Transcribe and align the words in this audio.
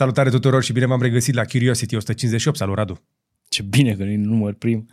Salutare 0.00 0.30
tuturor 0.30 0.62
și 0.62 0.72
bine 0.72 0.86
v-am 0.86 1.02
regăsit 1.02 1.34
la 1.34 1.44
Curiosity 1.44 1.96
158. 1.96 2.56
Salut, 2.56 2.76
Radu! 2.76 3.02
Ce 3.48 3.62
bine 3.62 3.94
că 3.94 4.02
e 4.02 4.16
număr 4.16 4.52
prim. 4.52 4.86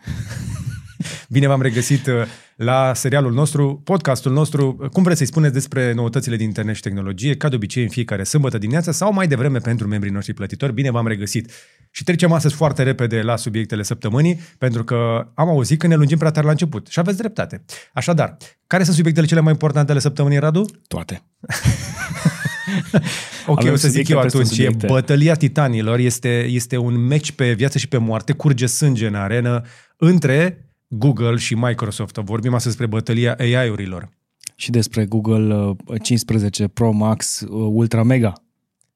Bine 1.29 1.47
v-am 1.47 1.61
regăsit 1.61 2.07
uh, 2.07 2.13
la 2.55 2.93
serialul 2.93 3.33
nostru, 3.33 3.81
podcastul 3.83 4.31
nostru, 4.31 4.77
uh, 4.79 4.89
cum 4.89 5.03
vreți 5.03 5.17
să-i 5.17 5.27
spuneți 5.27 5.53
despre 5.53 5.93
noutățile 5.93 6.35
din 6.35 6.45
internet 6.47 6.75
și 6.75 6.81
tehnologie, 6.81 7.37
ca 7.37 7.49
de 7.49 7.55
obicei 7.55 7.83
în 7.83 7.89
fiecare 7.89 8.23
sâmbătă 8.23 8.57
dimineața 8.57 8.91
sau 8.91 9.13
mai 9.13 9.27
devreme 9.27 9.57
pentru 9.57 9.87
membrii 9.87 10.11
noștri 10.11 10.33
plătitori. 10.33 10.73
Bine 10.73 10.91
v-am 10.91 11.07
regăsit! 11.07 11.51
Și 11.91 12.03
trecem 12.03 12.31
astăzi 12.31 12.55
foarte 12.55 12.83
repede 12.83 13.21
la 13.21 13.35
subiectele 13.35 13.83
săptămânii, 13.83 14.39
pentru 14.57 14.83
că 14.83 15.27
am 15.33 15.47
auzit 15.47 15.79
că 15.79 15.87
ne 15.87 15.95
lungim 15.95 16.17
prea 16.17 16.31
tare 16.31 16.45
la 16.45 16.51
început 16.51 16.87
și 16.87 16.99
aveți 16.99 17.17
dreptate. 17.17 17.65
Așadar, 17.93 18.37
care 18.67 18.83
sunt 18.83 18.95
subiectele 18.95 19.27
cele 19.27 19.41
mai 19.41 19.51
importante 19.51 19.91
ale 19.91 19.99
săptămânii, 19.99 20.39
Radu? 20.39 20.65
Toate. 20.87 21.23
Ok, 23.47 23.59
Avem 23.59 23.73
o 23.73 23.75
să 23.75 23.87
zic 23.87 24.07
subiecte 24.07 24.13
eu 24.13 24.19
peste 24.21 24.37
atunci, 24.37 24.51
e 24.51 24.53
subiecte. 24.53 24.87
bătălia 24.87 25.35
titanilor, 25.35 25.99
este, 25.99 26.45
este 26.45 26.77
un 26.77 26.97
meci 26.97 27.31
pe 27.31 27.53
viață 27.53 27.77
și 27.77 27.87
pe 27.87 27.97
moarte, 27.97 28.33
curge 28.33 28.65
sânge 28.65 29.07
în 29.07 29.15
arenă 29.15 29.61
între 29.97 30.65
Google 30.87 31.35
și 31.35 31.55
Microsoft. 31.55 32.15
Vorbim 32.15 32.53
astăzi 32.53 32.77
despre 32.77 32.95
bătălia 32.97 33.35
AI-urilor. 33.39 34.09
Și 34.55 34.71
despre 34.71 35.05
Google 35.05 35.55
uh, 35.55 36.01
15 36.01 36.67
Pro 36.67 36.91
Max 36.91 37.39
uh, 37.39 37.47
Ultra 37.49 38.03
Mega. 38.03 38.33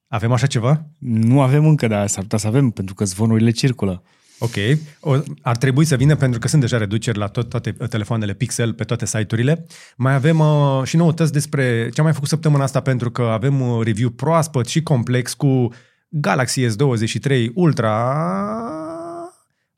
Avem 0.08 0.32
așa 0.32 0.48
ceva? 0.48 0.86
Nu 1.00 1.42
avem 1.42 1.66
încă, 1.66 1.88
dar 1.88 2.08
s-ar 2.08 2.22
putea 2.22 2.38
să 2.38 2.48
avem, 2.48 2.70
pentru 2.70 2.94
că 2.96 3.06
zvonurile 3.06 3.52
circulă. 3.52 4.04
Ok. 4.44 4.56
O, 5.00 5.18
ar 5.42 5.58
trebui 5.58 5.86
să 5.86 5.96
vină 5.96 6.16
pentru 6.16 6.40
că 6.40 6.48
sunt 6.48 6.62
deja 6.62 6.78
reduceri 6.78 7.18
la 7.18 7.28
tot, 7.28 7.50
toate 7.50 7.76
uh, 7.80 7.88
telefoanele 7.88 8.34
Pixel 8.34 8.74
pe 8.74 8.84
toate 8.84 9.06
site-urile. 9.06 9.66
Mai 9.98 10.14
avem 10.14 10.40
uh, 10.40 10.82
și 10.84 10.96
noutăți 10.96 11.32
despre 11.32 11.90
ce 11.94 12.00
am 12.00 12.06
mai 12.06 12.14
făcut 12.14 12.28
săptămâna 12.28 12.64
asta 12.64 12.80
pentru 12.82 13.12
că 13.12 13.22
avem 13.22 13.62
uh, 13.62 13.84
review 13.84 14.10
proaspăt 14.10 14.68
și 14.68 14.84
complex 14.84 15.34
cu 15.34 15.74
Galaxy 16.10 16.66
S23 16.66 17.48
Ultra 17.54 18.16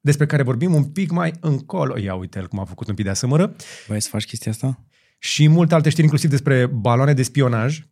despre 0.01 0.25
care 0.25 0.43
vorbim 0.43 0.73
un 0.73 0.83
pic 0.83 1.11
mai 1.11 1.33
încolo. 1.39 1.97
Ia 1.97 2.15
uite 2.15 2.39
cum 2.39 2.59
a 2.59 2.65
făcut 2.65 2.87
un 2.87 2.95
pic 2.95 3.05
de 3.05 3.11
asămără. 3.11 3.55
Vrei 3.87 4.01
să 4.01 4.09
faci 4.09 4.25
chestia 4.25 4.51
asta? 4.51 4.79
Și 5.19 5.47
multe 5.47 5.73
alte 5.73 5.89
știri, 5.89 6.03
inclusiv 6.03 6.29
despre 6.29 6.65
baloane 6.65 7.13
de 7.13 7.23
spionaj, 7.23 7.83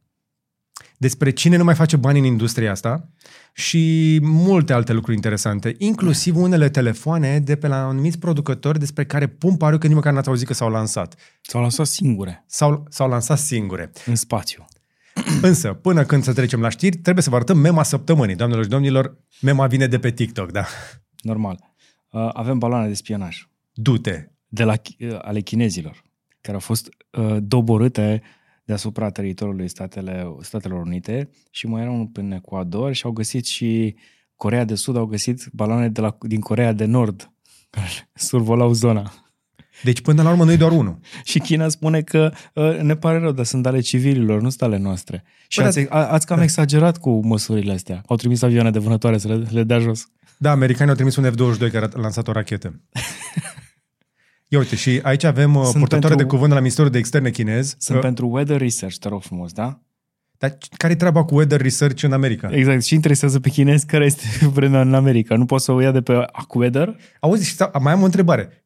despre 1.02 1.32
cine 1.32 1.58
nu 1.58 1.64
mai 1.64 1.76
face 1.76 1.96
bani 1.98 2.20
în 2.20 2.26
industria 2.26 2.72
asta 2.72 3.10
și 3.54 4.20
multe 4.24 4.74
alte 4.74 4.94
lucruri 4.94 5.16
interesante, 5.16 5.76
inclusiv 5.78 6.36
unele 6.38 6.70
telefoane 6.70 7.40
de 7.40 7.56
pe 7.56 7.68
la 7.68 7.88
anumiți 7.88 8.20
producători 8.20 8.80
despre 8.80 9.06
care 9.06 9.28
pun 9.28 9.58
pariu 9.58 9.78
că 9.78 9.88
nici 9.88 9.96
măcar 9.96 10.14
n-ați 10.14 10.28
auzit 10.28 10.48
că 10.48 10.54
s-au 10.54 10.70
lansat. 10.70 11.16
S-au 11.42 11.62
lansat 11.62 11.86
singure, 11.86 12.44
S-au, 12.48 12.86
s-au 12.90 13.10
lansat 13.10 13.40
singure. 13.40 13.92
în 14.06 14.16
spațiu. 14.16 14.66
Însă, 15.50 15.74
până 15.74 16.04
când 16.04 16.24
să 16.24 16.34
trecem 16.34 16.62
la 16.62 16.70
știri, 16.70 16.98
trebuie 16.98 17.24
să 17.24 17.30
vă 17.30 17.36
arătăm 17.36 17.58
mema 17.58 17.84
săptămânii. 17.84 18.36
Doamnelor 18.36 18.64
și 18.64 18.70
domnilor, 18.70 19.18
mema 19.42 19.68
vine 19.68 19.88
de 19.88 20.00
pe 20.00 20.12
TikTok, 20.12 20.52
da. 20.52 20.66
Normal. 21.22 21.60
Uh, 22.12 22.30
avem 22.34 22.58
baloane 22.58 22.88
de 22.88 22.94
spionaj 22.94 23.48
Du-te. 23.74 24.26
de 24.48 24.64
la, 24.64 24.78
chi- 24.78 24.98
uh, 25.12 25.18
ale 25.22 25.40
chinezilor, 25.40 26.04
care 26.42 26.54
au 26.54 26.60
fost 26.60 26.90
uh, 27.12 27.38
doborâte 27.40 28.22
deasupra 28.72 29.10
teritoriului 29.10 29.68
Statele, 29.68 30.36
Statelor 30.42 30.82
Unite 30.82 31.30
și 31.50 31.68
mai 31.68 31.82
era 31.82 31.92
unul 31.92 32.06
până 32.06 32.36
Ecuador 32.36 32.94
și 32.94 33.06
au 33.06 33.12
găsit 33.12 33.46
și 33.46 33.96
Corea 34.36 34.66
de 34.66 34.76
Sud, 34.76 34.98
au 34.98 35.06
găsit 35.06 35.50
baloane 35.54 35.90
de 35.90 36.02
la, 36.02 36.18
din 36.22 36.40
Corea 36.40 36.74
de 36.74 36.86
Nord 36.86 37.32
care 37.76 38.10
survolau 38.14 38.74
zona. 38.74 39.12
Deci, 39.84 40.02
până 40.02 40.22
la 40.22 40.30
urmă, 40.30 40.44
nu 40.44 40.52
e 40.52 40.56
doar 40.56 40.72
unul. 40.72 41.00
Și 41.32 41.40
China 41.40 41.70
spune 41.70 42.02
că 42.02 42.32
uh, 42.54 42.80
ne 42.80 42.96
pare 42.96 43.20
rău, 43.20 43.32
dar 43.32 43.46
sunt 43.46 43.66
ale 43.66 43.80
civililor, 43.80 44.42
nu 44.42 44.50
sunt 44.50 44.62
ale 44.62 44.78
noastre. 44.78 45.24
Și 45.48 45.60
Bă, 45.60 45.66
ați, 45.66 45.86
a, 45.90 46.08
ați 46.08 46.26
cam 46.26 46.40
exagerat 46.40 46.98
cu 46.98 47.26
măsurile 47.26 47.74
astea. 47.74 48.04
Au 48.08 48.16
trimis 48.16 48.42
avioane 48.42 48.72
de 48.72 48.80
vânătoare 48.80 49.18
să 49.18 49.28
le, 49.28 49.48
le 49.50 49.64
dea 49.64 49.80
jos. 49.80 50.08
Da, 50.38 50.52
americanii 50.52 50.90
au 50.90 50.96
trimis 50.96 51.16
un 51.16 51.32
F-22 51.32 51.72
care 51.72 51.90
a 51.94 52.00
lansat 52.00 52.28
o 52.28 52.32
rachetă. 52.32 52.74
Ia 54.54 54.60
uite, 54.60 54.76
și 54.76 55.00
aici 55.04 55.24
avem 55.24 55.52
Sunt 55.54 55.66
Sunt 55.66 55.78
purtătoare 55.78 56.00
pentru- 56.08 56.24
de 56.26 56.30
cuvânt 56.32 56.48
de 56.48 56.54
la 56.54 56.60
Ministerul 56.60 56.90
de 56.92 56.98
Externe 56.98 57.30
chinez. 57.30 57.76
Sunt 57.78 57.98
Uh, 57.98 58.04
pentru 58.04 58.28
weather 58.28 58.60
research, 58.60 58.98
te 58.98 59.08
rog 59.08 59.22
frumos, 59.22 59.52
da? 59.52 59.80
Dar 60.38 60.58
care-i 60.78 60.96
treaba 60.96 61.24
cu 61.24 61.36
weather 61.36 61.62
research 61.62 62.04
în 62.04 62.12
America? 62.14 62.50
Exact. 62.52 62.84
Și 62.84 62.94
interesează 62.94 63.40
pe 63.40 63.50
chinezi 63.50 63.86
care 63.86 64.06
este 64.06 64.26
vremea 64.58 64.82
în 64.82 64.94
America. 64.94 65.36
Nu 65.36 65.46
poți 65.46 65.66
să 65.66 65.72
o 65.72 65.80
ia 65.80 65.92
de 65.92 66.02
pe 66.02 66.14
AccuWeather? 66.14 66.96
Auzi, 67.20 67.46
și 67.48 67.54
sta- 67.54 67.72
mai 67.80 67.94
am 67.94 68.02
o 68.02 68.06
întrebare. 68.06 68.66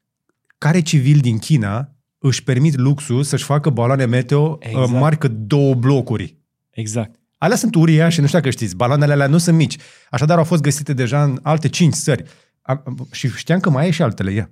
Care 0.58 0.80
civil 0.82 1.18
din 1.20 1.38
China 1.38 1.90
își 2.18 2.44
permit 2.44 2.76
luxul 2.78 3.24
să-și 3.24 3.44
facă 3.44 3.70
baloane 3.70 4.06
meteo 4.06 4.58
exact. 4.60 4.84
Exact. 4.84 5.00
mari 5.02 5.18
cât 5.18 5.32
două 5.32 5.74
blocuri? 5.74 6.38
Exact. 6.70 7.20
Alea 7.38 7.58
sunt 7.58 7.76
uriașe, 7.76 8.22
nu 8.22 8.28
știu 8.28 8.40
dacă 8.40 8.52
știți. 8.52 8.76
Baloanele 8.76 9.12
alea 9.14 9.28
nu 9.28 9.38
sunt 9.38 9.58
mici. 9.58 9.78
Așadar 10.10 10.38
au 10.38 10.44
fost 10.44 10.62
găsite 10.62 10.94
deja 10.94 11.24
în 11.24 11.40
alte 11.42 11.68
cinci 11.68 11.94
țări. 11.94 12.24
Am, 12.62 12.82
am- 12.86 13.08
și 13.12 13.30
știam 13.30 13.60
că 13.60 13.70
mai 13.70 13.88
e 13.88 13.92
și 13.92 14.02
altele. 14.02 14.32
Ia. 14.32 14.50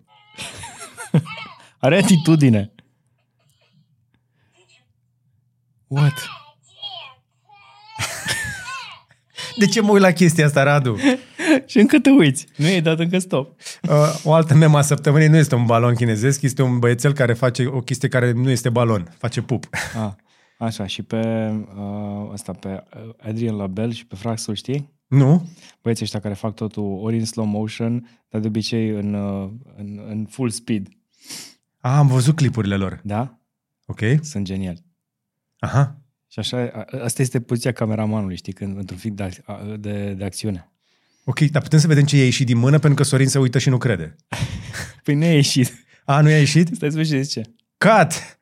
Are 1.80 1.98
atitudine. 1.98 2.72
What? 5.88 6.14
De 9.60 9.66
ce 9.66 9.82
mă 9.82 9.92
uit 9.92 10.02
la 10.02 10.12
chestia 10.12 10.46
asta, 10.46 10.64
Radu? 10.64 10.98
Și 11.66 11.80
încă 11.80 12.00
te 12.00 12.10
uiți. 12.10 12.48
Nu 12.56 12.68
i-ai 12.68 12.82
dat 12.82 13.00
încă 13.00 13.20
stop. 13.20 13.60
Uh, 13.90 14.22
o 14.24 14.34
altă 14.34 14.54
mema 14.54 14.82
săptămânii 14.82 15.28
nu 15.28 15.38
este 15.38 15.56
un 15.56 15.66
balon 15.66 15.94
chinezesc, 15.94 16.42
este 16.42 16.62
un 16.62 16.80
băiețel 16.80 17.14
care 17.14 17.34
face 17.34 17.66
o 17.66 17.82
chestie 17.82 18.08
care 18.08 18.32
nu 18.32 18.50
este 18.50 18.70
balon, 18.70 19.14
face 19.18 19.42
pup. 19.42 19.68
Ah, 19.72 20.12
așa, 20.58 20.86
și 20.86 21.02
pe 21.02 21.52
uh, 21.76 22.30
ăsta, 22.32 22.52
pe 22.52 22.68
uh, 22.68 23.14
Adrian 23.18 23.56
Label 23.56 23.92
și 23.92 24.06
pe 24.06 24.16
Fraxul, 24.16 24.56
știi? 24.56 24.92
Nu? 25.08 25.50
Băieții 25.82 26.04
ăștia 26.04 26.20
care 26.20 26.34
fac 26.34 26.56
totul 26.56 27.00
ori 27.02 27.18
în 27.18 27.26
slow 27.26 27.46
motion, 27.46 28.10
dar 28.30 28.42
de 28.42 28.48
obicei 28.48 28.90
în, 28.90 29.14
uh, 29.14 29.50
în, 29.78 30.02
în 30.10 30.26
full 30.30 30.50
speed. 30.50 30.88
A, 31.84 31.98
am 31.98 32.08
văzut 32.08 32.36
clipurile 32.36 32.76
lor. 32.76 33.00
Da? 33.04 33.40
Ok. 33.86 34.00
Sunt 34.22 34.46
geniali. 34.46 34.84
Aha. 35.60 35.98
Și 36.28 36.40
așa, 36.40 36.58
a- 36.74 37.04
asta 37.04 37.22
este 37.22 37.42
poziția 37.42 37.72
cameramanului, 37.72 38.36
știi, 38.36 38.54
când, 38.54 38.78
într-un 38.78 38.98
film 38.98 39.16
de, 39.16 39.30
ac- 39.30 39.44
a- 39.46 39.76
de, 39.80 40.14
de 40.14 40.24
acțiune. 40.24 40.72
Ok, 41.26 41.40
dar 41.40 41.62
putem 41.62 41.80
să 41.80 41.88
vedem 41.88 42.04
ce 42.04 42.18
e 42.18 42.24
ieșit 42.24 42.46
din 42.46 42.58
mână 42.58 42.80
pentru 42.80 43.04
că 43.04 43.10
Sorin 43.10 43.28
se 43.28 43.40
uită 43.40 43.58
și 43.60 43.70
nu 43.70 43.78
crede. 43.78 44.16
Păi 45.04 45.16
nu 45.16 45.24
e 45.26 45.34
ieșit. 45.34 45.86
A, 46.06 46.22
nu 46.22 46.30
i-a 46.30 46.38
ieșit? 46.38 46.76
Stai 46.76 46.92
să 46.92 46.98
vezi 46.98 47.10
ce 47.10 47.22
zice. 47.22 47.42
Cut! 47.78 48.38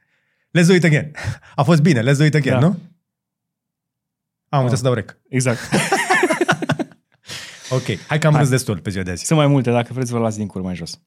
Let's 0.59 0.67
do 0.67 0.73
it 0.73 0.83
again. 0.83 1.11
A 1.55 1.63
fost 1.63 1.81
bine, 1.81 2.01
let's 2.01 2.17
do 2.17 2.25
it 2.25 2.35
again, 2.35 2.59
Da. 2.59 2.67
nu? 2.67 2.79
Am 4.49 4.63
uitat 4.63 4.77
să 4.77 4.83
dau 4.83 4.93
rec. 4.93 5.17
Exact. 5.29 5.59
Ok, 7.73 7.83
hai 8.07 8.19
că 8.19 8.27
am 8.27 8.33
Hai. 8.33 8.41
râs 8.41 8.49
destul 8.51 8.79
pe 8.79 8.89
ziua 8.89 9.03
de 9.03 9.11
azi. 9.11 9.25
Sunt 9.25 9.39
mai 9.39 9.47
multe, 9.47 9.71
dacă 9.71 9.93
vreți 9.93 10.11
vă 10.11 10.19
las 10.19 10.35
din 10.35 10.47
cur 10.47 10.61
mai 10.61 10.75
jos. 10.75 10.99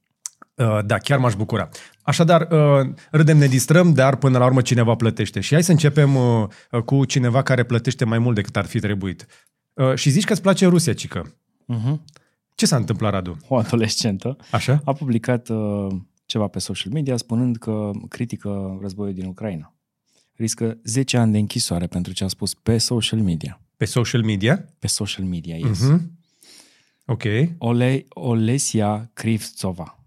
Uh, 0.54 0.78
da, 0.84 0.98
chiar 0.98 1.18
m-aș 1.18 1.34
bucura. 1.34 1.68
Așadar, 2.02 2.48
uh, 2.50 2.88
râdem, 3.10 3.36
ne 3.38 3.46
distrăm, 3.46 3.92
dar 3.92 4.16
până 4.16 4.38
la 4.38 4.44
urmă 4.44 4.60
cineva 4.60 4.94
plătește. 4.94 5.40
Și 5.40 5.52
hai 5.52 5.62
să 5.62 5.70
începem 5.70 6.16
uh, 6.16 6.46
uh, 6.70 6.82
cu 6.82 7.04
cineva 7.04 7.42
care 7.42 7.62
plătește 7.62 8.04
mai 8.04 8.18
mult 8.18 8.34
decât 8.34 8.56
ar 8.56 8.64
fi 8.64 8.78
trebuit. 8.80 9.26
Uh, 9.72 9.94
și 9.94 10.10
zici 10.10 10.24
că 10.24 10.32
îți 10.32 10.42
place 10.42 10.66
Rusia, 10.66 10.92
cică. 10.92 11.34
Uh-huh. 11.74 11.96
Ce 12.54 12.66
s-a 12.66 12.76
întâmplat, 12.76 13.12
Radu? 13.12 13.36
O 13.48 13.56
adolescentă 13.56 14.36
Așa? 14.50 14.80
a 14.84 14.92
publicat 14.92 15.48
uh, 15.48 15.86
ceva 16.26 16.46
pe 16.46 16.58
social 16.58 16.92
media 16.92 17.16
spunând 17.16 17.56
că 17.56 17.90
critică 18.08 18.78
războiul 18.80 19.14
din 19.14 19.24
Ucraina. 19.26 19.74
Riscă 20.36 20.78
10 20.84 21.16
ani 21.16 21.32
de 21.32 21.38
închisoare 21.38 21.86
pentru 21.86 22.12
ce 22.12 22.24
a 22.24 22.28
spus 22.28 22.54
pe 22.54 22.78
social 22.78 23.18
media. 23.18 23.60
Pe 23.76 23.84
social 23.84 24.22
media? 24.22 24.64
Pe 24.78 24.86
social 24.86 25.24
media, 25.24 25.56
yes. 25.56 25.80
Mhm. 25.80 26.18
Ok. 27.06 27.22
Ole, 27.58 28.04
Olesia 28.08 29.10
Krivtsova. 29.12 30.03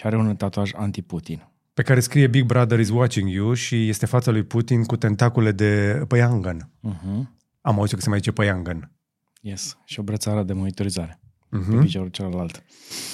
Și 0.00 0.06
are 0.06 0.16
un 0.16 0.36
tatuaj 0.36 0.70
anti-Putin. 0.74 1.48
Pe 1.74 1.82
care 1.82 2.00
scrie 2.00 2.26
Big 2.26 2.44
Brother 2.46 2.78
is 2.78 2.88
watching 2.90 3.28
you 3.28 3.52
și 3.52 3.88
este 3.88 4.06
fața 4.06 4.30
lui 4.30 4.42
Putin 4.42 4.84
cu 4.84 4.96
tentacule 4.96 5.52
de 5.52 6.02
păiangan. 6.08 6.70
Uh-huh. 6.88 7.22
Am 7.60 7.78
auzit 7.78 7.94
că 7.94 8.00
se 8.00 8.08
mai 8.08 8.18
zice 8.18 8.30
păiangan. 8.32 8.92
Yes. 9.40 9.76
Și 9.84 10.00
o 10.00 10.02
brățară 10.02 10.42
de 10.42 10.52
monitorizare. 10.52 11.20
Pe 11.48 11.56
Mhm. 11.56 11.80
piciorul 11.80 12.08
celălalt. 12.08 12.62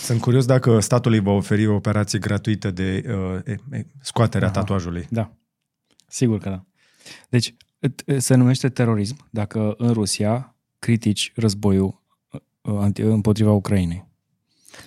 Sunt 0.03 0.21
curios 0.21 0.45
dacă 0.47 0.81
statul 0.81 1.13
îi 1.13 1.21
va 1.21 1.31
oferi 1.31 1.67
o 1.67 1.75
operație 1.75 2.19
gratuită 2.19 2.71
de 2.71 3.05
uh, 3.09 3.41
e, 3.45 3.57
e, 3.77 3.87
scoatere 4.01 4.45
a 4.45 4.49
Aha. 4.49 4.59
tatuajului. 4.59 5.07
Da. 5.11 5.33
Sigur 6.09 6.39
că 6.39 6.49
da. 6.49 6.65
Deci, 7.29 7.55
t- 7.89 8.17
se 8.17 8.35
numește 8.35 8.69
terorism 8.69 9.17
dacă 9.31 9.75
în 9.79 9.93
Rusia 9.93 10.57
critici 10.79 11.33
războiul 11.37 12.03
uh, 12.63 12.89
anti- 12.89 13.03
împotriva 13.03 13.51
Ucrainei. 13.53 14.05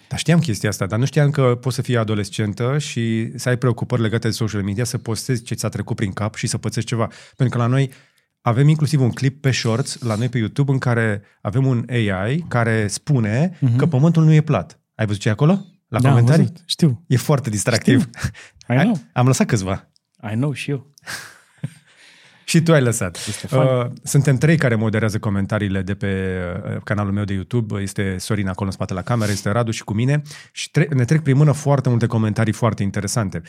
Dar 0.09 0.19
știam 0.19 0.39
chestia 0.39 0.69
asta, 0.69 0.85
dar 0.85 0.99
nu 0.99 1.05
știam 1.05 1.29
că 1.29 1.57
poți 1.61 1.75
să 1.75 1.81
fii 1.81 1.97
adolescentă 1.97 2.77
și 2.77 3.31
să 3.35 3.49
ai 3.49 3.57
preocupări 3.57 4.01
legate 4.01 4.27
de 4.27 4.33
social 4.33 4.63
media, 4.63 4.83
să 4.83 4.97
postezi 4.97 5.43
ce 5.43 5.53
ți-a 5.53 5.69
trecut 5.69 5.95
prin 5.95 6.11
cap 6.11 6.35
și 6.35 6.47
să 6.47 6.57
pățești 6.57 6.89
ceva. 6.89 7.07
Pentru 7.35 7.57
că 7.57 7.63
la 7.63 7.69
noi 7.69 7.91
avem 8.41 8.67
inclusiv 8.67 9.01
un 9.01 9.11
clip 9.11 9.41
pe 9.41 9.51
shorts, 9.51 9.99
la 10.01 10.15
noi 10.15 10.29
pe 10.29 10.37
YouTube, 10.37 10.71
în 10.71 10.77
care 10.77 11.21
avem 11.41 11.65
un 11.65 11.85
AI 11.89 12.45
care 12.47 12.87
spune 12.87 13.57
Mhm. 13.59 13.75
că 13.75 13.85
pământul 13.85 14.23
nu 14.23 14.33
e 14.33 14.41
plat. 14.41 14.79
Ai 14.95 15.05
văzut 15.05 15.21
ce 15.21 15.27
e 15.27 15.31
acolo? 15.31 15.65
La 15.87 15.99
Da, 15.99 16.07
am 16.09 16.13
comentarii? 16.13 16.45
văzut. 16.45 16.63
Știu. 16.65 17.03
E 17.07 17.17
foarte 17.17 17.49
distractiv. 17.49 18.09
I 18.69 18.73
know. 18.73 18.99
Am 19.13 19.25
lăsat 19.27 19.47
câțiva. 19.47 19.89
I 20.31 20.35
know 20.35 20.51
și 20.53 20.69
eu. 20.71 20.93
Și 22.49 22.61
tu 22.61 22.73
ai 22.73 22.81
lăsat. 22.81 23.17
Este 23.27 23.47
fain. 23.47 23.67
Uh, 23.67 23.85
suntem 24.03 24.37
trei 24.37 24.57
care 24.57 24.75
moderează 24.75 25.19
comentariile 25.19 25.81
de 25.81 25.93
pe 25.93 26.37
uh, 26.65 26.81
canalul 26.83 27.11
meu 27.11 27.23
de 27.23 27.33
YouTube. 27.33 27.81
Este 27.81 28.15
Sorin 28.17 28.47
acolo 28.47 28.65
în 28.65 28.71
spate 28.71 28.93
la 28.93 29.01
cameră, 29.01 29.31
este 29.31 29.49
Radu 29.49 29.71
și 29.71 29.83
cu 29.83 29.93
mine. 29.93 30.21
Și 30.51 30.71
tre- 30.71 30.87
ne 30.93 31.05
trec 31.05 31.21
prin 31.21 31.37
mână 31.37 31.51
foarte 31.51 31.89
multe 31.89 32.05
comentarii 32.05 32.53
foarte 32.53 32.83
interesante. 32.83 33.41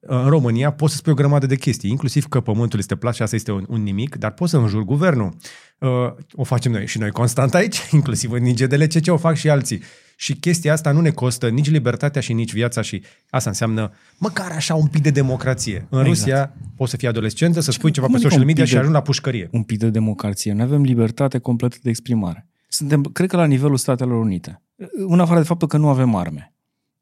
În 0.00 0.28
România 0.28 0.72
poți 0.72 0.92
să 0.92 0.98
spui 0.98 1.12
o 1.12 1.14
grămadă 1.14 1.46
de 1.46 1.56
chestii, 1.56 1.90
inclusiv 1.90 2.26
că 2.26 2.40
pământul 2.40 2.78
este 2.78 2.96
plat 2.96 3.14
și 3.14 3.22
asta 3.22 3.36
este 3.36 3.52
un, 3.52 3.64
un 3.68 3.82
nimic, 3.82 4.16
dar 4.16 4.30
poți 4.30 4.50
să 4.50 4.56
înjuri 4.56 4.84
guvernul. 4.84 5.36
Uh, 5.78 5.88
o 6.32 6.44
facem 6.44 6.72
noi 6.72 6.86
și 6.86 6.98
noi 6.98 7.10
constant 7.10 7.54
aici, 7.54 7.82
inclusiv 7.90 8.32
în 8.32 8.44
IGDLCC 8.44 9.12
o 9.12 9.16
fac 9.16 9.36
și 9.36 9.48
alții. 9.50 9.82
Și 10.20 10.34
chestia 10.34 10.72
asta 10.72 10.90
nu 10.90 11.00
ne 11.00 11.10
costă 11.10 11.48
nici 11.48 11.70
libertatea 11.70 12.20
și 12.20 12.32
nici 12.32 12.52
viața 12.52 12.80
și 12.82 13.02
asta 13.30 13.48
înseamnă 13.48 13.92
măcar 14.16 14.50
așa 14.50 14.74
un 14.74 14.86
pic 14.86 15.02
de 15.02 15.10
democrație. 15.10 15.86
În 15.90 15.98
Exact. 15.98 16.06
Rusia 16.06 16.52
poți 16.76 16.90
să 16.90 16.96
fii 16.96 17.08
adolescentă, 17.08 17.60
să 17.60 17.70
spui 17.70 17.90
ceva 17.90 18.06
cum 18.06 18.14
pe 18.14 18.20
adică 18.20 18.32
social 18.34 18.40
un 18.48 18.54
media 18.54 18.62
pic 18.64 18.72
și 18.72 18.72
de- 18.78 18.78
ajungi 18.80 18.98
la 19.00 19.04
pușcărie. 19.06 19.48
un 19.52 19.62
pic 19.62 19.78
de 19.78 19.90
democrație. 19.90 20.52
Noi 20.52 20.64
avem 20.64 20.82
libertate 20.82 21.38
completă 21.38 21.76
de 21.82 21.88
exprimare. 21.88 22.46
Suntem, 22.68 23.02
cred 23.02 23.28
că, 23.28 23.36
la 23.36 23.44
nivelul 23.44 23.76
Statelor 23.76 24.20
Unite. 24.20 24.62
În 25.08 25.20
afară 25.20 25.38
de 25.40 25.46
faptul 25.46 25.68
că 25.68 25.76
nu 25.76 25.88
avem 25.88 26.14
arme. 26.14 26.52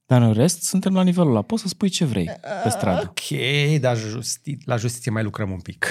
Dar 0.07 0.23
în 0.23 0.33
rest, 0.33 0.63
suntem 0.63 0.95
la 0.95 1.03
nivelul 1.03 1.31
ăla. 1.31 1.43
Poți 1.43 1.63
să 1.63 1.69
spui 1.69 1.89
ce 1.89 2.05
vrei 2.05 2.31
pe 2.63 2.69
stradă. 2.69 3.03
Ok, 3.15 3.39
dar 3.81 3.97
justi- 3.97 4.57
la 4.65 4.77
justiție 4.77 5.11
mai 5.11 5.23
lucrăm 5.23 5.51
un 5.51 5.61
pic. 5.61 5.87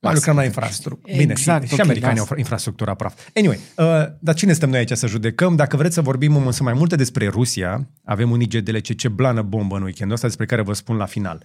Mai 0.00 0.12
lasă. 0.12 0.14
lucrăm 0.14 0.36
la 0.36 0.44
infrastructură. 0.44 1.16
Bine, 1.16 1.32
Exact, 1.32 1.62
și, 1.62 1.68
și 1.68 1.74
ok, 1.74 1.80
americanii 1.80 2.18
lasă. 2.18 2.32
au 2.32 2.38
infrastructura 2.38 2.94
praf. 2.94 3.28
Anyway, 3.34 3.58
uh, 3.76 3.84
dar 4.20 4.34
cine 4.34 4.50
suntem 4.50 4.70
noi 4.70 4.78
aici 4.78 4.92
să 4.92 5.06
judecăm? 5.06 5.56
Dacă 5.56 5.76
vreți 5.76 5.94
să 5.94 6.00
vorbim 6.00 6.36
însă 6.36 6.62
mai 6.62 6.72
multe 6.72 6.96
despre 6.96 7.28
Rusia, 7.28 7.88
avem 8.04 8.30
un 8.30 8.40
IGDLC 8.40 8.96
ce 8.96 9.08
blană 9.08 9.42
bombă 9.42 9.76
în 9.76 9.82
weekendul 9.82 10.14
ăsta 10.14 10.26
despre 10.26 10.46
care 10.46 10.62
vă 10.62 10.72
spun 10.72 10.96
la 10.96 11.04
final. 11.06 11.44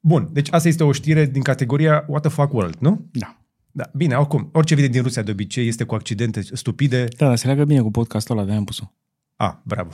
Bun, 0.00 0.28
deci 0.32 0.48
asta 0.50 0.68
este 0.68 0.84
o 0.84 0.92
știre 0.92 1.26
din 1.26 1.42
categoria 1.42 2.04
What 2.06 2.22
the 2.22 2.30
fuck 2.30 2.52
world, 2.52 2.76
nu? 2.78 3.08
Da. 3.12 3.42
Da, 3.70 3.90
bine, 3.94 4.14
oricum, 4.14 4.50
orice 4.52 4.74
video 4.74 4.90
din 4.90 5.02
Rusia 5.02 5.22
de 5.22 5.30
obicei 5.30 5.68
este 5.68 5.84
cu 5.84 5.94
accidente 5.94 6.40
stupide. 6.52 7.08
Da, 7.16 7.26
dar 7.26 7.36
se 7.36 7.46
leagă 7.46 7.64
bine 7.64 7.80
cu 7.80 7.90
podcastul 7.90 8.34
ăla, 8.34 8.44
de-aia 8.44 8.58
am 8.58 8.64
pus-o. 8.64 8.92
Ah, 9.36 9.52
bravo. 9.62 9.90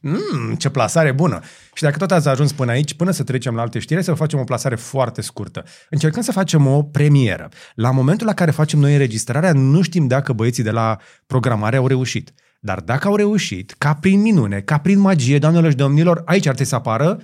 Mm, 0.00 0.54
ce 0.54 0.68
plasare 0.68 1.12
bună! 1.12 1.40
Și 1.74 1.82
dacă 1.82 1.98
tot 1.98 2.10
ați 2.10 2.28
ajuns 2.28 2.52
până 2.52 2.70
aici, 2.70 2.94
până 2.94 3.10
să 3.10 3.22
trecem 3.22 3.54
la 3.54 3.60
alte 3.60 3.78
știri, 3.78 3.94
hai 3.94 4.04
să 4.04 4.10
vă 4.10 4.16
facem 4.16 4.38
o 4.38 4.44
plasare 4.44 4.74
foarte 4.74 5.20
scurtă. 5.20 5.64
Încercăm 5.90 6.22
să 6.22 6.32
facem 6.32 6.66
o 6.66 6.82
premieră. 6.82 7.48
La 7.74 7.90
momentul 7.90 8.26
la 8.26 8.34
care 8.34 8.50
facem 8.50 8.78
noi 8.78 8.92
înregistrarea, 8.92 9.52
nu 9.52 9.82
știm 9.82 10.06
dacă 10.06 10.32
băieții 10.32 10.62
de 10.62 10.70
la 10.70 10.98
programare 11.26 11.76
au 11.76 11.86
reușit. 11.86 12.32
Dar 12.60 12.80
dacă 12.80 13.08
au 13.08 13.16
reușit, 13.16 13.74
ca 13.78 13.94
prin 13.94 14.20
minune, 14.20 14.60
ca 14.60 14.78
prin 14.78 14.98
magie, 14.98 15.38
doamnelor 15.38 15.70
și 15.70 15.76
domnilor, 15.76 16.22
aici 16.24 16.46
ar 16.46 16.54
trebui 16.54 16.70
să 16.70 16.74
apară 16.74 17.20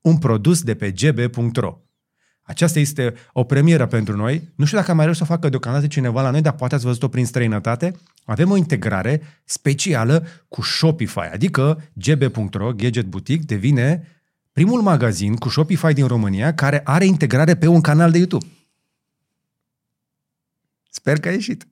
un 0.00 0.18
produs 0.18 0.62
de 0.62 0.74
pe 0.74 0.90
gb.ro. 0.90 1.83
Aceasta 2.46 2.78
este 2.78 3.14
o 3.32 3.44
premieră 3.44 3.86
pentru 3.86 4.16
noi. 4.16 4.52
Nu 4.54 4.64
știu 4.64 4.78
dacă 4.78 4.90
a 4.90 4.94
mai 4.94 5.04
reușit 5.04 5.26
să 5.26 5.32
o 5.32 5.34
facă 5.34 5.48
deocamdată 5.48 5.86
cineva 5.86 6.22
la 6.22 6.30
noi, 6.30 6.40
dar 6.40 6.52
poate 6.52 6.74
ați 6.74 6.84
văzut-o 6.84 7.08
prin 7.08 7.26
străinătate. 7.26 7.94
Avem 8.24 8.50
o 8.50 8.56
integrare 8.56 9.22
specială 9.44 10.26
cu 10.48 10.62
Shopify, 10.62 11.18
adică 11.32 11.82
gb.ro, 11.92 12.72
Gadget 12.72 13.06
Boutique, 13.06 13.44
devine 13.46 14.08
primul 14.52 14.82
magazin 14.82 15.36
cu 15.36 15.48
Shopify 15.48 15.92
din 15.92 16.06
România 16.06 16.54
care 16.54 16.80
are 16.84 17.04
integrare 17.04 17.54
pe 17.56 17.66
un 17.66 17.80
canal 17.80 18.10
de 18.10 18.18
YouTube. 18.18 18.46
Sper 20.90 21.20
că 21.20 21.28
a 21.28 21.32
ieșit. 21.32 21.66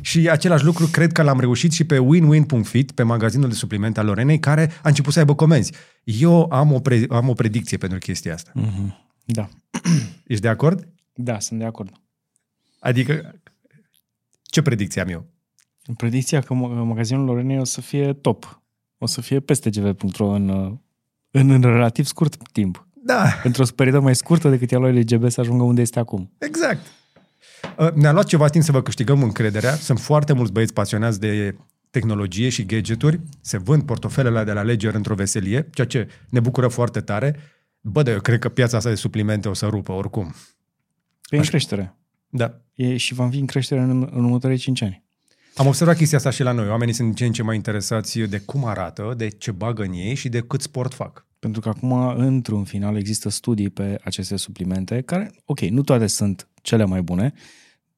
Și 0.00 0.30
același 0.30 0.64
lucru 0.64 0.86
cred 0.86 1.12
că 1.12 1.22
l-am 1.22 1.40
reușit 1.40 1.72
și 1.72 1.84
pe 1.84 1.98
winwin.fit, 1.98 2.92
pe 2.92 3.02
magazinul 3.02 3.48
de 3.48 3.54
suplimente 3.54 4.00
al 4.00 4.06
Lorenei, 4.06 4.38
care 4.38 4.70
a 4.82 4.88
început 4.88 5.12
să 5.12 5.18
aibă 5.18 5.34
comenzi. 5.34 5.72
Eu 6.04 6.52
am 6.52 6.72
o, 6.72 6.78
pre- 6.78 7.06
am 7.08 7.28
o 7.28 7.32
predicție 7.32 7.76
pentru 7.76 7.98
chestia 7.98 8.34
asta. 8.34 8.52
Mm-hmm. 8.56 9.02
Da. 9.34 9.48
Ești 10.26 10.42
de 10.42 10.48
acord? 10.48 10.88
Da, 11.14 11.38
sunt 11.38 11.58
de 11.58 11.64
acord. 11.64 11.90
Adică, 12.78 13.34
ce 14.42 14.62
predicție 14.62 15.00
am 15.00 15.08
eu? 15.08 15.26
Predicția 15.96 16.40
că 16.40 16.54
ma- 16.54 16.84
magazinul 16.86 17.24
Lorenei 17.24 17.58
o 17.58 17.64
să 17.64 17.80
fie 17.80 18.12
top. 18.12 18.62
O 18.98 19.06
să 19.06 19.20
fie 19.20 19.40
peste 19.40 19.70
gv.ro 19.70 20.26
în, 20.28 20.48
uh, 20.48 20.72
în, 21.30 21.50
în 21.50 21.60
relativ 21.62 22.04
scurt 22.04 22.48
timp. 22.52 22.86
Da, 23.04 23.24
Într-o 23.44 23.64
perioadă 23.76 24.02
mai 24.02 24.14
scurtă 24.16 24.48
decât 24.50 24.72
ea 24.72 24.78
lui 24.78 25.04
GB 25.04 25.30
să 25.30 25.40
ajungă 25.40 25.62
unde 25.62 25.80
este 25.80 25.98
acum. 25.98 26.32
exact. 26.38 26.86
Uh, 27.78 27.92
Ne-a 27.92 28.12
luat 28.12 28.26
ceva 28.26 28.48
timp 28.48 28.64
să 28.64 28.72
vă 28.72 28.82
câștigăm 28.82 29.22
încrederea. 29.22 29.74
Sunt 29.74 30.00
foarte 30.00 30.32
mulți 30.32 30.52
băieți 30.52 30.72
pasionați 30.72 31.20
de 31.20 31.56
tehnologie 31.90 32.48
și 32.48 32.66
gadgeturi. 32.66 33.20
Se 33.40 33.58
vând 33.58 33.82
portofelele 33.82 34.44
de 34.44 34.52
la 34.52 34.62
Ledger 34.62 34.94
într-o 34.94 35.14
veselie, 35.14 35.68
ceea 35.72 35.86
ce 35.86 36.08
ne 36.28 36.40
bucură 36.40 36.68
foarte 36.68 37.00
tare. 37.00 37.36
Bă, 37.84 38.02
dar 38.02 38.14
eu 38.14 38.20
cred 38.20 38.38
că 38.38 38.48
piața 38.48 38.76
asta 38.76 38.88
de 38.88 38.94
suplimente 38.94 39.48
o 39.48 39.54
să 39.54 39.66
rupă 39.66 39.92
oricum. 39.92 40.34
Pe 41.30 41.36
în 41.36 41.42
creștere. 41.42 41.96
Da. 42.28 42.60
E, 42.74 42.96
și 42.96 43.14
va 43.14 43.28
fi 43.28 43.38
în 43.38 43.46
creștere 43.46 43.80
în, 43.80 43.90
în 43.90 44.24
următorii 44.24 44.56
5 44.56 44.82
ani. 44.82 45.02
Am 45.56 45.66
observat 45.66 45.96
chestia 45.96 46.18
asta 46.18 46.30
și 46.30 46.42
la 46.42 46.52
noi. 46.52 46.68
Oamenii 46.68 46.94
sunt 46.94 47.06
din 47.06 47.16
ce 47.16 47.24
în 47.24 47.32
ce 47.32 47.42
mai 47.42 47.56
interesați 47.56 48.18
de 48.18 48.38
cum 48.38 48.64
arată, 48.64 49.14
de 49.16 49.28
ce 49.28 49.50
bagă 49.50 49.82
în 49.82 49.92
ei 49.92 50.14
și 50.14 50.28
de 50.28 50.40
cât 50.40 50.60
sport 50.60 50.94
fac. 50.94 51.26
Pentru 51.38 51.60
că 51.60 51.68
acum, 51.68 51.92
într-un 52.16 52.64
final, 52.64 52.96
există 52.96 53.28
studii 53.28 53.70
pe 53.70 54.00
aceste 54.04 54.36
suplimente, 54.36 55.00
care, 55.00 55.30
ok, 55.44 55.60
nu 55.60 55.82
toate 55.82 56.06
sunt 56.06 56.48
cele 56.62 56.84
mai 56.84 57.02
bune, 57.02 57.32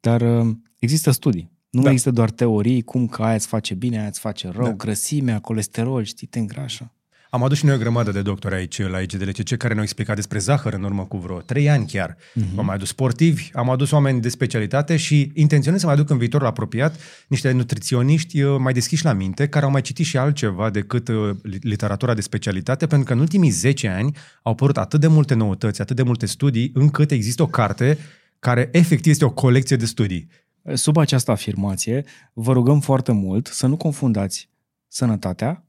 dar 0.00 0.20
uh, 0.20 0.56
există 0.78 1.10
studii. 1.10 1.52
Nu 1.70 1.80
Da. 1.80 1.84
da. 1.84 1.90
există 1.90 2.10
doar 2.10 2.30
teorii, 2.30 2.82
cum 2.82 3.06
că 3.06 3.22
aia 3.22 3.34
îți 3.34 3.46
face 3.46 3.74
bine, 3.74 3.98
aia 3.98 4.06
îți 4.06 4.20
face 4.20 4.48
rău, 4.48 4.62
Da. 4.62 4.68
da. 4.68 4.74
grăsimea, 4.74 5.40
colesterol, 5.40 6.04
știi, 6.04 6.26
te 6.26 6.38
îngrașă. 6.38 6.92
Am 7.34 7.42
adus 7.42 7.58
și 7.58 7.64
noi 7.64 7.74
o 7.74 7.78
grămadă 7.78 8.10
de 8.10 8.22
doctori 8.22 8.54
aici 8.54 8.88
la 8.88 9.00
IGDLCC 9.00 9.56
care 9.56 9.72
ne-au 9.72 9.84
explicat 9.84 10.14
despre 10.14 10.38
zahăr 10.38 10.72
în 10.72 10.82
urmă 10.82 11.04
cu 11.04 11.16
vreo 11.16 11.40
trei 11.40 11.70
ani 11.70 11.86
chiar. 11.86 12.16
Mm-hmm. 12.16 12.56
Am 12.56 12.64
mai 12.64 12.74
adus 12.74 12.88
sportivi, 12.88 13.50
am 13.52 13.70
adus 13.70 13.90
oameni 13.90 14.20
de 14.20 14.28
specialitate 14.28 14.96
și 14.96 15.30
intenționez 15.34 15.80
să 15.80 15.86
mai 15.86 15.94
aduc 15.94 16.10
în 16.10 16.18
viitorul 16.18 16.46
apropiat 16.46 17.00
niște 17.28 17.50
nutriționiști 17.50 18.42
uh, 18.42 18.56
mai 18.58 18.72
deschiși 18.72 19.04
la 19.04 19.12
minte, 19.12 19.48
care 19.48 19.64
au 19.64 19.70
mai 19.70 19.80
citit 19.80 20.06
și 20.06 20.16
altceva 20.16 20.70
decât 20.70 21.08
uh, 21.08 21.30
li- 21.42 21.58
literatura 21.60 22.14
de 22.14 22.20
specialitate, 22.20 22.86
pentru 22.86 23.06
că 23.06 23.12
în 23.12 23.20
ultimii 23.20 23.50
10 23.50 23.88
ani 23.88 24.16
au 24.42 24.52
apărut 24.52 24.76
atât 24.76 25.00
de 25.00 25.06
multe 25.06 25.34
noutăți, 25.34 25.80
atât 25.80 25.96
de 25.96 26.02
multe 26.02 26.26
studii, 26.26 26.70
încât 26.74 27.10
există 27.10 27.42
o 27.42 27.46
carte 27.46 27.98
care 28.38 28.68
efectiv 28.72 29.12
este 29.12 29.24
o 29.24 29.30
colecție 29.30 29.76
de 29.76 29.86
studii. 29.86 30.28
Sub 30.74 30.96
această 30.96 31.30
afirmație, 31.30 32.04
vă 32.32 32.52
rugăm 32.52 32.80
foarte 32.80 33.12
mult 33.12 33.46
să 33.46 33.66
nu 33.66 33.76
confundați 33.76 34.48
sănătatea 34.88 35.64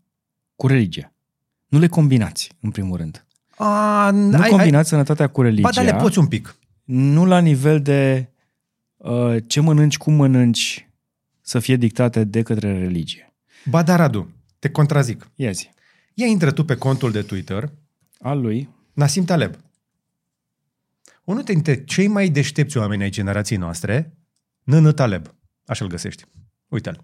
cu 0.56 0.68
religia. 0.68 1.15
Nu 1.76 1.82
le 1.82 1.88
combinați, 1.88 2.52
în 2.62 2.72
primul 2.72 2.98
rând. 2.98 3.26
A, 3.58 4.10
Nu 4.12 4.42
ai, 4.42 4.50
combinați 4.50 4.90
sănătatea 4.90 5.28
cu 5.28 5.42
Ai, 5.42 5.48
religia. 5.48 5.68
ba, 5.68 5.74
dar 5.76 5.86
le 5.86 6.02
poți 6.02 6.18
un 6.20 6.28
pic. 6.28 6.56
nu 6.84 7.26
la 7.26 7.40
nivel 7.40 7.82
de 7.82 8.30
uh, 8.98 9.36
ce 9.48 9.60
mănânci, 9.60 9.98
cum 9.98 10.14
mănânci, 10.14 10.90
să 11.42 11.60
fie 11.60 11.76
dictate 11.76 12.24
de 12.24 12.42
către 12.42 12.78
religie. 12.80 13.34
Ba, 13.66 13.84
dar 13.84 14.00
Radu, 14.00 14.30
te 14.60 14.70
contrazic. 14.70 15.30
Ia 15.36 15.52
zi. 15.52 15.70
Ia 16.14 16.26
intră 16.26 16.52
tu 16.52 16.64
pe 16.66 16.76
contul 16.76 17.12
de 17.12 17.22
Twitter, 17.22 17.72
Al 18.20 18.42
lui, 18.42 18.70
Nasim 18.94 19.26
Taleb. 19.26 19.56
Unul 21.24 21.44
dintre 21.44 21.84
cei 21.84 22.08
mai 22.08 22.30
deștepți 22.30 22.78
oameni 22.78 23.04
ai 23.04 23.10
generației 23.10 23.60
noastre, 23.60 24.18
Nână 24.64 24.92
Taleb. 24.92 25.34
Așa 25.66 25.84
îl 25.86 25.90
găsești. 25.92 26.24
Uite-l. 26.68 27.04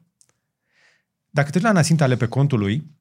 Dacă 1.29 1.49
te 1.49 1.57
duci 1.57 1.67
la 1.67 1.73
Nasim 1.73 1.95
Taleb 1.95 2.17
pe 2.17 2.27
contul 2.27 2.59
lui, 2.59 2.99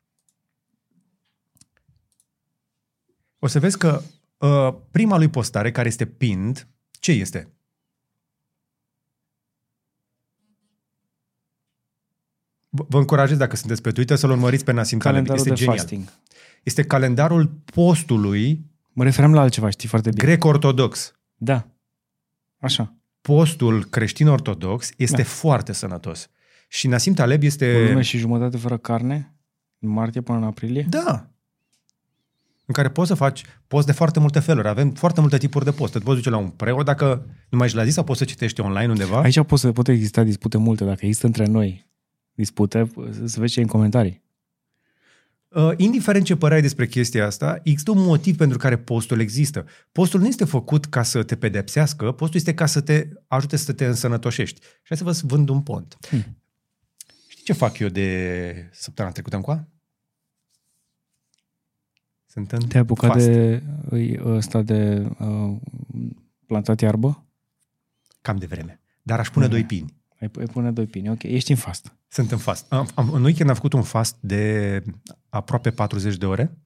o 3.42 3.46
să 3.46 3.58
vezi 3.58 3.78
că 3.78 4.02
uh, 4.38 4.74
prima 4.90 5.16
lui 5.16 5.28
postare, 5.28 5.70
care 5.70 5.88
este 5.88 6.06
pinned, 6.06 6.68
ce 6.90 7.12
este? 7.12 7.48
V- 12.68 12.86
Vă 12.88 12.98
încurajez, 12.98 13.36
dacă 13.36 13.56
sunteți 13.56 13.82
pe 13.82 13.90
Twitter, 13.90 14.16
să-l 14.16 14.30
urmăriți 14.30 14.64
pe 14.64 14.72
Nasim 14.72 14.98
Taleb. 14.98 15.12
calendarul 15.26 15.40
Este 15.40 15.50
de 15.54 15.60
genial. 15.60 15.76
fasting. 15.78 16.08
Este 16.62 16.84
calendarul 16.84 17.46
postului 17.74 18.68
Mă 18.92 19.04
referam 19.04 19.34
la 19.34 19.40
altceva, 19.40 19.70
știi 19.70 19.88
foarte 19.88 20.10
bine. 20.10 20.22
grec-ortodox. 20.24 21.12
Da. 21.36 21.68
Așa. 22.58 22.94
Postul 23.20 23.84
creștin-ortodox 23.84 24.90
este 24.96 25.16
Da. 25.16 25.28
foarte 25.28 25.72
sănătos. 25.72 26.28
Și 26.68 26.86
Nasim 26.88 27.12
Taleb 27.14 27.42
O 27.42 27.44
este... 27.46 27.86
lună 27.88 28.00
și 28.02 28.18
jumătate 28.18 28.56
fără 28.56 28.76
carne, 28.78 29.34
în 29.78 29.88
martie 29.88 30.20
până 30.20 30.38
în 30.38 30.44
aprilie. 30.44 30.86
Da. 30.88 31.30
În 32.70 32.76
care 32.76 32.88
poți 32.88 33.08
să 33.08 33.14
faci 33.14 33.44
post 33.66 33.86
de 33.86 33.92
foarte 33.92 34.20
multe 34.20 34.38
feluri. 34.38 34.68
Avem 34.68 34.90
foarte 34.90 35.20
multe 35.20 35.38
tipuri 35.38 35.64
de 35.64 35.70
post. 35.70 35.92
Te 35.92 35.98
poți 35.98 36.16
duce 36.16 36.30
la 36.30 36.36
un 36.36 36.48
preot 36.48 36.84
dacă 36.84 37.26
nu 37.48 37.58
mai 37.58 37.66
ești 37.66 37.78
la 37.78 37.84
zi 37.84 37.90
sau 37.90 38.04
poți 38.04 38.18
să 38.18 38.24
citești 38.24 38.60
online 38.60 38.88
undeva. 38.88 39.20
Aici 39.20 39.44
pot, 39.44 39.58
să, 39.58 39.72
pot 39.72 39.88
exista 39.88 40.22
dispute 40.22 40.56
multe. 40.56 40.84
Dacă 40.84 41.04
există 41.04 41.26
între 41.26 41.46
noi 41.46 41.86
dispute, 42.32 42.90
să 43.24 43.40
vezi 43.40 43.52
ce 43.52 43.60
e 43.60 43.62
în 43.62 43.68
comentarii. 43.68 44.22
Uh, 45.48 45.70
indiferent 45.76 46.24
ce 46.24 46.36
păreai 46.36 46.60
despre 46.60 46.86
chestia 46.86 47.26
asta, 47.26 47.60
există 47.62 47.90
un 47.90 48.04
motiv 48.04 48.36
pentru 48.36 48.58
care 48.58 48.78
postul 48.78 49.20
există. 49.20 49.66
Postul 49.92 50.20
nu 50.20 50.26
este 50.26 50.44
făcut 50.44 50.86
ca 50.86 51.02
să 51.02 51.22
te 51.22 51.36
pedepsească, 51.36 52.12
postul 52.12 52.38
este 52.38 52.54
ca 52.54 52.66
să 52.66 52.80
te 52.80 53.08
ajute 53.26 53.56
să 53.56 53.72
te 53.72 53.86
însănătoșești. 53.86 54.60
Și 54.60 54.88
hai 54.88 54.96
să 54.96 55.04
vă 55.04 55.18
vând 55.22 55.48
un 55.48 55.62
pont. 55.62 55.96
Hmm. 56.00 56.36
Știi 57.28 57.44
ce 57.44 57.52
fac 57.52 57.78
eu 57.78 57.88
de 57.88 58.68
săptămâna 58.72 59.14
trecută 59.14 59.36
încoa? 59.36 59.68
Sunt 62.32 62.52
în 62.52 62.60
Te-ai 62.68 62.82
apucat 62.82 63.12
fast. 63.12 63.26
de 63.26 63.62
îi, 63.88 64.20
ăsta 64.24 64.62
de 64.62 65.08
uh, 65.18 65.56
plantat 66.46 66.80
iarbă? 66.80 67.24
Cam 68.22 68.36
de 68.36 68.46
vreme. 68.46 68.80
Dar 69.02 69.18
aș 69.18 69.30
pune 69.30 69.44
Mhm. 69.44 69.54
doi 69.54 69.64
pini. 69.64 69.94
Ai, 70.20 70.30
ai 70.38 70.44
pune 70.46 70.70
doi 70.70 70.86
pini. 70.86 71.10
Ok, 71.10 71.22
ești 71.22 71.50
în 71.50 71.56
fast. 71.56 71.94
Sunt 72.08 72.30
în 72.32 72.38
fast. 72.38 72.72
Am, 72.72 72.88
am, 72.94 73.10
în 73.12 73.24
weekend 73.24 73.48
am 73.48 73.54
făcut 73.54 73.72
un 73.72 73.82
fast 73.82 74.16
de 74.20 74.82
aproape 75.28 75.70
40 75.70 76.16
de 76.16 76.26
ore. 76.26 76.58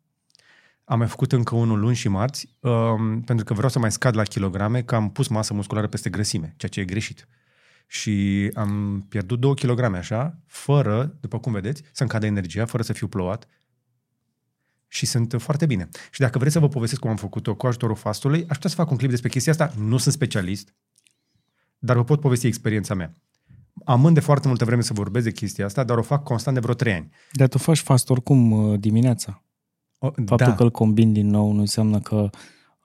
Am 0.85 0.99
mai 0.99 1.07
făcut 1.09 1.33
încă 1.33 1.55
unul 1.55 1.79
luni 1.79 1.95
și 1.97 2.09
marți, 2.09 2.57
um, 2.61 3.23
pentru 3.23 3.45
că 3.45 3.55
vreau 3.55 3.69
să 3.69 3.79
mai 3.79 3.93
scad 3.93 4.17
la 4.17 4.23
kilograme, 4.23 4.83
că 4.83 4.95
am 4.95 5.11
pus 5.11 5.29
masă 5.29 5.55
musculară 5.55 5.87
peste 5.87 6.11
grăsime, 6.11 6.55
ceea 6.57 6.71
ce 6.71 6.81
e 6.81 6.85
greșit. 6.85 7.29
Și 7.87 8.51
am 8.55 9.05
pierdut 9.09 9.41
2 9.41 9.55
kilograme 9.55 9.99
așa, 9.99 10.39
fără, 10.47 11.17
după 11.21 11.39
cum 11.39 11.53
vedeți, 11.53 11.83
să-mi 11.93 12.09
cadă 12.09 12.27
energia, 12.27 12.65
fără 12.65 12.83
să 12.83 12.93
fiu 12.93 13.07
plouat. 13.07 13.49
Și 14.95 15.07
sunt 15.07 15.35
foarte 15.39 15.67
bine. 15.67 15.89
Și 16.11 16.21
dacă 16.21 16.39
vreți 16.39 16.53
să 16.53 16.59
vă 16.59 16.69
povestesc 16.69 17.01
cum 17.01 17.11
am 17.11 17.17
făcut-o 17.17 17.55
cu 17.55 17.67
ajutorul 17.67 17.97
fastului, 17.97 18.41
aș 18.49 18.57
putea 18.57 18.71
să 18.71 18.77
fac 18.77 18.91
un 18.91 18.97
clip 18.97 19.11
despre 19.11 19.29
chestia 19.29 19.53
asta. 19.53 19.73
Nu 19.77 19.97
sunt 19.97 20.15
specialist, 20.15 20.75
dar 21.79 21.97
vă 21.97 22.05
pot 22.05 22.21
povesti 22.21 22.47
experiența 22.47 22.95
mea. 22.95 23.13
Amând 23.85 24.15
de 24.15 24.21
foarte 24.21 24.49
multă 24.49 24.65
vreme 24.65 24.83
să 24.83 24.93
vorbesc 24.93 25.25
de 25.25 25.33
chestia 25.33 25.65
asta, 25.65 25.85
dar 25.85 25.99
o 25.99 26.03
fac 26.03 26.23
constant 26.23 26.57
de 26.57 26.63
vreo 26.63 26.75
3 26.75 26.93
ani. 26.93 27.11
Dar 27.33 27.49
tu 27.49 27.59
faci 27.59 27.79
fast 27.79 28.11
oricum 28.11 28.51
uh, 28.51 28.81
dimineața. 28.81 29.43
O, 29.99 30.11
Faptul 30.11 30.37
da, 30.37 30.55
că 30.55 30.63
îl 30.63 30.71
combini 30.71 31.13
din 31.13 31.27
nou 31.27 31.53
nu 31.53 31.61
înseamnă 31.61 32.01
că 32.01 32.31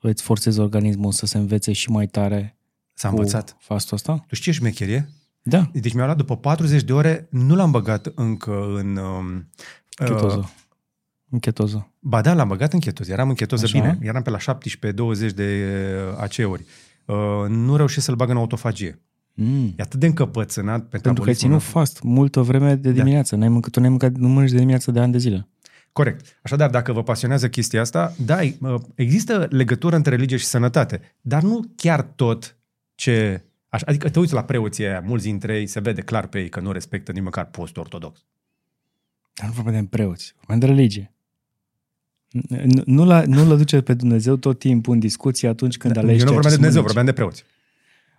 îți 0.02 0.24
forțezi 0.24 0.60
organismul 0.60 1.12
să 1.12 1.26
se 1.26 1.38
învețe 1.38 1.72
și 1.72 1.90
mai 1.90 2.08
tare 2.08 2.58
s-a 2.94 3.10
cu 3.10 3.16
învățat. 3.16 3.58
fastul 3.60 3.96
ăsta? 3.96 4.24
Tu 4.28 4.36
știi 4.36 4.52
ce 4.52 4.58
șmecherie? 4.58 5.10
Da, 5.42 5.70
Deci 5.74 5.94
mi-a 5.94 6.04
luat 6.04 6.18
după 6.18 6.38
40 6.38 6.84
de 6.84 6.94
ore, 6.94 7.28
nu 7.30 7.56
l-am 7.56 7.72
băgat 7.72 8.12
încă 8.16 8.76
în... 8.76 8.96
Um, 8.96 9.50
chetoză. 9.90 10.38
Uh, 10.38 10.68
În 11.30 11.40
chetoză. 11.40 11.92
ba 12.00 12.22
da, 12.22 12.34
l-am 12.34 12.48
băgat 12.48 12.74
în 12.74 12.80
chetoză. 12.80 13.12
Eram 13.12 13.30
în 13.30 13.36
chetoză 13.36 13.66
Așa? 13.66 13.80
bine. 13.80 14.00
Eram 14.02 14.22
pe 14.22 14.30
la 14.30 14.38
17-20 14.38 15.34
de 15.36 15.66
uh, 16.12 16.18
AC-uri. 16.18 16.66
Uh, 17.06 17.16
nu 17.48 17.76
reușesc 17.76 18.06
să-l 18.06 18.16
bag 18.16 18.30
în 18.30 18.38
autofagie. 18.38 19.00
Mm. 19.34 19.74
E 19.78 19.82
atât 19.82 20.00
de 20.00 20.06
încăpățânat 20.06 20.86
pe 20.86 20.98
Pentru 20.98 21.24
că 21.24 21.30
ai 21.30 21.36
ținut 21.36 21.62
fast 21.62 22.02
multă 22.02 22.42
vreme 22.42 22.76
de 22.76 22.90
Da. 22.92 22.96
dimineață. 22.96 23.36
N-ai 23.36 23.50
mâncat, 23.50 23.72
tu 23.72 23.80
n-ai 23.80 23.90
mâncat, 23.90 24.12
nu 24.16 24.28
mănânci 24.28 24.52
de 24.52 24.58
dimineață 24.58 24.92
de 24.92 25.00
ani 25.00 25.12
de 25.12 25.18
zile. 25.18 25.48
Corect. 25.92 26.40
Așadar, 26.44 26.70
dacă 26.70 26.94
vă 26.94 27.04
pasionează 27.04 27.50
chestia 27.50 27.82
asta, 27.82 28.14
da, 28.26 28.40
există 28.96 29.48
legătură 29.50 29.96
între 29.96 30.16
religie 30.16 30.38
și 30.38 30.46
sănătate, 30.46 31.02
dar 31.22 31.42
nu 31.42 31.62
chiar 31.76 32.02
tot 32.02 32.58
ce... 32.96 33.44
Așa, 33.70 33.86
adică 33.88 34.10
te 34.10 34.20
uiți 34.20 34.34
la 34.34 34.44
preoții 34.44 34.86
aia, 34.86 35.04
mulți 35.06 35.26
dintre 35.26 35.58
ei 35.60 35.68
se 35.68 35.80
vede 35.80 36.02
clar 36.02 36.28
pe 36.28 36.40
ei 36.40 36.50
că 36.50 36.60
nu 36.60 36.72
respectă 36.72 37.12
nici 37.12 37.24
măcar 37.24 37.46
postul 37.46 37.82
ortodox. 37.82 38.26
Dar 39.34 39.48
nu 39.48 39.54
vorbim 39.54 39.74
de 39.74 39.88
preoți, 39.90 40.34
vorbim 40.38 40.68
de 40.68 40.74
religie. 40.74 41.14
Nu, 42.32 42.82
nu, 42.86 43.06
la, 43.06 43.24
nu-L 43.26 43.52
aduce 43.52 43.82
pe 43.82 43.94
Dumnezeu 43.94 44.36
tot 44.36 44.60
timpul 44.60 44.94
în 44.94 45.00
discuție 45.00 45.48
atunci 45.48 45.78
când 45.78 45.96
Eu 45.96 46.02
alegi 46.02 46.24
nu 46.24 46.30
ceea 46.30 46.40
vorbeam 46.40 46.54
ce 46.54 46.60
de 46.60 46.72
să 46.72 46.72
Dumnezeu, 46.72 46.82
mănânci. 46.82 46.94
vorbeam 46.94 47.06
de 47.06 47.14
preoți. 47.14 47.44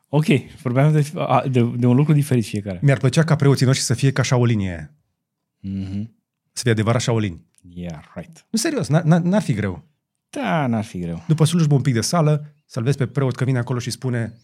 Ok, 0.08 0.60
vorbeam 0.62 0.92
de, 0.92 1.10
a, 1.14 1.48
de, 1.48 1.72
de 1.76 1.86
un 1.86 1.96
lucru 1.96 2.12
diferit 2.12 2.44
fiecare. 2.44 2.78
Mi-ar 2.82 2.98
plăcea 2.98 3.24
ca 3.24 3.36
preoții 3.36 3.66
noștri 3.66 3.84
să 3.84 3.94
fie 3.94 4.12
ca 4.12 4.22
șaolinie 4.22 4.68
aia. 4.68 4.90
Mm-hmm. 5.68 6.08
Să 6.52 6.62
fie 6.62 6.70
adevărat 6.70 7.00
șaolini. 7.00 7.44
Yeah, 7.74 8.00
right. 8.14 8.46
Nu, 8.50 8.58
serios, 8.58 8.88
n- 8.88 9.02
n- 9.02 9.22
n-ar 9.22 9.42
fi 9.42 9.52
greu. 9.52 9.88
Da, 10.30 10.66
n-ar 10.66 10.84
fi 10.84 10.98
greu. 10.98 11.24
După 11.26 11.44
slujbă 11.44 11.74
un 11.74 11.80
pic 11.80 11.94
de 11.94 12.00
sală, 12.00 12.54
să-l 12.66 12.82
vezi 12.82 12.96
pe 12.96 13.06
preot 13.06 13.34
că 13.34 13.44
vine 13.44 13.58
acolo 13.58 13.78
și 13.78 13.90
spune 13.90 14.38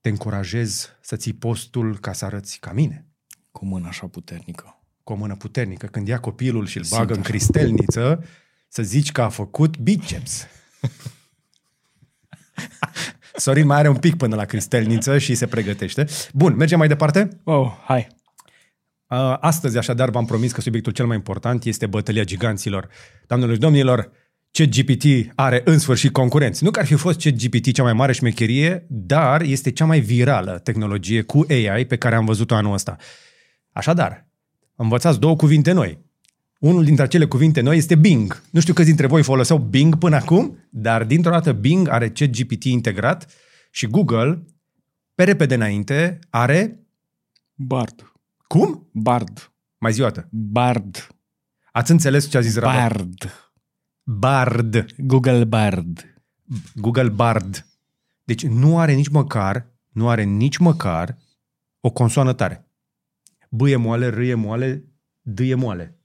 te 0.00 0.08
încurajez 0.08 0.88
să 1.00 1.16
ții 1.16 1.32
postul 1.32 1.98
ca 1.98 2.12
să 2.12 2.24
arăți 2.24 2.58
ca 2.60 2.72
mine. 2.72 3.06
Cu 3.50 3.64
mâna 3.64 3.88
așa 3.88 4.06
puternică. 4.06 4.78
Cu 5.02 5.12
o 5.12 5.16
mână 5.16 5.36
puternică. 5.36 5.86
Când 5.86 6.08
ia 6.08 6.20
copilul 6.20 6.66
și 6.66 6.76
îl 6.78 6.84
Simt 6.84 6.98
bagă 6.98 7.14
în 7.14 7.20
așa. 7.20 8.20
Cristelniță, 8.74 8.82
să 8.82 8.82
zici 8.82 9.12
că 9.12 9.22
a 9.22 9.28
făcut 9.28 9.78
biceps. 9.78 10.46
Sorin 13.36 13.66
mai 13.66 13.78
are 13.78 13.88
un 13.88 13.96
pic 13.96 14.16
până 14.16 14.36
la 14.36 14.44
cristelniță 14.44 15.18
și 15.18 15.34
se 15.34 15.46
pregătește. 15.46 16.06
Bun, 16.32 16.56
mergem 16.56 16.78
mai 16.78 16.88
departe? 16.88 17.40
Oh, 17.44 17.72
hai. 17.84 18.06
Uh, 19.08 19.36
Astăzi, 19.40 19.78
așadar, 19.78 20.10
v-am 20.10 20.24
promis 20.24 20.52
că 20.52 20.60
subiectul 20.60 20.92
cel 20.92 21.06
mai 21.06 21.16
important 21.16 21.64
este 21.64 21.86
bătălia 21.86 22.24
giganților. 22.24 22.88
Doamnelor 23.26 23.54
și 23.54 23.60
domnilor, 23.60 24.10
ChatGPT 24.50 25.32
are 25.34 25.62
în 25.64 25.78
sfârșit 25.78 26.12
concurenți. 26.12 26.64
Nu 26.64 26.70
că 26.70 26.80
ar 26.80 26.86
fi 26.86 26.94
fost 26.94 27.20
ChatGPT 27.20 27.72
cea 27.72 27.82
mai 27.82 27.92
mare 27.92 28.12
șmecherie, 28.12 28.86
dar 28.88 29.42
este 29.42 29.70
cea 29.70 29.84
mai 29.84 30.00
virală 30.00 30.58
tehnologie 30.58 31.22
cu 31.22 31.46
AI 31.48 31.84
pe 31.84 31.96
care 31.96 32.14
am 32.14 32.24
văzut-o 32.24 32.54
anul 32.54 32.72
ăsta. 32.72 32.96
Așadar, 33.72 34.26
învățați 34.76 35.20
două 35.20 35.36
cuvinte 35.36 35.72
noi. 35.72 36.03
Unul 36.58 36.84
dintre 36.84 37.04
acele 37.04 37.26
cuvinte 37.26 37.60
noi 37.60 37.76
este 37.76 37.94
Bing. 37.94 38.42
Nu 38.50 38.60
știu 38.60 38.74
câți 38.74 38.86
dintre 38.86 39.06
voi 39.06 39.22
foloseau 39.22 39.58
Bing 39.58 39.98
până 39.98 40.16
acum, 40.16 40.58
dar 40.70 41.04
dintr-o 41.04 41.30
dată 41.30 41.52
Bing 41.52 41.88
are 41.88 42.10
ChatGPT 42.10 42.64
integrat 42.64 43.32
și 43.70 43.86
Google, 43.86 44.44
pe 45.14 45.24
repede 45.24 45.54
înainte, 45.54 46.18
are... 46.30 46.78
Bard. 47.54 48.12
Cum? 48.46 48.88
Bard. 48.92 49.52
Mai 49.78 49.92
zi 49.92 50.00
o 50.00 50.04
dată. 50.04 50.28
Bard. 50.30 51.08
Ați 51.72 51.90
înțeles 51.90 52.28
ce 52.28 52.36
a 52.36 52.40
zis 52.40 52.56
Rafa? 52.56 52.88
Bard. 52.88 53.52
Bard. 54.02 54.86
Google 54.98 55.44
Bard. 55.44 56.22
Google 56.74 57.08
Bard. 57.08 57.66
Deci 58.24 58.46
nu 58.46 58.78
are 58.78 58.92
nici 58.92 59.08
măcar, 59.08 59.66
nu 59.90 60.08
are 60.08 60.22
nici 60.22 60.56
măcar 60.56 61.18
o 61.80 61.90
consoană 61.90 62.32
tare. 62.32 62.68
B 63.48 63.60
e 63.60 63.76
moale, 63.76 64.08
R 64.08 64.18
e 64.18 64.34
moale, 64.34 64.84
D 65.20 65.38
e 65.38 65.54
moale. 65.54 65.98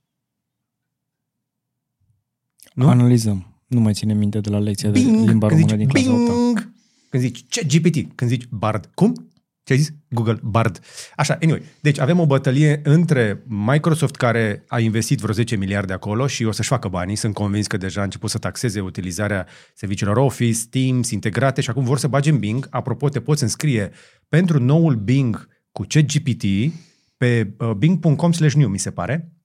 Nu? 2.79 2.86
Nu? 2.86 2.91
Analizăm. 2.91 3.63
Nu 3.67 3.79
mai 3.79 3.93
ține 3.93 4.13
minte 4.13 4.39
de 4.39 4.50
la 4.50 4.59
lecția 4.59 4.89
de 4.89 5.00
Bing, 5.00 5.27
limba 5.27 5.48
când 5.48 5.59
română 5.59 5.77
zici 5.77 5.77
din 5.77 5.88
clasa 5.88 6.21
8 6.21 6.31
Bing, 6.31 6.71
când 7.09 7.24
zici 7.24 7.45
ce 7.48 7.63
GPT, 7.63 8.15
când 8.15 8.29
zici 8.29 8.48
Bard. 8.50 8.89
Cum? 8.93 9.29
Ce 9.63 9.74
ai 9.74 9.79
zis? 9.79 9.93
Google 10.09 10.39
Bard. 10.43 10.79
Așa, 11.15 11.38
anyway. 11.41 11.62
Deci 11.81 12.00
avem 12.00 12.19
o 12.19 12.25
bătălie 12.25 12.81
între 12.83 13.43
Microsoft 13.48 14.15
care 14.15 14.63
a 14.67 14.79
investit 14.79 15.19
vreo 15.19 15.33
10 15.33 15.55
miliarde 15.55 15.93
acolo 15.93 16.27
și 16.27 16.43
o 16.43 16.51
să-și 16.51 16.69
facă 16.69 16.88
banii. 16.88 17.15
Sunt 17.15 17.33
convins 17.33 17.67
că 17.67 17.77
deja 17.77 18.01
a 18.01 18.03
început 18.03 18.29
să 18.29 18.38
taxeze 18.38 18.79
utilizarea 18.79 19.48
serviciilor 19.74 20.17
Office, 20.17 20.59
Teams, 20.69 21.09
integrate 21.12 21.62
și 21.62 21.69
acum 21.69 21.83
vor 21.83 21.98
să 21.98 22.07
bage 22.07 22.29
în 22.29 22.39
Bing. 22.39 22.67
Apropo, 22.69 23.09
te 23.09 23.19
poți 23.19 23.43
înscrie 23.43 23.91
pentru 24.29 24.63
noul 24.63 24.95
Bing 24.95 25.48
cu 25.71 25.86
ChatGPT 25.88 26.43
pe 27.17 27.53
uh, 27.57 27.71
bing.com 27.71 28.31
slash 28.31 28.53
new, 28.53 28.69
mi 28.69 28.79
se 28.79 28.91
pare. 28.91 29.38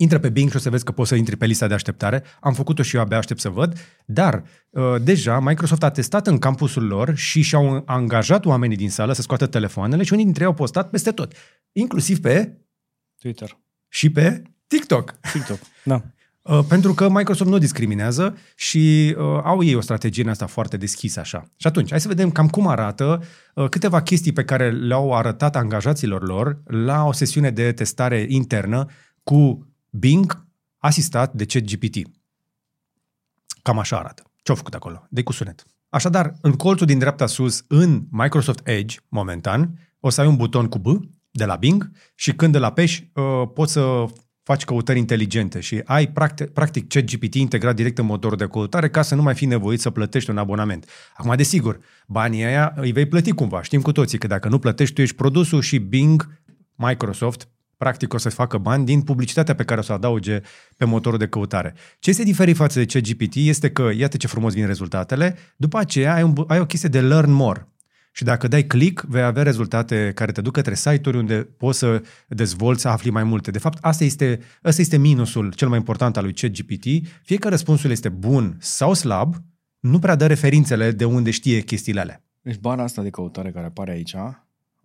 Intră 0.00 0.18
pe 0.18 0.28
Bing 0.28 0.50
și 0.50 0.56
o 0.56 0.58
să 0.58 0.70
vezi 0.70 0.84
că 0.84 0.92
poți 0.92 1.08
să 1.08 1.14
intri 1.14 1.36
pe 1.36 1.46
lista 1.46 1.66
de 1.66 1.74
așteptare. 1.74 2.22
Am 2.40 2.52
făcut-o 2.52 2.82
și 2.82 2.96
eu, 2.96 3.02
abia 3.02 3.16
aștept 3.16 3.40
să 3.40 3.48
văd. 3.48 3.78
Dar 4.06 4.42
uh, 4.70 4.82
deja 5.02 5.40
Microsoft 5.40 5.82
a 5.82 5.90
testat 5.90 6.26
în 6.26 6.38
campusul 6.38 6.86
lor 6.86 7.14
și 7.14 7.42
și-au 7.42 7.82
angajat 7.86 8.44
oamenii 8.44 8.76
din 8.76 8.90
sală 8.90 9.12
să 9.12 9.22
scoată 9.22 9.46
telefoanele 9.46 10.02
și 10.02 10.12
unii 10.12 10.24
dintre 10.24 10.42
ei 10.42 10.48
au 10.48 10.54
postat 10.54 10.90
peste 10.90 11.10
tot. 11.10 11.32
Inclusiv 11.72 12.20
pe 12.20 12.58
Twitter. 13.18 13.58
și 13.88 14.10
pe 14.10 14.42
TikTok. 14.66 15.14
TikTok. 15.32 15.58
Da. 15.84 16.02
Uh, 16.42 16.64
pentru 16.68 16.94
că 16.94 17.08
Microsoft 17.08 17.50
nu 17.50 17.58
discriminează 17.58 18.36
și 18.54 19.14
uh, 19.18 19.24
au 19.44 19.62
ei 19.62 19.74
o 19.74 19.80
strategie 19.80 20.22
în 20.22 20.28
asta 20.28 20.46
foarte 20.46 20.76
deschisă 20.76 21.20
așa. 21.20 21.48
Și 21.56 21.66
atunci, 21.66 21.90
hai 21.90 22.00
să 22.00 22.08
vedem 22.08 22.30
cam 22.30 22.48
cum 22.48 22.66
arată 22.66 23.22
uh, 23.54 23.68
câteva 23.68 24.02
chestii 24.02 24.32
pe 24.32 24.44
care 24.44 24.70
le-au 24.70 25.14
arătat 25.14 25.56
angajaților 25.56 26.26
lor 26.26 26.62
la 26.64 27.04
o 27.04 27.12
sesiune 27.12 27.50
de 27.50 27.72
testare 27.72 28.24
internă 28.28 28.86
cu 29.22 29.69
Bing 29.90 30.46
asistat 30.78 31.32
de 31.32 31.44
ChatGPT. 31.44 31.96
Cam 33.62 33.78
așa 33.78 33.98
arată. 33.98 34.22
Ce-au 34.42 34.56
făcut 34.56 34.74
acolo? 34.74 35.06
de 35.10 35.22
cu 35.22 35.32
sunet. 35.32 35.64
Așadar, 35.88 36.34
în 36.40 36.52
colțul 36.52 36.86
din 36.86 36.98
dreapta 36.98 37.26
sus, 37.26 37.64
în 37.68 38.06
Microsoft 38.10 38.60
Edge, 38.64 38.96
momentan, 39.08 39.78
o 40.00 40.08
să 40.08 40.20
ai 40.20 40.26
un 40.26 40.36
buton 40.36 40.66
cu 40.68 40.78
B 40.78 40.86
de 41.30 41.44
la 41.44 41.56
Bing 41.56 41.90
și 42.14 42.32
când 42.32 42.54
îl 42.54 42.64
apeși, 42.64 43.10
uh, 43.14 43.50
poți 43.54 43.72
să 43.72 44.04
faci 44.42 44.64
căutări 44.64 44.98
inteligente 44.98 45.60
și 45.60 45.82
ai 45.84 46.08
practic, 46.08 46.48
practic 46.48 46.88
ChatGPT 46.88 47.34
integrat 47.34 47.74
direct 47.74 47.98
în 47.98 48.04
motorul 48.04 48.36
de 48.36 48.46
căutare 48.46 48.90
ca 48.90 49.02
să 49.02 49.14
nu 49.14 49.22
mai 49.22 49.34
fi 49.34 49.46
nevoit 49.46 49.80
să 49.80 49.90
plătești 49.90 50.30
un 50.30 50.38
abonament. 50.38 50.88
Acum, 51.16 51.36
desigur, 51.36 51.80
banii 52.06 52.44
aia 52.44 52.72
îi 52.76 52.92
vei 52.92 53.06
plăti 53.06 53.30
cumva. 53.30 53.62
Știm 53.62 53.80
cu 53.80 53.92
toții 53.92 54.18
că 54.18 54.26
dacă 54.26 54.48
nu 54.48 54.58
plătești, 54.58 54.94
tu 54.94 55.00
ești 55.00 55.16
produsul 55.16 55.60
și 55.60 55.78
Bing, 55.78 56.42
Microsoft, 56.74 57.48
practic 57.80 58.12
o 58.12 58.18
să 58.18 58.28
facă 58.28 58.58
bani 58.58 58.84
din 58.84 59.02
publicitatea 59.02 59.54
pe 59.54 59.64
care 59.64 59.80
o 59.80 59.82
să 59.82 59.92
o 59.92 59.94
adauge 59.94 60.40
pe 60.76 60.84
motorul 60.84 61.18
de 61.18 61.26
căutare. 61.26 61.74
Ce 61.98 62.10
este 62.10 62.22
diferit 62.22 62.56
față 62.56 62.78
de 62.78 62.84
ChatGPT 62.84 63.34
este 63.34 63.70
că, 63.70 63.90
iată 63.96 64.16
ce 64.16 64.26
frumos 64.26 64.52
vin 64.52 64.66
rezultatele, 64.66 65.36
după 65.56 65.78
aceea 65.78 66.14
ai, 66.14 66.22
un, 66.22 66.34
ai 66.46 66.60
o 66.60 66.66
chestie 66.66 66.88
de 66.88 67.00
learn 67.00 67.30
more. 67.30 67.68
Și 68.12 68.24
dacă 68.24 68.48
dai 68.48 68.62
click, 68.62 69.02
vei 69.02 69.22
avea 69.22 69.42
rezultate 69.42 70.12
care 70.14 70.32
te 70.32 70.40
duc 70.40 70.52
către 70.52 70.74
site-uri 70.74 71.18
unde 71.18 71.34
poți 71.34 71.78
să 71.78 72.02
dezvolți, 72.28 72.80
să 72.80 72.88
afli 72.88 73.10
mai 73.10 73.24
multe. 73.24 73.50
De 73.50 73.58
fapt, 73.58 73.78
asta 73.80 74.04
este, 74.04 74.40
asta 74.62 74.80
este 74.80 74.96
minusul 74.96 75.52
cel 75.52 75.68
mai 75.68 75.78
important 75.78 76.16
al 76.16 76.22
lui 76.22 76.34
ChatGPT. 76.34 76.84
Fie 77.22 77.36
că 77.36 77.48
răspunsul 77.48 77.90
este 77.90 78.08
bun 78.08 78.56
sau 78.58 78.94
slab, 78.94 79.34
nu 79.78 79.98
prea 79.98 80.14
dă 80.14 80.26
referințele 80.26 80.90
de 80.90 81.04
unde 81.04 81.30
știe 81.30 81.60
chestiile 81.60 82.00
alea. 82.00 82.24
Deci 82.40 82.58
bara 82.58 82.82
asta 82.82 83.02
de 83.02 83.10
căutare 83.10 83.50
care 83.50 83.66
apare 83.66 83.90
aici, 83.90 84.14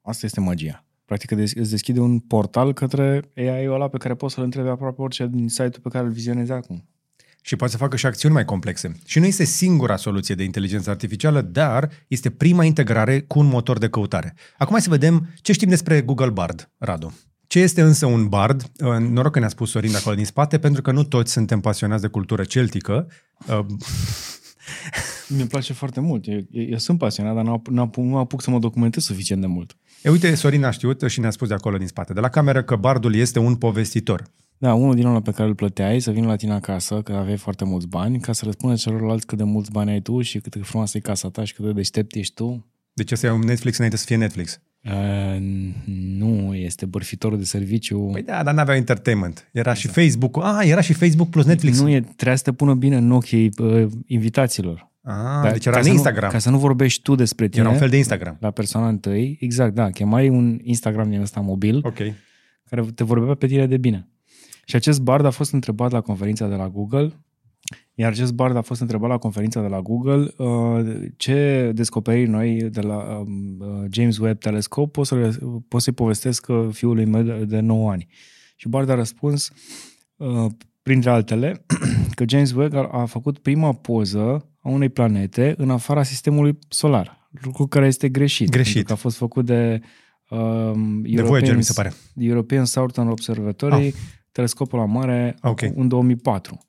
asta 0.01 0.25
este 0.25 0.39
magia. 0.39 0.85
Practic 1.05 1.31
îți 1.31 1.69
deschide 1.69 1.99
un 1.99 2.19
portal 2.19 2.73
către 2.73 3.31
AI-ul 3.35 3.73
ăla 3.73 3.87
pe 3.87 3.97
care 3.97 4.15
poți 4.15 4.33
să-l 4.33 4.43
întrebi 4.43 4.67
aproape 4.67 5.01
orice 5.01 5.27
din 5.31 5.49
site-ul 5.49 5.79
pe 5.83 5.89
care 5.89 6.05
îl 6.05 6.11
vizionezi 6.11 6.51
acum. 6.51 6.89
Și 7.41 7.55
poate 7.55 7.71
să 7.71 7.77
facă 7.77 7.95
și 7.95 8.05
acțiuni 8.05 8.33
mai 8.33 8.45
complexe. 8.45 8.99
Și 9.05 9.19
nu 9.19 9.25
este 9.25 9.43
singura 9.43 9.95
soluție 9.95 10.35
de 10.35 10.43
inteligență 10.43 10.89
artificială, 10.89 11.41
dar 11.41 11.89
este 12.07 12.29
prima 12.29 12.63
integrare 12.63 13.19
cu 13.21 13.39
un 13.39 13.45
motor 13.45 13.77
de 13.77 13.89
căutare. 13.89 14.33
Acum 14.57 14.71
hai 14.71 14.81
să 14.81 14.89
vedem 14.89 15.33
ce 15.41 15.51
știm 15.53 15.69
despre 15.69 16.01
Google 16.01 16.29
Bard, 16.29 16.71
Radu. 16.77 17.13
Ce 17.47 17.59
este 17.59 17.81
însă 17.81 18.05
un 18.05 18.27
bard? 18.27 18.71
Uh, 18.79 18.97
noroc 18.97 19.31
că 19.31 19.39
ne-a 19.39 19.49
spus 19.49 19.69
Sorin 19.69 19.91
de 19.91 19.97
acolo 19.97 20.15
din 20.15 20.25
spate, 20.25 20.59
pentru 20.59 20.81
că 20.81 20.91
nu 20.91 21.03
toți 21.03 21.31
suntem 21.31 21.59
pasionați 21.59 22.01
de 22.01 22.07
cultură 22.07 22.43
celtică. 22.43 23.07
Uh, 23.47 23.65
Mi-e 25.35 25.45
place 25.45 25.73
foarte 25.73 25.99
mult. 25.99 26.27
Eu, 26.27 26.39
eu 26.49 26.77
sunt 26.77 26.97
pasionat, 26.97 27.35
dar 27.35 27.43
nu, 27.43 27.61
nu, 27.69 27.91
nu 27.95 28.17
apuc 28.17 28.41
să 28.41 28.51
mă 28.51 28.59
documentez 28.59 29.03
suficient 29.03 29.41
de 29.41 29.47
mult. 29.47 29.77
E, 30.05 30.09
uite, 30.09 30.35
Sorin 30.35 30.63
a 30.63 30.71
știut 30.71 31.01
și 31.07 31.19
ne-a 31.19 31.29
spus 31.29 31.47
de 31.47 31.53
acolo 31.53 31.77
din 31.77 31.87
spate, 31.87 32.13
de 32.13 32.19
la 32.19 32.29
cameră, 32.29 32.63
că 32.63 32.75
bardul 32.75 33.15
este 33.15 33.39
un 33.39 33.55
povestitor. 33.55 34.23
Da, 34.57 34.73
unul 34.73 34.95
din 34.95 35.05
ăla 35.05 35.21
pe 35.21 35.31
care 35.31 35.47
îl 35.47 35.55
plăteai 35.55 35.99
să 35.99 36.11
vină 36.11 36.27
la 36.27 36.35
tine 36.35 36.53
acasă, 36.53 37.01
că 37.01 37.13
aveai 37.13 37.37
foarte 37.37 37.65
mulți 37.65 37.87
bani, 37.87 38.19
ca 38.19 38.33
să 38.33 38.45
răspundă 38.45 38.75
celorlalți 38.75 39.25
cât 39.25 39.37
de 39.37 39.43
mulți 39.43 39.71
bani 39.71 39.89
ai 39.89 40.01
tu 40.01 40.21
și 40.21 40.39
cât 40.39 40.55
de 40.55 40.63
frumoasă 40.63 40.97
e 40.97 40.99
casa 40.99 41.29
ta 41.29 41.43
și 41.43 41.53
cât 41.53 41.65
de 41.65 41.71
deștept 41.71 42.15
ești 42.15 42.33
tu. 42.33 42.65
Deci 42.93 43.11
ăsta 43.11 43.27
e 43.27 43.29
un 43.29 43.39
Netflix 43.39 43.75
înainte 43.77 43.97
să 43.97 44.05
fie 44.05 44.15
Netflix. 44.15 44.59
Uh, 44.83 45.37
nu, 45.95 46.55
este 46.55 46.85
bărfitorul 46.85 47.37
de 47.37 47.43
serviciu. 47.43 48.09
Păi 48.11 48.23
da, 48.23 48.43
dar 48.43 48.53
n-avea 48.53 48.75
entertainment. 48.75 49.49
Era 49.51 49.71
exact. 49.71 49.77
și 49.95 50.01
Facebook. 50.01 50.37
Ah, 50.43 50.67
era 50.67 50.81
și 50.81 50.93
Facebook 50.93 51.29
plus 51.29 51.45
Netflix. 51.45 51.79
Nu, 51.79 51.89
e, 51.89 51.99
trebuia 51.99 52.35
să 52.35 52.43
te 52.43 52.51
pună 52.51 52.73
bine 52.73 52.95
în 52.95 53.11
ochii 53.11 53.51
uh, 53.57 53.87
invitaților. 54.07 54.93
Ah, 55.07 55.41
Dar 55.43 55.51
deci 55.51 55.65
era 55.65 55.79
în 55.79 55.85
Instagram. 55.85 56.25
Nu, 56.25 56.31
ca 56.31 56.37
să 56.37 56.49
nu 56.49 56.57
vorbești 56.57 57.01
tu 57.01 57.15
despre 57.15 57.47
tine. 57.47 57.63
Era 57.63 57.71
un 57.71 57.77
fel 57.77 57.89
de 57.89 57.97
Instagram. 57.97 58.37
La 58.39 58.51
persoana 58.51 58.87
întâi. 58.87 59.37
Exact, 59.39 59.73
da. 59.73 59.89
Chemai 59.89 60.29
un 60.29 60.59
Instagram 60.63 61.09
din 61.09 61.21
ăsta 61.21 61.39
mobil. 61.39 61.79
Ok. 61.83 61.97
Care 62.69 62.81
te 62.95 63.03
vorbea 63.03 63.33
pe 63.33 63.47
tine 63.47 63.67
de 63.67 63.77
bine. 63.77 64.09
Și 64.65 64.75
acest 64.75 65.01
bard 65.01 65.25
a 65.25 65.29
fost 65.29 65.53
întrebat 65.53 65.91
la 65.91 66.01
conferința 66.01 66.47
de 66.47 66.55
la 66.55 66.69
Google, 66.69 67.13
iar 67.93 68.11
acest 68.11 68.33
bard 68.33 68.55
a 68.55 68.61
fost 68.61 68.81
întrebat 68.81 69.09
la 69.09 69.17
conferința 69.17 69.61
de 69.61 69.67
la 69.67 69.81
Google 69.81 70.33
uh, 70.37 71.01
ce 71.17 71.71
descoperiri 71.75 72.29
noi 72.29 72.69
de 72.71 72.81
la 72.81 72.95
um, 72.95 73.57
uh, 73.59 73.85
James 73.89 74.17
Webb 74.17 74.39
Telescope 74.39 74.89
pot, 74.91 75.05
să, 75.05 75.39
pot 75.67 75.81
să-i 75.81 75.93
povestesc 75.93 76.47
uh, 76.47 76.67
fiului 76.71 77.05
meu 77.05 77.21
de, 77.21 77.45
de 77.45 77.59
9 77.59 77.91
ani. 77.91 78.07
Și 78.55 78.67
Bard 78.67 78.89
a 78.89 78.95
răspuns, 78.95 79.51
uh, 80.15 80.45
printre 80.81 81.09
altele, 81.09 81.65
că 82.15 82.23
James 82.27 82.51
Webb 82.51 82.73
a, 82.73 82.87
a 82.91 83.05
făcut 83.05 83.37
prima 83.37 83.73
poză 83.73 84.49
a 84.65 84.69
unei 84.69 84.89
planete 84.89 85.53
în 85.57 85.69
afara 85.69 86.03
sistemului 86.03 86.59
solar, 86.69 87.29
lucru 87.41 87.67
care 87.67 87.85
este 87.85 88.09
greșit. 88.09 88.49
Greșit. 88.49 88.85
Că 88.85 88.91
a 88.91 88.95
fost 88.95 89.17
făcut 89.17 89.45
de 89.45 89.81
um, 90.29 91.01
de 91.01 91.21
Voyager, 91.21 91.55
mi 91.55 91.63
se 91.63 91.73
pare. 91.75 91.93
European 92.15 92.65
Southern 92.65 93.07
Observatory, 93.07 93.87
ah. 93.87 93.93
telescopul 94.31 94.79
la 94.79 94.85
mare, 94.85 95.35
okay. 95.41 95.71
în 95.75 95.87
2004. 95.87 96.67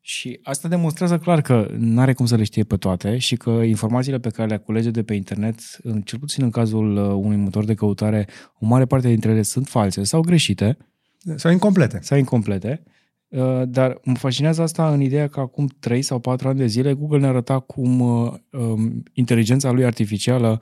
Și 0.00 0.40
asta 0.42 0.68
demonstrează 0.68 1.18
clar 1.18 1.40
că 1.40 1.70
nu 1.76 2.00
are 2.00 2.12
cum 2.12 2.26
să 2.26 2.36
le 2.36 2.44
știe 2.44 2.64
pe 2.64 2.76
toate 2.76 3.18
și 3.18 3.36
că 3.36 3.50
informațiile 3.50 4.18
pe 4.18 4.30
care 4.30 4.48
le 4.48 4.56
culege 4.56 4.90
de 4.90 5.02
pe 5.02 5.14
internet, 5.14 5.58
cel 6.04 6.18
puțin 6.18 6.44
în 6.44 6.50
cazul 6.50 6.96
uh, 6.96 7.24
unui 7.24 7.36
motor 7.36 7.64
de 7.64 7.74
căutare, 7.74 8.26
o 8.58 8.66
mare 8.66 8.84
parte 8.84 9.08
dintre 9.08 9.30
ele 9.30 9.42
sunt 9.42 9.68
false 9.68 10.02
sau 10.02 10.20
greșite. 10.20 10.76
Sau 11.36 11.50
incomplete. 11.50 11.98
Sau 12.02 12.18
incomplete. 12.18 12.82
Uh, 13.32 13.62
dar 13.66 14.00
mă 14.04 14.14
fascinează 14.14 14.62
asta 14.62 14.92
în 14.92 15.00
ideea 15.00 15.28
că 15.28 15.40
acum 15.40 15.66
3 15.78 16.02
sau 16.02 16.18
4 16.18 16.48
ani 16.48 16.58
de 16.58 16.66
zile 16.66 16.94
Google 16.94 17.18
ne 17.18 17.26
arăta 17.26 17.58
cum 17.58 18.00
uh, 18.00 18.32
um, 18.50 19.02
inteligența 19.12 19.70
lui 19.70 19.84
artificială 19.84 20.60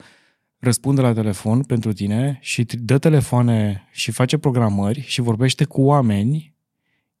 răspunde 0.59 1.01
la 1.01 1.13
telefon 1.13 1.61
pentru 1.63 1.93
tine 1.93 2.37
și 2.41 2.63
dă 2.63 2.97
telefoane 2.97 3.87
și 3.91 4.11
face 4.11 4.37
programări 4.37 5.01
și 5.01 5.21
vorbește 5.21 5.65
cu 5.65 5.81
oameni, 5.81 6.55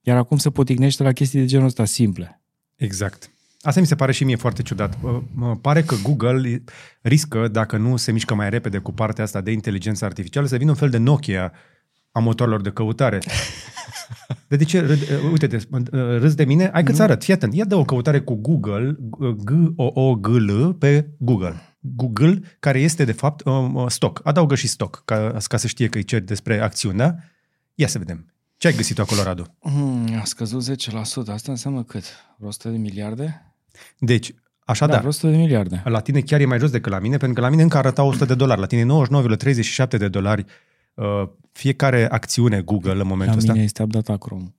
iar 0.01 0.17
acum 0.17 0.37
se 0.37 0.49
potignește 0.49 1.03
la 1.03 1.11
chestii 1.11 1.39
de 1.39 1.45
genul 1.45 1.65
ăsta 1.65 1.85
simple. 1.85 2.41
Exact. 2.75 3.31
Asta 3.61 3.79
mi 3.79 3.85
se 3.85 3.95
pare 3.95 4.11
și 4.11 4.23
mie 4.23 4.35
foarte 4.35 4.61
ciudat. 4.61 4.97
Mă 5.33 5.55
pare 5.55 5.81
că 5.81 5.95
Google 6.03 6.63
riscă, 7.01 7.47
dacă 7.47 7.77
nu 7.77 7.97
se 7.97 8.11
mișcă 8.11 8.35
mai 8.35 8.49
repede 8.49 8.77
cu 8.77 8.91
partea 8.91 9.23
asta 9.23 9.41
de 9.41 9.51
inteligență 9.51 10.05
artificială, 10.05 10.47
să 10.47 10.57
vină 10.57 10.69
un 10.69 10.77
fel 10.77 10.89
de 10.89 10.97
Nokia 10.97 11.51
a 12.11 12.19
motorilor 12.19 12.61
de 12.61 12.71
căutare. 12.71 13.19
De, 14.47 14.55
de 14.55 14.63
ce? 14.63 14.79
Râd, 14.79 14.99
uite-te, 15.31 15.57
râzi 15.91 16.35
de 16.35 16.45
mine? 16.45 16.69
Hai 16.73 16.83
că-ți 16.83 17.01
arăt. 17.01 17.23
Fii 17.23 17.33
atent. 17.33 17.53
Ia 17.53 17.65
dă 17.65 17.75
o 17.75 17.83
căutare 17.83 18.19
cu 18.19 18.35
Google, 18.35 18.97
G-O-O-G-L, 19.43 20.73
pe 20.73 21.09
Google. 21.17 21.77
Google, 21.79 22.41
care 22.59 22.79
este, 22.79 23.05
de 23.05 23.11
fapt, 23.11 23.45
um, 23.45 23.87
stock. 23.87 24.19
Adaugă 24.23 24.55
și 24.55 24.67
stock, 24.67 25.01
ca, 25.05 25.37
ca 25.47 25.57
să 25.57 25.67
știe 25.67 25.87
că 25.87 25.97
îi 25.97 26.03
ceri 26.03 26.25
despre 26.25 26.59
acțiunea. 26.59 27.31
Ia 27.75 27.87
să 27.87 27.97
vedem. 27.97 28.33
Ce 28.57 28.67
ai 28.67 28.73
găsit 28.73 28.99
acolo, 28.99 29.23
Radu? 29.23 29.57
Mm, 29.61 30.19
a 30.21 30.23
scăzut 30.23 30.63
10%. 30.63 31.31
Asta 31.31 31.51
înseamnă 31.51 31.83
cât? 31.83 32.03
100 32.39 32.69
de 32.69 32.77
miliarde? 32.77 33.55
Deci, 33.99 34.33
Așa 34.65 34.87
da, 34.87 34.99
da. 34.99 35.07
100 35.07 35.27
de 35.27 35.37
miliarde. 35.37 35.81
La 35.85 35.99
tine 35.99 36.21
chiar 36.21 36.39
e 36.39 36.45
mai 36.45 36.59
jos 36.59 36.71
decât 36.71 36.91
la 36.91 36.99
mine, 36.99 37.17
pentru 37.17 37.33
că 37.33 37.41
la 37.41 37.49
mine 37.49 37.61
încă 37.61 37.77
arăta 37.77 38.03
100 38.03 38.25
de 38.25 38.35
dolari. 38.35 38.59
La 38.59 38.65
tine 38.65 38.85
99,37 39.85 39.97
de 39.97 40.07
dolari 40.07 40.45
uh, 40.93 41.23
fiecare 41.51 42.09
acțiune 42.09 42.61
Google 42.61 42.91
în 43.01 43.07
momentul 43.07 43.37
ăsta. 43.37 43.47
La 43.47 43.53
mine 43.53 43.65
este 43.65 43.83
updatat 43.83 44.17
Chrome. 44.17 44.55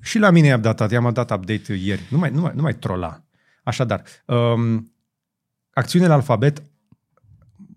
Și 0.00 0.18
la 0.18 0.30
mine 0.30 0.48
e 0.48 0.54
updatat. 0.54 0.90
I-am 0.90 1.12
dat 1.12 1.30
update 1.30 1.72
ieri. 1.72 2.02
Nu 2.10 2.18
mai, 2.18 2.30
nu 2.30 2.40
mai, 2.40 2.52
nu 2.54 2.62
mai 2.62 2.74
trola. 2.74 3.22
Așadar, 3.62 4.02
um, 4.24 4.92
acțiunile 5.72 6.12
Alphabet, 6.12 6.62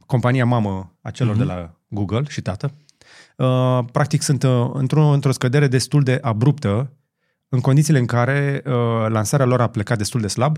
compania 0.05 0.45
mamă 0.45 0.97
a 1.01 1.11
celor 1.11 1.35
uh-huh. 1.35 1.37
de 1.37 1.43
la 1.43 1.79
Google 1.87 2.23
și 2.27 2.41
tată, 2.41 2.73
uh, 3.37 3.79
practic 3.91 4.21
sunt 4.21 4.43
uh, 4.43 4.69
într-o, 4.73 5.05
într-o 5.05 5.31
scădere 5.31 5.67
destul 5.67 6.03
de 6.03 6.19
abruptă 6.21 6.93
în 7.49 7.59
condițiile 7.59 7.99
în 7.99 8.05
care 8.05 8.63
uh, 8.65 8.73
lansarea 9.07 9.45
lor 9.45 9.61
a 9.61 9.67
plecat 9.67 9.97
destul 9.97 10.21
de 10.21 10.27
slab, 10.27 10.57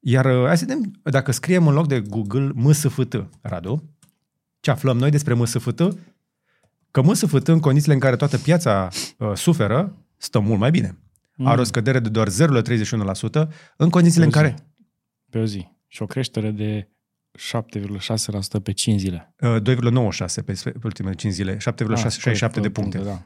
iar 0.00 0.24
uh, 0.24 0.46
hai 0.46 0.58
să 0.58 0.64
vedem, 0.66 1.00
dacă 1.02 1.32
scriem 1.32 1.66
în 1.66 1.74
loc 1.74 1.86
de 1.86 2.00
Google 2.00 2.50
MSFT, 2.54 3.26
Radu, 3.40 3.97
ce 4.60 4.70
aflăm 4.70 4.98
noi 4.98 5.10
despre 5.10 5.34
MSFT? 5.34 5.80
Că 6.90 7.02
MSFT, 7.02 7.48
în 7.48 7.60
condițiile 7.60 7.94
în 7.94 8.00
care 8.00 8.16
toată 8.16 8.38
piața 8.38 8.88
uh, 9.18 9.32
suferă, 9.34 9.96
stă 10.16 10.38
mult 10.38 10.58
mai 10.58 10.70
bine. 10.70 10.98
Mm. 11.36 11.46
Are 11.46 11.60
o 11.60 11.64
scădere 11.64 11.98
de 11.98 12.08
doar 12.08 12.28
0,31% 12.28 13.48
în 13.76 13.90
condițiile 13.90 14.24
în 14.24 14.30
care... 14.30 14.54
Pe 15.30 15.38
o 15.38 15.44
zi. 15.44 15.66
Și 15.86 16.02
o 16.02 16.06
creștere 16.06 16.50
de 16.50 16.88
7,6% 17.38 18.62
pe 18.62 18.72
5 18.72 19.00
zile. 19.00 19.34
Uh, 19.40 19.56
2,96 19.60 20.44
pe, 20.44 20.60
pe 20.62 20.72
ultimele 20.82 21.14
5 21.14 21.32
zile. 21.32 21.56
7,67 21.56 22.40
ah, 22.40 22.50
de 22.60 22.70
puncte. 22.70 22.98
Da. 22.98 23.22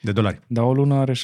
De 0.00 0.12
dolari. 0.12 0.40
Dar 0.46 0.64
o 0.64 0.74
lună 0.74 0.94
are 0.94 1.12
17% 1.12 1.16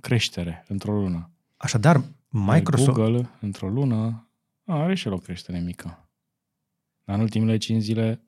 creștere 0.00 0.64
într-o 0.68 0.92
lună. 0.92 1.30
Așadar, 1.56 2.02
Microsoft... 2.28 2.98
Google, 2.98 3.30
într-o 3.40 3.68
lună, 3.68 4.30
are 4.64 4.94
și 4.94 5.06
el 5.06 5.12
o 5.12 5.18
creștere 5.18 5.58
mică. 5.58 6.10
În 7.04 7.20
ultimele 7.20 7.56
5 7.56 7.82
zile... 7.82 8.24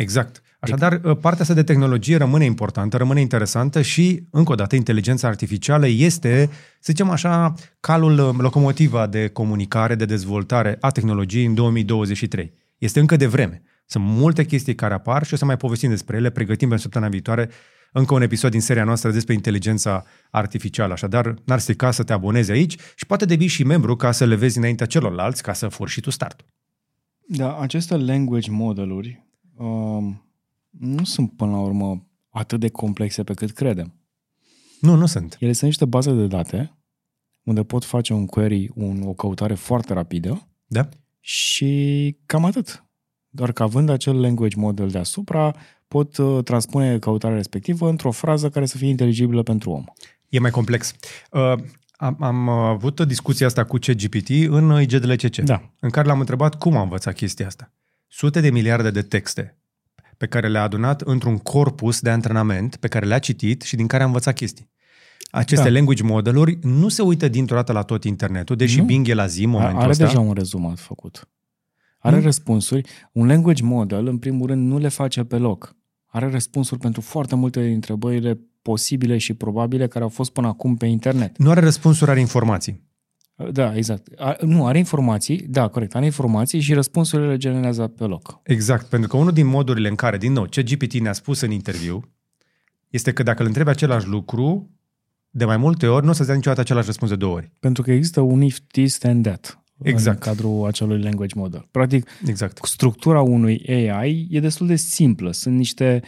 Exact. 0.00 0.42
Așadar, 0.60 0.98
partea 0.98 1.40
asta 1.40 1.54
de 1.54 1.62
tehnologie 1.62 2.16
rămâne 2.16 2.44
importantă, 2.44 2.96
rămâne 2.96 3.20
interesantă 3.20 3.82
și, 3.82 4.22
încă 4.30 4.52
o 4.52 4.54
dată, 4.54 4.76
inteligența 4.76 5.28
artificială 5.28 5.86
este, 5.86 6.48
să 6.80 6.92
zicem 6.92 7.10
așa, 7.10 7.54
calul, 7.80 8.36
locomotiva 8.38 9.06
de 9.06 9.28
comunicare, 9.28 9.94
de 9.94 10.04
dezvoltare 10.04 10.76
a 10.80 10.90
tehnologiei 10.90 11.44
în 11.44 11.54
2023. 11.54 12.52
Este 12.78 13.00
încă 13.00 13.16
de 13.16 13.26
vreme. 13.26 13.62
Sunt 13.86 14.04
multe 14.04 14.44
chestii 14.44 14.74
care 14.74 14.94
apar 14.94 15.24
și 15.24 15.34
o 15.34 15.36
să 15.36 15.44
mai 15.44 15.56
povestim 15.56 15.88
despre 15.88 16.16
ele, 16.16 16.30
pregătim 16.30 16.68
pentru 16.68 16.82
săptămâna 16.82 17.10
viitoare 17.10 17.50
încă 17.92 18.14
un 18.14 18.22
episod 18.22 18.50
din 18.50 18.60
seria 18.60 18.84
noastră 18.84 19.10
despre 19.10 19.34
inteligența 19.34 20.04
artificială. 20.30 20.92
Așadar, 20.92 21.34
n-ar 21.44 21.58
strica 21.58 21.90
să 21.90 22.02
te 22.02 22.12
abonezi 22.12 22.50
aici 22.50 22.76
și 22.94 23.06
poate 23.06 23.24
devii 23.24 23.46
și 23.46 23.64
membru 23.64 23.96
ca 23.96 24.12
să 24.12 24.24
le 24.24 24.34
vezi 24.34 24.58
înaintea 24.58 24.86
celorlalți, 24.86 25.42
ca 25.42 25.52
să 25.52 25.68
furi 25.68 25.90
și 25.90 26.00
tu 26.00 26.10
startul. 26.10 26.46
Da, 27.26 27.58
aceste 27.60 27.96
language 27.96 28.50
modeluri 28.50 29.28
um, 29.64 30.22
nu 30.70 31.04
sunt 31.04 31.32
până 31.32 31.50
la 31.50 31.60
urmă 31.60 32.06
atât 32.28 32.60
de 32.60 32.68
complexe 32.68 33.22
pe 33.22 33.34
cât 33.34 33.50
credem. 33.50 33.94
Nu, 34.80 34.94
nu 34.94 35.06
sunt. 35.06 35.36
Ele 35.40 35.52
sunt 35.52 35.70
niște 35.70 35.84
baze 35.84 36.12
de 36.12 36.26
date 36.26 36.74
unde 37.42 37.62
pot 37.62 37.84
face 37.84 38.12
un 38.12 38.26
query, 38.26 38.70
un, 38.74 39.02
o 39.02 39.12
căutare 39.12 39.54
foarte 39.54 39.92
rapidă 39.92 40.48
da. 40.66 40.88
și 41.20 42.16
cam 42.26 42.44
atât. 42.44 42.84
Doar 43.28 43.52
că 43.52 43.62
având 43.62 43.88
acel 43.88 44.20
language 44.20 44.56
model 44.56 44.88
deasupra, 44.88 45.54
pot 45.88 46.16
uh, 46.16 46.44
transpune 46.44 46.98
căutarea 46.98 47.36
respectivă 47.36 47.88
într-o 47.88 48.10
frază 48.10 48.48
care 48.48 48.66
să 48.66 48.76
fie 48.76 48.88
inteligibilă 48.88 49.42
pentru 49.42 49.70
om. 49.70 49.84
E 50.28 50.38
mai 50.38 50.50
complex. 50.50 50.94
Uh, 51.30 51.54
am, 51.92 52.16
am 52.20 52.48
avut 52.48 53.00
discuția 53.00 53.46
asta 53.46 53.64
cu 53.64 53.76
CGPT 53.76 54.28
în 54.28 54.80
IGDLCC, 54.80 55.36
da. 55.36 55.70
în 55.78 55.90
care 55.90 56.06
l-am 56.06 56.20
întrebat 56.20 56.54
cum 56.54 56.76
a 56.76 56.82
învățat 56.82 57.14
chestia 57.14 57.46
asta. 57.46 57.72
Sute 58.12 58.40
de 58.40 58.50
miliarde 58.50 58.90
de 58.90 59.02
texte 59.02 59.58
pe 60.16 60.26
care 60.26 60.48
le-a 60.48 60.62
adunat 60.62 61.00
într-un 61.00 61.38
corpus 61.38 62.00
de 62.00 62.10
antrenament 62.10 62.76
pe 62.76 62.88
care 62.88 63.06
le-a 63.06 63.18
citit 63.18 63.62
și 63.62 63.76
din 63.76 63.86
care 63.86 64.02
a 64.02 64.06
învățat 64.06 64.34
chestii. 64.34 64.70
Aceste 65.30 65.64
da. 65.64 65.70
language 65.70 66.02
modeluri 66.02 66.58
nu 66.62 66.88
se 66.88 67.02
uită 67.02 67.28
dintr-o 67.28 67.56
dată 67.56 67.72
la 67.72 67.82
tot 67.82 68.04
internetul, 68.04 68.56
deși 68.56 68.78
nu. 68.78 68.84
Bing 68.84 69.08
e 69.08 69.14
la 69.14 69.26
zi 69.26 69.44
în 69.44 69.50
momentul 69.50 69.80
Are 69.80 69.90
ăsta. 69.90 70.04
deja 70.04 70.20
un 70.20 70.32
rezumat 70.32 70.78
făcut. 70.78 71.28
Are 71.98 72.16
nu? 72.16 72.22
răspunsuri. 72.22 72.88
Un 73.12 73.26
language 73.26 73.62
model, 73.62 74.06
în 74.06 74.18
primul 74.18 74.46
rând, 74.46 74.66
nu 74.66 74.78
le 74.78 74.88
face 74.88 75.24
pe 75.24 75.36
loc. 75.36 75.76
Are 76.06 76.30
răspunsuri 76.30 76.80
pentru 76.80 77.00
foarte 77.00 77.34
multe 77.34 77.58
dintre 77.58 77.74
întrebările 77.74 78.40
posibile 78.62 79.18
și 79.18 79.34
probabile 79.34 79.86
care 79.86 80.04
au 80.04 80.10
fost 80.10 80.32
până 80.32 80.46
acum 80.46 80.76
pe 80.76 80.86
internet. 80.86 81.38
Nu 81.38 81.50
are 81.50 81.60
răspunsuri, 81.60 82.10
are 82.10 82.20
informații. 82.20 82.88
Da, 83.52 83.76
exact. 83.76 84.08
A, 84.18 84.36
nu, 84.40 84.66
are 84.66 84.78
informații, 84.78 85.46
da, 85.48 85.68
corect, 85.68 85.94
are 85.94 86.04
informații 86.04 86.60
și 86.60 86.74
răspunsurile 86.74 87.28
le 87.28 87.36
generează 87.36 87.86
pe 87.86 88.04
loc. 88.04 88.40
Exact, 88.42 88.86
pentru 88.86 89.08
că 89.08 89.16
unul 89.16 89.32
din 89.32 89.46
modurile 89.46 89.88
în 89.88 89.94
care, 89.94 90.16
din 90.16 90.32
nou, 90.32 90.46
ce 90.46 90.62
GPT 90.62 90.92
ne-a 90.92 91.12
spus 91.12 91.40
în 91.40 91.50
interviu, 91.50 92.10
este 92.88 93.12
că 93.12 93.22
dacă 93.22 93.40
îl 93.40 93.46
întrebi 93.46 93.68
același 93.68 94.06
lucru, 94.06 94.70
de 95.30 95.44
mai 95.44 95.56
multe 95.56 95.86
ori, 95.86 96.04
nu 96.04 96.10
o 96.10 96.12
să-ți 96.12 96.26
dea 96.26 96.36
niciodată 96.36 96.60
același 96.60 96.86
răspuns 96.86 97.10
de 97.10 97.16
două 97.16 97.34
ori. 97.34 97.50
Pentru 97.60 97.82
că 97.82 97.92
există 97.92 98.20
un 98.20 98.42
if 98.42 98.58
this 98.70 99.04
and 99.04 99.22
that 99.26 99.62
Exact. 99.82 100.24
în 100.24 100.32
cadrul 100.32 100.66
acelui 100.66 101.02
language 101.02 101.34
model. 101.38 101.68
Practic, 101.70 102.08
Exact. 102.26 102.58
structura 102.62 103.20
unui 103.20 103.62
AI 103.66 104.26
e 104.30 104.40
destul 104.40 104.66
de 104.66 104.76
simplă. 104.76 105.32
Sunt 105.32 105.56
niște... 105.56 106.02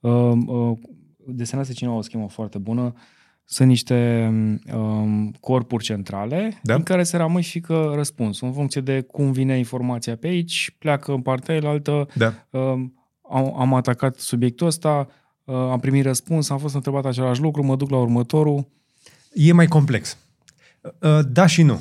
Uh, 0.00 0.32
uh, 0.46 0.78
desenase 1.26 1.72
cineva 1.72 1.96
o 1.96 2.02
schemă 2.02 2.28
foarte 2.28 2.58
bună. 2.58 2.94
Sunt 3.48 3.68
niște 3.68 4.28
um, 4.74 5.34
corpuri 5.40 5.84
centrale 5.84 6.60
Da. 6.62 6.74
în 6.74 6.82
care 6.82 7.02
se 7.02 7.16
ramifică 7.16 7.92
răspunsul. 7.94 8.46
În 8.46 8.52
funcție 8.52 8.80
de 8.80 9.00
cum 9.00 9.32
vine 9.32 9.58
informația 9.58 10.16
pe 10.16 10.26
aici, 10.26 10.74
pleacă 10.78 11.12
în 11.12 11.20
partea 11.22 11.60
altă. 11.68 12.08
Da. 12.14 12.32
Um, 12.50 12.94
am, 13.30 13.60
am 13.60 13.74
atacat 13.74 14.16
subiectul 14.16 14.66
ăsta, 14.66 15.08
uh, 15.44 15.54
am 15.54 15.80
primit 15.80 16.04
răspuns, 16.04 16.50
am 16.50 16.58
fost 16.58 16.74
întrebat 16.74 17.04
același 17.06 17.40
lucru, 17.40 17.64
mă 17.64 17.76
duc 17.76 17.90
la 17.90 17.96
următorul. 17.98 18.66
E 19.32 19.52
mai 19.52 19.66
complex. 19.66 20.16
Uh, 21.00 21.18
Da 21.28 21.46
și 21.46 21.62
nu. 21.62 21.80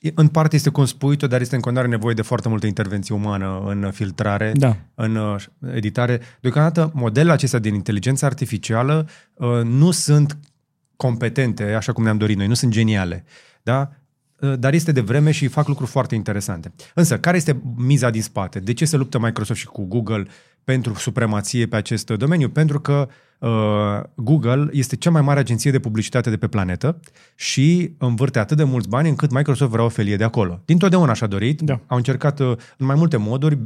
E- 0.00 0.12
În 0.14 0.28
parte 0.28 0.56
este 0.56 0.70
cum 0.70 0.84
spui 0.84 1.16
tu, 1.16 1.26
dar 1.26 1.40
este 1.40 1.54
în 1.54 1.60
continuare 1.60 1.90
nevoie 1.92 2.14
de 2.14 2.22
foarte 2.22 2.48
multă 2.48 2.66
intervenție 2.66 3.14
umană 3.14 3.62
în 3.66 3.90
filtrare, 3.90 4.52
Da. 4.54 4.76
în 4.94 5.16
uh, 5.16 5.44
editare. 5.74 6.20
Deocamdată, 6.40 6.90
modelele 6.94 7.32
acestea 7.32 7.58
din 7.58 7.74
inteligență 7.74 8.24
artificială 8.24 9.08
uh, 9.34 9.48
nu 9.64 9.90
sunt 9.90 10.36
competente, 11.02 11.62
așa 11.62 11.92
cum 11.92 12.04
ne-am 12.04 12.18
dorit 12.18 12.36
noi, 12.36 12.46
nu 12.46 12.54
sunt 12.54 12.72
geniale. 12.72 13.24
Da? 13.62 13.90
Uh, 14.40 14.58
Dar 14.58 14.72
este 14.72 14.92
de 14.92 15.00
vreme 15.00 15.30
și 15.30 15.48
fac 15.48 15.68
lucruri 15.68 15.90
foarte 15.90 16.14
interesante. 16.14 16.72
Însă, 16.94 17.18
care 17.18 17.36
este 17.36 17.62
miza 17.76 18.10
din 18.10 18.22
spate? 18.22 18.60
De 18.60 18.72
ce 18.72 18.84
se 18.84 18.96
luptă 18.96 19.18
Microsoft 19.18 19.58
și 19.58 19.66
cu 19.66 19.84
Google 19.84 20.26
pentru 20.64 20.94
supremație 20.94 21.66
pe 21.66 21.76
acest 21.76 22.10
domeniu? 22.10 22.48
Pentru 22.48 22.80
că 22.80 23.08
uh, 23.38 24.02
Google 24.14 24.68
este 24.72 24.96
cea 24.96 25.10
mai 25.10 25.22
mare 25.22 25.40
agenție 25.40 25.70
de 25.70 25.78
publicitate 25.78 26.30
de 26.30 26.36
pe 26.36 26.46
planetă 26.46 27.00
și 27.34 27.94
învârte 27.98 28.38
atât 28.38 28.56
de 28.56 28.64
mulți 28.64 28.88
bani 28.88 29.08
încât 29.08 29.30
Microsoft 29.30 29.70
vrea 29.70 29.84
o 29.84 29.88
felie 29.88 30.16
de 30.16 30.24
acolo. 30.24 30.62
Din 30.64 30.78
totdeauna 30.78 31.12
și-a 31.12 31.26
dorit. 31.26 31.60
Da. 31.60 31.80
Au 31.86 31.96
încercat 31.96 32.40
uh, 32.40 32.56
în 32.76 32.86
mai 32.86 32.96
multe 32.96 33.16
moduri, 33.16 33.54
uh, 33.54 33.60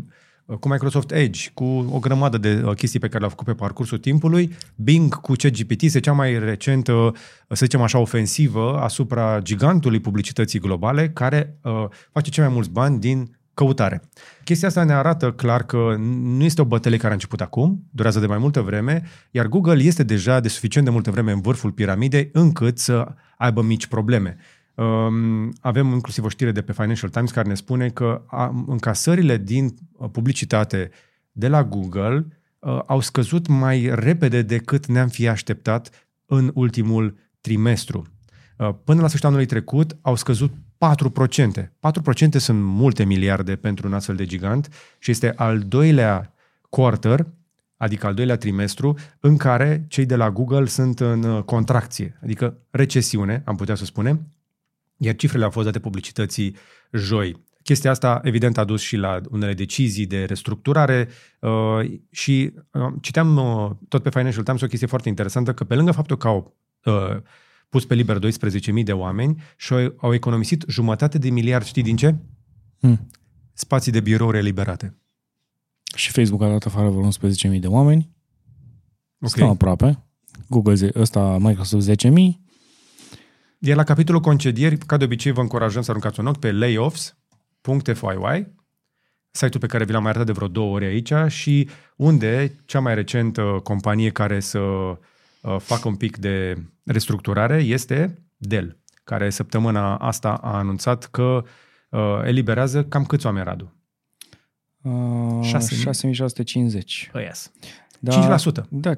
cu 0.61 0.69
Microsoft 0.69 1.11
Edge, 1.11 1.51
cu 1.55 1.65
o 1.65 1.99
grămadă 1.99 2.39
de 2.39 2.63
uh, 2.65 2.75
chestii 2.75 2.99
pe 2.99 3.07
care 3.07 3.19
le-au 3.19 3.31
făcut 3.31 3.47
pe 3.47 3.53
parcursul 3.53 3.99
timpului. 3.99 4.57
Bing 4.75 5.15
cu 5.15 5.33
ChatGPT 5.33 5.83
este 5.83 6.01
cea 6.01 6.13
mai 6.13 6.39
recentă, 6.39 7.13
să 7.49 7.65
zicem 7.65 7.83
așa, 7.83 7.99
ofensivă 7.99 8.79
asupra 8.79 9.41
gigantului 9.43 10.01
publicității 10.01 10.59
globale, 10.59 11.11
care 11.11 11.59
uh, 11.63 11.85
face 12.13 12.31
cei 12.31 12.45
mai 12.45 12.53
mulți 12.53 12.71
bani 12.71 12.99
din 12.99 13.37
căutare. 13.55 14.03
Chestia 14.45 14.69
asta 14.69 14.85
ne 14.85 14.93
arată 14.93 15.33
clar 15.33 15.63
că 15.63 15.95
nu 15.99 16.45
este 16.45 16.61
o 16.61 16.65
bătălie 16.65 16.99
care 16.99 17.11
a 17.11 17.13
început 17.13 17.41
acum, 17.41 17.83
durează 17.91 18.21
de 18.21 18.27
mai 18.27 18.39
multă 18.39 18.61
vreme, 18.61 19.03
iar 19.31 19.47
Google 19.47 19.83
este 19.83 20.03
deja 20.03 20.41
de 20.41 20.49
suficient 20.49 20.87
de 20.87 20.93
multă 20.93 21.11
vreme 21.11 21.33
în 21.33 21.41
vârful 21.41 21.73
piramidei 21.73 22.31
încât 22.33 22.79
să 22.79 23.15
aibă 23.37 23.63
mici 23.63 23.87
probleme. 23.87 24.37
Um, 24.77 25.53
avem 25.61 25.93
inclusiv 25.93 26.25
o 26.25 26.29
știre 26.29 26.53
de 26.53 26.63
pe 26.63 26.73
Financial 26.73 27.11
Times 27.11 27.31
care 27.31 27.49
ne 27.49 27.55
spune 27.55 27.89
că 27.89 28.23
a, 28.27 28.65
încasările 28.67 29.37
din 29.37 29.75
uh, 29.93 30.09
publicitate 30.13 30.91
de 31.33 31.49
la 31.49 31.65
Google 31.65 32.27
uh, 32.59 32.81
au 32.87 33.01
scăzut 33.01 33.47
mai 33.47 33.91
repede 33.95 34.43
decât 34.43 34.87
ne-am 34.87 35.09
fi 35.09 35.29
așteptat 35.29 36.09
în 36.27 36.51
ultimul 36.55 37.17
trimestru. 37.41 38.07
Uh, 38.59 38.71
Până 38.85 39.01
la 39.01 39.07
sfârșitul 39.07 39.29
anului 39.29 39.47
trecut 39.47 39.97
au 40.01 40.15
scăzut 40.15 40.53
4%. 40.53 41.63
4% 41.63 41.69
sunt 42.31 42.63
multe 42.63 43.05
miliarde 43.05 43.57
pentru 43.57 43.87
un 43.87 43.95
astfel 43.95 44.17
de 44.17 44.25
gigant 44.25 44.69
și 44.99 45.11
este 45.11 45.33
al 45.37 45.59
doilea 45.59 46.35
quarter, 46.69 47.27
adică 47.77 48.07
al 48.07 48.15
doilea 48.15 48.37
trimestru, 48.37 48.97
în 49.21 49.37
care 49.37 49.85
cei 49.89 50.07
de 50.07 50.17
la 50.17 50.31
Google 50.31 50.67
sunt 50.67 51.01
în 51.01 51.23
uh, 51.23 51.43
contracție, 51.43 52.19
adică 52.23 52.59
recesiune, 52.71 53.43
am 53.45 53.57
putea 53.57 53.75
să 53.75 53.85
spunem, 53.85 54.27
iar 54.97 55.17
cifrele 55.17 55.45
au 55.45 55.51
fost 55.51 55.67
date 55.67 55.79
publicității 55.79 56.57
joi. 56.93 57.45
Chestia 57.63 57.91
asta, 57.91 58.21
evident, 58.23 58.59
a 58.59 58.65
dus 58.65 58.81
și 58.81 58.97
la 58.97 59.21
unele 59.31 59.55
decizii 59.55 60.07
de 60.07 60.25
restructurare 60.25 61.09
uh, 61.41 61.99
și 62.11 62.53
uh, 62.73 62.93
citeam 63.01 63.37
uh, 63.37 63.71
tot 63.89 64.03
pe 64.03 64.11
Financial 64.11 64.43
Times 64.43 64.61
o 64.61 64.67
chestie 64.67 64.87
foarte 64.87 65.09
interesantă, 65.09 65.55
că 65.55 65.65
pe 65.65 65.75
lângă 65.75 65.93
faptul 65.93 66.17
că 66.17 66.27
au 66.27 66.57
uh, 66.85 67.17
pus 67.69 67.85
pe 67.85 67.95
liber 67.95 68.19
12.000 68.19 68.83
de 68.85 68.93
oameni 68.93 69.43
și 69.57 69.73
au, 69.73 69.95
au 69.97 70.15
economisit 70.15 70.65
jumătate 70.69 71.19
de 71.19 71.31
miliard, 71.31 71.65
știi 71.65 71.83
din 71.83 71.97
ce? 71.97 72.15
Hmm. 72.81 73.09
Spații 73.53 73.93
de 73.93 74.01
birouri 74.01 74.39
eliberate. 74.39 74.97
Și 75.95 76.11
Facebook 76.11 76.43
a 76.43 76.49
dat 76.49 76.67
afară 76.67 76.89
vreo 76.89 77.09
11.000 77.53 77.61
de 77.61 77.67
oameni. 77.67 78.11
Ok. 79.21 79.29
Stăm 79.29 79.49
aproape. 79.49 80.05
Google, 80.49 80.75
ze- 80.75 80.91
ăsta, 80.95 81.39
Microsoft 81.41 81.91
10.000. 81.91 82.46
Iar 83.59 83.77
la 83.77 83.85
capitolul 83.85 84.21
concedieri, 84.21 84.79
ca 84.79 84.97
de 84.97 85.05
obicei, 85.05 85.33
vă 85.33 85.41
încurajăm 85.41 85.83
să 85.83 85.91
aruncați 85.91 86.21
un 86.21 86.27
ochi 86.27 86.39
pe 86.39 86.53
layoffs.fyi, 86.53 88.47
site-ul 89.31 89.61
pe 89.61 89.67
care 89.67 89.85
vi 89.85 89.93
l-am 89.93 90.07
arătat 90.07 90.27
de 90.27 90.33
vreo 90.33 90.49
două 90.49 90.75
ori 90.75 90.85
aici 90.85 91.13
și 91.33 91.69
unde 91.97 92.61
cea 92.65 92.81
mai 92.81 92.95
recentă 92.95 93.61
companie 93.63 94.11
care 94.11 94.41
să 94.41 94.59
uh, 94.59 94.99
facă 95.59 95.89
un 95.89 95.97
pic 95.97 96.17
de 96.17 96.63
restructurare 96.85 97.57
este 97.63 98.23
Dell, 98.37 98.79
care 99.05 99.31
săptămâna 99.31 99.97
asta 99.97 100.33
a 100.33 100.57
anunțat 100.57 101.05
că 101.05 101.45
uh, 101.91 102.21
eliberează 102.25 102.85
cam 102.85 103.05
câți 103.05 103.27
oameni, 103.27 103.45
Radu? 103.45 103.75
Uh, 104.83 105.51
6.000. 105.53 105.59
6650. 105.59 107.11
Oh, 107.15 107.23
yes. 107.23 107.53
Da, 107.99 108.37
5%. 108.37 108.65
Da, 108.69 108.95
5%. 108.95 108.97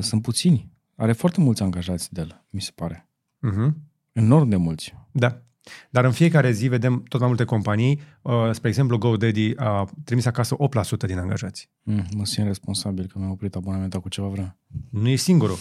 Sunt 0.00 0.22
puțini. 0.22 0.70
Are 0.96 1.12
foarte 1.12 1.40
mulți 1.40 1.62
angajați 1.62 2.12
de 2.12 2.20
el, 2.20 2.44
mi 2.50 2.60
se 2.60 2.70
pare. 2.74 3.08
Uh-huh. 3.48 3.89
Enorm 4.12 4.48
de 4.48 4.56
mulți. 4.56 4.94
Da. 5.12 5.42
Dar 5.90 6.04
în 6.04 6.12
fiecare 6.12 6.50
zi 6.50 6.68
vedem 6.68 7.02
tot 7.08 7.18
mai 7.20 7.28
multe 7.28 7.44
companii, 7.44 8.00
uh, 8.22 8.32
spre 8.52 8.68
exemplu 8.68 8.98
GoDaddy 8.98 9.52
a 9.56 9.88
trimis 10.04 10.26
acasă 10.26 10.56
8% 10.58 11.06
din 11.06 11.18
angajați. 11.18 11.70
Mm, 11.82 12.04
mă 12.16 12.24
simt 12.24 12.46
responsabil 12.46 13.06
că 13.12 13.18
mi-a 13.18 13.30
oprit 13.30 13.54
abonamentul 13.54 14.00
cu 14.00 14.08
ceva 14.08 14.26
vreme. 14.26 14.58
Nu 14.90 15.08
e 15.08 15.16
singurul. 15.16 15.56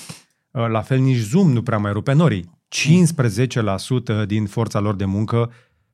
Uh, 0.51 0.67
La 0.67 0.81
fel 0.81 0.99
nici 0.99 1.17
Zoom 1.17 1.51
nu 1.51 1.61
prea 1.61 1.77
mai 1.77 1.91
rupe 1.91 2.13
norii. 2.13 2.57
15% 2.67 4.25
din 4.27 4.45
forța 4.45 4.79
lor 4.79 4.95
de 4.95 5.05
muncă, 5.05 5.51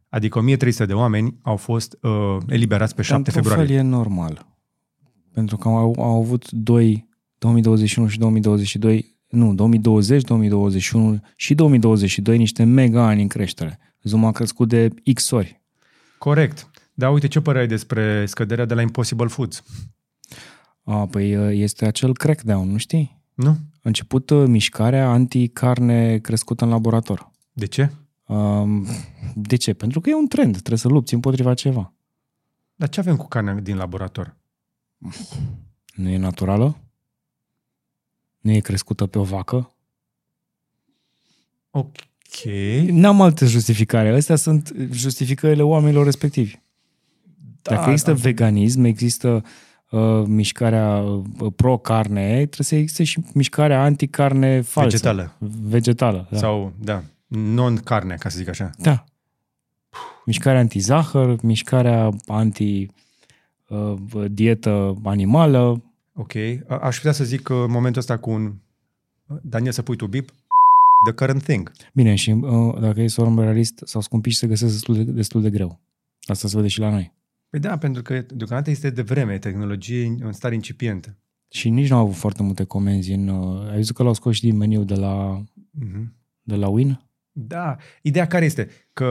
adică 0.10 0.38
1300 0.38 0.86
de 0.86 0.94
oameni, 0.94 1.38
au 1.42 1.56
fost 1.56 1.98
uh, 2.02 2.38
eliberați 2.48 2.96
pe 2.96 3.02
7 3.02 3.16
Într-un 3.18 3.34
februarie. 3.44 3.66
fel 3.76 3.86
e 3.86 3.90
normal. 3.90 4.48
Pentru 5.34 5.58
că 5.58 5.68
au, 5.68 5.96
au 6.00 6.22
avut 6.22 6.52
doi, 6.52 7.08
2021 7.38 8.08
și 8.08 8.20
2022, 8.20 9.15
nu, 9.36 9.54
2020, 9.54 10.22
2021 10.24 11.22
și 11.36 11.56
2022 11.56 12.38
niște 12.38 12.64
mega 12.64 13.08
ani 13.08 13.22
în 13.22 13.28
creștere. 13.28 13.80
Zoom 14.04 14.26
a 14.26 14.32
crescut 14.32 14.68
de 14.70 14.94
X 15.14 15.32
ori. 15.32 15.62
Corect. 16.18 16.70
Dar 16.94 17.12
uite 17.12 17.28
ce 17.28 17.42
părere 17.42 17.62
ai 17.64 17.68
despre 17.70 18.26
scăderea 18.26 18.66
de 18.66 18.74
la 18.74 18.82
Impossible 18.82 19.28
Foods. 19.28 19.64
A, 20.84 21.06
păi 21.06 21.62
este 21.62 21.86
acel 21.86 22.14
crackdown, 22.14 22.72
nu 22.72 22.78
știi? 22.78 23.22
Nu? 23.34 23.50
A 23.50 23.82
început 23.82 24.30
uh, 24.30 24.48
mișcarea 24.48 25.10
anti-carne 25.10 26.18
crescută 26.18 26.64
în 26.64 26.70
laborator. 26.70 27.32
De 27.52 27.66
ce? 27.66 27.92
Um, 28.26 28.86
de 29.36 29.56
ce? 29.56 29.74
Pentru 29.74 30.02
că 30.02 30.10
e 30.10 30.16
un 30.16 30.28
trend, 30.28 30.52
trebuie 30.52 30.78
să 30.78 30.88
lupți 30.88 31.14
împotriva 31.14 31.54
ceva. 31.54 31.94
Dar 32.76 32.90
ce 32.90 33.00
avem 33.00 33.16
cu 33.16 33.28
carnea 33.28 33.54
din 33.54 33.76
laborator? 33.76 34.38
Nu 35.96 36.10
e 36.10 36.18
naturală? 36.18 36.85
Nu 38.46 38.52
e 38.52 38.60
crescută 38.60 39.06
pe 39.06 39.18
o 39.20 39.24
vacă? 39.24 39.76
Ok. 41.70 41.94
N-am 42.88 43.22
altă 43.22 43.46
justificare. 43.46 44.16
Astea 44.16 44.36
sunt 44.36 44.74
justificările 44.92 45.62
oamenilor 45.62 46.06
respectivi. 46.06 46.60
Da, 47.62 47.76
Dacă 47.76 47.90
există 47.90 48.12
da. 48.12 48.18
veganism, 48.18 48.84
există 48.84 49.44
uh, 49.90 50.24
mișcarea 50.26 50.98
uh, 50.98 51.24
pro-carne, 51.56 52.34
trebuie 52.36 52.66
să 52.66 52.76
existe 52.76 53.04
și 53.04 53.24
mișcarea 53.34 53.84
anti-carne 53.84 54.62
falsă. 54.62 54.90
Vegetală. 54.90 55.36
Vegetală, 55.62 56.28
da. 56.32 56.38
Sau, 56.38 56.74
da, 56.80 57.04
non-carne, 57.28 58.16
ca 58.16 58.30
să 58.30 58.38
zic 58.38 58.48
așa. 58.48 58.70
Da. 58.78 59.04
Mișcarea 60.26 60.60
anti-zahăr, 60.60 61.42
mișcarea 61.42 62.10
anti-dietă 62.26 62.94
animală. 65.04 65.82
Ok. 66.16 66.34
A- 66.68 66.78
Aș 66.82 66.96
putea 66.98 67.12
să 67.12 67.24
zic 67.24 67.50
uh, 67.50 67.58
în 67.66 67.72
momentul 67.72 68.02
ăsta 68.02 68.18
cu 68.18 68.30
un... 68.30 68.54
Daniel, 69.42 69.72
să 69.72 69.82
pui 69.82 69.96
tu 69.96 70.08
bip. 70.08 70.30
The 71.06 71.14
current 71.14 71.44
thing. 71.44 71.72
Bine, 71.94 72.16
și 72.16 72.32
uh, 72.32 72.80
dacă 72.80 73.02
e 73.02 73.08
să 73.08 73.22
o 73.22 73.24
luăm 73.24 73.40
realist, 73.40 73.82
s-au 73.86 74.02
scumpit 74.02 74.32
și 74.32 74.38
se 74.38 74.48
găsesc 74.48 74.72
destul 74.74 74.96
de, 74.96 75.04
destul 75.12 75.42
de 75.42 75.50
greu. 75.50 75.80
Asta 76.28 76.48
se 76.48 76.56
vede 76.56 76.68
și 76.68 76.80
la 76.80 76.90
noi. 76.90 77.14
Păi 77.50 77.60
da, 77.60 77.78
pentru 77.78 78.02
că 78.02 78.14
deocamdată 78.28 78.70
este 78.70 78.90
de 78.90 79.02
vreme, 79.02 79.38
tehnologie 79.38 80.06
în 80.20 80.32
stare 80.32 80.54
incipientă. 80.56 81.18
Și 81.50 81.70
nici 81.70 81.90
nu 81.90 81.96
au 81.96 82.02
avut 82.02 82.16
foarte 82.16 82.44
multe 82.44 82.64
comenzi. 82.64 83.12
În, 83.12 83.28
uh, 83.28 83.68
ai 83.70 83.76
văzut 83.76 83.96
că 83.96 84.04
l-au 84.04 84.14
scos 84.14 84.36
și 84.36 84.42
din 84.42 84.58
meniu 84.58 84.84
de 84.84 84.96
la, 84.96 85.44
Mhm. 85.72 86.14
de 86.44 86.56
la 86.56 86.68
Win? 86.68 87.00
Da. 87.34 87.76
Ideea 88.02 88.28
care 88.28 88.46
este? 88.46 88.70
Că 88.94 89.06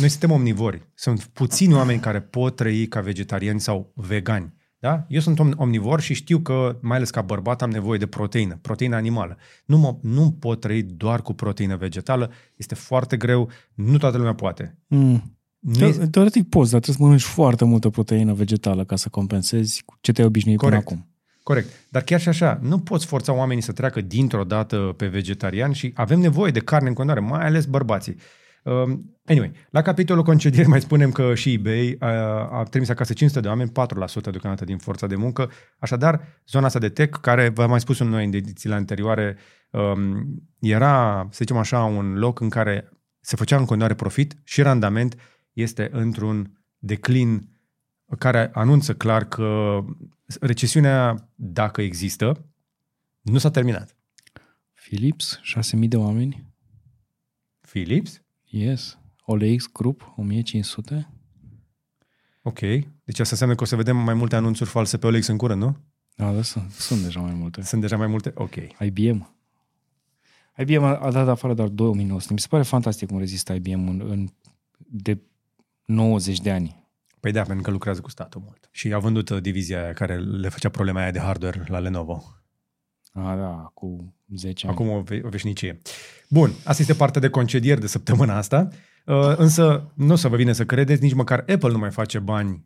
noi 0.00 0.08
suntem 0.08 0.30
omnivori. 0.30 0.82
Sunt 0.94 1.24
puțini 1.24 1.74
oameni 1.74 2.00
care 2.00 2.20
pot 2.20 2.56
trăi 2.56 2.86
ca 2.86 3.00
vegetariani 3.00 3.60
sau 3.60 3.92
vegani. 3.94 4.54
Da? 4.78 5.04
Eu 5.08 5.20
sunt 5.20 5.38
om- 5.38 5.52
omnivor 5.56 6.00
și 6.00 6.14
știu 6.14 6.38
că, 6.38 6.78
mai 6.80 6.96
ales 6.96 7.10
ca 7.10 7.20
bărbat, 7.22 7.62
am 7.62 7.70
nevoie 7.70 7.98
de 7.98 8.06
proteină, 8.06 8.58
proteină 8.62 8.96
animală. 8.96 9.36
Nu, 9.64 9.78
mă, 9.78 9.96
nu 10.02 10.30
pot 10.38 10.60
trăi 10.60 10.82
doar 10.82 11.22
cu 11.22 11.32
proteină 11.32 11.76
vegetală, 11.76 12.30
este 12.56 12.74
foarte 12.74 13.16
greu, 13.16 13.50
nu 13.74 13.98
toată 13.98 14.16
lumea 14.16 14.34
poate. 14.34 14.78
Mm. 14.86 15.38
Nu 15.58 15.86
e- 15.86 15.90
Te- 15.92 16.06
Teoretic 16.06 16.48
poți, 16.48 16.70
dar 16.70 16.80
trebuie 16.80 16.96
să 16.96 17.02
mănânci 17.02 17.22
foarte 17.22 17.64
multă 17.64 17.88
proteină 17.88 18.32
vegetală 18.32 18.84
ca 18.84 18.96
să 18.96 19.08
compensezi 19.08 19.82
cu 19.84 19.96
ce 20.00 20.12
te-ai 20.12 20.26
obișnuit 20.26 20.58
Corect. 20.58 20.84
până 20.84 20.96
acum. 21.00 21.10
Corect. 21.42 21.68
Dar 21.88 22.02
chiar 22.02 22.20
și 22.20 22.28
așa, 22.28 22.58
nu 22.62 22.78
poți 22.78 23.06
forța 23.06 23.32
oamenii 23.32 23.62
să 23.62 23.72
treacă 23.72 24.00
dintr-o 24.00 24.44
dată 24.44 24.76
pe 24.96 25.06
vegetarian 25.06 25.72
și 25.72 25.92
avem 25.94 26.20
nevoie 26.20 26.50
de 26.52 26.60
carne 26.60 26.88
în 26.88 26.94
continuare, 26.94 27.26
mai 27.26 27.46
ales 27.46 27.64
bărbații. 27.66 28.12
Um, 28.12 28.18
anyway, 29.24 29.52
la 29.70 29.82
capitolul 29.82 30.22
concedieri 30.22 30.68
mai 30.68 30.80
spunem 30.80 31.12
că 31.12 31.34
și 31.34 31.52
eBay 31.52 31.96
a, 31.98 32.08
a 32.58 32.62
trimis 32.62 32.88
acasă 32.88 33.12
500 33.12 33.40
de 33.40 33.48
oameni, 33.48 33.70
4% 33.70 33.72
deocamdată 34.30 34.64
din 34.64 34.78
forța 34.78 35.06
de 35.06 35.16
muncă. 35.16 35.50
Așadar, 35.78 36.40
zona 36.46 36.66
asta 36.66 36.78
de 36.78 36.88
tech, 36.88 37.18
care 37.20 37.48
v-am 37.48 37.70
mai 37.70 37.80
spus 37.80 37.98
în 37.98 38.08
noi 38.08 38.24
în 38.24 38.32
edițiile 38.32 38.74
anterioare, 38.74 39.36
um, 39.70 40.24
era, 40.60 41.26
să 41.30 41.38
zicem 41.38 41.56
așa, 41.56 41.84
un 41.84 42.18
loc 42.18 42.40
în 42.40 42.48
care 42.48 42.90
se 43.20 43.36
făcea 43.36 43.56
în 43.56 43.64
continuare 43.64 43.94
profit 43.94 44.36
și 44.44 44.62
randament 44.62 45.16
este 45.52 45.88
într-un 45.92 46.64
declin 46.78 47.48
care 48.18 48.50
anunță 48.52 48.94
clar 48.94 49.24
că 49.24 49.78
recesiunea, 50.40 51.30
dacă 51.34 51.82
există, 51.82 52.46
nu 53.20 53.38
s-a 53.38 53.50
terminat. 53.50 53.96
Philips, 54.74 55.40
6.000 55.74 55.88
de 55.88 55.96
oameni. 55.96 56.54
Philips? 57.60 58.25
Yes. 58.46 58.98
OLX 59.24 59.72
Group, 59.72 60.12
1500. 60.16 61.10
Ok. 62.42 62.58
Deci 63.04 63.18
asta 63.18 63.30
înseamnă 63.30 63.54
că 63.54 63.62
o 63.62 63.66
să 63.66 63.76
vedem 63.76 63.96
mai 63.96 64.14
multe 64.14 64.36
anunțuri 64.36 64.70
false 64.70 64.98
pe 64.98 65.06
OLX 65.06 65.26
în 65.26 65.36
curând, 65.36 65.62
nu? 65.62 65.76
Da, 66.14 66.32
da, 66.32 66.42
sunt, 66.42 66.70
sunt 66.70 67.02
deja 67.02 67.20
mai 67.20 67.34
multe. 67.34 67.62
Sunt 67.62 67.80
deja 67.80 67.96
mai 67.96 68.06
multe? 68.06 68.32
Ok. 68.34 68.54
IBM. 68.80 69.34
IBM 70.56 70.82
a, 70.82 70.96
a 70.96 71.10
dat 71.10 71.28
afară 71.28 71.54
doar 71.54 71.68
2900. 71.68 72.32
Mi 72.32 72.38
se 72.38 72.46
pare 72.50 72.62
fantastic 72.62 73.08
cum 73.08 73.18
rezistă 73.18 73.52
IBM 73.52 73.88
în, 73.88 74.02
în 74.08 74.28
de 74.76 75.18
90 75.84 76.40
de 76.40 76.50
ani. 76.50 76.84
Păi 77.20 77.32
da, 77.32 77.42
pentru 77.42 77.62
că 77.62 77.70
lucrează 77.70 78.00
cu 78.00 78.10
statul 78.10 78.40
mult. 78.44 78.68
Și 78.70 78.92
a 78.92 78.98
vândut 78.98 79.28
uh, 79.28 79.40
divizia 79.40 79.82
aia 79.82 79.92
care 79.92 80.18
le 80.18 80.48
făcea 80.48 80.68
problema 80.68 81.00
aia 81.00 81.10
de 81.10 81.18
hardware 81.18 81.64
la 81.68 81.78
Lenovo. 81.78 82.35
A, 83.16 83.36
da, 83.36 83.70
cu 83.74 84.14
10 84.36 84.66
ani. 84.66 84.76
Acum 84.76 84.88
o, 84.88 85.00
ve- 85.00 85.20
o 85.24 85.28
veșnicie. 85.28 85.78
Bun, 86.28 86.50
asta 86.64 86.82
este 86.82 86.94
partea 86.94 87.20
de 87.20 87.28
concedieri 87.28 87.80
de 87.80 87.86
săptămâna 87.86 88.36
asta, 88.36 88.68
uh, 89.06 89.34
însă 89.36 89.92
nu 89.94 90.12
o 90.12 90.16
să 90.16 90.28
vă 90.28 90.36
vine 90.36 90.52
să 90.52 90.64
credeți, 90.64 91.02
nici 91.02 91.14
măcar 91.14 91.38
Apple 91.38 91.70
nu 91.70 91.78
mai 91.78 91.90
face 91.90 92.18
bani 92.18 92.64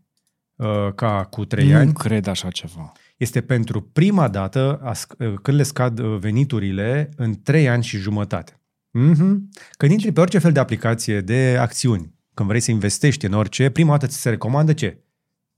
uh, 0.56 0.66
ca 0.94 1.24
cu 1.24 1.44
3 1.44 1.68
nu 1.68 1.76
ani. 1.76 1.92
cred 1.92 2.26
așa 2.26 2.50
ceva. 2.50 2.92
Este 3.16 3.40
pentru 3.40 3.80
prima 3.80 4.28
dată 4.28 4.80
a 4.82 4.92
sc- 4.92 5.16
uh, 5.18 5.34
când 5.42 5.56
le 5.56 5.62
scad 5.62 5.98
uh, 5.98 6.16
veniturile 6.18 7.10
în 7.16 7.42
3 7.42 7.68
ani 7.68 7.82
și 7.82 7.96
jumătate. 7.96 8.52
Mm-hmm. 8.98 9.34
Când 9.76 9.92
intri 9.92 10.12
pe 10.12 10.20
orice 10.20 10.38
fel 10.38 10.52
de 10.52 10.60
aplicație 10.60 11.20
de 11.20 11.56
acțiuni, 11.60 12.14
când 12.34 12.48
vrei 12.48 12.60
să 12.60 12.70
investești 12.70 13.26
în 13.26 13.32
orice, 13.32 13.70
prima 13.70 13.90
dată 13.90 14.06
ți 14.06 14.20
se 14.20 14.30
recomandă 14.30 14.72
ce? 14.72 15.04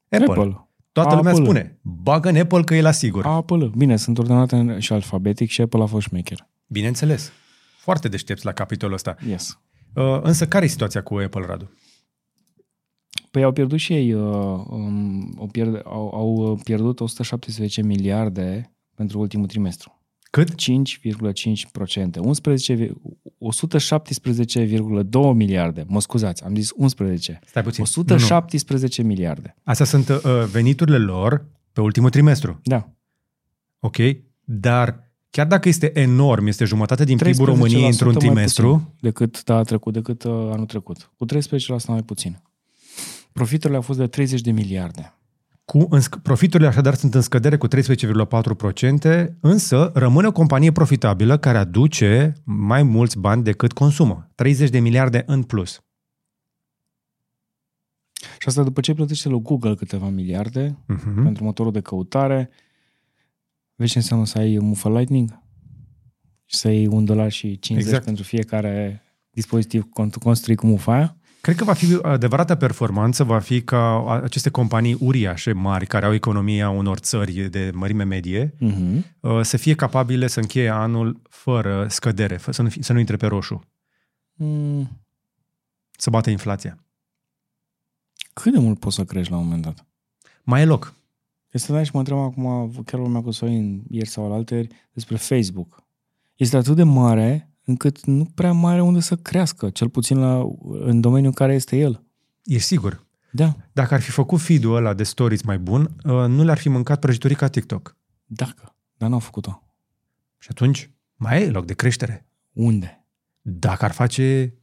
Apple. 0.09 0.27
Apple. 0.33 0.69
Apple. 0.93 1.03
Toată 1.03 1.15
lumea 1.17 1.33
Apple. 1.33 1.45
spune, 1.45 1.79
bagă 1.83 2.29
în 2.29 2.37
Apple 2.37 2.63
că 2.63 2.75
e 2.75 2.81
la 2.81 2.91
sigur. 2.91 3.27
Apple. 3.27 3.71
Bine, 3.77 3.97
sunt 3.97 4.19
ordonate 4.19 4.57
în- 4.57 4.79
și 4.79 4.93
alfabetic 4.93 5.51
și 5.51 5.61
Apple 5.61 5.83
a 5.83 5.87
fost 5.87 6.07
șmecher. 6.07 6.49
Bineînțeles. 6.67 7.33
Foarte 7.79 8.09
deștepți 8.09 8.45
la 8.45 8.53
capitolul 8.53 8.95
ăsta. 8.95 9.17
Yes. 9.29 9.59
Uh, 9.95 10.19
însă 10.23 10.47
care 10.49 10.65
e 10.65 10.69
situația 10.69 11.03
cu 11.03 11.15
Apple, 11.15 11.45
Radu? 11.47 11.71
Păi 13.31 13.43
au 13.43 13.53
pierdut 13.53 13.79
și 13.79 13.93
ei, 13.93 14.13
uh, 14.13 14.23
um, 14.69 15.35
au, 15.39 15.47
pierd, 15.47 15.81
au, 15.85 16.11
au 16.15 16.61
pierdut 16.65 17.01
117 17.01 17.83
miliarde 17.83 18.73
pentru 18.95 19.19
ultimul 19.21 19.47
trimestru. 19.47 20.02
Cât? 20.33 20.51
5,5%. 20.51 22.19
11, 22.19 22.93
117,2 23.39 25.35
miliarde. 25.35 25.85
Mă 25.89 26.01
scuzați, 26.01 26.45
am 26.45 26.55
zis 26.55 26.71
11. 26.77 27.41
Stai 27.47 27.63
puțin. 27.63 27.85
Nu, 27.95 28.03
nu. 28.07 28.15
117 28.15 29.03
miliarde. 29.03 29.57
Astea 29.63 29.87
sunt 29.87 30.09
uh, 30.09 30.21
veniturile 30.51 30.99
lor 30.99 31.47
pe 31.73 31.81
ultimul 31.81 32.11
trimestru. 32.11 32.61
Da. 32.63 32.89
Ok? 33.81 33.97
Dar 34.45 35.11
chiar 35.31 35.47
dacă 35.47 35.69
este 35.69 35.99
enorm, 35.99 36.47
este 36.47 36.65
jumătate 36.65 37.05
din 37.05 37.17
PIB-ul 37.17 37.45
13% 37.45 37.49
României 37.49 37.87
într-un 37.87 38.11
mai 38.13 38.17
trimestru, 38.17 38.69
puțin 38.69 38.95
decât 39.01 39.45
da, 39.45 39.63
trecut, 39.63 39.93
decât 39.93 40.25
uh, 40.25 40.33
anul 40.33 40.67
trecut. 40.67 41.11
Cu 41.17 41.27
13% 41.27 41.31
mai 41.87 42.03
puțin. 42.03 42.43
Profiturile 43.33 43.77
au 43.77 43.83
fost 43.83 43.99
de 43.99 44.07
30 44.07 44.41
de 44.41 44.51
miliarde. 44.51 45.15
Cu 45.65 45.87
în, 45.91 46.01
sc- 46.01 46.23
profiturile 46.23 46.69
așadar 46.69 46.95
sunt 46.95 47.15
în 47.15 47.21
scădere 47.21 47.57
cu 47.57 47.67
13,4%, 47.69 49.27
însă 49.41 49.91
rămâne 49.95 50.27
o 50.27 50.33
companie 50.33 50.73
profitabilă 50.73 51.39
care 51.39 51.59
aduce 51.59 52.33
mai 52.45 52.83
mulți 52.83 53.19
bani 53.19 53.43
decât 53.43 53.73
consumă. 53.73 54.31
30 54.35 54.71
de 54.71 54.79
miliarde 54.79 55.23
în 55.27 55.43
plus. 55.43 55.83
Și 58.39 58.49
asta 58.49 58.63
după 58.63 58.81
ce 58.81 58.95
plătește 58.95 59.29
lui 59.29 59.41
Google 59.43 59.75
câteva 59.75 60.09
miliarde 60.09 60.79
Uh-huh. 60.95 61.23
pentru 61.23 61.45
motorul 61.45 61.73
de 61.73 61.81
căutare. 61.81 62.51
Vezi 63.75 63.93
ce 63.93 63.99
înseamnă 63.99 64.27
să 64.27 64.39
ai 64.39 64.59
mufă 64.59 64.89
Lightning? 64.89 65.41
Și 66.45 66.57
să 66.57 66.69
iei 66.71 66.87
un 66.87 67.05
dolar 67.05 67.31
și 67.31 67.59
50 67.59 67.69
Exact. 67.71 67.87
exact. 67.89 68.05
pentru 68.05 68.23
fiecare 68.25 69.03
dispozitiv 69.31 69.83
con- 69.85 70.23
construit 70.23 70.59
cu 70.59 70.67
mufa 70.67 70.95
aia? 70.95 71.17
Cred 71.43 71.57
că 71.57 71.65
va 71.65 71.73
fi 71.73 71.99
adevărata 72.03 72.57
performanță, 72.57 73.25
va 73.25 73.39
fi 73.39 73.63
ca 73.63 74.11
aceste 74.23 74.51
companii 74.51 74.97
uriașe, 75.01 75.53
mari, 75.53 75.87
care 75.87 76.07
au 76.07 76.15
economia 76.15 76.71
unor 76.71 76.99
țări 76.99 77.33
de 77.51 77.71
mărime 77.75 78.05
medie, 78.05 78.55
Uh-huh. 78.61 79.03
uh, 79.21 79.41
să 79.43 79.57
fie 79.57 79.75
capabile 79.75 80.27
să 80.27 80.41
încheie 80.41 80.69
anul 80.69 81.21
fără 81.29 81.87
scădere, 81.89 82.37
fă- 82.37 82.51
să 82.51 82.63
nu, 82.63 82.69
fi- 82.69 82.83
să 82.83 82.93
nu 82.93 82.99
intre 82.99 83.17
pe 83.17 83.27
roșu, 83.27 83.61
Mm, 84.35 85.03
să 85.91 86.11
bată 86.11 86.31
inflația. 86.31 86.85
cât 88.33 88.53
de 88.53 88.59
mult 88.59 88.79
poți 88.79 88.95
să 88.97 89.05
crești 89.05 89.31
la 89.33 89.39
un 89.39 89.45
moment 89.45 89.63
dat? 89.63 89.87
Mai 90.43 90.61
e 90.61 90.65
loc. 90.65 90.95
Este 91.51 91.73
da 91.73 91.83
și 91.83 91.91
mă 91.93 91.99
întreb 91.99 92.17
acum, 92.19 92.73
chiar 92.85 93.01
vorbeam 93.01 93.23
cu 93.23 93.31
Sorin 93.31 93.83
ieri 93.91 94.09
sau 94.09 94.25
alaltăieri, 94.25 94.69
despre 94.93 95.17
Facebook. 95.17 95.83
Este 96.37 96.57
atât 96.57 96.77
de 96.77 96.83
mare 96.83 97.52
încât 97.65 98.05
nu 98.05 98.25
prea 98.25 98.53
mai 98.53 98.73
are 98.73 98.83
unde 98.83 99.01
să 99.01 99.17
crească, 99.17 99.71
cel 99.71 99.89
puțin 99.89 100.19
la, 100.19 100.49
în 100.71 101.01
domeniul 101.01 101.29
în 101.29 101.33
care 101.35 101.55
este 101.55 101.77
el. 101.77 102.05
Ești 102.45 102.67
sigur? 102.67 103.07
Da, 103.31 103.57
Dacă 103.73 103.95
ar 103.95 104.01
fi 104.01 104.11
făcut 104.11 104.41
feed-ul 104.41 104.77
ăla 104.77 104.95
de 104.95 105.03
stories 105.03 105.43
mai 105.43 105.59
bun, 105.59 105.83
uh, 106.05 106.13
nu 106.13 106.45
le-ar 106.45 106.59
fi 106.59 106.69
mâncat 106.69 106.99
prăjiturii 107.01 107.37
ca 107.37 107.49
TikTok. 107.49 107.97
dacă. 108.25 108.75
Dar 108.97 109.09
n-au 109.11 109.19
făcut-o. 109.19 109.63
Și 110.39 110.49
atunci 110.51 110.91
mai 111.15 111.43
e 111.43 111.51
loc 111.51 111.65
de 111.67 111.75
creștere. 111.75 112.27
Unde? 112.53 113.07
Dacă 113.41 113.85
ar 113.85 113.93
face 113.93 114.55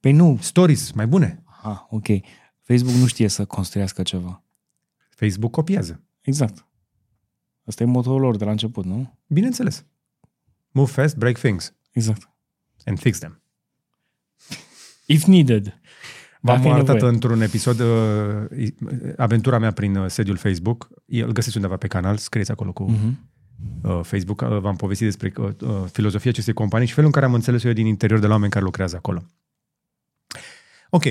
Păi 0.00 0.12
nu. 0.12 0.38
stories 0.40 0.92
mai 0.92 1.06
bune, 1.06 1.42
Ah, 1.62 1.78
ok. 1.88 2.06
Facebook 2.62 2.94
nu 2.96 3.06
știe 3.06 3.28
să 3.28 3.44
construiască 3.44 4.02
ceva. 4.02 4.44
Facebook 5.08 5.50
copiază. 5.52 6.02
Exact. 6.20 6.66
Asta 7.64 7.82
e 7.82 7.86
motorul 7.86 8.20
lor 8.20 8.36
de 8.36 8.44
la 8.44 8.50
început, 8.50 8.84
nu? 8.84 9.18
Bineînțeles. 9.26 9.84
Move 10.70 10.90
fast, 10.90 11.16
break 11.16 11.38
things 11.38 11.74
Exact. 11.96 12.28
and 12.84 12.98
fix 12.98 13.18
them. 13.18 13.42
If 15.06 15.24
needed. 15.24 15.80
V-am 16.40 16.56
Dacă 16.56 16.68
e 16.68 16.72
arătat 16.72 16.94
nevoie. 16.94 17.12
într-un 17.12 17.40
episod 17.40 17.80
uh, 17.80 18.66
aventura 19.16 19.58
mea 19.58 19.70
prin 19.70 19.96
uh, 19.96 20.08
sediul 20.08 20.36
Facebook. 20.36 20.88
Îl 21.06 21.32
găsiți 21.32 21.56
undeva 21.56 21.76
pe 21.76 21.86
canal, 21.86 22.16
scrieți 22.16 22.50
acolo 22.50 22.72
cu 22.72 22.90
Mhm. 22.90 23.30
uh, 23.82 24.00
Facebook. 24.02 24.40
Uh, 24.40 24.58
v-am 24.58 24.76
povestit 24.76 25.06
despre 25.06 25.32
uh, 25.36 25.48
uh, 25.60 25.84
filozofia 25.92 26.30
acestei 26.30 26.54
companii 26.54 26.86
și 26.86 26.92
felul 26.92 27.06
în 27.08 27.12
care 27.14 27.26
am 27.26 27.34
înțeles 27.34 27.64
eu 27.64 27.72
din 27.72 27.86
interior 27.86 28.18
de 28.18 28.26
la 28.26 28.32
oameni 28.32 28.50
care 28.52 28.64
lucrează 28.64 28.96
acolo. 28.96 29.22
Ok. 30.90 31.04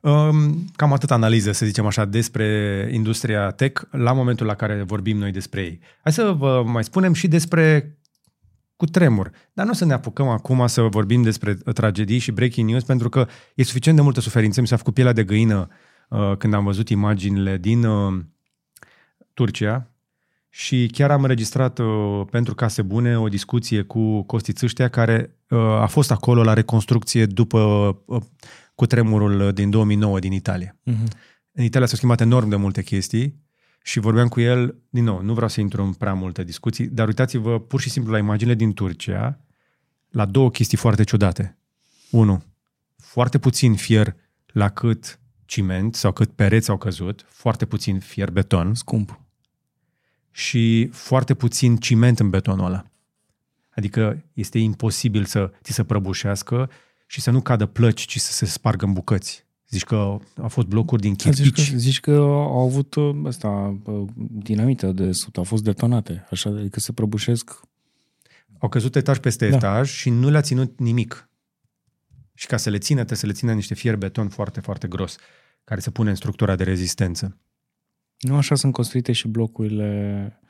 Um, 0.00 0.64
cam 0.76 0.92
atât 0.92 1.10
analiză, 1.10 1.52
să 1.52 1.66
zicem 1.66 1.86
așa, 1.86 2.04
despre 2.04 2.88
industria 2.92 3.50
tech 3.50 3.82
la 3.90 4.12
momentul 4.12 4.46
la 4.46 4.54
care 4.54 4.82
vorbim 4.82 5.16
noi 5.18 5.30
despre 5.30 5.60
ei. 5.62 5.80
Hai 6.02 6.12
să 6.12 6.24
vă 6.32 6.62
mai 6.66 6.84
spunem 6.84 7.12
și 7.12 7.28
despre 7.28 7.94
cu 8.80 8.86
tremur. 8.86 9.30
Dar 9.52 9.64
nu 9.64 9.70
o 9.70 9.74
să 9.74 9.84
ne 9.84 9.92
apucăm 9.92 10.28
acum 10.28 10.66
să 10.66 10.82
vorbim 10.82 11.22
despre 11.22 11.58
uh, 11.64 11.74
tragedii 11.74 12.18
și 12.18 12.32
breaking 12.32 12.70
news, 12.70 12.84
pentru 12.84 13.08
că 13.08 13.26
e 13.54 13.62
suficient 13.62 13.96
de 13.96 14.02
multă 14.02 14.20
suferință. 14.20 14.60
Mi 14.60 14.66
s-a 14.66 14.76
făcut 14.76 14.94
pielea 14.94 15.12
de 15.12 15.24
găină 15.24 15.68
uh, 16.08 16.36
când 16.38 16.54
am 16.54 16.64
văzut 16.64 16.88
imaginile 16.88 17.56
din 17.56 17.84
uh, 17.84 18.22
Turcia 19.34 19.90
și 20.48 20.88
chiar 20.92 21.10
am 21.10 21.22
înregistrat 21.22 21.78
uh, 21.78 22.22
pentru 22.30 22.54
Case 22.54 22.82
Bune 22.82 23.18
o 23.18 23.28
discuție 23.28 23.82
cu 23.82 24.22
Costi 24.22 24.52
Țâștea, 24.52 24.88
care 24.88 25.36
uh, 25.48 25.58
a 25.58 25.86
fost 25.86 26.10
acolo 26.10 26.42
la 26.42 26.52
reconstrucție 26.52 27.26
după 27.26 27.58
uh, 28.04 28.22
cutremurul 28.74 29.52
din 29.52 29.70
2009 29.70 30.18
din 30.18 30.32
Italia. 30.32 30.76
Mhm. 30.82 31.08
În 31.52 31.64
Italia 31.64 31.86
s-au 31.86 31.96
schimbat 31.96 32.20
enorm 32.20 32.48
de 32.48 32.56
multe 32.56 32.82
chestii 32.82 33.40
și 33.82 33.98
vorbeam 33.98 34.28
cu 34.28 34.40
el, 34.40 34.76
din 34.90 35.04
nou, 35.04 35.22
nu 35.22 35.32
vreau 35.32 35.48
să 35.48 35.60
intru 35.60 35.82
în 35.82 35.92
prea 35.92 36.14
multe 36.14 36.44
discuții, 36.44 36.86
dar 36.86 37.06
uitați-vă 37.06 37.60
pur 37.60 37.80
și 37.80 37.90
simplu 37.90 38.12
la 38.12 38.18
imaginile 38.18 38.56
din 38.56 38.72
Turcia, 38.72 39.40
la 40.10 40.26
două 40.26 40.50
chestii 40.50 40.78
foarte 40.78 41.04
ciudate. 41.04 41.58
Unu, 42.10 42.42
foarte 42.96 43.38
puțin 43.38 43.74
fier 43.74 44.16
la 44.46 44.68
cât 44.68 45.20
ciment 45.44 45.94
sau 45.94 46.12
cât 46.12 46.32
pereți 46.32 46.70
au 46.70 46.78
căzut, 46.78 47.24
foarte 47.28 47.66
puțin 47.66 47.98
fier 47.98 48.30
beton. 48.30 48.74
Scump. 48.74 49.20
Și 50.30 50.86
foarte 50.92 51.34
puțin 51.34 51.76
ciment 51.76 52.18
în 52.18 52.30
betonul 52.30 52.64
ăla. 52.64 52.84
Adică 53.70 54.24
este 54.32 54.58
imposibil 54.58 55.24
să 55.24 55.52
ți 55.62 55.72
se 55.72 55.84
prăbușească 55.84 56.70
și 57.06 57.20
să 57.20 57.30
nu 57.30 57.40
cadă 57.40 57.66
plăci, 57.66 58.00
ci 58.00 58.18
să 58.18 58.32
se 58.32 58.44
spargă 58.44 58.84
în 58.84 58.92
bucăți. 58.92 59.46
Zici 59.70 59.84
că 59.84 60.18
au 60.40 60.48
fost 60.48 60.66
blocuri 60.66 61.00
din 61.00 61.14
chirpici. 61.14 61.44
Zici 61.44 61.70
că, 61.70 61.76
zici 61.76 62.00
că 62.00 62.10
au 62.10 62.58
avut 62.58 62.94
asta, 63.26 63.80
dinamită 64.30 64.92
de 64.92 65.12
sut, 65.12 65.36
au 65.36 65.44
fost 65.44 65.62
detonate, 65.62 66.26
așa, 66.30 66.50
adică 66.50 66.80
se 66.80 66.92
prăbușesc. 66.92 67.60
Au 68.58 68.68
căzut 68.68 68.96
etaj 68.96 69.18
peste 69.18 69.48
da. 69.48 69.56
etaj 69.56 69.90
și 69.90 70.10
nu 70.10 70.30
le-a 70.30 70.40
ținut 70.40 70.78
nimic. 70.78 71.28
Și 72.34 72.46
ca 72.46 72.56
să 72.56 72.70
le 72.70 72.78
țină, 72.78 72.96
trebuie 72.96 73.18
să 73.18 73.26
le 73.26 73.32
țină 73.32 73.52
niște 73.52 73.74
fier 73.74 73.96
beton 73.96 74.28
foarte, 74.28 74.60
foarte 74.60 74.88
gros, 74.88 75.16
care 75.64 75.80
se 75.80 75.90
pune 75.90 76.10
în 76.10 76.16
structura 76.16 76.56
de 76.56 76.64
rezistență. 76.64 77.38
Nu 78.18 78.36
așa 78.36 78.54
sunt 78.54 78.72
construite 78.72 79.12
și 79.12 79.28
blocurile 79.28 80.40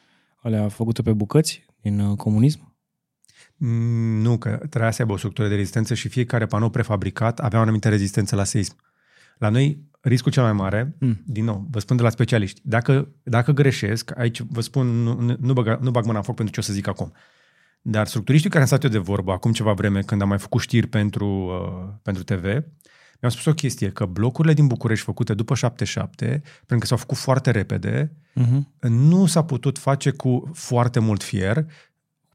alea 0.42 0.68
făcute 0.68 1.02
pe 1.02 1.12
bucăți 1.12 1.64
din 1.80 2.00
uh, 2.00 2.16
comunism? 2.16 2.74
Mm, 3.56 4.20
nu, 4.20 4.38
că 4.38 4.60
trebuia 4.70 4.90
să 4.90 5.02
aibă 5.02 5.14
o 5.14 5.16
structură 5.16 5.48
de 5.48 5.54
rezistență 5.54 5.94
și 5.94 6.08
fiecare 6.08 6.46
panou 6.46 6.70
prefabricat 6.70 7.40
avea 7.40 7.58
o 7.58 7.62
anumită 7.62 7.88
rezistență 7.88 8.36
la 8.36 8.44
seism. 8.44 8.76
La 9.40 9.48
noi, 9.48 9.80
riscul 10.00 10.32
cel 10.32 10.42
mai 10.42 10.52
mare, 10.52 10.96
mm. 10.98 11.22
din 11.24 11.44
nou, 11.44 11.66
vă 11.70 11.78
spun 11.78 11.96
de 11.96 12.02
la 12.02 12.10
specialiști, 12.10 12.60
dacă, 12.64 13.08
dacă 13.22 13.52
greșesc, 13.52 14.18
aici 14.18 14.40
vă 14.40 14.60
spun, 14.60 14.86
nu, 14.86 15.36
nu, 15.40 15.52
bag, 15.52 15.78
nu 15.80 15.90
bag 15.90 16.04
mâna 16.04 16.18
în 16.18 16.24
foc 16.24 16.34
pentru 16.34 16.54
ce 16.54 16.60
o 16.60 16.62
să 16.62 16.72
zic 16.72 16.86
acum. 16.86 17.12
Dar 17.82 18.06
structuriștii 18.06 18.50
care 18.50 18.62
am 18.62 18.66
stat 18.66 18.84
eu 18.84 18.90
de 18.90 18.98
vorbă 18.98 19.32
acum 19.32 19.52
ceva 19.52 19.72
vreme, 19.72 20.02
când 20.02 20.22
am 20.22 20.28
mai 20.28 20.38
făcut 20.38 20.60
știri 20.60 20.86
pentru, 20.86 21.26
uh, 21.26 21.94
pentru 22.02 22.22
TV, 22.22 22.42
mi-au 23.20 23.30
spus 23.30 23.44
o 23.44 23.54
chestie, 23.54 23.90
că 23.90 24.04
blocurile 24.04 24.54
din 24.54 24.66
București 24.66 25.04
făcute 25.04 25.34
după 25.34 25.54
77, 25.54 26.42
pentru 26.56 26.78
că 26.78 26.86
s-au 26.86 26.96
făcut 26.96 27.16
foarte 27.16 27.50
repede, 27.50 28.12
uh-huh. 28.40 28.88
nu 28.88 29.26
s-a 29.26 29.44
putut 29.44 29.78
face 29.78 30.10
cu 30.10 30.50
foarte 30.54 30.98
mult 30.98 31.22
fier 31.22 31.66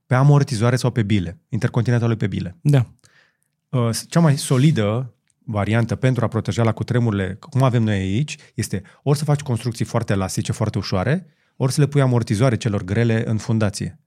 pe 0.05 0.15
amortizoare 0.15 0.75
sau 0.75 0.91
pe 0.91 1.03
bile, 1.03 1.39
intercontinentalul 1.49 2.15
pe 2.15 2.27
bile. 2.27 2.55
Da. 2.61 2.85
Uh, 3.69 3.89
cea 4.09 4.19
mai 4.19 4.37
solidă 4.37 5.14
variantă 5.45 5.95
pentru 5.95 6.23
a 6.23 6.27
proteja 6.27 6.63
la 6.63 6.71
cutremurile, 6.71 7.37
cum 7.39 7.63
avem 7.63 7.83
noi 7.83 7.95
aici, 7.95 8.37
este 8.53 8.81
ori 9.03 9.17
să 9.17 9.23
faci 9.23 9.41
construcții 9.41 9.85
foarte 9.85 10.13
elastice, 10.13 10.51
foarte 10.51 10.77
ușoare, 10.77 11.25
ori 11.55 11.71
să 11.71 11.81
le 11.81 11.87
pui 11.87 12.01
amortizoare 12.01 12.57
celor 12.57 12.83
grele 12.83 13.29
în 13.29 13.37
fundație. 13.37 13.99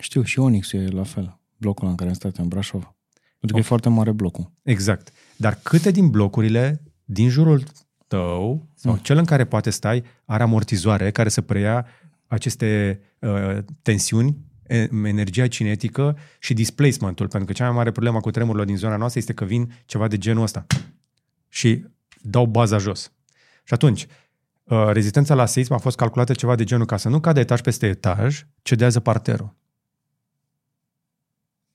Știu, 0.00 0.22
și 0.22 0.38
Onyx 0.38 0.72
e 0.72 0.86
la 0.86 1.02
fel, 1.02 1.40
blocul 1.56 1.88
în 1.88 1.94
care 1.94 2.08
am 2.08 2.14
stat 2.14 2.36
în 2.36 2.48
Brașov. 2.48 2.80
Pentru 2.80 2.94
că 3.40 3.46
okay. 3.46 3.60
e 3.60 3.62
foarte 3.62 3.88
mare 3.88 4.12
blocul. 4.12 4.52
Exact. 4.62 5.12
Dar 5.36 5.58
câte 5.62 5.90
din 5.90 6.10
blocurile 6.10 6.82
din 7.04 7.28
jurul 7.28 7.62
tău, 8.06 8.68
sau 8.74 8.92
mm. 8.92 8.98
cel 8.98 9.18
în 9.18 9.24
care 9.24 9.44
poate 9.44 9.70
stai, 9.70 10.04
are 10.24 10.42
amortizoare 10.42 11.10
care 11.10 11.28
să 11.28 11.40
preia 11.40 11.86
aceste 12.26 13.00
uh, 13.18 13.58
tensiuni 13.82 14.36
energia 15.04 15.46
cinetică 15.46 16.18
și 16.38 16.54
displacementul, 16.54 17.28
pentru 17.28 17.48
că 17.48 17.52
cea 17.52 17.64
mai 17.64 17.74
mare 17.74 17.90
problemă 17.90 18.20
cu 18.20 18.30
tremurile 18.30 18.64
din 18.64 18.76
zona 18.76 18.96
noastră 18.96 19.18
este 19.18 19.32
că 19.32 19.44
vin 19.44 19.72
ceva 19.86 20.08
de 20.08 20.18
genul 20.18 20.42
ăsta 20.42 20.66
și 21.48 21.84
dau 22.20 22.46
baza 22.46 22.78
jos. 22.78 23.12
Și 23.64 23.74
atunci, 23.74 24.06
uh, 24.64 24.88
rezistența 24.90 25.34
la 25.34 25.46
seism 25.46 25.72
a 25.72 25.78
fost 25.78 25.96
calculată 25.96 26.32
ceva 26.32 26.54
de 26.54 26.64
genul 26.64 26.86
ca 26.86 26.96
să 26.96 27.08
nu 27.08 27.20
cadă 27.20 27.40
etaj 27.40 27.60
peste 27.60 27.86
etaj, 27.86 28.46
cedează 28.62 29.00
parterul. 29.00 29.54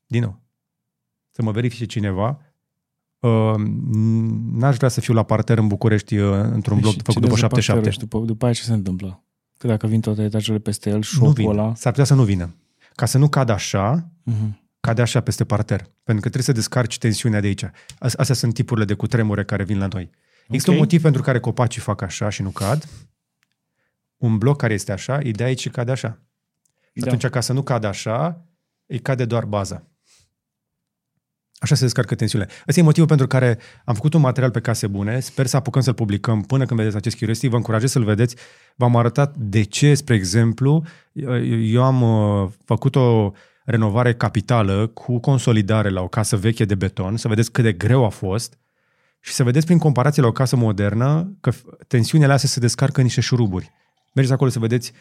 Din 0.05 0.21
nou, 0.21 0.39
să 1.31 1.41
mă 1.41 1.51
verifice 1.51 1.85
cineva, 1.85 2.39
uh, 3.19 3.53
n-aș 4.51 4.75
vrea 4.75 4.89
să 4.89 5.01
fiu 5.01 5.13
la 5.13 5.23
parter 5.23 5.57
în 5.57 5.67
București 5.67 6.17
uh, 6.17 6.31
într-un 6.31 6.79
bloc 6.79 6.93
făcut 7.03 7.21
după 7.21 7.35
77. 7.35 8.05
După, 8.05 8.25
după 8.25 8.45
aia 8.45 8.53
ce 8.53 8.63
se 8.63 8.73
întâmplă? 8.73 9.23
Că 9.57 9.67
dacă 9.67 9.87
vin 9.87 10.01
toate 10.01 10.21
etajele 10.21 10.59
peste 10.59 10.89
el, 10.89 11.01
șocul 11.01 11.49
ăla... 11.49 11.75
S-ar 11.75 11.91
putea 11.91 12.05
să 12.05 12.13
nu 12.13 12.23
vină 12.23 12.55
ca 12.99 13.05
să 13.05 13.17
nu 13.17 13.29
cadă 13.29 13.51
așa, 13.51 14.11
uh-huh. 14.31 14.49
cade 14.79 15.01
așa 15.01 15.21
peste 15.21 15.45
parter. 15.45 15.79
Pentru 15.79 16.23
că 16.23 16.29
trebuie 16.29 16.43
să 16.43 16.51
descarci 16.51 16.97
tensiunea 16.97 17.39
de 17.39 17.47
aici. 17.47 17.65
Astea 17.99 18.35
sunt 18.35 18.53
tipurile 18.53 18.85
de 18.85 18.93
cutremure 18.93 19.43
care 19.43 19.63
vin 19.63 19.77
la 19.77 19.87
noi. 19.87 20.01
Okay. 20.01 20.45
Există 20.47 20.71
un 20.71 20.77
motiv 20.77 21.01
pentru 21.01 21.21
care 21.21 21.39
copacii 21.39 21.81
fac 21.81 22.01
așa 22.01 22.29
și 22.29 22.41
nu 22.41 22.49
cad. 22.49 22.89
Un 24.17 24.37
bloc 24.37 24.57
care 24.57 24.73
este 24.73 24.91
așa, 24.91 25.17
îi 25.17 25.31
dai 25.31 25.47
aici 25.47 25.59
și 25.59 25.69
cade 25.69 25.91
așa. 25.91 26.19
Da. 26.93 27.05
Atunci, 27.05 27.27
ca 27.27 27.41
să 27.41 27.53
nu 27.53 27.63
cadă 27.63 27.87
așa, 27.87 28.45
îi 28.85 28.99
cade 28.99 29.25
doar 29.25 29.45
baza. 29.45 29.87
Așa 31.59 31.75
se 31.75 31.83
descarcă 31.83 32.15
tensiunile. 32.15 32.51
Ăsta 32.67 32.79
e 32.79 32.83
motivul 32.83 33.07
pentru 33.07 33.27
care 33.27 33.57
am 33.85 33.95
făcut 33.95 34.13
un 34.13 34.21
material 34.21 34.51
pe 34.51 34.59
case 34.59 34.87
bune. 34.87 35.19
Sper 35.19 35.45
să 35.45 35.55
apucăm 35.55 35.81
să-l 35.81 35.93
publicăm 35.93 36.41
până 36.41 36.65
când 36.65 36.79
vedeți 36.79 36.97
acest 36.97 37.17
Curiosity. 37.17 37.47
Vă 37.47 37.55
încurajez 37.55 37.91
să-l 37.91 38.03
vedeți. 38.03 38.35
V-am 38.75 38.95
arătat 38.95 39.35
de 39.37 39.63
ce, 39.63 39.93
spre 39.93 40.15
exemplu, 40.15 40.83
eu 41.61 41.83
am 41.83 42.01
uh, 42.01 42.49
făcut 42.65 42.95
o 42.95 43.31
renovare 43.65 44.13
capitală 44.13 44.87
cu 44.87 45.19
consolidare 45.19 45.89
la 45.89 46.01
o 46.01 46.07
casă 46.07 46.37
veche 46.37 46.65
de 46.65 46.75
beton, 46.75 47.17
să 47.17 47.27
vedeți 47.27 47.51
cât 47.51 47.63
de 47.63 47.73
greu 47.73 48.05
a 48.05 48.09
fost 48.09 48.57
și 49.19 49.33
să 49.33 49.43
vedeți 49.43 49.65
prin 49.65 49.77
comparație 49.77 50.21
la 50.21 50.27
o 50.27 50.31
casă 50.31 50.55
modernă 50.55 51.37
că 51.41 51.51
tensiunile 51.87 52.33
astea 52.33 52.49
se 52.49 52.59
descarcă 52.59 52.99
în 52.99 53.05
niște 53.05 53.21
șuruburi. 53.21 53.71
Mergeți 54.13 54.33
acolo 54.33 54.49
să 54.49 54.59
vedeți 54.59 54.91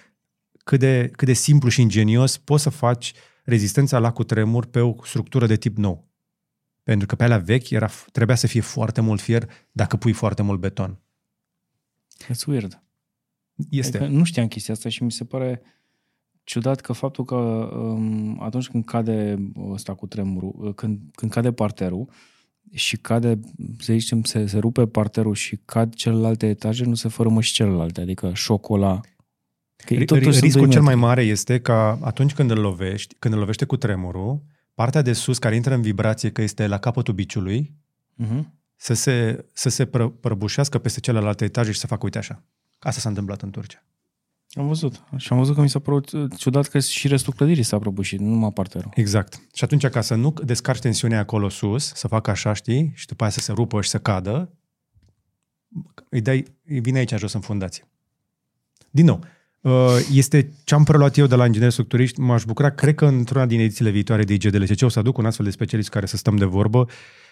cât 0.64 0.78
de, 0.78 1.10
cât 1.16 1.26
de 1.26 1.32
simplu 1.32 1.68
și 1.68 1.80
ingenios 1.80 2.38
poți 2.38 2.62
să 2.62 2.70
faci 2.70 3.12
rezistența 3.44 3.98
la 3.98 4.12
cutremur 4.12 4.66
pe 4.66 4.80
o 4.80 4.94
structură 5.04 5.46
de 5.46 5.56
tip 5.56 5.76
nou. 5.76 6.07
Pentru 6.88 7.06
că 7.06 7.14
pe 7.14 7.24
alea 7.24 7.38
vechi 7.38 7.70
era, 7.70 7.88
trebuia 8.12 8.36
să 8.36 8.46
fie 8.46 8.60
foarte 8.60 9.00
mult 9.00 9.20
fier 9.20 9.50
dacă 9.72 9.96
pui 9.96 10.12
foarte 10.12 10.42
mult 10.42 10.60
beton. 10.60 10.98
It's 12.24 12.46
weird. 12.46 12.82
Este. 13.70 13.96
Adică 13.96 14.12
nu 14.12 14.24
știam 14.24 14.48
chestia 14.48 14.74
asta 14.74 14.88
și 14.88 15.02
mi 15.02 15.12
se 15.12 15.24
pare 15.24 15.62
ciudat 16.44 16.80
că 16.80 16.92
faptul 16.92 17.24
că 17.24 17.34
um, 17.34 18.42
atunci 18.42 18.68
când 18.68 18.84
cade 18.84 19.50
ăsta 19.70 19.94
cu 19.94 20.06
tremurul, 20.06 20.54
uh, 20.58 20.74
când, 20.74 21.00
când 21.14 21.30
cade 21.30 21.52
parterul 21.52 22.08
și 22.72 22.96
cade, 22.96 23.40
să 23.78 23.92
zicem, 23.92 24.22
se, 24.22 24.46
se 24.46 24.58
rupe 24.58 24.86
parterul 24.86 25.34
și 25.34 25.56
cad 25.64 25.94
celelalte 25.94 26.46
etaje, 26.46 26.84
nu 26.84 26.94
se 26.94 27.08
fărâmă 27.08 27.40
și 27.40 27.52
celelalte. 27.52 28.00
Adică 28.00 28.30
șocul 28.34 28.82
ăla 28.82 29.00
Că 29.84 29.94
Riscul 29.94 30.68
cel 30.68 30.82
mai 30.82 30.94
mare 30.94 31.22
este 31.22 31.60
că 31.60 31.98
atunci 32.00 32.34
când 32.34 32.50
îl 32.50 32.58
lovești, 32.58 33.14
când 33.18 33.34
îl 33.34 33.40
lovește 33.40 33.64
cu 33.64 33.76
tremurul, 33.76 34.42
partea 34.78 35.02
de 35.02 35.12
sus 35.12 35.38
care 35.38 35.54
intră 35.54 35.74
în 35.74 35.82
vibrație, 35.82 36.30
că 36.30 36.42
este 36.42 36.66
la 36.66 36.78
capătul 36.78 37.14
biciului, 37.14 37.74
uh-huh. 38.24 38.42
să 38.76 38.94
se, 38.94 39.44
să 39.52 39.68
se 39.68 39.86
pră, 39.86 40.08
prăbușească 40.08 40.78
peste 40.78 41.00
celelalte 41.00 41.44
etaje 41.44 41.72
și 41.72 41.78
să 41.78 41.86
facă, 41.86 42.04
uite 42.04 42.18
așa. 42.18 42.44
Asta 42.78 43.00
s-a 43.00 43.08
întâmplat 43.08 43.42
în 43.42 43.50
Turcia. 43.50 43.84
Am 44.50 44.66
văzut. 44.66 45.02
Și 45.16 45.32
am 45.32 45.38
văzut 45.38 45.54
că 45.54 45.60
mi 45.60 45.68
s-a 45.68 45.78
părut 45.78 46.10
uh, 46.12 46.30
ciudat 46.36 46.66
că 46.66 46.78
și 46.78 47.08
restul 47.08 47.32
clădirii 47.32 47.62
s-a 47.62 47.78
prăbușit, 47.78 48.20
nu 48.20 48.28
numai 48.28 48.52
parterul. 48.52 48.90
Exact. 48.94 49.42
Și 49.54 49.64
atunci, 49.64 49.86
ca 49.86 50.00
să 50.00 50.14
nu 50.14 50.34
descarci 50.44 50.80
tensiunea 50.80 51.18
acolo 51.18 51.48
sus, 51.48 51.92
să 51.94 52.08
facă 52.08 52.30
așa, 52.30 52.52
știi, 52.52 52.92
și 52.94 53.06
după 53.06 53.22
aia 53.22 53.32
să 53.32 53.40
se 53.40 53.52
rupă 53.52 53.80
și 53.80 53.88
să 53.88 53.98
cadă, 53.98 54.52
îi 56.08 56.20
dai, 56.20 56.44
îi 56.64 56.80
vine 56.80 56.98
aici 56.98 57.14
jos 57.16 57.32
în 57.32 57.40
fundație. 57.40 57.88
Din 58.90 59.04
nou, 59.04 59.20
Uh, 59.20 59.37
este 60.12 60.52
ce 60.64 60.74
am 60.74 60.84
preluat 60.84 61.16
eu 61.16 61.26
de 61.26 61.34
la 61.34 61.46
ingineri 61.46 61.72
structuriști. 61.72 62.20
M-aș 62.20 62.44
bucura, 62.44 62.70
cred 62.70 62.94
că 62.94 63.06
într-una 63.06 63.46
din 63.46 63.60
edițiile 63.60 63.90
viitoare 63.90 64.24
de 64.24 64.32
IGDLCC 64.32 64.82
o 64.82 64.88
să 64.88 64.98
aduc 64.98 65.18
un 65.18 65.26
astfel 65.26 65.44
de 65.44 65.50
specialist 65.50 65.88
care 65.88 66.06
să 66.06 66.16
stăm 66.16 66.36
de 66.36 66.44
vorbă 66.44 66.88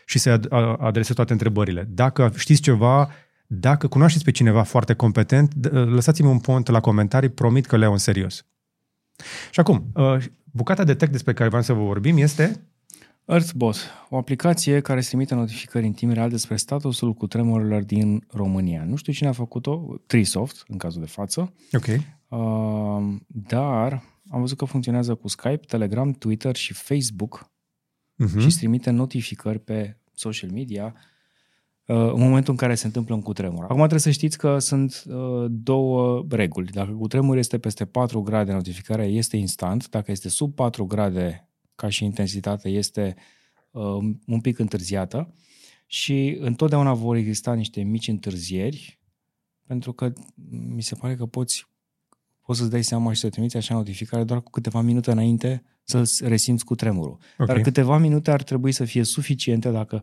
și 0.07 0.19
să 0.19 0.41
adresez 0.79 1.15
toate 1.15 1.33
întrebările. 1.33 1.89
Dacă 1.91 2.33
știți 2.37 2.61
ceva, 2.61 3.11
dacă 3.47 3.87
cunoașteți 3.87 4.25
pe 4.25 4.31
cineva 4.31 4.63
foarte 4.63 4.95
competent, 4.95 5.73
lăsați-mi 5.73 6.29
un 6.29 6.39
pont 6.39 6.69
la 6.69 6.81
comentarii, 6.81 7.29
promit 7.29 7.67
că 7.67 7.77
le 7.77 7.85
iau 7.85 7.93
în 7.93 7.99
serios. 7.99 8.47
Și 9.51 9.61
acum, 9.61 9.91
uh, 9.95 10.25
bucata 10.51 10.85
de 10.85 10.95
tech 10.95 11.13
despre 11.13 11.33
care 11.33 11.49
vreau 11.49 11.63
să 11.63 11.73
vă 11.73 11.83
vorbim 11.83 12.17
este 12.17 12.67
EarthBot, 13.25 13.77
o 14.09 14.17
aplicație 14.17 14.81
care 14.81 15.01
se 15.01 15.09
trimite 15.09 15.35
notificări 15.35 15.87
în 15.87 15.93
timp 15.93 16.13
real 16.13 16.31
despre 16.31 16.57
statusul 16.57 17.13
cutremurilor 17.15 17.83
din 17.83 18.25
România. 18.33 18.85
Nu 18.85 18.97
știu 18.97 19.13
cine 19.13 19.29
a 19.29 19.33
făcut-o, 19.33 19.95
Trisoft, 20.07 20.65
în 20.69 20.77
cazul 20.77 21.01
de 21.01 21.07
față. 21.07 21.53
Ok. 21.73 21.85
Uh, 22.29 23.17
dar 23.27 24.03
am 24.29 24.41
văzut 24.41 24.57
că 24.57 24.65
funcționează 24.65 25.15
cu 25.15 25.29
Skype, 25.29 25.57
Telegram, 25.67 26.13
Twitter 26.13 26.57
și 26.57 26.73
Facebook 26.73 27.51
uh-huh. 28.25 28.39
și 28.39 28.45
îți 28.45 28.59
trimite 28.59 28.91
notificări 28.91 29.59
pe 29.59 29.97
social 30.13 30.51
media 30.51 30.95
uh, 31.87 31.97
în 31.97 32.21
momentul 32.21 32.53
în 32.53 32.59
care 32.59 32.75
se 32.75 32.87
întâmplă 32.87 33.15
un 33.15 33.23
cutremur. 33.23 33.65
Acum 33.65 33.77
trebuie 33.77 34.01
să 34.01 34.11
știți 34.11 34.39
că 34.39 34.59
sunt 34.59 35.05
uh, 35.07 35.47
două 35.49 36.27
reguli. 36.29 36.71
Dacă 36.71 36.93
cutremur 36.93 37.37
este 37.37 37.59
peste 37.59 37.85
4 37.85 38.23
grade, 38.23 38.53
notificarea 38.53 39.07
este 39.07 39.37
instant. 39.37 39.89
Dacă 39.89 40.11
este 40.11 40.29
sub 40.29 40.55
4 40.55 40.87
grade, 40.87 41.49
ca 41.75 41.89
și 41.89 42.05
intensitate 42.05 42.69
este 42.69 43.17
uh, 43.71 43.99
un 44.27 44.41
pic 44.41 44.59
întârziată 44.59 45.35
și 45.87 46.37
întotdeauna 46.41 46.95
vor 46.95 47.17
exista 47.17 47.55
niște 47.55 47.83
mici 47.83 48.09
întârzieri 48.09 49.01
pentru 49.67 49.93
că 49.93 50.13
mi 50.75 50.83
se 50.83 50.95
pare 50.95 51.15
că 51.15 51.27
poți 51.27 51.67
poți 52.47 52.59
să-ți 52.59 52.71
dai 52.71 52.85
seama 52.85 53.13
și 53.13 53.21
să 53.21 53.29
trimiți 53.29 53.57
așa 53.57 53.75
notificare 53.75 54.25
doar 54.25 54.41
cu 54.43 54.51
câteva 54.51 54.81
minute 54.81 55.11
înainte 55.11 55.63
să-l 55.83 56.07
resimți 56.21 56.65
cu 56.65 56.75
tremurul. 56.75 57.19
Ok. 57.39 57.47
Dar 57.47 57.61
câteva 57.61 57.99
minute 57.99 58.31
ar 58.31 58.43
trebui 58.43 58.73
să 58.73 58.85
fie 58.85 59.03
suficiente 59.03 59.71
dacă 59.71 60.03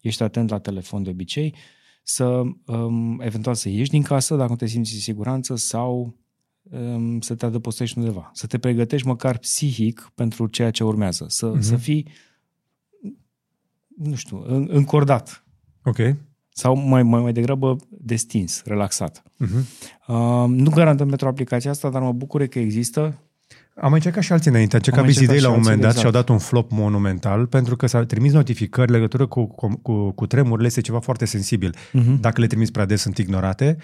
ești 0.00 0.22
atent 0.22 0.50
la 0.50 0.58
telefon 0.58 1.02
de 1.02 1.10
obicei, 1.10 1.54
să 2.02 2.42
um, 2.66 3.20
eventual 3.20 3.54
să 3.54 3.68
ieși 3.68 3.90
din 3.90 4.02
casă 4.02 4.36
dacă 4.36 4.50
nu 4.50 4.56
te 4.56 4.66
simți 4.66 4.94
în 4.94 5.00
siguranță 5.00 5.56
sau 5.56 6.16
um, 6.62 7.20
să 7.20 7.34
te 7.34 7.46
adăpostești 7.46 7.98
undeva. 7.98 8.30
Să 8.34 8.46
te 8.46 8.58
pregătești 8.58 9.06
măcar 9.06 9.38
psihic 9.38 10.10
pentru 10.14 10.46
ceea 10.46 10.70
ce 10.70 10.84
urmează. 10.84 11.24
Să, 11.28 11.46
Mhm. 11.46 11.58
uh-huh. 11.58 11.62
să 11.62 11.76
fii, 11.76 12.08
nu 13.96 14.14
știu, 14.14 14.42
în, 14.46 14.68
încordat. 14.70 15.44
Ok. 15.84 15.98
Sau 16.58 16.76
mai, 16.76 17.02
mai, 17.02 17.20
mai 17.20 17.32
degrabă 17.32 17.76
destins, 17.88 18.62
relaxat. 18.64 19.22
Uh-huh. 19.22 19.62
Uh, 20.06 20.44
nu 20.48 20.70
garantăm 20.70 21.08
pentru 21.08 21.26
aplicația 21.28 21.70
asta, 21.70 21.90
dar 21.90 22.02
mă 22.02 22.12
bucur 22.12 22.46
că 22.46 22.58
există. 22.58 23.22
Am 23.76 23.92
încercat 23.92 24.22
și 24.22 24.32
alții 24.32 24.50
înainte. 24.50 24.76
Am 24.76 24.82
încercat 24.84 25.00
Am 25.00 25.06
Busy 25.06 25.20
încercat 25.20 25.42
Day 25.42 25.50
la 25.50 25.54
și 25.54 25.58
un 25.58 25.62
moment 25.62 25.80
dat 25.80 25.90
alții, 25.90 26.00
și 26.00 26.06
au 26.06 26.10
exact. 26.10 26.26
dat 26.26 26.36
un 26.36 26.42
flop 26.42 26.70
monumental 26.70 27.46
pentru 27.46 27.76
că 27.76 27.86
s-au 27.86 28.04
trimis 28.04 28.32
notificări 28.32 28.90
legătură 28.90 29.26
cu, 29.26 29.46
cu, 29.46 29.78
cu, 29.82 30.10
cu 30.10 30.26
tremurile, 30.26 30.66
este 30.66 30.80
ceva 30.80 30.98
foarte 30.98 31.24
sensibil. 31.24 31.74
Uh-huh. 31.76 32.20
Dacă 32.20 32.40
le 32.40 32.46
trimiți 32.46 32.72
prea 32.72 32.84
des, 32.84 33.00
sunt 33.00 33.18
ignorate. 33.18 33.76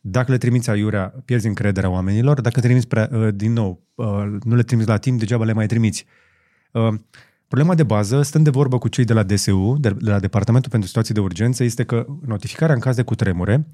Dacă 0.00 0.32
le 0.32 0.38
trimiți 0.38 0.70
aiurea, 0.70 1.14
pierzi 1.24 1.46
încrederea 1.46 1.90
oamenilor. 1.90 2.40
Dacă 2.40 2.60
le 2.60 2.66
trimiți 2.66 2.88
prea, 2.88 3.08
uh, 3.12 3.28
din 3.34 3.52
nou, 3.52 3.82
uh, 3.94 4.06
nu 4.42 4.54
le 4.54 4.62
trimiți 4.62 4.88
la 4.88 4.96
timp, 4.96 5.18
degeaba 5.18 5.44
le 5.44 5.52
mai 5.52 5.66
trimiți. 5.66 6.06
Uh, 7.48 7.54
Problema 7.54 7.74
de 7.74 7.82
bază, 7.82 8.22
stând 8.22 8.44
de 8.44 8.50
vorbă 8.50 8.78
cu 8.78 8.88
cei 8.88 9.04
de 9.04 9.12
la 9.12 9.22
DSU, 9.22 9.76
de 9.80 9.90
de 9.90 10.10
la 10.10 10.18
Departamentul 10.18 10.70
pentru 10.70 10.88
Situații 10.88 11.14
de 11.14 11.20
Urgență, 11.20 11.64
este 11.64 11.84
că 11.84 12.06
notificarea 12.26 12.74
în 12.74 12.80
caz 12.80 12.96
de 12.96 13.02
cutremure, 13.02 13.72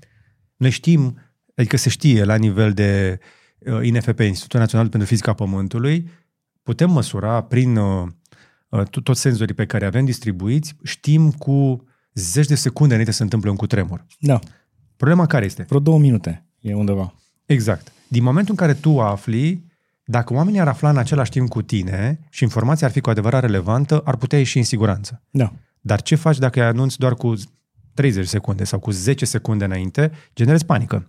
noi 0.57 0.71
știm, 0.71 1.19
adică 1.55 1.77
se 1.77 1.89
știe 1.89 2.25
la 2.25 2.37
nivel 2.37 2.73
de 2.73 3.19
uh, 3.59 3.87
INFP, 3.87 4.19
Institutul 4.19 4.61
Național 4.61 4.89
pentru 4.89 5.09
Fizica 5.09 5.33
Pământului, 5.33 6.09
putem 6.63 6.91
măsura 6.91 7.43
prin 7.43 7.77
uh, 7.77 8.07
uh, 8.69 8.83
to- 8.83 9.03
toți 9.03 9.21
senzorii 9.21 9.55
pe 9.55 9.67
care 9.67 9.87
avem 9.87 10.05
distribuiți, 10.05 10.77
știm 10.83 11.31
cu 11.31 11.85
zeci 12.15 12.47
de 12.47 12.55
secunde 12.55 12.93
înainte 12.93 13.11
să 13.11 13.17
se 13.17 13.23
întâmple 13.23 13.51
un 13.51 13.57
cutremur. 13.57 14.07
Da, 14.19 14.39
Problema 14.97 15.27
care 15.27 15.45
este? 15.45 15.65
vreo 15.69 15.81
două 15.81 15.99
minute 15.99 16.47
e 16.61 16.75
undeva. 16.75 17.15
Exact. 17.47 17.93
Din 18.09 18.23
momentul 18.23 18.51
în 18.51 18.67
care 18.67 18.75
tu 18.75 19.01
afli, 19.01 19.65
dacă 20.05 20.35
oamenii 20.35 20.61
ar 20.61 20.69
afla 20.69 20.91
în 20.91 20.97
același 20.97 21.31
timp 21.31 21.49
cu 21.49 21.63
tine 21.63 22.19
și 22.31 22.43
informația 22.43 22.87
ar 22.87 22.93
fi 22.93 23.01
cu 23.01 23.11
adevărat 23.11 23.41
relevantă, 23.41 24.01
ar 24.05 24.17
putea 24.17 24.39
ieși 24.39 24.59
în 24.59 24.65
siguranță. 24.65 25.23
Da. 25.31 25.53
Dar 25.81 26.03
ce 26.03 26.15
faci 26.15 26.39
dacă 26.39 26.61
îi 26.61 26.67
anunți 26.67 26.99
doar 26.99 27.15
cu 27.15 27.35
30 27.95 28.27
secunde 28.27 28.65
sau 28.65 28.79
cu 28.79 28.91
10 28.91 29.25
secunde 29.25 29.65
înainte? 29.65 30.11
Generezi 30.35 30.65
panică. 30.65 31.07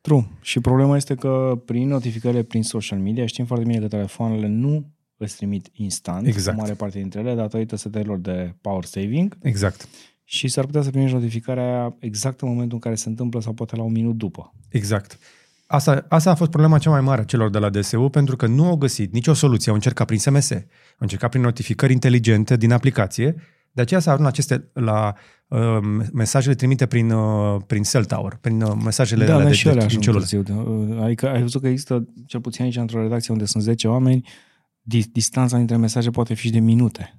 True. 0.00 0.26
Și 0.40 0.60
problema 0.60 0.96
este 0.96 1.14
că 1.14 1.62
prin 1.64 1.88
notificările 1.88 2.42
prin 2.42 2.62
social 2.62 2.98
media 2.98 3.26
știm 3.26 3.44
foarte 3.44 3.64
bine 3.64 3.78
că 3.78 3.88
telefoanele 3.88 4.46
nu 4.46 4.92
îți 5.16 5.36
trimit 5.36 5.68
instant, 5.72 6.26
Exact. 6.26 6.58
o 6.58 6.60
mare 6.60 6.74
parte 6.74 6.98
dintre 6.98 7.20
ele, 7.20 7.34
datorită 7.34 7.76
setărilor 7.76 8.18
de 8.18 8.54
power 8.60 8.84
saving 8.84 9.38
Exact. 9.42 9.88
și 10.24 10.48
s-ar 10.48 10.64
putea 10.64 10.82
să 10.82 10.90
primești 10.90 11.14
notificarea 11.14 11.64
aia 11.64 11.96
exact 12.00 12.40
în 12.40 12.48
momentul 12.48 12.74
în 12.74 12.80
care 12.80 12.94
se 12.94 13.08
întâmplă 13.08 13.40
sau 13.40 13.52
poate 13.52 13.76
la 13.76 13.82
un 13.82 13.92
minut 13.92 14.16
după. 14.16 14.54
Exact. 14.68 15.18
Asta, 15.70 16.04
asta 16.08 16.30
a 16.30 16.34
fost 16.34 16.50
problema 16.50 16.78
cea 16.78 16.90
mai 16.90 17.00
mare 17.00 17.20
a 17.20 17.24
celor 17.24 17.50
de 17.50 17.58
la 17.58 17.68
DSU, 17.70 18.08
pentru 18.08 18.36
că 18.36 18.46
nu 18.46 18.64
au 18.66 18.76
găsit 18.76 19.12
nicio 19.12 19.32
soluție. 19.32 19.68
Au 19.70 19.74
încercat 19.74 20.06
prin 20.06 20.18
SMS, 20.18 20.50
au 20.52 20.60
încercat 20.98 21.30
prin 21.30 21.42
notificări 21.42 21.92
inteligente 21.92 22.56
din 22.56 22.72
aplicație, 22.72 23.34
de 23.72 23.80
aceea 23.80 24.00
s-a 24.00 24.10
ajuns 24.10 24.22
la 24.24 24.28
aceste, 24.32 24.70
la 24.72 25.14
uh, 25.48 25.78
mesajele 26.12 26.54
trimite 26.54 26.86
prin, 26.86 27.10
uh, 27.10 27.60
prin 27.66 27.82
cell 27.82 28.04
tower, 28.04 28.38
prin 28.40 28.62
uh, 28.62 28.72
mesajele 28.84 29.24
da, 29.24 29.30
alea 29.32 29.42
dar 29.44 29.50
de, 29.52 29.56
și 29.58 29.64
de, 29.64 29.68
ele 29.70 29.78
din 29.78 29.86
ajung 29.88 30.02
celulă. 30.02 30.24
târziu. 30.24 31.02
Adică 31.02 31.28
ai 31.28 31.40
văzut 31.40 31.60
că 31.62 31.68
există, 31.68 32.08
cel 32.26 32.40
puțin 32.40 32.64
aici, 32.64 32.76
într-o 32.76 33.00
redacție 33.02 33.32
unde 33.32 33.44
sunt 33.44 33.62
10 33.62 33.88
oameni, 33.88 34.28
di- 34.80 35.10
distanța 35.12 35.56
dintre 35.56 35.76
mesaje 35.76 36.10
poate 36.10 36.34
fi 36.34 36.46
și 36.46 36.52
de 36.52 36.58
minute 36.58 37.18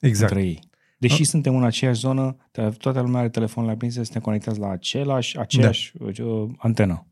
Exact. 0.00 0.32
între 0.32 0.46
ei. 0.48 0.60
Deși 0.98 1.20
Ah. 1.20 1.26
suntem 1.26 1.56
în 1.56 1.64
aceeași 1.64 2.00
zonă, 2.00 2.36
te- 2.50 2.62
toată 2.78 3.00
lumea 3.00 3.20
are 3.20 3.28
telefonul 3.28 3.70
aprinse, 3.70 4.02
suntem 4.02 4.22
conectați 4.22 4.58
la 4.58 4.70
același, 4.70 5.38
aceeași 5.38 5.92
Da. 5.98 6.24
uh, 6.24 6.50
antenă. 6.58 7.04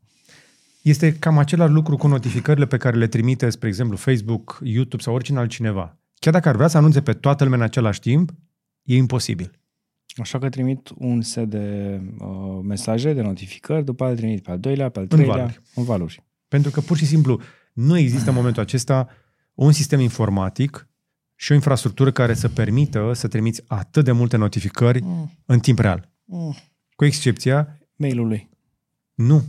Este 0.81 1.13
cam 1.13 1.37
același 1.37 1.71
lucru 1.71 1.95
cu 1.97 2.07
notificările 2.07 2.65
pe 2.65 2.77
care 2.77 2.97
le 2.97 3.07
trimite, 3.07 3.49
spre 3.49 3.67
exemplu, 3.67 3.97
Facebook, 3.97 4.59
YouTube 4.63 5.03
sau 5.03 5.13
oricine 5.13 5.39
altcineva. 5.39 5.97
Chiar 6.19 6.33
dacă 6.33 6.49
ar 6.49 6.55
vrea 6.55 6.67
să 6.67 6.77
anunțe 6.77 7.01
pe 7.01 7.13
toată 7.13 7.43
lumea 7.43 7.59
în 7.59 7.63
același 7.65 7.99
timp, 7.99 8.31
e 8.83 8.95
imposibil. 8.95 9.51
Așa 10.15 10.39
că 10.39 10.49
trimit 10.49 10.89
un 10.97 11.21
set 11.21 11.49
de 11.49 11.99
uh, 12.19 12.27
mesaje, 12.63 13.13
de 13.13 13.21
notificări, 13.21 13.85
după 13.85 14.03
aceea 14.03 14.17
trimit 14.17 14.43
pe 14.43 14.51
al 14.51 14.59
doilea, 14.59 14.89
pe 14.89 14.99
al 14.99 15.03
În 15.09 15.17
treilea, 15.17 15.35
valuri. 15.35 15.61
în 15.75 15.83
valuri. 15.83 16.23
Pentru 16.47 16.71
că 16.71 16.81
pur 16.81 16.97
și 16.97 17.05
simplu 17.05 17.41
nu 17.73 17.97
există 17.97 18.29
în 18.29 18.35
momentul 18.35 18.61
acesta 18.61 19.07
un 19.53 19.71
sistem 19.71 19.99
informatic 19.99 20.87
și 21.35 21.51
o 21.51 21.55
infrastructură 21.55 22.11
care 22.11 22.33
să 22.33 22.49
permită 22.49 23.11
să 23.13 23.27
trimiți 23.27 23.63
atât 23.67 24.03
de 24.05 24.11
multe 24.11 24.37
notificări 24.37 25.01
Mm. 25.03 25.31
în 25.45 25.59
timp 25.59 25.79
real. 25.79 26.09
Mm. 26.25 26.55
Cu 26.95 27.05
excepția, 27.05 27.79
Mailului. 27.95 28.49
nu. 29.13 29.43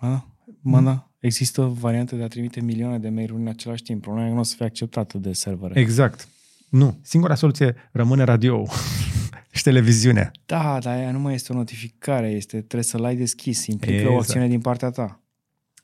Mă, 0.00 0.08
da? 0.08 0.29
Mă, 0.60 0.80
da. 0.80 1.10
Există 1.18 1.62
variante 1.62 2.16
de 2.16 2.22
a 2.22 2.26
trimite 2.28 2.60
milioane 2.60 2.98
de 2.98 3.08
mail-uri 3.08 3.40
în 3.42 3.48
același 3.48 3.82
timp. 3.82 4.02
Problema 4.02 4.26
e 4.26 4.28
că 4.28 4.34
nu 4.34 4.40
o 4.40 4.44
să 4.44 4.54
fie 4.56 4.66
acceptată 4.66 5.18
de 5.18 5.32
servere. 5.32 5.80
Exact. 5.80 6.28
Nu. 6.70 6.98
Singura 7.02 7.34
soluție 7.34 7.74
rămâne 7.92 8.22
radio 8.24 8.66
și 9.50 9.62
televiziunea. 9.62 10.30
Da, 10.46 10.78
dar 10.82 10.96
aia 10.96 11.10
nu 11.10 11.18
mai 11.18 11.34
este 11.34 11.52
o 11.52 11.56
notificare, 11.56 12.30
este, 12.30 12.56
trebuie 12.56 12.82
să-l 12.82 13.04
ai 13.04 13.16
deschis, 13.16 13.66
implică 13.66 13.94
Exact. 13.94 14.14
o 14.14 14.18
acțiune 14.18 14.48
din 14.48 14.60
partea 14.60 14.90
ta. 14.90 15.20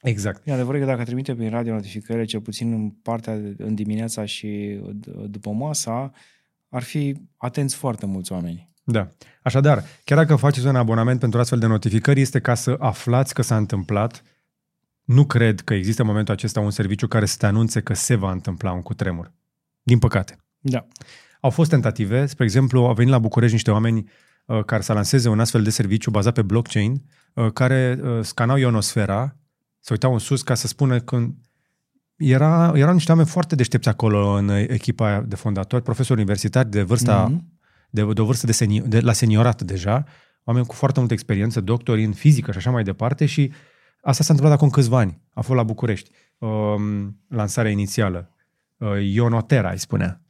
Exact. 0.03 0.47
E 0.47 0.53
adevărat 0.53 0.81
că 0.81 0.87
dacă 0.87 1.05
trimite 1.05 1.35
prin 1.35 1.51
radio 1.51 1.73
notificările, 1.73 2.25
cel 2.25 2.41
puțin 2.41 2.73
în 2.73 2.89
partea 2.91 3.37
de- 3.37 3.55
în 3.65 3.75
dimineața 3.75 4.25
și 4.25 4.81
d- 4.93 5.31
după 5.31 5.51
masa, 5.51 6.13
ar 6.69 6.83
fi 6.83 7.15
atenți 7.37 7.75
foarte 7.75 8.07
mulți 8.07 8.33
oameni. 8.33 8.69
Da. 8.85 9.09
Așadar, 9.43 9.85
chiar 10.05 10.19
dacă 10.19 10.37
faceți 10.37 10.67
un 10.67 10.77
abonament 10.77 11.21
pentru 11.21 11.41
astfel 11.41 11.59
de 11.59 11.67
notificări, 11.67 12.21
este 12.21 12.41
ca 12.41 12.55
să 12.55 12.77
aflați 12.79 13.35
că 13.35 13.43
s-a 13.43 13.57
întâmplat. 13.57 14.23
Nu 15.07 15.25
cred 15.27 15.61
că 15.61 15.75
există 15.75 16.03
în 16.03 16.09
momentul 16.09 16.35
acesta 16.35 16.61
un 16.61 16.71
serviciu 16.71 17.07
care 17.07 17.27
să 17.27 17.37
te 17.39 17.47
anunțe 17.47 17.81
că 17.81 17.95
se 17.95 18.15
va 18.15 18.31
întâmpla 18.31 18.73
un 18.73 18.83
cutremur. 18.83 19.33
Din 19.83 19.99
păcate. 19.99 20.37
Da. 20.59 20.87
Au 21.41 21.51
fost 21.51 21.71
tentative, 21.71 22.27
spre 22.27 22.45
exemplu, 22.45 22.85
au 22.85 22.95
venit 22.95 23.13
la 23.13 23.19
București 23.19 23.55
niște 23.55 23.71
oameni 23.71 24.09
uh, 24.47 24.65
care 24.65 24.83
să 24.83 24.93
lanseze 24.93 25.29
un 25.29 25.41
astfel 25.41 25.63
de 25.63 25.71
serviciu 25.71 26.11
bazat 26.11 26.35
pe 26.35 26.43
blockchain, 26.43 27.03
uh, 27.35 27.53
care 27.53 27.99
uh, 28.03 28.19
scanau 28.23 28.57
ionosfera, 28.57 29.37
se 29.81 29.93
uitau 29.93 30.13
în 30.13 30.19
sus 30.19 30.43
ca 30.43 30.55
să 30.55 30.67
spună 30.67 31.01
când 31.01 31.35
era, 32.17 32.73
erau 32.75 32.93
niște 32.93 33.11
oameni 33.11 33.29
foarte 33.29 33.55
deștepți 33.55 33.89
acolo 33.89 34.29
în 34.29 34.49
echipa 34.49 35.07
aia 35.07 35.21
de 35.21 35.37
fondatori, 35.37 35.83
profesori 35.83 36.21
universitari 36.21 36.71
de 36.71 36.83
vârsta 36.83 37.27
Mhm. 37.31 37.59
de, 37.91 38.13
de 38.13 38.21
o 38.21 38.25
vârstă 38.25 38.47
de, 38.47 38.53
seni, 38.53 38.81
de 38.81 39.01
la 39.01 39.13
seniorat 39.13 39.63
deja, 39.63 40.05
oameni 40.45 40.67
cu 40.67 40.75
foarte 40.75 40.99
multă 40.99 41.15
experiență, 41.15 41.61
doctori 41.61 42.05
în 42.05 42.13
fizică 42.13 42.51
și 42.51 42.59
așa 42.59 42.71
mai 42.71 42.83
departe 42.83 43.27
și 43.27 43.53
asta 44.01 44.23
s-a 44.23 44.33
întâmplat 44.33 44.59
acum 44.59 44.71
câțiva 44.71 44.99
ani. 44.99 45.21
A 45.33 45.41
fost 45.41 45.57
la 45.57 45.63
București. 45.63 46.11
Um, 46.39 47.21
lansarea 47.29 47.71
inițială. 47.71 48.31
Uh, 48.77 48.89
Ionotera, 49.03 49.71
îi 49.71 49.79
spunea 49.79 50.21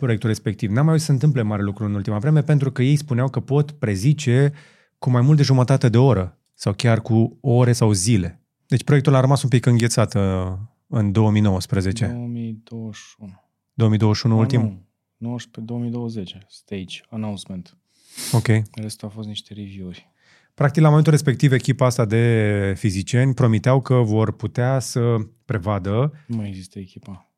proiectul 0.00 0.28
respectiv. 0.28 0.70
N-am 0.70 0.84
mai 0.84 0.92
auzit 0.92 1.06
să 1.06 1.12
se 1.12 1.12
întâmple 1.12 1.42
mare 1.42 1.62
lucru 1.62 1.84
în 1.84 1.94
ultima 1.94 2.18
vreme 2.18 2.42
pentru 2.42 2.72
că 2.72 2.82
ei 2.82 2.96
spuneau 2.96 3.28
că 3.28 3.40
pot 3.40 3.70
prezice 3.70 4.52
cu 4.98 5.10
mai 5.10 5.20
mult 5.20 5.36
de 5.36 5.42
jumătate 5.42 5.88
de 5.88 5.98
oră 5.98 6.38
sau 6.54 6.72
chiar 6.72 7.00
cu 7.00 7.38
ore 7.40 7.72
sau 7.72 7.92
zile. 7.92 8.42
Deci 8.66 8.84
proiectul 8.84 9.14
a 9.14 9.20
rămas 9.20 9.42
un 9.42 9.48
pic 9.48 9.66
înghețat 9.66 10.14
uh, 10.14 10.52
în 10.86 11.12
2019. 11.12 12.06
2021. 12.06 13.32
2021 13.74 14.34
Ah, 14.34 14.40
ultim. 14.40 14.60
Nu, 14.60 14.86
19, 15.16 15.72
2020, 15.72 16.38
stage, 16.48 17.00
announcement. 17.10 17.76
Ok. 18.32 18.46
Restul 18.74 19.08
a 19.08 19.10
fost 19.10 19.28
niște 19.28 19.54
review-uri. 19.54 20.09
Practic, 20.60 20.82
la 20.82 20.88
momentul 20.88 21.12
respectiv, 21.12 21.52
echipa 21.52 21.86
asta 21.86 22.04
de 22.04 22.74
fizicieni 22.76 23.34
promiteau 23.34 23.80
că 23.80 23.94
vor 23.94 24.32
putea 24.32 24.78
să 24.78 25.16
prevadă, 25.44 26.12
Nu 26.26 26.36
mai 26.36 26.48
există 26.48 26.78
echipa. 26.78 27.30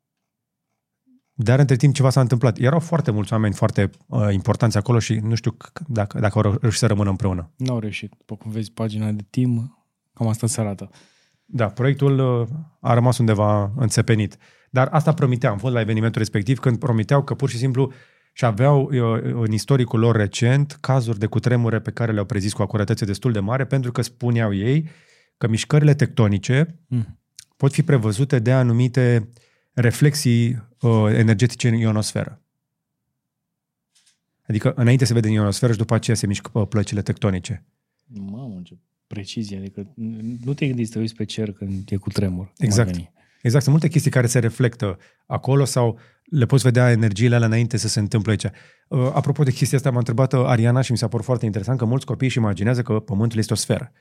dar 1.32 1.58
între 1.58 1.76
timp 1.76 1.94
ceva 1.94 2.10
s-a 2.10 2.20
întâmplat. 2.20 2.58
Erau 2.58 2.78
foarte 2.78 3.10
mulți 3.10 3.32
oameni 3.32 3.54
foarte 3.54 3.90
uh, 4.06 4.28
importanți 4.32 4.76
acolo 4.76 4.98
și 4.98 5.14
nu 5.14 5.34
știu 5.34 5.50
c- 5.50 5.86
dacă, 5.86 6.18
dacă 6.20 6.38
au 6.38 6.56
reușit 6.60 6.78
să 6.78 6.86
rămână 6.86 7.10
împreună. 7.10 7.50
Nu 7.56 7.72
au 7.72 7.78
reușit. 7.78 8.14
După 8.18 8.36
cum 8.36 8.50
vezi, 8.50 8.72
pagina 8.72 9.10
de 9.10 9.24
team, 9.30 9.84
cam 10.14 10.26
asta 10.28 10.46
se 10.46 10.60
arată. 10.60 10.90
Da, 11.44 11.66
proiectul 11.68 12.40
uh, 12.40 12.48
a 12.80 12.94
rămas 12.94 13.18
undeva 13.18 13.72
înțepenit. 13.76 14.36
Dar 14.70 14.88
asta 14.90 15.14
promitea. 15.14 15.50
Am 15.50 15.58
fost 15.58 15.74
la 15.74 15.80
evenimentul 15.80 16.20
respectiv 16.20 16.58
când 16.58 16.78
promiteau 16.78 17.22
că 17.24 17.34
pur 17.34 17.48
și 17.48 17.56
simplu 17.56 17.92
și 18.32 18.44
aveau 18.44 18.82
uh, 18.82 19.22
în 19.22 19.52
istoricul 19.52 19.98
lor 20.00 20.16
recent 20.16 20.78
cazuri 20.80 21.18
de 21.18 21.26
cutremure 21.26 21.80
pe 21.80 21.90
care 21.90 22.12
le-au 22.12 22.24
prezis 22.24 22.52
cu 22.52 22.62
acuratețe 22.62 23.04
destul 23.04 23.32
de 23.32 23.40
mare 23.40 23.64
pentru 23.66 23.92
că 23.92 24.02
spuneau 24.02 24.54
ei 24.54 24.88
că 25.36 25.48
mișcările 25.48 25.94
tectonice 25.94 26.78
Mm. 26.88 27.18
pot 27.56 27.72
fi 27.72 27.82
prevăzute 27.82 28.38
de 28.38 28.52
anumite 28.52 29.28
reflexii 29.72 30.62
uh, 30.80 31.06
energetice 31.12 31.68
în 31.68 31.74
ionosferă. 31.74 32.40
Adică 34.46 34.72
înainte 34.76 35.04
se 35.04 35.12
vede 35.12 35.28
în 35.28 35.34
ionosferă 35.34 35.72
și 35.72 35.78
după 35.78 35.94
aceea 35.94 36.16
se 36.16 36.26
mișcă 36.26 36.58
uh, 36.58 36.66
plăcile 36.68 37.02
tectonice. 37.02 37.64
Mamă, 38.06 38.60
ce 38.62 38.76
precizie, 39.06 39.56
adică 39.56 39.92
nu 40.44 40.54
te 40.54 40.66
gândești 40.66 40.86
să 40.86 40.92
te 40.92 40.98
uiți 40.98 41.14
pe 41.14 41.24
cer 41.24 41.52
când 41.52 41.88
e 41.90 41.96
cu 41.96 42.08
tremur. 42.10 42.44
cum 42.44 42.54
ar 42.58 42.64
Exact. 42.66 42.90
veni. 42.90 43.12
Exact, 43.42 43.62
sunt 43.64 43.74
multe 43.74 43.88
chestii 43.92 44.10
care 44.10 44.26
se 44.26 44.38
reflectă 44.38 44.98
acolo 45.26 45.64
sau 45.64 45.98
le 46.32 46.46
poți 46.46 46.62
vedea 46.62 46.90
energiile 46.90 47.34
alea 47.34 47.46
înainte 47.46 47.76
să 47.76 47.88
se 47.88 48.00
întâmple 48.00 48.30
aici. 48.30 48.44
Uh, 48.44 49.10
apropo 49.12 49.42
de 49.42 49.50
chestia 49.52 49.78
asta, 49.78 49.90
m-a 49.90 49.98
întrebat 49.98 50.32
uh, 50.32 50.42
Ariana 50.44 50.80
și 50.80 50.92
mi 50.92 50.98
s-a 50.98 51.08
părut 51.08 51.24
foarte 51.24 51.44
interesant 51.44 51.78
că 51.78 51.84
mulți 51.84 52.06
copii 52.06 52.26
își 52.26 52.38
imaginează 52.38 52.82
că 52.82 53.00
Pământul 53.00 53.38
este 53.38 53.52
o 53.52 53.56
sferă. 53.56 53.92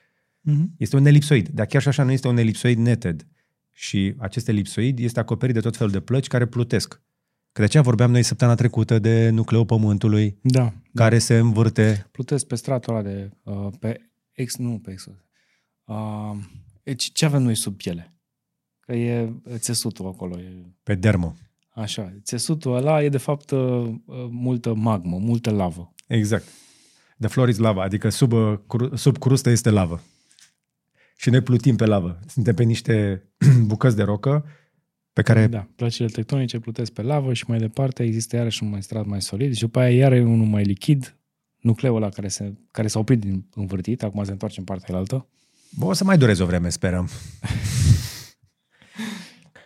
Mhm. 0.41 0.73
Este 0.77 0.95
un 0.95 1.05
elipsoid, 1.05 1.47
dar 1.47 1.65
chiar 1.65 1.81
și 1.81 1.87
așa 1.87 2.03
nu 2.03 2.11
este 2.11 2.27
un 2.27 2.37
elipsoid 2.37 2.77
neted. 2.77 3.27
Și 3.71 4.13
acest 4.17 4.47
elipsoid 4.47 4.99
este 4.99 5.19
acoperit 5.19 5.55
de 5.55 5.61
tot 5.61 5.77
felul 5.77 5.91
de 5.91 5.99
plăci 5.99 6.27
care 6.27 6.45
plutesc. 6.45 7.01
Că 7.51 7.59
de 7.59 7.63
aceea 7.63 7.83
vorbeam 7.83 8.11
noi 8.11 8.23
săptămâna 8.23 8.57
trecută 8.57 8.99
de 8.99 9.29
nucleul 9.29 9.65
Pământului, 9.65 10.37
Da, 10.43 10.73
care 10.93 11.17
se 11.17 11.37
învârte. 11.37 12.07
plutesc 12.11 12.45
pe 12.47 12.55
stratul 12.55 12.93
ăla 12.93 13.03
de, 13.03 13.29
uh, 13.43 13.67
pe 13.79 14.11
ex, 14.31 14.55
nu 14.57 14.79
pe 14.83 14.91
ex, 14.91 15.05
uh, 15.85 16.37
e, 16.83 16.93
ce 16.93 17.09
ce 17.13 17.25
avem 17.25 17.41
noi 17.41 17.55
sub 17.55 17.75
piele? 17.75 18.15
Că 18.79 18.93
e 18.93 19.33
țesutul 19.55 20.07
acolo, 20.07 20.39
e 20.39 20.65
pe 20.83 20.95
dermă. 20.95 21.35
Așa. 21.81 22.13
Țesutul 22.23 22.75
ăla 22.75 23.03
e 23.03 23.09
de 23.09 23.17
fapt 23.17 23.51
uh, 23.51 23.59
uh, 23.59 24.27
multă 24.29 24.73
magmă, 24.73 25.17
multă 25.17 25.49
lavă. 25.49 25.93
Exact. 26.07 26.45
The 27.19 27.27
floor 27.27 27.49
is 27.49 27.57
lava, 27.57 27.83
adică 27.83 28.09
sub, 28.09 28.31
uh, 28.31 28.57
cru, 28.67 28.95
sub 28.95 29.17
crustă 29.17 29.49
este 29.49 29.69
lavă. 29.69 30.01
Și 31.17 31.29
noi 31.29 31.41
plutim 31.41 31.75
pe 31.75 31.85
lavă. 31.85 32.19
Suntem 32.27 32.55
pe 32.55 32.63
niște 32.63 33.23
bucăți 33.65 33.95
de 33.95 34.03
rocă 34.03 34.45
pe 35.13 35.21
care 35.21 35.47
Da, 35.47 35.67
plăcile 35.75 36.07
tectonice 36.07 36.59
plutesc 36.59 36.91
pe 36.91 37.01
lavă 37.01 37.33
și 37.33 37.43
mai 37.47 37.57
departe 37.57 38.03
există 38.03 38.35
iarăși 38.35 38.63
un 38.63 38.69
mai 38.69 38.83
strat 38.83 39.05
mai 39.05 39.21
solid 39.21 39.53
și 39.53 39.61
după 39.61 39.79
aia 39.79 39.95
iar 39.95 40.11
e 40.11 40.23
unul 40.23 40.45
mai 40.45 40.63
lichid, 40.63 41.17
nucleul 41.57 41.95
ăla 41.95 42.09
care, 42.09 42.27
se, 42.27 42.53
care 42.71 42.87
s-a 42.87 42.99
oprit 42.99 43.19
din 43.19 43.45
învârtit, 43.55 44.03
acum 44.03 44.23
se 44.23 44.31
întoarce 44.31 44.59
în 44.59 44.65
partea 44.65 44.95
altă. 44.95 45.27
Bă, 45.77 45.85
o 45.85 45.93
să 45.93 46.03
mai 46.03 46.17
dureze 46.17 46.43
o 46.43 46.45
vreme, 46.45 46.69
sperăm. 46.69 47.09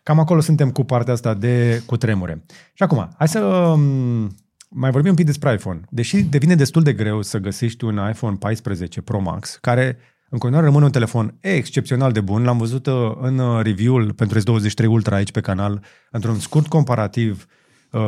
Cam 0.06 0.20
acolo 0.20 0.40
suntem 0.40 0.72
cu 0.72 0.84
partea 0.84 1.14
asta 1.14 1.34
de 1.34 1.84
cu 1.86 1.98
tremure. 1.98 2.46
Și 2.74 2.84
acum, 2.84 3.10
hai 3.18 3.28
să 3.28 3.40
um, 3.40 4.36
mai 4.70 4.92
vorbim 4.92 5.10
un 5.10 5.16
pic 5.16 5.26
despre 5.26 5.54
iPhone. 5.54 5.80
Deși 5.90 6.24
devine 6.24 6.56
destul 6.56 6.84
de 6.84 6.94
greu 6.94 7.22
să 7.22 7.38
găsești 7.40 7.84
un 7.86 8.00
iPhone 8.10 8.36
14 8.40 9.02
Pro 9.02 9.20
Max, 9.20 9.58
care 9.62 9.98
în 10.30 10.38
continuare 10.38 10.68
rămâne 10.68 10.86
un 10.86 10.92
telefon 10.92 11.38
excepțional 11.40 12.12
de 12.12 12.22
bun. 12.22 12.44
L-am 12.44 12.58
văzut 12.58 12.86
uh, 12.88 12.94
în 13.22 13.38
uh, 13.38 13.64
review-ul 13.64 14.14
pentru 14.14 14.40
S23 14.40 14.86
Ultra 14.88 15.16
aici 15.16 15.32
pe 15.32 15.40
canal, 15.42 15.84
într-un 16.12 16.40
scurt 16.40 16.68
comparativ 16.68 17.46
uh, 17.92 18.02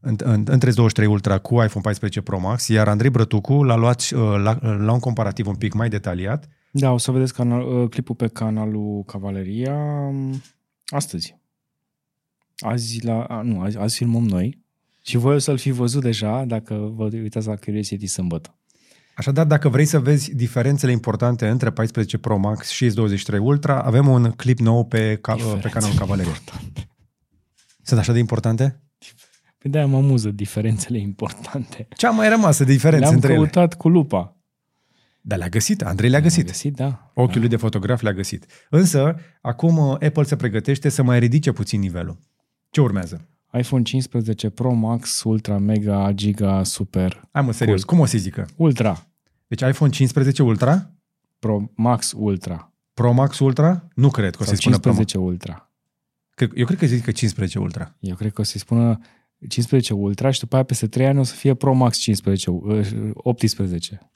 în- 0.00 0.16
în- 0.18 0.44
între 0.46 0.70
S23 0.70 1.06
Ultra 1.08 1.38
cu 1.38 1.54
iPhone 1.54 1.82
14 1.82 2.20
Pro 2.20 2.38
Max, 2.40 2.68
iar 2.68 2.88
Andrei 2.88 3.10
Brătucu 3.10 3.62
l-a 3.62 3.76
luat 3.76 4.00
uh, 4.14 4.20
la, 4.42 4.58
la 4.62 4.92
un 4.92 4.98
comparativ 4.98 5.46
un 5.46 5.54
pic 5.56 5.72
mai 5.72 5.88
detaliat 5.88 6.48
Da, 6.70 6.92
o 6.92 6.98
să 6.98 7.10
vedeți 7.10 7.34
canal, 7.34 7.62
uh, 7.82 7.88
clipul 7.88 8.14
pe 8.14 8.26
canalul 8.26 9.02
Cavaleria 9.06 9.74
um, 10.08 10.42
astăzi. 10.90 11.38
Azi, 12.56 13.04
la, 13.04 13.22
a, 13.22 13.42
nu, 13.42 13.60
azi, 13.60 13.78
azi 13.78 13.96
filmăm 13.96 14.24
noi 14.24 14.58
și 15.02 15.16
voi 15.16 15.34
o 15.34 15.38
să-l 15.38 15.58
fi 15.58 15.70
văzut 15.70 16.02
deja 16.02 16.44
dacă 16.44 16.74
vă 16.94 17.08
uitați 17.12 17.46
la 17.46 17.56
Curiosity 17.56 18.06
sâmbătă. 18.06 18.54
Așadar, 19.14 19.46
dacă 19.46 19.68
vrei 19.68 19.84
să 19.84 19.98
vezi 19.98 20.34
diferențele 20.34 20.92
importante 20.92 21.48
între 21.48 21.70
14 21.70 22.18
Pro 22.18 22.36
Max 22.36 22.68
și 22.68 22.90
S23 22.90 23.38
Ultra, 23.40 23.82
avem 23.82 24.08
un 24.08 24.30
clip 24.30 24.58
nou 24.58 24.84
pe, 24.84 25.18
ca, 25.20 25.34
pe 25.62 25.68
canalul 25.68 25.96
Cavalerie. 25.96 26.32
Sunt 27.82 28.00
așa 28.00 28.12
de 28.12 28.18
importante? 28.18 28.82
Păi 29.58 29.70
de-aia 29.70 29.86
mă 29.86 29.96
amuză 29.96 30.30
diferențele 30.30 30.98
importante. 30.98 31.88
Ce 31.96 32.06
a 32.06 32.10
mai 32.10 32.28
rămas 32.28 32.58
de 32.58 32.64
diferențe 32.64 33.04
Le-am 33.04 33.14
între 33.14 33.32
ele? 33.32 33.38
căutat 33.38 33.74
cu 33.74 33.88
lupa. 33.88 34.39
Dar 35.20 35.38
le-a 35.38 35.48
găsit, 35.48 35.82
Andrei 35.82 36.10
le-a 36.10 36.18
Le-am 36.18 36.30
găsit. 36.30 36.46
găsit, 36.46 36.74
da. 36.74 37.10
Ochiul 37.14 37.40
lui 37.40 37.48
de 37.48 37.56
fotograf 37.56 38.00
le-a 38.00 38.12
găsit. 38.12 38.46
Însă, 38.70 39.16
acum 39.40 39.78
uh, 39.78 39.92
Apple 39.92 40.22
se 40.22 40.36
pregătește 40.36 40.88
să 40.88 41.02
mai 41.02 41.18
ridice 41.18 41.52
puțin 41.52 41.80
nivelul. 41.80 42.18
Ce 42.70 42.80
urmează? 42.80 43.28
iPhone 43.52 43.82
15 43.82 44.50
Pro 44.50 44.72
Max 44.72 45.22
Ultra 45.22 45.58
Mega 45.58 46.12
Giga 46.12 46.62
Super 46.62 47.28
Hai 47.32 47.42
mă, 47.42 47.52
serios, 47.52 47.84
cum 47.84 47.98
o 47.98 48.04
să 48.04 48.18
zică? 48.18 48.48
Ultra 48.56 49.06
Deci 49.46 49.60
iPhone 49.60 49.90
15 49.90 50.42
Ultra? 50.42 50.90
Pro 51.38 51.70
Max 51.74 52.12
Ultra 52.16 52.72
Pro 52.94 53.12
Max 53.12 53.38
Ultra? 53.38 53.88
Nu 53.94 54.10
cred 54.10 54.30
că 54.36 54.42
o 54.42 54.44
sau 54.44 54.54
să-i 54.54 54.62
spună 54.62 54.78
Pro 54.78 54.90
Max. 54.92 55.10
15 55.10 55.18
Ultra. 55.18 55.70
Cred- 56.34 56.50
Eu 56.54 56.64
cred 56.66 56.78
că 56.78 56.86
zic 56.86 57.04
că 57.04 57.10
15 57.10 57.58
Ultra. 57.58 57.96
Eu 58.00 58.14
cred 58.14 58.32
că 58.32 58.40
o 58.40 58.44
să-i 58.44 58.60
spună 58.60 58.98
15 59.48 59.94
Ultra 59.94 60.30
și 60.30 60.40
după 60.40 60.54
aia 60.54 60.64
peste 60.64 60.86
3 60.86 61.06
ani 61.06 61.18
o 61.18 61.22
să 61.22 61.34
fie 61.34 61.54
Pro 61.54 61.72
Max 61.72 61.96
15, 61.96 62.50
uh, 62.50 63.10
18. 63.14 64.10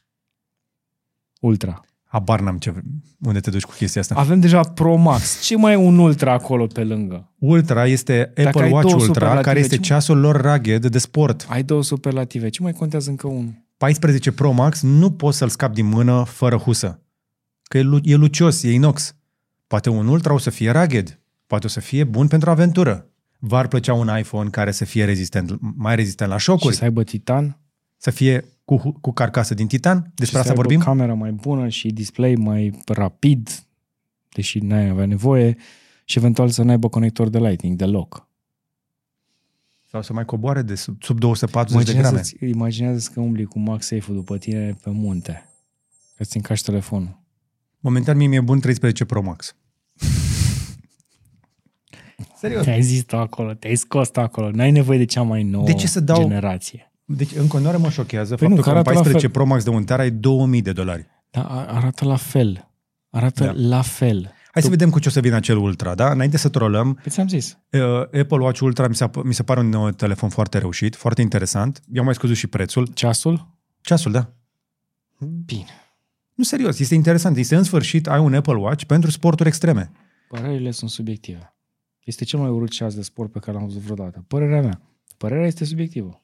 Ultra. 1.46 1.80
Habar 2.04 2.40
n-am 2.40 2.58
ce, 2.58 2.72
unde 3.20 3.40
te 3.40 3.50
duci 3.50 3.62
cu 3.62 3.72
chestia 3.76 4.00
asta. 4.00 4.14
Avem 4.14 4.40
deja 4.40 4.60
Pro 4.60 4.94
Max. 4.96 5.40
Ce 5.42 5.56
mai 5.56 5.72
e 5.72 5.76
un 5.76 5.98
Ultra 5.98 6.32
acolo 6.32 6.66
pe 6.66 6.84
lângă? 6.84 7.32
Ultra 7.38 7.86
este 7.86 8.32
Apple 8.44 8.62
ai 8.62 8.70
Watch 8.72 8.86
două 8.88 8.94
Ultra, 9.00 9.06
superlative, 9.06 9.42
care 9.42 9.58
este 9.58 9.74
ce- 9.76 9.80
ceasul 9.82 10.18
lor 10.18 10.40
rugged 10.40 10.86
de 10.86 10.98
sport. 10.98 11.46
Ai 11.48 11.62
două 11.62 11.82
superlative. 11.82 12.48
Ce 12.48 12.62
mai 12.62 12.72
contează 12.72 13.10
încă 13.10 13.26
unul? 13.26 13.62
14 13.76 14.32
Pro 14.32 14.50
Max 14.52 14.82
nu 14.82 15.10
poți 15.10 15.36
să-l 15.38 15.48
scapi 15.48 15.74
din 15.74 15.86
mână 15.86 16.24
fără 16.26 16.56
husă. 16.56 17.00
Că 17.62 17.78
e, 17.78 17.82
lu- 17.82 18.00
e 18.02 18.14
lucios, 18.14 18.62
e 18.62 18.72
inox. 18.72 19.14
Poate 19.66 19.90
un 19.90 20.06
Ultra 20.06 20.32
o 20.32 20.38
să 20.38 20.50
fie 20.50 20.70
rugged. 20.70 21.20
Poate 21.46 21.66
o 21.66 21.68
să 21.68 21.80
fie 21.80 22.04
bun 22.04 22.26
pentru 22.28 22.50
aventură. 22.50 23.08
V-ar 23.38 23.68
plăcea 23.68 23.94
un 23.94 24.10
iPhone 24.18 24.50
care 24.50 24.70
să 24.70 24.84
fie 24.84 25.04
rezistent, 25.04 25.58
mai 25.76 25.96
rezistent 25.96 26.30
la 26.30 26.38
Și 26.38 26.44
șocuri, 26.44 26.74
să 26.76 26.84
aibă 26.84 27.02
titan. 27.02 27.58
să 27.96 28.10
fie 28.10 28.44
cu, 28.64 28.78
hu- 28.78 29.00
cu 29.00 29.12
carcasă 29.12 29.54
din 29.54 29.66
titan? 29.66 29.96
și 29.96 30.10
Despre 30.14 30.26
să 30.34 30.38
asta 30.38 30.50
aibă 30.50 30.62
vorbim? 30.62 30.80
cameră 30.80 31.14
mai 31.14 31.32
bună 31.32 31.68
și 31.68 31.88
display 31.92 32.34
mai 32.34 32.80
rapid, 32.86 33.48
deși 34.34 34.58
n-ai 34.58 34.88
avea 34.88 35.06
nevoie, 35.06 35.56
și 36.04 36.18
eventual 36.18 36.48
să 36.48 36.62
n-aibă 36.62 36.88
conector 36.88 37.28
de 37.28 37.38
Lightning 37.38 37.76
deloc. 37.76 38.28
Sau 39.90 40.02
să 40.02 40.12
mai 40.12 40.24
coboare 40.24 40.62
de 40.62 40.74
sub, 40.74 41.02
sub 41.02 41.18
240 41.18 41.86
de 41.86 41.92
grame. 41.92 42.08
Imaginează-ți, 42.08 42.44
imaginează 42.50 43.10
că 43.14 43.20
umbli 43.20 43.44
cu 43.44 43.58
MagSafe-ul 43.58 44.16
după 44.16 44.38
tine 44.38 44.76
pe 44.82 44.90
munte. 44.90 45.48
Că 46.16 46.24
ți 46.24 46.36
încași 46.36 46.62
telefonul. 46.62 47.22
Momentan 47.80 48.16
mie 48.16 48.26
mi-e 48.26 48.40
bun 48.40 48.60
13 48.60 49.04
Pro 49.04 49.22
Max. 49.22 49.56
Serios. 52.36 52.64
Te-ai 52.64 52.82
zis 52.82 53.02
tu 53.04 53.16
acolo, 53.16 53.54
te-ai 53.54 53.74
scos 53.74 54.08
tu 54.10 54.20
acolo. 54.20 54.50
N-ai 54.50 54.70
nevoie 54.70 54.98
de 54.98 55.04
cea 55.04 55.22
mai 55.22 55.42
nouă 55.42 55.64
De 55.64 55.72
ce 55.74 55.86
să 55.86 56.00
dau- 56.00 56.20
generație. 56.22 56.92
Deci 57.04 57.34
în 57.34 57.46
continuare 57.46 57.76
mă 57.76 57.88
șochează 57.90 58.34
Păi 58.34 58.48
faptul 58.48 58.48
nu, 58.48 58.56
că 58.56 58.62
că 58.62 58.68
un 58.68 58.74
arată 58.74 58.88
la 58.90 58.94
14 58.94 59.26
fel. 59.26 59.36
Pro 59.36 59.44
Max 59.52 59.64
de 59.64 59.70
un 59.70 59.84
tera 59.84 60.02
ai 60.02 60.10
2000 60.10 60.62
de 60.62 60.72
dolari. 60.72 61.06
Dar 61.30 61.44
a- 61.44 61.66
arată 61.76 62.04
la 62.04 62.16
fel. 62.16 62.68
Arată 63.10 63.44
Da. 63.44 63.52
la 63.54 63.82
fel. 63.82 64.32
Hai 64.52 64.62
să 64.62 64.68
vedem 64.68 64.90
cu 64.90 64.98
ce 64.98 65.08
o 65.08 65.10
să 65.10 65.20
vină 65.20 65.34
acel 65.36 65.56
Ultra, 65.56 65.94
da? 65.94 66.10
Înainte 66.10 66.36
să 66.36 66.48
trolăm, 66.48 66.94
Păi 66.94 67.10
ți-am 67.12 67.28
zis. 67.28 67.58
uh, 67.70 67.80
Apple 68.00 68.38
Watch 68.38 68.60
Ultra 68.60 68.88
mi, 68.88 68.94
s-a, 68.94 69.10
mi 69.24 69.34
se 69.34 69.42
pare 69.42 69.60
un 69.60 69.72
uh, 69.72 69.94
telefon 69.94 70.28
foarte 70.28 70.58
reușit, 70.58 70.96
foarte 70.96 71.20
interesant. 71.22 71.80
I-au 71.92 72.04
mai 72.04 72.14
scăzut 72.14 72.36
și 72.36 72.46
prețul. 72.46 72.86
Ceasul? 72.86 73.48
Ceasul, 73.80 74.12
da. 74.12 74.32
Bine. 75.44 75.66
Nu, 76.34 76.44
serios, 76.44 76.78
este 76.78 76.94
interesant. 76.94 77.36
Este 77.36 77.56
în 77.56 77.62
sfârșit, 77.62 78.06
ai 78.08 78.18
un 78.18 78.34
Apple 78.34 78.54
Watch 78.56 78.84
pentru 78.84 79.10
sporturi 79.10 79.48
extreme. 79.48 79.90
Părerile 80.28 80.70
sunt 80.70 80.90
subiective. 80.90 81.54
Este 82.04 82.24
cel 82.24 82.38
mai 82.38 82.48
urât 82.48 82.70
ceas 82.70 82.94
de 82.94 83.02
sport 83.02 83.32
pe 83.32 83.38
care 83.38 83.56
l-am 83.56 83.66
văzut 83.66 83.80
vreodată. 83.80 84.24
Părerea 84.28 84.60
mea. 84.60 84.80
Părerea 85.16 85.46
este 85.46 85.64
subiectivă. 85.64 86.22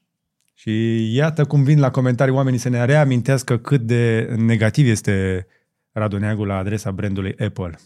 Și 0.61 1.15
iată 1.15 1.45
cum 1.45 1.63
vin 1.63 1.79
la 1.79 1.91
comentarii 1.91 2.33
oamenii 2.33 2.59
să 2.59 2.69
ne 2.69 2.85
reamintească 2.85 3.57
cât 3.57 3.81
de 3.81 4.33
negativ 4.37 4.87
este 4.87 5.47
Radoneagul 5.91 6.47
la 6.47 6.57
adresa 6.57 6.91
brandului 6.91 7.31
Apple. 7.31 7.79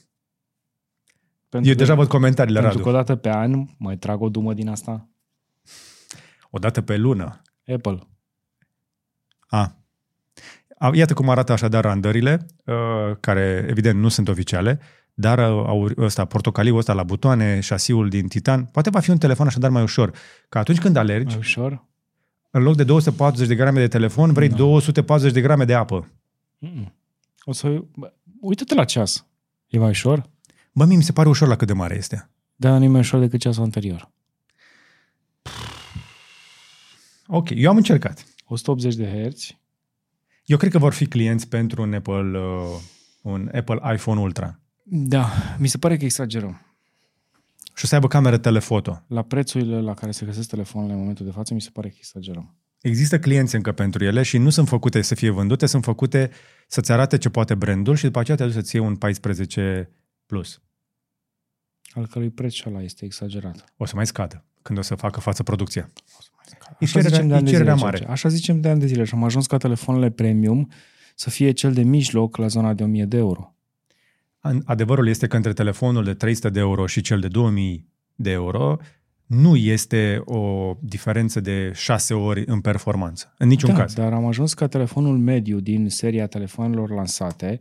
Pentru 1.50 1.70
Eu 1.70 1.76
că- 1.76 1.82
deja 1.84 1.96
văd 1.96 2.08
comentariile, 2.08 2.60
Pentru 2.60 2.78
că 2.78 2.84
Radu. 2.86 2.98
o 2.98 3.02
dată 3.02 3.16
pe 3.16 3.30
an 3.30 3.66
mai 3.78 3.98
trag 3.98 4.22
o 4.22 4.30
dumă 4.30 4.54
din 4.54 4.70
asta. 4.70 5.10
O 6.50 6.58
dată 6.58 6.82
pe 6.82 6.98
lună. 6.98 7.42
Apple. 7.74 8.00
A. 9.48 9.76
A, 10.78 10.90
Iată 10.94 11.14
cum 11.14 11.30
arată 11.30 11.52
așadar 11.52 11.84
randările, 11.84 12.46
uh, 12.66 13.16
care 13.20 13.66
evident 13.70 14.00
nu 14.00 14.08
sunt 14.08 14.28
oficiale, 14.28 14.80
dar 15.14 15.38
uh, 15.38 15.46
au 15.68 15.90
ăsta, 15.98 16.26
portocaliu 16.26 16.76
ăsta 16.76 16.94
la 16.94 17.04
butoane, 17.04 17.60
șasiul 17.60 18.10
din 18.10 18.28
titan, 18.28 18.66
poate 18.66 18.90
va 18.90 19.00
fi 19.00 19.10
un 19.10 19.18
telefon 19.18 19.48
așadar 19.48 19.70
mai 19.70 19.82
ușor. 19.84 20.12
Că 20.50 20.58
atunci 20.58 20.80
când 20.80 20.96
alergi, 20.96 21.28
Mai 21.28 21.38
ușor? 21.38 21.86
În 22.56 22.64
loc 22.64 22.76
de 22.76 22.84
240 22.84 23.48
de 23.48 23.56
grame 23.56 23.80
de 23.80 23.88
telefon, 23.88 24.34
vrei 24.34 24.50
Da. 24.50 24.56
240 24.56 25.34
de 25.34 25.42
grame 25.42 25.66
de 25.66 25.74
apă. 25.74 26.08
Mm-mm. 26.58 26.94
O 27.44 27.52
să... 27.52 27.84
bă, 27.96 28.14
Uită-te 28.40 28.74
la 28.74 28.84
ceas. 28.84 29.26
E 29.68 29.78
mai 29.78 29.90
ușor? 29.90 30.30
Bă, 30.72 30.86
mie 30.86 30.98
mi 30.98 31.04
se 31.04 31.12
pare 31.12 31.30
ușor 31.30 31.48
la 31.48 31.56
cât 31.56 31.68
de 31.68 31.74
mare 31.74 31.96
este. 31.96 32.30
Da, 32.56 32.78
nu 32.78 32.84
e 32.84 32.88
mai 32.88 33.00
ușor 33.00 33.20
decât 33.20 33.40
ceasul 33.40 33.64
anterior. 33.64 34.12
Ok, 37.28 37.50
eu 37.50 37.70
am 37.70 37.76
încercat. 37.76 38.26
180 38.46 38.96
de 38.96 39.30
Hz. 39.30 39.50
Eu 40.46 40.58
cred 40.58 40.72
că 40.72 40.78
vor 40.78 40.94
fi 40.94 41.06
clienți 41.06 41.48
pentru 41.48 41.82
un 41.82 41.94
Apple, 41.94 42.40
uh, 42.40 42.80
un 43.22 43.52
Apple 43.54 43.94
iPhone 43.94 44.20
Ultra. 44.20 44.60
Da, 44.84 45.30
mi 45.58 45.68
se 45.68 45.78
pare 45.78 45.98
că 45.98 46.04
exagerăm. 46.06 46.75
Și 47.76 47.84
o 47.84 47.88
să 47.88 47.96
aibă 47.96 48.08
cameră 48.08 48.38
telefoto. 48.38 49.04
La 49.08 49.22
prețurile 49.22 49.82
la 49.82 49.94
care 49.94 50.12
se 50.12 50.26
găsesc 50.26 50.50
telefoanele 50.50 50.94
în 50.94 51.00
momentul 51.00 51.26
de 51.26 51.32
față, 51.32 51.54
mi 51.54 51.62
se 51.62 51.70
pare 51.74 51.90
că 51.90 51.96
exagerăm. 51.98 52.56
Există 52.82 53.20
clienți 53.20 53.56
încă 53.56 53.72
pentru 53.72 54.04
ele 54.04 54.24
și 54.24 54.38
nu 54.38 54.50
sunt 54.50 54.68
făcute 54.68 55.02
să 55.02 55.16
fie 55.16 55.30
vândute, 55.30 55.66
sunt 55.66 55.84
făcute 55.84 56.30
să-ți 56.68 56.92
arate 56.92 57.18
ce 57.18 57.30
poate 57.30 57.56
brandul 57.56 57.96
și 57.96 58.04
după 58.04 58.20
aceea 58.20 58.38
te 58.38 58.44
aduci 58.44 58.56
să-ți 58.56 58.76
iei 58.76 58.86
un 58.86 58.96
14 58.96 59.92
plus. 60.26 60.62
Al 61.94 62.08
cărui 62.08 62.30
preț 62.30 62.54
și 62.54 62.64
ăla 62.70 62.82
este 62.82 63.06
exagerat. 63.06 63.74
O 63.78 63.86
să 63.86 63.96
mai 63.96 64.06
scadă 64.06 64.46
când 64.62 64.78
o 64.78 64.82
să 64.82 64.96
facă 64.96 65.20
față 65.20 65.44
producția. 65.44 65.92
E 66.80 66.86
Așa 66.86 67.00
cererea, 67.00 67.10
zicem 67.10 67.28
de 67.28 67.34
e 67.34 67.38
ani 67.38 67.46
de 67.46 67.52
cererea 67.52 67.74
zile, 67.74 67.86
mare. 67.86 67.98
George. 67.98 68.14
Așa 68.14 68.30
zicem 68.30 68.62
de 68.62 68.70
ani 68.70 68.80
de 68.80 68.86
zile 68.86 69.04
și 69.04 69.14
am 69.14 69.24
ajuns 69.24 69.48
ca 69.48 69.58
telefoanele 69.58 70.10
premium 70.10 70.72
să 71.16 71.30
fie 71.30 71.52
cel 71.52 71.74
de 71.74 71.82
mijloc 71.82 72.38
la 72.38 72.48
zona 72.48 72.74
de 72.74 72.84
1000 72.84 73.06
de 73.06 73.18
euro. 73.18 73.55
An- 74.46 74.62
Adevărul 74.66 75.08
este 75.08 75.28
că 75.28 75.36
între 75.36 75.54
telefonul 75.54 76.04
de 76.04 76.14
300 76.14 76.50
de 76.50 76.60
euro 76.60 76.86
și 76.86 77.02
cel 77.02 77.20
de 77.20 77.28
2000 77.28 77.90
de 78.16 78.32
euro 78.32 78.78
nu 79.26 79.56
este 79.56 80.22
o 80.26 80.74
diferență 80.80 81.40
de 81.40 81.72
6 81.74 82.14
ori 82.14 82.44
în 82.46 82.62
performanță. 82.62 83.34
În 83.38 83.48
niciun 83.48 83.70
da, 83.70 83.76
caz. 83.80 83.94
dar 83.94 84.14
am 84.14 84.26
ajuns 84.26 84.54
ca 84.54 84.68
telefonul 84.68 85.18
mediu 85.18 85.60
din 85.60 85.90
seria 85.90 86.28
telefonelor 86.28 86.90
lansate, 86.90 87.60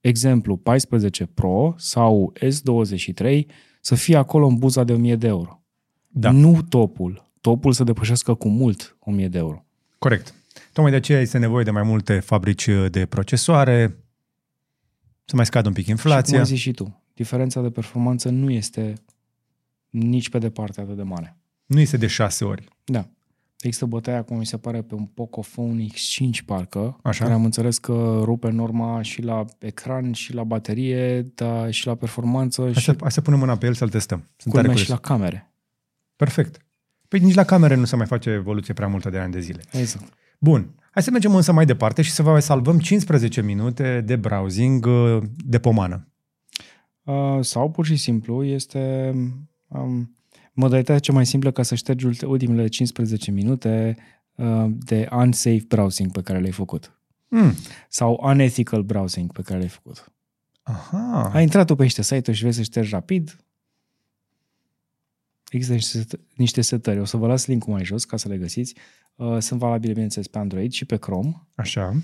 exemplu 0.00 0.56
14 0.56 1.26
Pro 1.26 1.74
sau 1.78 2.32
S23, 2.38 3.40
să 3.80 3.94
fie 3.94 4.16
acolo 4.16 4.46
în 4.46 4.54
buza 4.54 4.84
de 4.84 4.92
1000 4.92 5.16
de 5.16 5.26
euro. 5.26 5.62
Da. 6.08 6.30
Nu 6.30 6.62
topul. 6.68 7.30
Topul 7.40 7.72
să 7.72 7.84
depășească 7.84 8.34
cu 8.34 8.48
mult 8.48 8.96
1000 9.00 9.28
de 9.28 9.38
euro. 9.38 9.64
Corect. 9.98 10.34
Tocmai 10.72 10.90
de 10.90 10.96
aceea 10.96 11.20
este 11.20 11.38
nevoie 11.38 11.64
de 11.64 11.70
mai 11.70 11.82
multe 11.82 12.18
fabrici 12.18 12.68
de 12.90 13.06
procesoare, 13.06 13.96
să 15.26 15.36
mai 15.36 15.46
scadă 15.46 15.68
un 15.68 15.74
pic 15.74 15.84
Și 15.84 15.90
cum 15.90 15.98
inflația. 16.04 16.38
ai 16.38 16.44
zis 16.44 16.58
și 16.58 16.70
tu, 16.72 17.02
diferența 17.14 17.60
de 17.60 17.70
performanță 17.70 18.28
nu 18.28 18.50
este 18.50 18.94
nici 19.90 20.28
pe 20.30 20.38
departe 20.38 20.80
atât 20.80 20.96
de 20.96 21.02
mare. 21.02 21.36
Nu 21.66 21.80
este 21.80 21.96
de 21.96 22.06
6 22.06 22.44
ori. 22.44 22.68
Da. 22.84 23.08
Există 23.60 23.86
bătaia, 23.86 24.22
cum 24.22 24.38
mi 24.38 24.46
se 24.46 24.56
pare, 24.58 24.82
pe 24.82 24.94
un 24.94 25.04
Pocophone 25.04 25.84
X5 25.84 26.44
parcă, 26.46 26.98
Așa. 27.02 27.22
care 27.22 27.34
am 27.36 27.44
înțeles 27.44 27.78
că 27.78 28.20
rupe 28.24 28.50
norma 28.50 29.02
și 29.02 29.22
la 29.22 29.44
ecran, 29.58 30.12
și 30.12 30.34
la 30.34 30.44
baterie, 30.44 31.22
dar 31.22 31.70
și 31.70 31.86
la 31.86 31.94
performanță, 31.94 32.62
Hai 32.62 32.72
și 32.72 32.80
să, 32.84 32.96
hai 33.00 33.12
să 33.12 33.20
punem 33.20 33.38
mâna 33.38 33.56
pe 33.56 33.66
el 33.66 33.74
să-l 33.74 33.88
testăm. 33.88 34.18
Sunt 34.18 34.32
tare 34.36 34.48
culmea 34.50 34.68
curios. 34.70 34.84
și 34.84 34.90
la 34.90 34.98
camere. 34.98 35.52
Perfect. 36.16 36.60
Păi 37.08 37.20
nici 37.20 37.34
la 37.34 37.44
camere 37.44 37.74
nu 37.74 37.84
se 37.84 37.96
mai 37.96 38.06
face 38.06 38.30
evoluție 38.30 38.74
prea 38.74 38.88
multă 38.88 39.10
de 39.10 39.18
ani 39.18 39.32
de 39.32 39.40
zile. 39.40 39.62
Exact. 39.72 40.12
Bun. 40.38 40.74
Hai 40.96 41.04
să 41.04 41.10
mergem 41.10 41.34
însă 41.34 41.52
mai 41.52 41.66
departe 41.66 42.02
și 42.02 42.10
să 42.10 42.22
vă 42.22 42.38
salvăm 42.38 42.78
15 42.78 43.42
minute 43.42 44.00
de 44.00 44.16
browsing 44.16 44.86
uh, 44.86 45.22
de 45.36 45.58
pomană. 45.58 46.08
Uh, 47.02 47.38
sau 47.40 47.70
pur 47.70 47.86
și 47.86 47.96
simplu 47.96 48.44
este 48.44 49.12
um, 49.68 50.16
modalitatea 50.52 50.98
cea 50.98 51.12
mai 51.12 51.26
simplă 51.26 51.50
ca 51.50 51.62
să 51.62 51.74
ștergi 51.74 52.06
ulte- 52.06 52.26
ultimele 52.26 52.66
15 52.66 53.30
minute 53.30 53.96
uh, 54.34 54.66
de 54.68 55.08
unsafe 55.12 55.64
browsing 55.68 56.12
pe 56.12 56.22
care 56.22 56.38
le-ai 56.38 56.52
făcut. 56.52 57.00
Mm. 57.28 57.52
Sau 57.88 58.20
unethical 58.22 58.82
browsing 58.82 59.32
pe 59.32 59.42
care 59.42 59.58
le-ai 59.58 59.70
făcut. 59.70 60.12
Aha. 60.62 61.30
Ai 61.34 61.42
intrat 61.42 61.66
tu 61.66 61.74
pe 61.74 61.82
niște 61.82 62.02
site-uri 62.02 62.36
și 62.36 62.40
vrei 62.40 62.52
să 62.52 62.62
ștergi 62.62 62.90
rapid, 62.90 63.36
există 65.50 65.74
niște, 65.74 65.98
set- 65.98 66.20
niște 66.36 66.60
setări. 66.60 67.00
O 67.00 67.04
să 67.04 67.16
vă 67.16 67.26
las 67.26 67.46
link-ul 67.46 67.72
mai 67.72 67.84
jos 67.84 68.04
ca 68.04 68.16
să 68.16 68.28
le 68.28 68.36
găsiți. 68.38 68.74
Uh, 69.14 69.36
Sunt 69.40 69.60
valabile, 69.60 69.92
bineînțeles, 69.92 70.26
pe 70.26 70.38
Android 70.38 70.72
și 70.72 70.84
pe 70.84 70.96
Chrome. 70.96 71.46
Așa. 71.54 71.94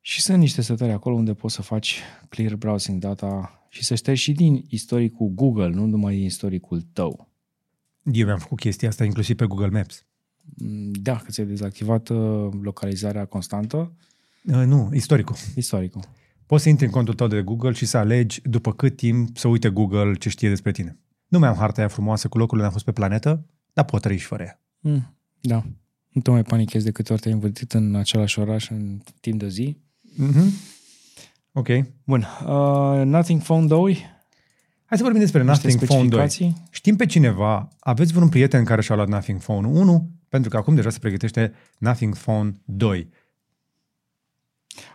Și 0.00 0.20
sunt 0.20 0.38
niște 0.38 0.62
setări 0.62 0.92
acolo 0.92 1.14
unde 1.14 1.34
poți 1.34 1.54
să 1.54 1.62
faci 1.62 2.00
clear 2.28 2.56
browsing 2.56 3.00
data 3.00 3.58
și 3.68 3.84
să 3.84 3.94
ștergi 3.94 4.22
și 4.22 4.32
din 4.32 4.64
istoricul 4.68 5.28
Google, 5.28 5.68
nu 5.68 5.86
numai 5.86 6.14
din 6.14 6.24
istoricul 6.24 6.80
tău. 6.92 7.28
Eu 8.12 8.24
mi-am 8.26 8.38
făcut 8.38 8.58
chestia 8.58 8.88
asta 8.88 9.04
inclusiv 9.04 9.36
pe 9.36 9.46
Google 9.46 9.68
Maps. 9.68 10.04
Mm, 10.56 10.90
Da, 10.92 11.16
că 11.16 11.30
ți-ai 11.30 11.46
dezactivat 11.46 12.08
uh, 12.08 12.48
localizarea 12.62 13.24
constantă, 13.24 13.92
Uh, 14.46 14.54
nu, 14.66 14.90
istoricul. 14.92 15.36
istoricul. 15.56 16.02
Poți 16.46 16.62
să 16.62 16.68
intri 16.68 16.84
în 16.84 16.90
contul 16.90 17.14
tău 17.14 17.26
de 17.26 17.42
Google 17.42 17.72
și 17.72 17.86
să 17.86 17.96
alegi 17.96 18.40
după 18.44 18.72
cât 18.72 18.96
timp 18.96 19.36
să 19.36 19.48
uite 19.48 19.68
Google 19.68 20.14
ce 20.14 20.28
știe 20.28 20.48
despre 20.48 20.72
tine. 20.72 20.98
Nu 21.28 21.38
mai 21.38 21.48
am 21.48 21.56
harta 21.56 21.80
aia 21.80 21.88
frumoasă 21.88 22.28
cu 22.28 22.38
locurile 22.38 22.66
unde 22.66 22.74
am 22.74 22.82
fost 22.82 22.84
pe 22.84 23.00
planetă, 23.00 23.46
dar 23.72 23.84
pot 23.84 24.00
trăi 24.00 24.16
și 24.16 24.26
fără 24.26 24.42
ea. 24.42 24.60
Mm, 24.80 25.16
da. 25.40 25.64
Nu 26.08 26.20
te 26.20 26.30
mai 26.30 26.42
panichezi 26.42 26.84
de 26.84 26.90
câte 26.90 27.12
ori 27.12 27.22
te-ai 27.22 27.34
învârtit 27.34 27.72
în 27.72 27.94
același 27.94 28.38
oraș 28.38 28.70
în 28.70 29.00
timp 29.20 29.38
de 29.38 29.44
o 29.44 29.48
zi. 29.48 29.76
Mm-hmm. 30.22 30.72
Ok. 31.52 31.68
Bun. 32.04 32.26
Uh, 32.46 33.02
Nothing 33.04 33.42
Phone 33.42 33.66
2. 33.66 34.12
Hai 34.84 34.96
să 34.98 35.02
vorbim 35.02 35.20
despre 35.20 35.42
Niște 35.42 35.66
Nothing 35.66 35.84
Phone 35.84 36.08
2. 36.08 36.28
specificații. 36.28 36.68
Știm 36.70 36.96
pe 36.96 37.06
cineva, 37.06 37.68
aveți 37.78 38.12
vreun 38.12 38.28
prieten 38.28 38.64
care 38.64 38.82
și-a 38.82 38.94
luat 38.94 39.08
Nothing 39.08 39.40
Phone 39.40 39.66
1? 39.66 40.10
Pentru 40.28 40.50
că 40.50 40.56
acum 40.56 40.74
deja 40.74 40.90
se 40.90 40.98
pregătește 40.98 41.52
Nothing 41.78 42.16
Phone 42.16 42.54
2. 42.64 43.08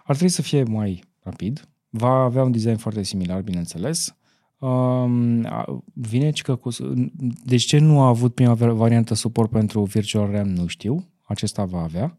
Ar 0.03 0.15
trebui 0.15 0.29
să 0.29 0.41
fie 0.41 0.63
mai 0.63 1.03
rapid. 1.19 1.67
Va 1.89 2.09
avea 2.09 2.43
un 2.43 2.51
design 2.51 2.75
foarte 2.75 3.03
similar, 3.03 3.41
bineînțeles. 3.41 4.15
Um, 4.59 5.45
a- 5.45 5.83
vine 5.93 6.31
și 6.33 6.43
că 6.43 6.55
cu... 6.55 6.69
Deci 7.45 7.63
ce 7.63 7.77
nu 7.77 8.01
a 8.01 8.07
avut 8.07 8.33
prima 8.33 8.53
var- 8.53 8.71
variantă 8.71 9.13
suport 9.13 9.49
pentru 9.49 9.83
Virtual 9.83 10.31
RAM, 10.31 10.47
nu 10.47 10.67
știu. 10.67 11.07
Acesta 11.21 11.65
va 11.65 11.81
avea. 11.81 12.17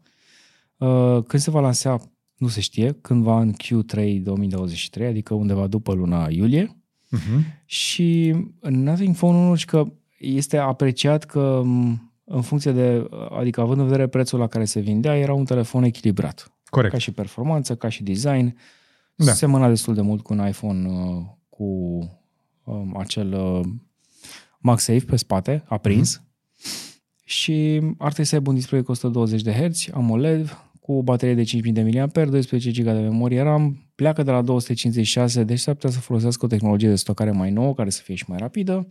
Uh, 0.77 1.23
când 1.23 1.41
se 1.41 1.51
va 1.51 1.59
lansa, 1.59 1.97
nu 2.37 2.47
se 2.47 2.61
știe. 2.61 2.97
Cândva 3.01 3.39
în 3.39 3.53
Q3 3.53 4.21
2023, 4.21 5.07
adică 5.07 5.33
undeva 5.33 5.67
după 5.67 5.93
luna 5.93 6.27
iulie. 6.29 6.75
Uh-huh. 7.17 7.63
Și 7.65 8.35
în 8.59 8.83
Nothing 8.83 9.15
Phone 9.15 9.37
1 9.37 9.55
și 9.55 9.65
că 9.65 9.85
este 10.19 10.57
apreciat 10.57 11.23
că 11.23 11.61
m, 11.63 12.11
în 12.23 12.41
funcție 12.41 12.71
de, 12.71 13.09
adică 13.39 13.61
având 13.61 13.79
în 13.79 13.85
vedere 13.85 14.07
prețul 14.07 14.39
la 14.39 14.47
care 14.47 14.65
se 14.65 14.79
vindea, 14.79 15.17
era 15.17 15.33
un 15.33 15.45
telefon 15.45 15.83
echilibrat. 15.83 16.51
Corect. 16.69 16.93
Ca 16.93 16.99
și 16.99 17.11
performanță, 17.11 17.75
ca 17.75 17.89
și 17.89 18.03
design. 18.03 18.57
Da. 19.15 19.25
Da. 19.25 19.31
Semăna 19.31 19.67
destul 19.67 19.93
de 19.93 20.01
mult 20.01 20.21
cu 20.21 20.33
un 20.33 20.47
iPhone 20.47 20.87
uh, 20.89 21.23
cu 21.49 21.65
um, 22.63 22.97
acel 22.97 23.33
uh, 23.33 23.67
MagSafe 24.57 25.05
pe 25.05 25.15
spate, 25.15 25.63
aprins. 25.67 26.17
Mm-hmm. 26.17 26.29
Și 27.23 27.81
ar 27.97 28.11
trebui 28.11 28.25
să 28.25 28.35
aibă 28.35 28.49
un 28.49 28.55
display 28.55 28.83
cu 28.83 28.91
120 28.91 29.41
de 29.41 29.51
Hz, 29.51 29.87
AMOLED, 29.93 30.57
cu 30.81 30.91
o 30.91 31.01
baterie 31.01 31.35
de 31.35 31.43
5000 31.43 31.71
de 31.71 31.81
mAh, 32.13 32.27
12 32.29 32.71
GB 32.71 32.83
de 32.83 32.91
memorie 32.91 33.41
RAM, 33.41 33.91
pleacă 33.95 34.23
de 34.23 34.31
la 34.31 34.41
256, 34.41 35.43
deci 35.43 35.59
s-ar 35.59 35.73
putea 35.73 35.89
să 35.89 35.99
folosească 35.99 36.45
o 36.45 36.47
tehnologie 36.47 36.89
de 36.89 36.95
stocare 36.95 37.31
mai 37.31 37.51
nouă, 37.51 37.73
care 37.73 37.89
să 37.89 38.01
fie 38.01 38.15
și 38.15 38.25
mai 38.27 38.37
rapidă. 38.37 38.87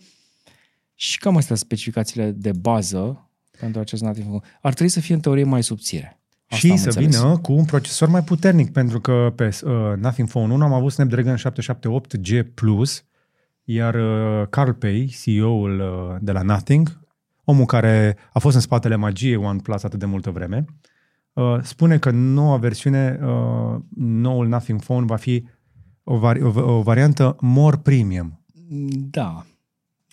Și 0.94 1.18
cam 1.18 1.36
astea 1.36 1.56
sunt 1.56 1.68
specificațiile 1.68 2.30
de 2.30 2.52
bază 2.52 3.30
pentru 3.60 3.80
acest 3.80 4.02
nativ. 4.02 4.26
Ar 4.60 4.72
trebui 4.72 4.92
să 4.92 5.00
fie 5.00 5.14
în 5.14 5.20
teorie 5.20 5.44
mai 5.44 5.62
subțire. 5.62 6.20
Asta 6.46 6.66
și 6.66 6.70
am 6.70 6.76
să 6.76 6.86
înțeles. 6.86 7.16
vină 7.16 7.38
cu 7.38 7.52
un 7.52 7.64
procesor 7.64 8.08
mai 8.08 8.22
puternic, 8.22 8.72
pentru 8.72 9.00
că 9.00 9.32
pe 9.36 9.44
uh, 9.62 9.70
Nothing 9.96 10.28
Phone 10.28 10.52
1 10.52 10.64
am 10.64 10.72
avut 10.72 10.92
Snapdragon 10.92 11.36
778G+, 11.36 12.44
iar 13.72 13.94
uh, 13.94 14.48
Carl 14.48 14.70
Pei, 14.70 15.14
CEO-ul 15.22 15.80
uh, 15.80 16.16
de 16.20 16.32
la 16.32 16.42
Nothing, 16.42 17.00
omul 17.44 17.64
care 17.64 18.16
a 18.32 18.38
fost 18.38 18.54
în 18.54 18.60
spatele 18.60 18.96
magiei 18.96 19.36
OnePlus 19.36 19.82
atât 19.82 19.98
de 19.98 20.06
multă 20.06 20.30
vreme, 20.30 20.64
uh, 21.32 21.58
spune 21.62 21.98
că 21.98 22.10
noua 22.10 22.56
versiune, 22.56 23.18
uh, 23.22 23.80
noul 23.96 24.48
Nothing 24.48 24.80
Phone 24.80 25.06
va 25.06 25.16
fi 25.16 25.48
o, 26.04 26.18
vari- 26.18 26.42
o, 26.42 26.76
o 26.76 26.82
variantă 26.82 27.36
more 27.40 27.76
premium. 27.76 28.44
Da, 29.10 29.46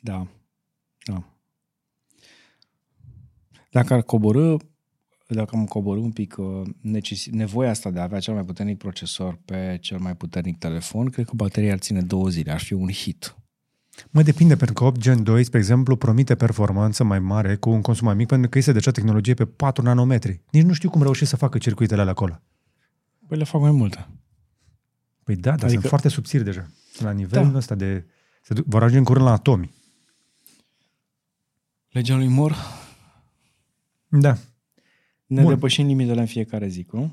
da, 0.01 0.27
da. 1.05 1.23
Dacă 3.71 3.93
ar 3.93 4.01
coborâ, 4.01 4.55
dacă 5.27 5.55
am 5.55 5.65
coborâ 5.65 5.99
un 5.99 6.11
pic 6.11 6.35
uh, 6.37 6.61
necesi- 6.81 7.29
nevoia 7.31 7.69
asta 7.69 7.91
de 7.91 7.99
a 7.99 8.03
avea 8.03 8.19
cel 8.19 8.33
mai 8.33 8.43
puternic 8.43 8.77
procesor 8.77 9.39
pe 9.45 9.77
cel 9.81 9.99
mai 9.99 10.15
puternic 10.15 10.57
telefon, 10.57 11.09
cred 11.09 11.25
că 11.25 11.31
bateria 11.35 11.71
ar 11.71 11.79
ține 11.79 12.01
două 12.01 12.29
zile, 12.29 12.51
ar 12.51 12.59
fi 12.59 12.73
un 12.73 12.89
hit. 12.89 13.35
Mă 14.09 14.21
depinde, 14.21 14.55
pentru 14.55 14.73
că 14.75 14.83
8 14.83 14.99
Gen 14.99 15.23
2, 15.23 15.43
spre 15.43 15.57
exemplu, 15.59 15.95
promite 15.95 16.35
performanță 16.35 17.03
mai 17.03 17.19
mare 17.19 17.55
cu 17.55 17.69
un 17.69 17.81
consum 17.81 18.05
mai 18.05 18.15
mic, 18.15 18.27
pentru 18.27 18.49
că 18.49 18.57
este 18.57 18.71
deja 18.71 18.91
tehnologie 18.91 19.33
pe 19.33 19.45
4 19.45 19.83
nanometri. 19.83 20.41
Nici 20.51 20.63
nu 20.63 20.73
știu 20.73 20.89
cum 20.89 21.01
reușesc 21.01 21.29
să 21.29 21.35
facă 21.35 21.57
circuitele 21.57 21.99
alea 22.01 22.11
acolo. 22.13 22.41
Păi 23.27 23.37
le 23.37 23.43
fac 23.43 23.61
mai 23.61 23.71
multe. 23.71 24.07
Păi 25.23 25.35
da, 25.35 25.41
dar 25.41 25.51
adică... 25.51 25.65
Adică- 25.65 25.79
sunt 25.79 25.89
foarte 25.89 26.09
subțiri 26.09 26.43
deja. 26.43 26.67
La 26.99 27.11
nivelul 27.11 27.51
Da. 27.51 27.57
ăsta 27.57 27.75
de... 27.75 28.05
Se 28.41 28.53
duc, 28.53 28.65
vor 28.65 28.79
ajunge 28.81 28.97
în 28.97 29.03
curând 29.03 29.25
la 29.25 29.31
atomi. 29.31 29.73
Legea 31.89 32.15
lui 32.15 32.27
Moore, 32.27 32.53
Da. 34.07 34.37
ne 35.25 35.41
Bun. 35.41 35.53
depășim 35.53 35.85
limitele 35.87 36.19
în 36.19 36.25
fiecare 36.25 36.67
zi, 36.67 36.85
nu? 36.91 37.11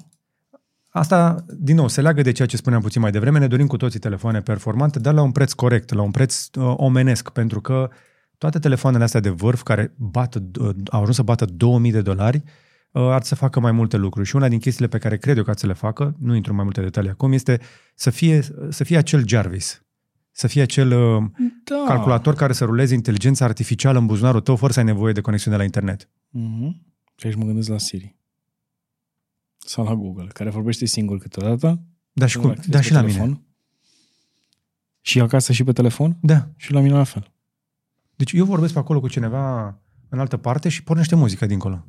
Asta, 0.96 1.44
din 1.58 1.76
nou, 1.76 1.88
se 1.88 2.00
leagă 2.00 2.22
de 2.22 2.32
ceea 2.32 2.48
ce 2.48 2.56
spuneam 2.56 2.82
puțin 2.82 3.00
mai 3.00 3.10
devreme. 3.10 3.38
Ne 3.38 3.46
dorim 3.46 3.66
cu 3.66 3.76
toții 3.76 3.98
telefoane 3.98 4.40
performante, 4.40 4.98
dar 4.98 5.14
la 5.14 5.22
un 5.22 5.32
preț 5.32 5.52
corect, 5.52 5.92
la 5.92 6.02
un 6.02 6.10
preț 6.10 6.48
uh, 6.58 6.74
omenesc, 6.76 7.28
pentru 7.28 7.60
că 7.60 7.90
toate 8.38 8.58
telefoanele 8.58 9.04
astea 9.04 9.20
de 9.20 9.28
vârf, 9.28 9.62
care 9.62 9.94
bat, 9.96 10.34
uh, 10.34 10.70
au 10.90 11.00
ajuns 11.00 11.16
să 11.16 11.22
bată 11.22 11.44
2000 11.44 11.92
de 11.92 12.00
dolari, 12.00 12.42
uh, 12.90 13.02
ar 13.02 13.22
să 13.22 13.34
facă 13.34 13.60
mai 13.60 13.72
multe 13.72 13.96
lucruri. 13.96 14.28
Și 14.28 14.36
una 14.36 14.48
din 14.48 14.58
chestiile 14.58 14.88
pe 14.88 14.98
care 14.98 15.16
cred 15.16 15.36
eu 15.36 15.42
că 15.42 15.50
ar 15.50 15.56
să 15.56 15.66
le 15.66 15.72
facă, 15.72 16.16
nu 16.18 16.34
intru 16.34 16.50
în 16.50 16.56
mai 16.56 16.64
multe 16.64 16.80
detalii 16.80 17.10
acum, 17.10 17.32
este 17.32 17.60
să 17.94 18.10
fie, 18.10 18.40
să 18.68 18.84
fie 18.84 18.96
acel 18.96 19.26
Jarvis. 19.28 19.84
Să 20.30 20.46
fie 20.46 20.62
acel 20.62 20.92
uh, 20.92 21.24
Da. 21.64 21.84
calculator 21.86 22.34
care 22.34 22.52
să 22.52 22.64
ruleze 22.64 22.94
inteligența 22.94 23.44
artificială 23.44 23.98
în 23.98 24.06
buzunarul 24.06 24.40
tău 24.40 24.56
fără 24.56 24.72
să 24.72 24.78
ai 24.78 24.84
nevoie 24.84 25.12
de 25.12 25.20
conexiune 25.20 25.56
la 25.56 25.64
internet. 25.64 26.08
Mm-hmm. 26.08 26.70
Și 27.16 27.26
aici 27.26 27.36
mă 27.36 27.44
gândesc 27.44 27.68
la 27.68 27.78
Siri. 27.78 28.16
Sau 29.64 29.84
la 29.84 29.94
Google, 29.94 30.26
care 30.26 30.50
vorbește 30.50 30.84
singur 30.84 31.18
câteodată. 31.18 31.82
Da, 32.12 32.26
și, 32.26 32.36
îl 32.36 32.42
cum, 32.42 32.50
activezi 32.50 32.70
da, 32.72 32.78
pe 32.78 32.84
și 32.84 32.92
la 32.92 33.00
telefon. 33.00 33.26
mine. 33.26 33.42
Și 35.00 35.20
acasă 35.20 35.52
și 35.52 35.64
pe 35.64 35.72
telefon? 35.72 36.16
Da. 36.20 36.48
Și 36.56 36.72
la 36.72 36.80
mine 36.80 36.94
la 36.94 37.04
fel. 37.04 37.32
Deci 38.16 38.32
eu 38.32 38.44
vorbesc 38.44 38.72
pe 38.72 38.78
acolo 38.78 39.00
cu 39.00 39.08
cineva 39.08 39.78
în 40.08 40.18
altă 40.18 40.36
parte 40.36 40.68
și 40.68 40.82
pornește 40.82 41.14
muzica 41.14 41.46
dincolo. 41.46 41.86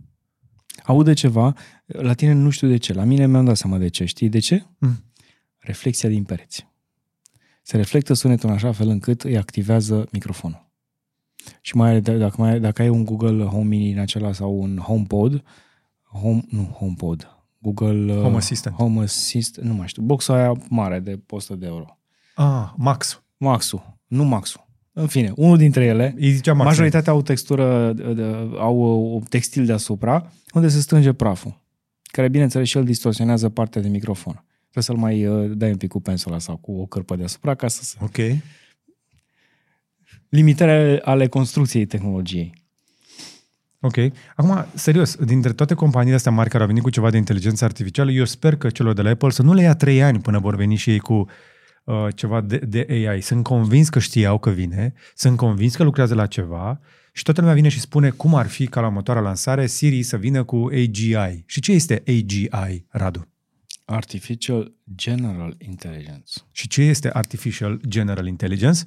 Aude 0.83 1.13
ceva, 1.13 1.53
la 1.85 2.13
tine 2.13 2.33
nu 2.33 2.49
știu 2.49 2.67
de 2.67 2.77
ce, 2.77 2.93
la 2.93 3.03
mine 3.03 3.27
mi-am 3.27 3.45
dat 3.45 3.57
seama 3.57 3.77
de 3.77 3.87
ce. 3.87 4.05
Știi 4.05 4.29
de 4.29 4.39
ce? 4.39 4.65
Mm. 4.77 5.03
Reflexia 5.57 6.09
din 6.09 6.23
pereți. 6.23 6.67
Se 7.61 7.77
reflectă 7.77 8.13
sunetul 8.13 8.49
în 8.49 8.55
așa 8.55 8.71
fel 8.71 8.87
încât 8.87 9.21
îi 9.21 9.37
activează 9.37 10.07
microfonul. 10.11 10.69
Și 11.61 11.75
mai, 11.75 11.99
d- 11.99 12.17
dacă, 12.17 12.35
mai, 12.37 12.59
dacă 12.59 12.81
ai 12.81 12.89
un 12.89 13.05
Google 13.05 13.43
Home 13.43 13.65
Mini 13.65 13.91
în 13.91 13.99
acela 13.99 14.31
sau 14.33 14.61
un 14.61 14.77
HomePod, 14.77 15.43
home, 16.03 16.43
nu 16.49 16.63
HomePod, 16.63 17.34
Google 17.71 18.13
uh, 18.13 18.21
Home 18.21 18.35
Assistant. 18.37 18.75
Home 18.75 19.03
Assistant, 19.03 19.67
nu 19.67 19.73
mai 19.73 19.87
știu, 19.87 20.01
boxa 20.01 20.33
aia 20.33 20.51
mare 20.69 20.99
de 20.99 21.19
100 21.29 21.55
de 21.59 21.65
euro. 21.65 21.97
Ah, 22.35 22.69
Max. 22.77 23.23
Maxul, 23.37 23.97
nu 24.07 24.23
Maxul. 24.23 24.63
În 24.93 25.07
fine, 25.07 25.31
unul 25.35 25.57
dintre 25.57 25.85
ele, 25.85 26.13
Îi 26.17 26.31
zicea 26.31 26.53
Max. 26.53 26.65
Majoritatea 26.65 27.13
au 27.13 27.21
textură, 27.21 27.93
de- 27.93 28.13
de- 28.13 28.23
au 28.57 28.77
uh, 29.15 29.23
textil 29.29 29.65
deasupra, 29.65 30.31
unde 30.53 30.67
se 30.67 30.79
strânge 30.79 31.13
praful, 31.13 31.61
care, 32.01 32.27
bineînțeles, 32.29 32.67
și 32.67 32.77
el 32.77 32.83
distorsionează 32.83 33.49
partea 33.49 33.81
de 33.81 33.87
microfon. 33.87 34.43
Trebuie 34.71 34.83
să-l 34.83 34.95
mai 34.97 35.25
uh, 35.25 35.51
dai 35.57 35.69
un 35.71 35.77
pic 35.77 35.89
cu 35.89 36.01
pensula 36.01 36.39
sau 36.39 36.57
cu 36.57 36.71
o 36.71 36.85
cârpă 36.85 37.15
deasupra 37.15 37.55
ca 37.55 37.67
să 37.67 37.83
se... 37.83 37.97
Ok. 38.01 38.17
Limitările 40.29 41.01
ale 41.03 41.27
construcției 41.27 41.85
tehnologiei. 41.85 42.53
Ok. 43.85 43.97
Acum, 44.35 44.65
serios, 44.73 45.15
dintre 45.15 45.53
toate 45.53 45.73
companiile 45.73 46.15
astea 46.15 46.31
mari 46.31 46.49
care 46.49 46.61
au 46.61 46.67
venit 46.67 46.83
cu 46.83 46.89
ceva 46.89 47.09
de 47.09 47.17
inteligență 47.17 47.65
artificială, 47.65 48.11
eu 48.11 48.25
sper 48.25 48.55
că 48.55 48.69
celor 48.69 48.93
de 48.93 49.01
la 49.01 49.09
Apple 49.09 49.29
să 49.29 49.41
nu 49.41 49.53
le 49.53 49.61
ia 49.61 49.75
trei 49.75 50.03
ani 50.03 50.19
până 50.19 50.39
vor 50.39 50.55
veni 50.55 50.75
și 50.75 50.89
ei 50.89 50.99
cu 50.99 51.29
uh, 51.83 52.07
ceva 52.15 52.41
de, 52.41 52.57
de 52.57 52.85
AI. 52.89 53.21
Sunt 53.21 53.43
convins 53.43 53.89
că 53.89 53.99
știau 53.99 54.37
că 54.37 54.49
vine, 54.49 54.93
sunt 55.15 55.37
convins 55.37 55.75
că 55.75 55.83
lucrează 55.83 56.15
la 56.15 56.25
ceva 56.25 56.79
și 57.11 57.23
toată 57.23 57.39
lumea 57.39 57.55
vine 57.55 57.69
și 57.69 57.79
spune 57.79 58.09
cum 58.09 58.35
ar 58.35 58.47
fi 58.47 58.67
ca 58.67 58.79
la 58.79 58.87
următoarea 58.87 59.23
lansare 59.23 59.67
Siri 59.67 60.03
să 60.03 60.17
vină 60.17 60.43
cu 60.43 60.69
AGI. 60.71 61.43
Și 61.45 61.61
ce 61.61 61.71
este 61.71 62.03
AGI, 62.07 62.85
Radu? 62.89 63.27
Artificial 63.85 64.73
General 64.95 65.55
Intelligence. 65.57 66.33
Și 66.51 66.67
ce 66.67 66.81
este 66.81 67.09
Artificial 67.13 67.81
General 67.87 68.27
Intelligence? 68.27 68.79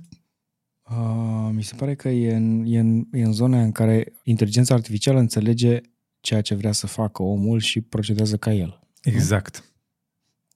Uh, 0.91 1.49
mi 1.53 1.63
se 1.63 1.75
pare 1.75 1.95
că 1.95 2.09
e 2.09 2.35
în, 2.35 2.65
e, 2.67 2.79
în, 2.79 3.05
e 3.13 3.23
în 3.23 3.33
zona 3.33 3.63
în 3.63 3.73
care 3.73 4.13
inteligența 4.23 4.75
artificială 4.75 5.19
înțelege 5.19 5.81
ceea 6.21 6.41
ce 6.41 6.55
vrea 6.55 6.73
să 6.73 6.87
facă 6.87 7.23
omul 7.23 7.61
și 7.61 7.81
procedează 7.81 8.37
ca 8.37 8.53
el. 8.53 8.81
Exact. 9.03 9.65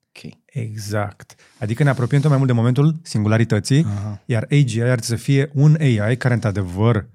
Ok. 0.09 0.33
Exact. 0.45 1.35
Adică 1.59 1.83
ne 1.83 1.89
apropiem 1.89 2.21
tot 2.21 2.29
mai 2.31 2.39
mult 2.39 2.51
de 2.51 2.57
momentul 2.57 3.01
singularității, 3.03 3.85
Aha. 3.85 4.23
iar 4.27 4.47
AGI 4.51 4.81
ar 4.81 4.87
trebui 4.87 5.05
să 5.05 5.15
fie 5.25 5.51
un 5.55 5.77
AI 5.81 6.17
care, 6.17 6.35
într-adevăr, 6.35 7.09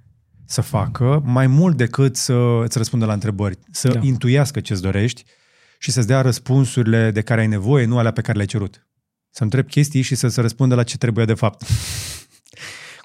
să 0.46 0.62
facă 0.62 1.22
mai 1.26 1.48
mult 1.48 1.78
decât 1.78 2.16
să 2.16 2.62
îți 2.64 2.78
răspundă 2.78 3.06
la 3.06 3.14
întrebări, 3.14 3.58
să 3.72 3.88
Da. 3.88 3.94
da. 4.00 4.06
intuiască 4.06 4.60
ce-ți 4.60 4.82
dorești 4.82 5.24
și 5.80 5.92
să-ți 5.92 6.08
dea 6.08 6.22
răspunsurile 6.22 7.12
de 7.12 7.22
care 7.22 7.42
ai 7.42 7.48
nevoie, 7.48 7.86
nu 7.86 7.98
alea 7.98 8.12
pe 8.12 8.22
care 8.22 8.34
le-ai 8.34 8.48
cerut. 8.48 8.88
Să 9.30 9.44
întrebi 9.44 9.70
chestii 9.70 10.02
și 10.02 10.16
să 10.16 10.28
se 10.28 10.42
răspundă 10.42 10.76
la 10.76 10.84
ce 10.84 10.98
trebuie 10.98 11.26
de 11.26 11.34
fapt. 11.34 11.64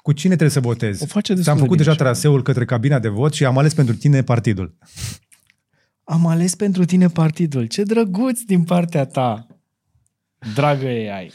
Cu 0.03 0.11
cine 0.11 0.29
trebuie 0.35 0.49
să 0.49 0.59
votezi? 0.59 1.03
O 1.03 1.05
face 1.05 1.33
destul 1.33 1.43
Ți-am 1.43 1.55
de 1.55 1.61
făcut 1.61 1.77
bine 1.77 1.89
deja 1.89 1.91
așa. 1.91 2.03
traseul 2.03 2.43
către 2.43 2.65
cabina 2.65 2.99
de 2.99 3.07
vot 3.07 3.33
și 3.33 3.45
am 3.45 3.57
ales 3.57 3.73
pentru 3.73 3.95
tine 3.95 4.23
partidul. 4.23 4.77
Am 6.03 6.27
ales 6.27 6.55
pentru 6.55 6.85
tine 6.85 7.07
partidul. 7.07 7.65
Ce 7.65 7.83
drăguț 7.83 8.41
din 8.41 8.63
partea 8.63 9.05
ta, 9.05 9.47
dragă 10.53 10.85
AI. 10.85 11.31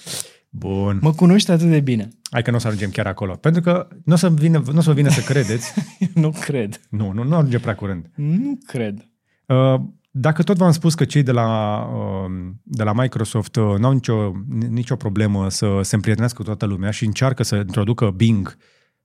Bun. 0.50 0.98
Mă 1.02 1.12
cunoști 1.12 1.50
atât 1.50 1.68
de 1.70 1.80
bine. 1.80 2.08
Hai 2.30 2.42
că 2.42 2.50
nu 2.50 2.56
o 2.56 2.60
să 2.60 2.66
ajungem 2.66 2.90
chiar 2.90 3.06
acolo. 3.06 3.34
Pentru 3.34 3.60
că 3.60 3.88
nu 4.04 4.12
o 4.12 4.16
să, 4.16 4.30
vină, 4.30 4.62
nu 4.72 4.78
o 4.78 4.80
să 4.80 4.88
vă 4.88 4.94
vină 4.94 5.08
să 5.08 5.20
credeți. 5.20 5.72
nu 6.14 6.30
cred. 6.30 6.80
nu, 6.90 7.12
nu, 7.12 7.22
nu 7.22 7.36
ajunge 7.36 7.58
prea 7.58 7.74
curând. 7.74 8.10
Nu 8.14 8.58
cred. 8.66 9.08
Uh, 9.46 9.80
Dacă 10.10 10.42
tot 10.42 10.56
v-am 10.56 10.72
spus 10.72 10.94
că 10.94 11.04
cei 11.04 11.22
de 11.22 11.32
la, 11.32 11.78
uh, 11.94 12.50
de 12.62 12.82
la 12.82 12.92
Microsoft 12.92 13.56
uh, 13.56 13.74
n-au 13.78 13.92
nicio, 13.92 14.32
nicio 14.68 14.96
problemă 14.96 15.50
să 15.50 15.80
se 15.82 15.94
împrietenească 15.94 16.38
cu 16.38 16.44
toată 16.44 16.66
lumea 16.66 16.90
și 16.90 17.04
încearcă 17.04 17.42
să 17.42 17.56
introducă 17.56 18.10
Bing 18.10 18.56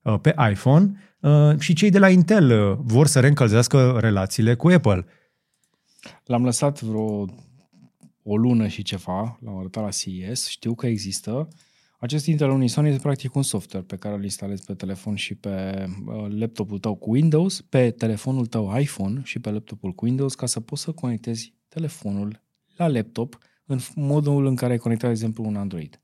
uh, 0.01 0.19
pe 0.21 0.35
iPhone, 0.51 0.91
uh, 1.19 1.59
și 1.59 1.73
cei 1.73 1.89
de 1.89 1.99
la 1.99 2.09
Intel 2.09 2.69
uh, 2.69 2.77
vor 2.81 3.07
să 3.07 3.19
reîncălzească 3.19 3.97
relațiile 3.99 4.55
cu 4.55 4.67
Apple. 4.67 5.05
L-am 6.23 6.43
lăsat 6.43 6.81
vreo 6.81 7.25
o 8.23 8.37
lună 8.37 8.67
și 8.67 8.81
ceva, 8.81 9.39
l-am 9.41 9.57
arătat 9.57 9.83
la 9.83 9.89
CES, 9.89 10.47
știu 10.47 10.75
că 10.75 10.87
există. 10.87 11.47
Acest 12.03 12.25
Intel 12.25 12.49
Unison 12.49 12.85
este 12.85 13.01
practic 13.01 13.35
un 13.35 13.43
software 13.43 13.85
pe 13.85 13.95
care 13.95 14.15
îl 14.15 14.23
instalezi 14.23 14.65
pe 14.65 14.73
telefon 14.73 15.15
și 15.15 15.35
pe 15.35 15.85
uh, 16.05 16.25
laptopul 16.29 16.79
tău 16.79 16.95
cu 16.95 17.11
Windows, 17.11 17.61
pe 17.61 17.91
telefonul 17.91 18.45
tău 18.45 18.79
iPhone 18.79 19.21
și 19.23 19.39
pe 19.39 19.51
laptopul 19.51 19.91
cu 19.91 20.05
Windows 20.05 20.35
ca 20.35 20.45
să 20.45 20.59
poți 20.59 20.81
să 20.81 20.91
conectezi 20.91 21.53
telefonul 21.67 22.41
la 22.75 22.87
laptop 22.87 23.37
în 23.65 23.79
modul 23.95 24.45
în 24.45 24.55
care 24.55 24.71
ai 24.71 24.77
conectat, 24.77 25.07
de 25.07 25.13
exemplu, 25.13 25.43
un 25.43 25.55
Android. 25.55 25.99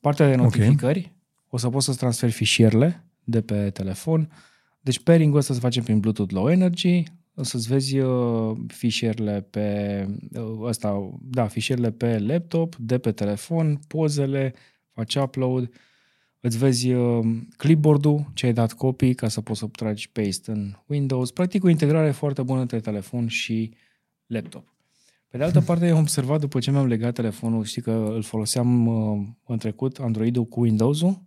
Partea 0.00 0.28
de 0.28 0.34
notificări, 0.34 0.98
okay. 0.98 1.16
o 1.48 1.56
să 1.56 1.68
poți 1.68 1.84
să-ți 1.84 1.98
transferi 1.98 2.32
fișierele 2.32 3.06
de 3.24 3.40
pe 3.40 3.70
telefon. 3.70 4.30
Deci 4.80 5.02
pairing-ul 5.02 5.38
ăsta 5.38 5.54
se 5.54 5.60
face 5.60 5.82
prin 5.82 6.00
Bluetooth 6.00 6.32
Low 6.32 6.50
Energy, 6.50 7.02
o 7.34 7.42
să-ți 7.42 7.68
vezi 7.68 7.98
uh, 7.98 8.56
fișierele 8.66 9.46
pe 9.50 10.06
uh, 10.32 10.58
ăsta, 10.60 11.10
da, 11.20 11.46
fișierele 11.46 11.90
pe 11.90 12.18
laptop, 12.18 12.76
de 12.76 12.98
pe 12.98 13.12
telefon, 13.12 13.80
pozele, 13.88 14.54
faci 14.92 15.14
upload, 15.14 15.70
îți 16.40 16.58
vezi 16.58 16.92
uh, 16.92 17.26
clipboard-ul, 17.56 18.30
ce 18.34 18.46
ai 18.46 18.52
dat 18.52 18.72
copii 18.72 19.14
ca 19.14 19.28
să 19.28 19.40
poți 19.40 19.58
să 19.58 19.66
tragi 19.66 20.10
paste 20.10 20.50
în 20.50 20.72
Windows. 20.86 21.30
Practic 21.30 21.64
o 21.64 21.68
integrare 21.68 22.10
foarte 22.10 22.42
bună 22.42 22.60
între 22.60 22.80
telefon 22.80 23.28
și 23.28 23.74
laptop. 24.26 24.74
Pe 25.28 25.36
de 25.36 25.44
altă 25.44 25.60
parte, 25.68 25.88
am 25.88 25.98
observat 25.98 26.40
după 26.40 26.58
ce 26.58 26.70
mi-am 26.70 26.86
legat 26.86 27.14
telefonul, 27.14 27.64
știi 27.64 27.82
că 27.82 28.10
îl 28.14 28.22
foloseam 28.22 28.86
uh, 28.86 29.26
în 29.46 29.58
trecut, 29.58 29.98
Android-ul 29.98 30.44
cu 30.44 30.60
Windows-ul, 30.60 31.22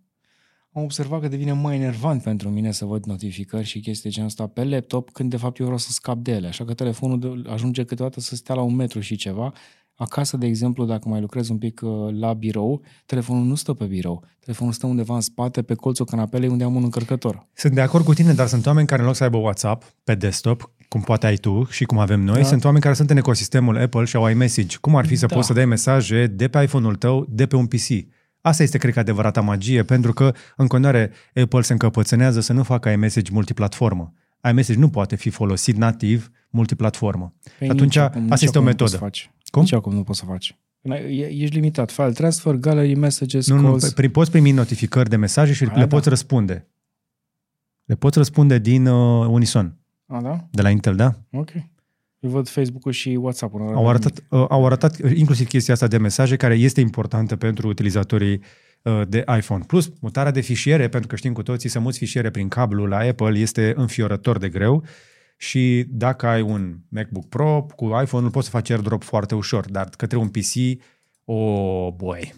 am 0.76 0.84
observat 0.84 1.22
că 1.22 1.28
devine 1.28 1.52
mai 1.52 1.76
enervant 1.76 2.24
pentru 2.24 2.50
mine 2.50 2.72
să 2.72 2.86
văd 2.86 3.06
notificări 3.06 3.66
și 3.66 3.80
chestii 3.80 4.10
de 4.10 4.10
genul 4.10 4.30
ăsta 4.30 4.48
pe 4.48 4.64
laptop, 4.64 5.12
când 5.12 5.30
de 5.30 5.38
fapt 5.38 5.58
eu 5.58 5.66
vreau 5.66 5.80
să 5.80 5.92
scap 5.92 6.18
de 6.18 6.32
ele. 6.32 6.48
Așa 6.48 6.66
că 6.66 6.74
telefonul 6.74 7.20
de- 7.20 7.50
ajunge 7.50 7.84
câteodată 7.84 8.20
să 8.20 8.36
stea 8.36 8.56
la 8.56 8.62
un 8.62 8.76
metru 8.76 9.00
și 9.00 9.16
ceva. 9.16 9.54
Acasă, 9.98 10.38
de 10.38 10.46
exemplu, 10.46 10.86
dacă 10.86 11.10
mai 11.10 11.22
lucrez 11.22 11.50
un 11.50 11.58
pic 11.58 11.82
uh, 11.84 11.92
la 12.20 12.34
birou, 12.34 12.82
telefonul 13.06 13.46
nu 13.46 13.56
stă 13.56 13.74
pe 13.74 13.86
birou. 13.86 14.24
Telefonul 14.40 14.74
stă 14.74 14.86
undeva 14.88 15.16
în 15.16 15.22
spate, 15.22 15.62
pe 15.62 15.74
colțul 15.74 16.06
canapelei, 16.06 16.50
unde 16.50 16.64
am 16.64 16.76
un 16.76 16.84
încărcător. 16.84 17.48
Sunt 17.54 17.74
de 17.74 17.82
acord 17.82 18.04
cu 18.06 18.14
tine, 18.14 18.34
dar 18.34 18.48
sunt 18.48 18.66
oameni 18.66 18.88
care 18.88 19.02
în 19.02 19.08
loc 19.08 19.16
să 19.16 19.24
aibă 19.24 19.38
WhatsApp 19.38 19.84
pe 20.04 20.16
desktop, 20.16 20.72
cum 20.88 21.02
poate 21.02 21.26
ai 21.26 21.36
tu 21.36 21.68
și 21.70 21.84
cum 21.86 21.98
avem 21.98 22.20
noi, 22.22 22.36
Da. 22.36 22.42
da. 22.42 22.48
sunt 22.48 22.64
oameni 22.64 22.84
care 22.84 22.96
sunt 22.96 23.10
în 23.10 23.18
ecosistemul 23.18 23.78
Apple 23.78 24.04
și 24.04 24.16
au 24.16 24.28
iMessage. 24.30 24.78
Cum 24.82 24.96
ar 24.96 25.06
fi 25.06 25.16
să 25.16 25.26
Da. 25.26 25.36
poți 25.36 25.48
să 25.48 25.54
dai 25.54 25.66
mesaje 25.66 26.28
de 26.28 26.48
pe 26.48 26.62
iPhone-ul 26.62 26.96
tău, 26.96 27.26
de 27.30 27.46
pe 27.46 27.56
un 27.56 27.66
PC? 27.66 27.88
Asta 28.42 28.64
este, 28.64 28.78
cred 28.78 28.94
că, 28.94 29.00
adevărata 29.00 29.42
magie, 29.42 29.84
pentru 29.84 30.14
că, 30.14 30.32
în 30.56 30.68
continuare, 30.68 31.12
Apple 31.44 31.62
se 31.62 31.72
încăpățânează 31.72 32.40
să 32.40 32.54
nu 32.54 32.64
facă 32.64 32.90
iMessage 32.90 33.32
multiplatformă. 33.32 34.14
iMessage 34.50 34.80
nu 34.80 34.90
poate 34.90 35.16
fi 35.16 35.30
folosit 35.30 35.76
nativ 35.76 36.30
multiplatformă. 36.50 37.34
Păi 37.60 37.68
Atunci, 37.70 37.82
nici 37.96 37.98
acum- 37.98 38.22
asta 38.22 38.34
nici 38.36 38.42
este 38.42 38.58
o 38.58 38.62
acum 38.62 38.72
nu 38.72 38.76
poți 38.76 38.82
metodă. 38.84 38.90
să 38.92 38.98
faci. 38.98 39.30
Cum? 39.56 39.64
Nici 39.64 39.74
acum 39.74 39.94
nu 39.94 40.04
poți 40.04 40.20
să 40.20 40.26
faci. 40.26 40.58
E- 40.82 41.28
Ești 41.42 41.56
limitat. 41.56 41.92
File 41.92 42.12
transfer, 42.12 42.54
gallery, 42.54 42.96
messages, 42.96 43.48
Nu, 43.50 43.60
nu, 43.60 43.70
calls. 43.70 43.94
pri- 43.94 44.12
poți 44.12 44.32
primi 44.32 44.52
notificări 44.52 45.10
de 45.10 45.16
mesaje 45.16 45.54
și 45.54 45.64
Aia 45.64 45.74
le 45.74 45.80
da. 45.80 45.88
poți 45.88 46.10
răspunde. 46.10 46.68
Le 47.86 47.96
poți 47.96 48.18
răspunde 48.18 48.58
din 48.60 48.86
uh, 48.86 49.28
Unison, 49.30 49.78
A, 50.08 50.22
da? 50.22 50.48
de 50.52 50.62
la 50.62 50.70
Intel, 50.70 50.96
da? 50.96 51.14
Ok. 51.32 51.50
Eu 52.20 52.30
văd 52.30 52.48
Facebook-ul 52.48 52.92
și 52.92 53.10
WhatsApp-ul. 53.10 53.60
nu 53.60 53.66
Au 53.68 53.74
avem 53.74 53.88
arătat, 53.88 54.24
uh, 54.30 54.46
au 54.50 54.66
arătat 54.66 55.14
inclusiv 55.16 55.48
chestia 55.48 55.74
asta 55.74 55.88
de 55.88 55.98
mesaje 55.98 56.36
care 56.36 56.54
este 56.56 56.82
importantă 56.82 57.36
pentru 57.36 57.68
utilizatorii 57.68 58.42
uh, 58.82 59.02
de 59.08 59.24
iPhone. 59.38 59.64
Plus, 59.68 59.92
mutarea 60.00 60.32
de 60.32 60.42
fișiere, 60.42 60.88
pentru 60.90 61.08
că 61.08 61.16
știm 61.16 61.34
cu 61.34 61.44
toții, 61.44 61.70
să 61.70 61.80
muți 61.80 61.98
fișiere 61.98 62.30
prin 62.30 62.48
cablu 62.48 62.86
la 62.86 62.98
Apple 62.98 63.40
este 63.40 63.74
înfiorător 63.76 64.38
de 64.38 64.50
greu 64.50 64.84
și 65.38 65.86
dacă 65.90 66.28
ai 66.28 66.42
un 66.42 66.78
MacBook 66.90 67.30
Pro 67.30 67.66
cu 67.76 67.86
iPhone-ul 67.86 68.32
poți 68.32 68.46
să 68.46 68.52
faci 68.52 68.70
airdrop 68.70 69.04
foarte 69.04 69.36
ușor, 69.36 69.70
dar 69.70 69.90
către 69.90 70.18
un 70.18 70.30
PC, 70.30 70.54
oh 71.26 71.94
boy, 71.96 72.34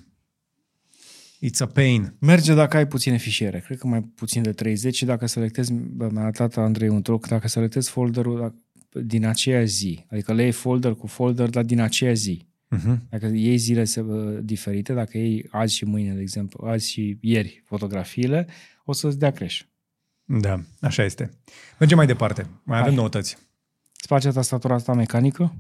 it's 1.46 1.60
a 1.60 1.66
pain. 1.66 2.16
Merge 2.20 2.54
dacă 2.54 2.78
ai 2.78 2.88
puține 2.88 3.18
fișiere, 3.18 3.60
cred 3.60 3.78
că 3.78 3.88
mai 3.88 4.02
puțin 4.02 4.42
de 4.42 4.52
30 4.52 4.96
și 4.96 5.06
dacă 5.06 5.26
selectezi, 5.26 5.74
bă, 5.74 6.10
mi-a 6.12 6.22
arătat 6.22 6.58
Andrei 6.58 6.90
un 6.90 7.02
truc, 7.02 7.28
dacă 7.28 7.48
selectezi 7.48 7.90
folderul 7.90 8.40
dacă- 8.40 8.56
din 9.04 9.26
aceea 9.26 9.64
zi, 9.64 10.06
adică 10.10 10.34
le 10.34 10.42
iei 10.42 10.52
folder 10.52 10.94
cu 10.94 11.08
folder, 11.08 11.50
dar 11.50 11.64
din 11.64 11.80
aceea 11.80 12.14
zi. 12.14 12.46
Uh-huh. 12.76 12.98
Dacă 13.10 13.26
iei 13.34 13.58
zile 13.58 13.84
se- 13.84 14.02
bă, 14.02 14.40
diferite, 14.44 14.94
dacă 14.94 15.18
iei 15.18 15.46
azi 15.50 15.76
și 15.76 15.86
mâine, 15.86 16.14
de 16.14 16.22
exemplu, 16.22 16.68
azi 16.68 16.90
și 16.92 17.18
ieri 17.22 17.62
fotografiile, 17.66 18.48
o 18.86 18.94
să-ți 18.94 19.20
dea 19.20 19.32
crash. 19.32 19.60
Da, 20.30 20.60
așa 20.82 21.04
este. 21.04 21.32
Mergem 21.80 21.98
mai 21.98 22.06
departe. 22.06 22.42
Mai 22.64 22.78
avem 22.78 22.90
Hai. 22.92 23.00
noutăți. 23.00 23.38
Îți 23.98 24.08
place 24.08 24.32
tastatura 24.32 24.74
asta 24.76 24.94
mecanică? 24.94 25.56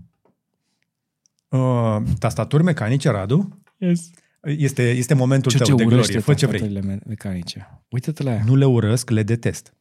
Uh, 1.49 1.97
tastaturi 2.19 2.63
mecanice, 2.63 3.09
Radu? 3.09 3.61
Yes. 3.77 4.09
Este, 4.41 4.89
este 4.89 5.13
momentul 5.13 5.51
Ce 5.51 5.57
tău 5.57 5.65
ce 5.65 5.73
de 5.75 5.83
urăște 5.83 6.11
glorie. 6.11 6.19
Fă 6.19 6.33
ce 6.33 6.45
vrei. 6.45 6.59
tastaturile 6.59 6.93
me- 6.93 7.01
mecanice. 7.05 7.81
Uită-te 7.89 8.23
la 8.23 8.31
ea. 8.31 8.43
Nu 8.43 8.55
le 8.55 8.65
urăsc, 8.65 9.09
le 9.09 9.23
detest. 9.23 9.73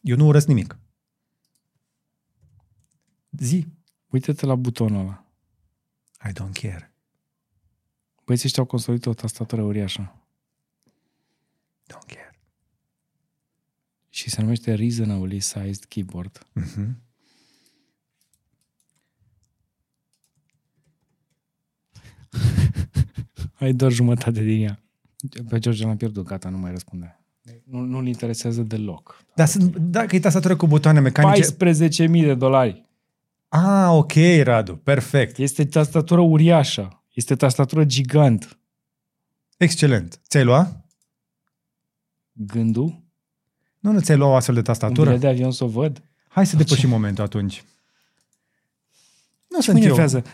Eu 0.00 0.16
nu 0.16 0.26
urăsc 0.26 0.46
nimic. 0.46 0.78
Zi. 3.30 3.66
Uită-te 4.06 4.46
la 4.46 4.54
butonul 4.54 5.00
ăla. 5.00 5.24
I 6.28 6.32
don't 6.32 6.52
care. 6.62 6.94
Băieții 8.24 8.46
ăștia 8.46 8.62
au 8.62 8.68
construit 8.68 9.06
o 9.06 9.14
tastatură 9.14 9.62
uriașă. 9.62 10.14
Don't 11.92 12.06
care. 12.14 12.25
Și 14.16 14.30
se 14.30 14.40
numește 14.40 14.74
Reasonably 14.74 15.40
Sized 15.40 15.84
Keyboard. 15.88 16.46
Uh-huh. 16.60 16.88
Ai 23.60 23.72
doar 23.72 23.92
jumătate 23.92 24.42
din 24.42 24.62
ea. 24.62 24.82
Pe 25.48 25.58
George 25.58 25.84
l-am 25.84 25.96
pierdut, 25.96 26.24
gata, 26.24 26.48
nu 26.48 26.58
mai 26.58 26.70
răspunde. 26.70 27.20
Nu, 27.64 27.78
nu-l 27.78 28.06
interesează 28.06 28.62
deloc. 28.62 29.24
Dar 29.34 29.46
sunt, 29.46 29.76
dacă 29.76 30.16
e 30.16 30.20
tastatură 30.20 30.56
cu 30.56 30.66
butoane 30.66 31.00
mecanice... 31.00 31.54
14.000 32.06 32.10
de 32.10 32.34
dolari. 32.34 32.84
Ah, 33.48 33.88
ok, 33.90 34.12
Radu, 34.42 34.76
perfect. 34.76 35.38
Este 35.38 35.64
tastatură 35.64 36.20
uriașă. 36.20 37.02
Este 37.14 37.34
tastatură 37.34 37.84
gigant. 37.84 38.58
Excelent. 39.56 40.20
Ți-ai 40.28 40.44
luat? 40.44 40.86
Gândul? 42.32 43.05
Nu, 43.86 43.92
nu 43.92 44.00
ți-ai 44.00 44.16
luat 44.16 44.30
o 44.30 44.34
astfel 44.34 44.54
de 44.54 44.60
Un 44.60 44.66
tastatură? 44.66 45.04
bilet 45.06 45.20
de 45.20 45.28
avion 45.28 45.52
să 45.52 45.64
o 45.64 45.66
văd? 45.68 46.02
Hai 46.28 46.46
să 46.46 46.56
Ce? 46.56 46.62
depășim 46.62 46.88
momentul 46.88 47.24
atunci. 47.24 47.64
Nu 49.48 49.56
Ce 49.58 49.62
sunt 49.64 49.76
mă 49.76 49.84
eu. 49.84 49.94
enervează? 49.94 50.24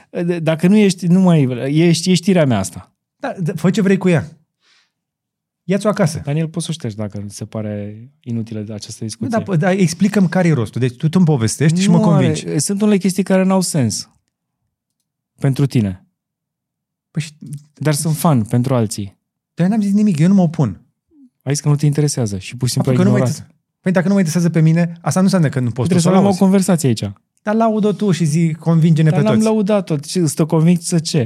Dacă 0.42 0.66
nu 0.68 0.76
ești, 0.76 1.06
nu 1.06 1.20
mai 1.20 1.42
ești, 1.72 2.10
e 2.10 2.14
știrea 2.14 2.46
mea 2.46 2.58
asta. 2.58 2.92
Da, 3.16 3.34
da, 3.40 3.52
fă 3.56 3.70
ce 3.70 3.80
vrei 3.80 3.96
cu 3.96 4.08
ea. 4.08 4.36
Ia-ți-o 5.64 5.88
acasă. 5.88 6.20
Daniel, 6.24 6.48
poți 6.48 6.64
să 6.64 6.70
o 6.70 6.74
ștergi 6.74 6.96
dacă 6.96 7.24
ți 7.28 7.36
se 7.36 7.44
pare 7.44 8.08
inutilă 8.20 8.60
de 8.60 8.72
această 8.72 8.98
Nu, 9.00 9.06
discuție. 9.06 9.42
da, 9.44 9.56
da, 9.56 9.72
explicăm 9.72 10.28
care 10.28 10.48
e 10.48 10.52
rostul. 10.52 10.80
Deci 10.80 10.96
tu 10.96 11.08
îmi 11.12 11.24
povestești 11.24 11.80
și 11.80 11.88
mă 11.90 11.96
Nu 11.96 12.02
convingi. 12.02 12.46
Are, 12.46 12.58
sunt 12.58 12.82
unele 12.82 12.96
chestii 12.98 13.22
care 13.22 13.42
n-au 13.42 13.60
sens. 13.60 14.08
Pentru 15.38 15.66
tine. 15.66 16.06
Păi, 17.10 17.22
și- 17.22 17.32
Dar 17.74 17.94
sunt 17.94 18.16
fan 18.16 18.44
pentru 18.44 18.74
alții. 18.74 19.18
dar 19.54 19.66
eu 19.66 19.72
n-am 19.72 19.82
zis 19.82 19.92
nimic, 19.92 20.18
eu 20.18 20.28
nu 20.28 20.34
mă 20.34 20.42
opun. 20.42 20.81
Ai 21.42 21.52
zis 21.52 21.62
că 21.62 21.68
nu 21.68 21.76
te 21.76 21.86
interesează 21.86 22.38
și 22.38 22.56
pur 22.56 22.66
și 22.68 22.72
simplu 22.74 22.90
ai 22.90 22.96
Faptul 22.96 23.12
că 23.12 23.18
nu 23.18 23.24
mă 23.24 23.30
ignorat. 23.30 23.36
interesează. 23.46 23.60
Păi 23.80 23.92
dacă 23.92 24.06
nu 24.08 24.12
mă 24.12 24.18
interesează 24.20 24.50
pe 24.50 24.60
mine, 24.60 24.92
asta 25.00 25.18
nu 25.18 25.24
înseamnă 25.24 25.48
că 25.48 25.58
nu 25.60 25.70
poți 25.70 25.88
tu 25.88 25.94
Trebuie 25.94 26.00
să 26.00 26.08
să 26.08 26.08
o 26.08 26.12
avem 26.12 26.22
o 26.24 26.26
lauzi. 26.26 26.38
conversație 26.38 26.88
aici. 26.88 27.10
Dar 27.42 27.54
laudă 27.54 27.92
tu 27.92 28.10
și 28.10 28.24
zi, 28.24 28.56
convinge-ne 28.58 29.10
Dar 29.10 29.18
pe 29.18 29.24
l-am 29.24 29.34
toți. 29.34 29.46
laudat-o. 29.46 29.96
Ce, 29.96 30.26
Să 30.26 30.34
te 30.34 30.44
convingi 30.44 30.82
să 30.86 30.98
ce? 30.98 31.24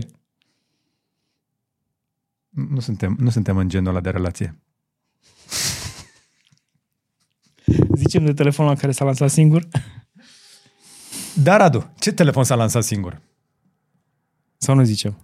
Nu 2.48 2.80
suntem, 2.80 3.16
nu 3.20 3.30
suntem 3.30 3.56
în 3.56 3.68
genul 3.68 3.88
ăla 3.90 4.00
de 4.00 4.10
relație. 4.10 4.58
Zicem 7.96 8.24
de 8.24 8.32
telefonul 8.32 8.72
la 8.72 8.78
care 8.78 8.92
s-a 8.92 9.04
lansat 9.04 9.30
singur? 9.30 9.68
Dar, 11.34 11.60
Radu, 11.60 11.90
ce 11.98 12.12
telefon 12.12 12.44
s-a 12.44 12.54
lansat 12.54 12.82
singur? 12.84 13.20
Sau 14.58 14.74
nu 14.74 14.84
zicem? 14.84 15.16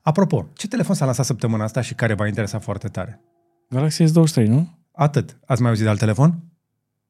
Apropo, 0.00 0.46
ce 0.56 0.68
telefon 0.68 0.94
s-a 0.94 1.04
lansat 1.04 1.24
săptămâna 1.26 1.64
asta 1.64 1.80
și 1.80 1.94
care 1.94 2.14
v-a 2.14 2.26
interesat 2.26 2.62
foarte 2.62 2.88
tare? 2.88 3.20
Galaxy 3.68 4.04
S23, 4.04 4.46
nu? 4.46 4.78
Atât. 4.92 5.38
Ați 5.46 5.60
mai 5.60 5.70
auzit 5.70 5.84
de 5.84 5.90
alt 5.90 5.98
telefon? 5.98 6.42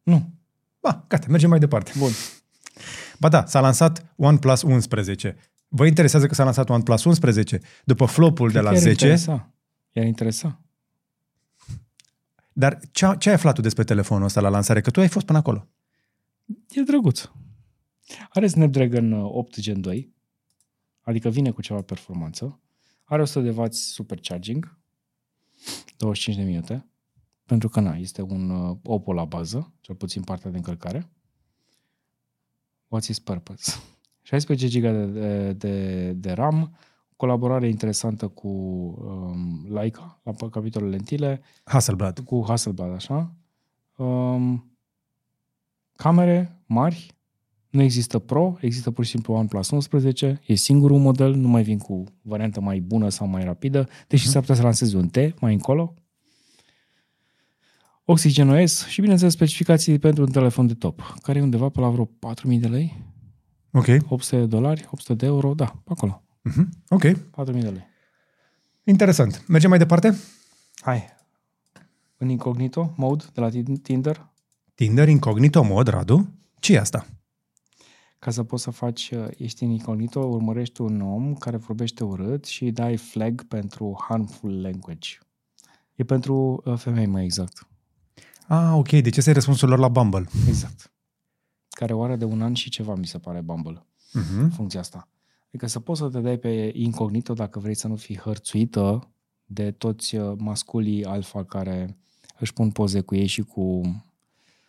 Nu. 0.02 0.32
Ba, 0.80 1.04
gata, 1.08 1.26
mergem 1.28 1.50
mai 1.50 1.58
departe. 1.58 1.92
Bun. 1.98 2.10
Ba 3.18 3.28
da, 3.28 3.46
s-a 3.46 3.60
lansat 3.60 4.14
OnePlus 4.16 4.62
11. 4.62 5.36
Vă 5.68 5.86
interesează 5.86 6.26
că 6.26 6.34
s-a 6.34 6.44
lansat 6.44 6.70
OnePlus 6.70 7.04
11? 7.04 7.60
După 7.84 8.04
flopul 8.04 8.50
de 8.50 8.60
la 8.60 8.70
Cred 8.70 8.82
că 8.82 8.88
10? 8.88 9.06
I-ar 9.06 9.14
interesa. 9.16 9.52
I-ar 9.92 10.06
interesa. 10.06 10.60
Dar 12.52 12.78
ce, 12.92 13.14
ce 13.18 13.28
ai 13.28 13.34
aflat 13.34 13.54
tu 13.54 13.60
despre 13.60 13.84
telefonul 13.84 14.24
ăsta 14.24 14.40
la 14.40 14.48
lansare? 14.48 14.80
Că 14.80 14.90
tu 14.90 15.00
ai 15.00 15.08
fost 15.08 15.26
până 15.26 15.38
acolo. 15.38 15.68
E 16.68 16.82
drăguț. 16.82 17.22
Are 18.28 18.46
Snapdragon 18.46 19.12
8 19.12 19.60
Gen 19.60 19.80
2, 19.80 20.14
adică 21.00 21.28
vine 21.28 21.50
cu 21.50 21.62
ceva 21.62 21.82
performanță. 21.82 22.60
Are 23.04 23.22
100 23.22 23.40
de 23.40 23.50
W 23.50 23.66
supercharging, 23.70 24.77
25 25.96 26.36
de 26.38 26.44
minute, 26.44 26.86
pentru 27.44 27.68
că 27.68 27.80
na, 27.80 27.96
este 27.96 28.22
un 28.22 28.50
uh, 28.50 28.76
Oppo 28.82 29.12
la 29.12 29.24
bază, 29.24 29.72
cel 29.80 29.94
puțin 29.94 30.22
partea 30.22 30.50
de 30.50 30.56
încărcare. 30.56 31.08
What's 32.86 33.04
his 33.04 33.18
purpose? 33.18 33.72
16 34.22 34.68
GB 34.68 34.82
de, 34.82 35.06
de, 35.06 35.52
de, 35.52 36.12
de 36.12 36.32
RAM, 36.32 36.76
colaborare 37.16 37.68
interesantă 37.68 38.28
cu 38.28 38.48
um, 38.48 39.66
Leica 39.68 40.20
la 40.22 40.48
capitolul 40.48 40.88
lentile, 40.88 41.40
Hasselblad. 41.64 42.18
cu 42.18 42.44
Hasselblad, 42.46 42.92
așa. 42.92 43.32
Um, 43.96 44.72
camere 45.96 46.62
mari, 46.66 47.17
nu 47.70 47.82
există 47.82 48.18
Pro, 48.18 48.56
există 48.60 48.90
pur 48.90 49.04
și 49.04 49.10
simplu 49.10 49.34
OnePlus 49.34 49.70
11, 49.70 50.40
e 50.46 50.54
singurul 50.54 50.98
model, 50.98 51.34
nu 51.34 51.48
mai 51.48 51.62
vin 51.62 51.78
cu 51.78 52.04
variantă 52.22 52.60
mai 52.60 52.80
bună 52.80 53.08
sau 53.08 53.26
mai 53.26 53.44
rapidă, 53.44 53.88
deși 54.06 54.22
Mhm. 54.22 54.32
s-ar 54.32 54.40
putea 54.40 54.54
să 54.56 54.62
lanseze 54.62 54.96
un 54.96 55.08
T 55.08 55.16
mai 55.40 55.52
încolo. 55.52 55.94
Oxygen 58.04 58.48
OS 58.48 58.86
și, 58.86 59.00
bineînțeles, 59.00 59.32
specificații 59.34 59.98
pentru 59.98 60.22
un 60.22 60.30
telefon 60.30 60.66
de 60.66 60.74
top, 60.74 61.14
care 61.22 61.38
e 61.38 61.42
undeva 61.42 61.68
pe 61.68 61.80
la 61.80 61.88
vreo 61.88 62.04
4.000 62.04 62.60
de 62.60 62.68
lei, 62.68 63.06
Ok. 63.72 63.86
800 64.08 64.36
de 64.40 64.46
dolari, 64.46 64.82
800 64.90 65.14
de 65.14 65.26
euro, 65.26 65.54
da, 65.54 65.64
pe 65.84 65.90
acolo, 65.92 66.22
Mhm. 66.42 66.68
Ok. 66.88 67.02
4.000 67.30 67.62
de 67.62 67.68
lei. 67.68 67.86
Interesant. 68.84 69.44
Mergem 69.48 69.68
mai 69.70 69.78
departe? 69.78 70.16
Hai, 70.80 71.04
în 72.16 72.28
incognito 72.28 72.92
mode 72.96 73.24
de 73.34 73.40
la 73.40 73.48
Tinder, 73.82 74.26
Tinder 74.74 75.08
Incognito 75.08 75.62
Mod, 75.62 75.86
Radu. 75.86 76.28
ce 76.60 76.72
e 76.74 76.78
asta? 76.80 77.06
Ca 78.18 78.30
să 78.30 78.42
poți 78.42 78.62
să 78.62 78.70
faci, 78.70 79.10
uh, 79.10 79.26
ești 79.36 79.64
în 79.64 79.70
incognito, 79.70 80.20
urmărești 80.20 80.80
un 80.80 81.00
om 81.00 81.34
care 81.34 81.56
vorbește 81.56 82.04
urât 82.04 82.44
și 82.44 82.64
îi 82.64 82.72
dai 82.72 82.96
flag 82.96 83.42
pentru 83.42 84.04
harmful 84.08 84.60
language. 84.60 85.08
E 85.94 86.04
pentru 86.04 86.62
uh, 86.64 86.76
femei 86.78 87.06
mai 87.06 87.24
exact. 87.24 87.66
Ah, 88.46 88.70
ok. 88.74 88.88
Deci 88.88 89.16
ăsta 89.16 89.30
e 89.30 89.32
răspunsul 89.32 89.68
lor 89.68 89.78
la 89.78 89.88
Bumble. 89.88 90.28
Exact. 90.48 90.92
Care 91.70 91.92
o 91.92 92.02
are 92.02 92.16
de 92.16 92.24
un 92.24 92.42
an 92.42 92.54
și 92.54 92.70
ceva, 92.70 92.94
mi 92.94 93.06
se 93.06 93.18
pare, 93.18 93.40
Bumble, 93.40 93.86
Mhm. 94.12 94.48
funcția 94.50 94.80
asta. 94.80 95.08
Adică 95.48 95.66
să 95.66 95.80
poți 95.80 96.00
să 96.00 96.08
te 96.08 96.20
dai 96.20 96.36
pe 96.36 96.70
incognito 96.74 97.32
dacă 97.34 97.58
vrei 97.58 97.74
să 97.74 97.88
nu 97.88 97.96
fii 97.96 98.16
hărțuită 98.18 99.08
de 99.44 99.70
toți 99.70 100.16
uh, 100.16 100.34
masculii 100.38 101.04
alfa 101.04 101.44
care 101.44 101.96
își 102.38 102.52
pun 102.52 102.70
poze 102.70 103.00
cu 103.00 103.14
ei 103.14 103.26
și 103.26 103.42
cu 103.42 103.80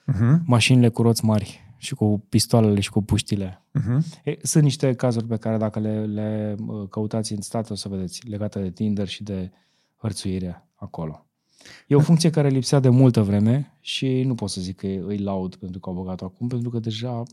Mhm. 0.06 0.42
mașinile 0.46 0.90
cu 0.90 1.02
roți 1.02 1.26
mari 1.26 1.68
și 1.80 1.96
cu 1.96 2.26
pistoalele 2.30 2.80
și 2.80 2.90
cu 2.90 3.02
puștile. 3.02 3.64
Mhm. 3.72 4.06
E, 4.24 4.38
sunt 4.42 4.64
niște 4.64 4.94
cazuri 4.94 5.26
pe 5.26 5.38
care 5.38 5.58
dacă 5.58 5.80
le, 5.80 6.06
le 6.06 6.56
uh, 6.68 6.88
căutați 6.90 7.34
în 7.34 7.42
stat 7.42 7.70
o 7.70 7.76
să 7.76 7.90
vedeți 7.90 8.28
legate 8.28 8.62
de 8.62 8.70
Tinder 8.70 9.08
și 9.08 9.24
de 9.24 9.52
hărțuire 9.98 10.68
acolo. 10.76 11.26
E 11.88 11.96
o 11.96 12.00
funcție 12.00 12.30
care 12.30 12.50
lipsea 12.50 12.80
de 12.80 12.90
multă 12.90 13.22
vreme 13.22 13.78
și 13.80 14.24
nu 14.24 14.36
pot 14.36 14.50
să 14.50 14.62
zic 14.62 14.78
că 14.78 14.88
îi 14.88 15.18
laud 15.18 15.56
pentru 15.56 15.80
că 15.80 15.90
au 15.90 15.96
băgat 15.96 16.22
acum, 16.22 16.48
pentru 16.48 16.70
că 16.70 16.80
deja 16.80 17.24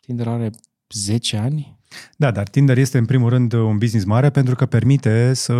Tinder 0.00 0.28
are 0.28 0.50
10 0.90 1.36
ani. 1.36 1.78
Da, 2.16 2.30
dar 2.30 2.48
Tinder 2.48 2.78
este 2.78 2.98
în 2.98 3.04
primul 3.04 3.28
rând 3.28 3.52
un 3.52 3.78
business 3.78 4.06
mare 4.06 4.30
pentru 4.30 4.54
că 4.54 4.66
permite 4.66 5.34
să 5.34 5.54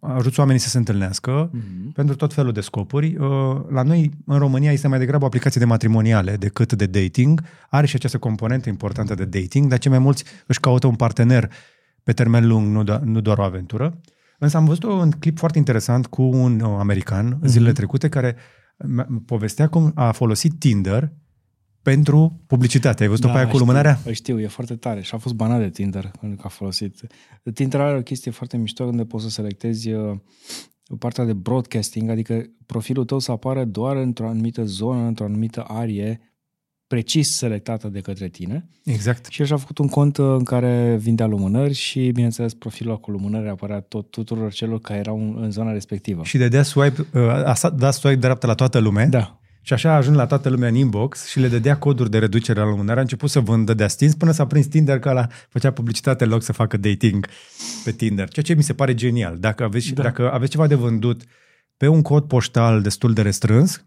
ajuți 0.00 0.38
oamenii 0.38 0.60
să 0.60 0.68
se 0.68 0.78
întâlnească 0.78 1.50
Mm-hmm. 1.50 1.92
pentru 1.94 2.14
tot 2.16 2.32
felul 2.32 2.52
de 2.52 2.60
scopuri. 2.60 3.16
Uh, 3.16 3.26
La 3.68 3.82
noi, 3.82 4.10
în 4.26 4.38
România, 4.38 4.72
este 4.72 4.88
mai 4.88 4.98
degrabă 4.98 5.24
o 5.24 5.26
aplicație 5.26 5.60
de 5.60 5.66
matrimoniale 5.66 6.36
decât 6.36 6.72
de 6.72 6.86
dating. 6.86 7.42
Are 7.70 7.86
și 7.86 7.94
această 7.96 8.18
componentă 8.18 8.68
importantă 8.68 9.14
de 9.14 9.24
dating, 9.24 9.68
dar 9.68 9.78
cei 9.78 9.90
mai 9.90 10.00
mulți 10.00 10.24
își 10.46 10.60
caută 10.60 10.86
un 10.86 10.94
partener 10.94 11.50
pe 12.02 12.12
termen 12.12 12.46
lung, 12.46 12.66
nu, 12.76 12.84
do- 12.84 13.00
nu 13.02 13.20
doar 13.20 13.38
o 13.38 13.42
aventură. 13.42 14.00
Însă 14.38 14.56
am 14.56 14.64
văzut 14.64 14.82
un 14.82 15.10
clip 15.10 15.38
foarte 15.38 15.58
interesant 15.58 16.06
cu 16.06 16.22
un 16.22 16.60
uh, 16.60 16.76
american 16.78 17.38
zilele 17.44 17.72
trecute 17.72 18.08
care 18.08 18.36
m- 19.00 19.06
povestea 19.26 19.68
cum 19.68 19.92
a 19.94 20.12
folosit 20.12 20.58
Tinder 20.58 21.12
pentru 21.82 22.40
publicitate. 22.46 23.02
Ai 23.02 23.08
văzut-o 23.08 23.28
pe 23.28 23.36
aia 23.36 23.48
cu 23.48 23.56
lumânarea? 23.56 23.94
Știu, 23.94 24.12
știu, 24.12 24.40
e 24.40 24.46
foarte 24.46 24.74
tare 24.76 25.00
și 25.02 25.14
a 25.14 25.18
fost 25.18 25.34
banat 25.34 25.58
de 25.58 25.70
Tinder 25.70 26.10
pentru 26.20 26.38
că 26.38 26.42
a 26.46 26.48
folosit. 26.48 27.00
Tinder 27.54 27.80
are 27.80 27.98
o 27.98 28.02
chestie 28.02 28.30
foarte 28.30 28.56
mișto 28.56 28.84
unde 28.84 29.04
poți 29.04 29.24
să 29.24 29.30
selectezi 29.30 29.92
uh, 29.92 30.16
partea 30.98 31.24
de 31.24 31.32
broadcasting, 31.32 32.10
adică 32.10 32.44
profilul 32.66 33.04
tău 33.04 33.18
să 33.18 33.30
apară 33.30 33.64
doar 33.64 33.96
într-o 33.96 34.28
anumită 34.28 34.64
zonă, 34.64 35.06
într-o 35.06 35.24
anumită 35.24 35.64
arie 35.68 36.20
precis 36.86 37.36
selectată 37.36 37.88
de 37.88 38.00
către 38.00 38.28
tine. 38.28 38.68
Exact. 38.84 39.26
Și 39.26 39.40
el 39.40 39.46
și-a 39.46 39.56
făcut 39.56 39.78
un 39.78 39.88
cont 39.88 40.16
uh, 40.16 40.26
în 40.38 40.44
care 40.44 40.96
vindea 41.00 41.26
lumânări 41.26 41.74
și, 41.74 42.10
bineînțeles, 42.10 42.54
profilul 42.54 43.00
cu 43.00 43.10
lumânări 43.10 43.48
apărea 43.48 43.80
tot 43.80 44.10
tuturor 44.10 44.52
celor 44.52 44.80
care 44.80 44.98
erau 44.98 45.20
în, 45.20 45.36
în 45.42 45.50
zona 45.50 45.72
respectivă. 45.72 46.24
Și 46.24 46.38
de 46.38 46.48
dea 46.48 46.62
swipe, 46.62 47.06
uh, 47.14 47.28
a 47.28 47.54
sa- 47.54 47.74
dat 47.76 47.94
swipe 47.94 48.18
dreapta 48.18 48.46
la 48.46 48.54
toată 48.54 48.78
lumea 48.78 49.06
Da. 49.06 49.40
Și 49.62 49.72
așa 49.72 49.94
ajung 49.94 50.16
la 50.16 50.26
toată 50.26 50.48
lumea 50.48 50.68
în 50.68 50.74
inbox 50.74 51.26
și 51.26 51.40
le 51.40 51.48
dădea 51.48 51.78
coduri 51.78 52.10
de 52.10 52.18
reducere 52.18 52.58
la 52.58 52.64
un 52.64 52.70
moment 52.70 52.88
dat. 52.88 52.96
A 52.96 53.00
început 53.00 53.30
să 53.30 53.40
vândă 53.40 53.74
de 53.74 53.86
stins 53.86 54.14
până 54.14 54.30
s-a 54.32 54.46
prins 54.46 54.66
Tinder 54.66 54.98
că 54.98 55.08
ăla 55.08 55.26
făcea 55.48 55.70
publicitate 55.70 56.24
în 56.24 56.30
loc 56.30 56.42
să 56.42 56.52
facă 56.52 56.76
dating 56.76 57.26
pe 57.84 57.92
Tinder. 57.92 58.28
Ceea 58.28 58.44
ce 58.44 58.54
mi 58.54 58.62
se 58.62 58.72
pare 58.72 58.94
genial. 58.94 59.36
Dacă 59.38 59.62
aveți, 59.64 59.92
da. 59.92 60.02
dacă 60.02 60.32
aveți 60.32 60.50
ceva 60.50 60.66
de 60.66 60.74
vândut 60.74 61.22
pe 61.76 61.86
un 61.86 62.02
cod 62.02 62.24
poștal 62.24 62.82
destul 62.82 63.12
de 63.12 63.22
restrâns, 63.22 63.84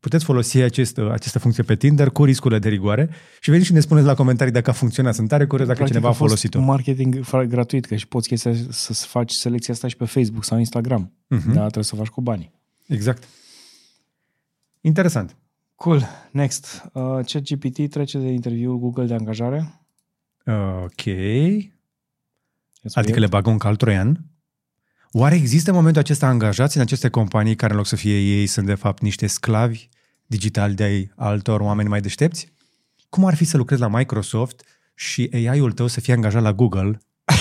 puteți 0.00 0.24
folosi 0.24 0.58
acest, 0.58 0.98
această 0.98 1.38
funcție 1.38 1.62
pe 1.62 1.76
Tinder 1.76 2.10
cu 2.10 2.24
riscurile 2.24 2.58
de 2.60 2.68
rigoare 2.68 3.10
și 3.40 3.50
veniți 3.50 3.68
și 3.68 3.74
ne 3.74 3.80
spuneți 3.80 4.06
la 4.06 4.14
comentarii 4.14 4.52
dacă 4.52 4.70
a 4.70 4.72
funcționat. 4.72 5.14
Sunt 5.14 5.28
tare 5.28 5.46
curios 5.46 5.66
dacă 5.68 5.78
Practic 5.78 5.96
cineva 5.96 6.12
a 6.14 6.16
fost 6.16 6.28
folosit-o. 6.28 6.60
marketing 6.60 7.20
fa- 7.20 7.48
gratuit, 7.48 7.84
că 7.86 7.96
și 7.96 8.08
poți 8.08 8.28
chestia 8.28 8.52
să 8.70 8.92
să 8.92 9.06
faci 9.06 9.30
selecția 9.32 9.74
asta 9.74 9.88
și 9.88 9.96
pe 9.96 10.04
Facebook 10.04 10.44
sau 10.44 10.58
Instagram. 10.58 11.12
Mhm. 11.26 11.52
Dar 11.52 11.62
trebuie 11.62 11.84
să 11.84 11.90
o 11.94 11.98
faci 11.98 12.08
cu 12.08 12.20
banii. 12.20 12.52
Exact. 12.86 13.24
Interesant. 14.80 15.36
Cool. 15.74 16.06
Next. 16.30 16.90
Uh, 16.92 17.02
ChatGPT 17.24 17.90
trece 17.90 18.18
de 18.18 18.28
interviul 18.28 18.78
Google 18.78 19.06
de 19.06 19.14
angajare. 19.14 19.80
Ok. 20.82 21.04
Yes, 21.04 22.96
Adică 22.96 23.18
le 23.18 23.26
bagă 23.26 23.50
un 23.50 23.58
cal 23.58 23.76
troian. 23.76 24.24
Oare 25.12 25.34
există 25.34 25.70
în 25.70 25.76
momentul 25.76 26.02
acesta 26.02 26.26
angajați 26.26 26.76
în 26.76 26.82
aceste 26.82 27.08
companii 27.08 27.54
care 27.54 27.72
în 27.72 27.78
loc 27.78 27.86
să 27.86 27.96
fie 27.96 28.20
ei 28.20 28.46
sunt 28.46 28.66
de 28.66 28.74
fapt 28.74 29.02
niște 29.02 29.26
sclavi 29.26 29.88
digitali 30.26 30.74
de 30.74 30.82
ai 30.82 31.12
altor 31.16 31.60
oameni 31.60 31.88
mai 31.88 32.00
deștepți? 32.00 32.52
Cum 33.08 33.24
ar 33.24 33.34
fi 33.34 33.44
să 33.44 33.56
lucrezi 33.56 33.80
la 33.80 33.88
Microsoft 33.88 34.62
și 34.94 35.30
AI-ul 35.32 35.72
tău 35.72 35.86
să 35.86 36.00
fie 36.00 36.12
angajat 36.12 36.42
la 36.42 36.52
Google? 36.52 36.98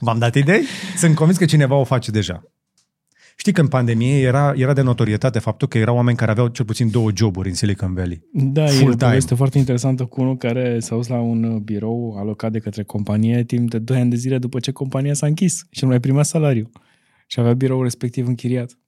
V-am 0.00 0.18
dat 0.18 0.34
idei? 0.34 0.64
Sunt 0.96 1.14
convins 1.14 1.38
că 1.38 1.44
cineva 1.44 1.74
o 1.74 1.84
face 1.84 2.10
deja. 2.10 2.42
Știi 3.40 3.52
că 3.52 3.60
în 3.60 3.68
pandemie 3.68 4.20
era, 4.20 4.52
era 4.56 4.72
de 4.72 4.80
notorietate 4.80 5.38
faptul 5.38 5.68
că 5.68 5.78
erau 5.78 5.94
oameni 5.96 6.16
care 6.16 6.30
aveau 6.30 6.48
cel 6.48 6.64
puțin 6.64 6.90
două 6.90 7.10
joburi 7.14 7.48
în 7.48 7.54
Silicon 7.54 7.94
Valley. 7.94 8.22
Da, 8.32 8.66
Full 8.66 8.92
e 8.92 8.96
time. 8.96 9.14
este 9.14 9.34
foarte 9.34 9.58
interesantă 9.58 10.04
cu 10.04 10.20
unul 10.20 10.36
care 10.36 10.80
s-a 10.80 10.94
dus 10.94 11.06
la 11.06 11.20
un 11.20 11.42
uh, 11.44 11.60
birou 11.60 12.16
alocat 12.18 12.52
de 12.52 12.58
către 12.58 12.82
companie 12.82 13.44
timp 13.44 13.70
de 13.70 13.78
2 13.78 13.98
ani 14.00 14.10
de 14.10 14.16
zile 14.16 14.38
după 14.38 14.60
ce 14.60 14.70
compania 14.72 15.14
s-a 15.14 15.26
închis 15.26 15.66
și 15.70 15.82
nu 15.82 15.88
mai 15.88 16.00
primea 16.00 16.22
salariu. 16.22 16.70
Și 17.26 17.40
avea 17.40 17.52
biroul 17.54 17.82
respectiv 17.82 18.26
închiriat. 18.26 18.78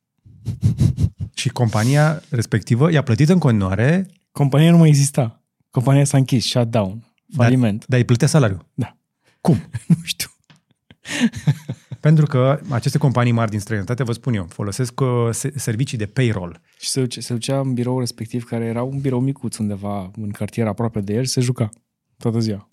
Și 1.35 1.49
compania 1.49 2.23
respectivă 2.31 2.93
i-a 2.93 3.03
plătit 3.03 3.29
în 3.29 3.39
continuare, 3.39 4.07
Compania 4.33 4.71
nu 4.71 4.77
mai 4.77 4.89
exista. 4.89 5.43
Compania 5.71 6.05
s-a 6.05 6.17
închis, 6.17 6.47
shutdown, 6.47 7.05
faliment. 7.37 7.85
dar 7.87 7.99
îi 7.99 8.05
plătea 8.05 8.27
salariu. 8.27 8.67
Da. 8.75 8.97
Cum? 9.41 9.57
Nu 9.87 9.97
știu. 10.03 10.29
Pentru 12.01 12.27
că 12.27 12.61
aceste 12.69 12.99
companii 12.99 13.33
mari 13.33 13.51
din 13.51 13.61
străinătate, 13.61 14.03
vă 14.03 14.13
spun 14.13 14.35
eu, 14.35 14.47
folosesc 14.47 15.01
uh, 15.01 15.29
se- 15.31 15.53
servicii 15.57 15.99
de 15.99 16.07
payroll. 16.07 16.61
Și 16.79 16.89
se, 16.89 17.01
duce, 17.01 17.21
se 17.21 17.33
ducea 17.33 17.61
în 17.61 17.75
birou 17.75 17.99
respectiv, 17.99 18.45
care 18.45 18.65
era 18.65 18.83
un 18.83 19.01
birou 19.01 19.21
micuț 19.21 19.57
undeva 19.57 20.11
în 20.17 20.31
cartier 20.31 20.67
aproape 20.67 21.01
de 21.01 21.13
el 21.13 21.25
și 21.25 21.31
se 21.31 21.41
juca 21.41 21.71
toată 22.19 22.39
ziua. 22.39 22.71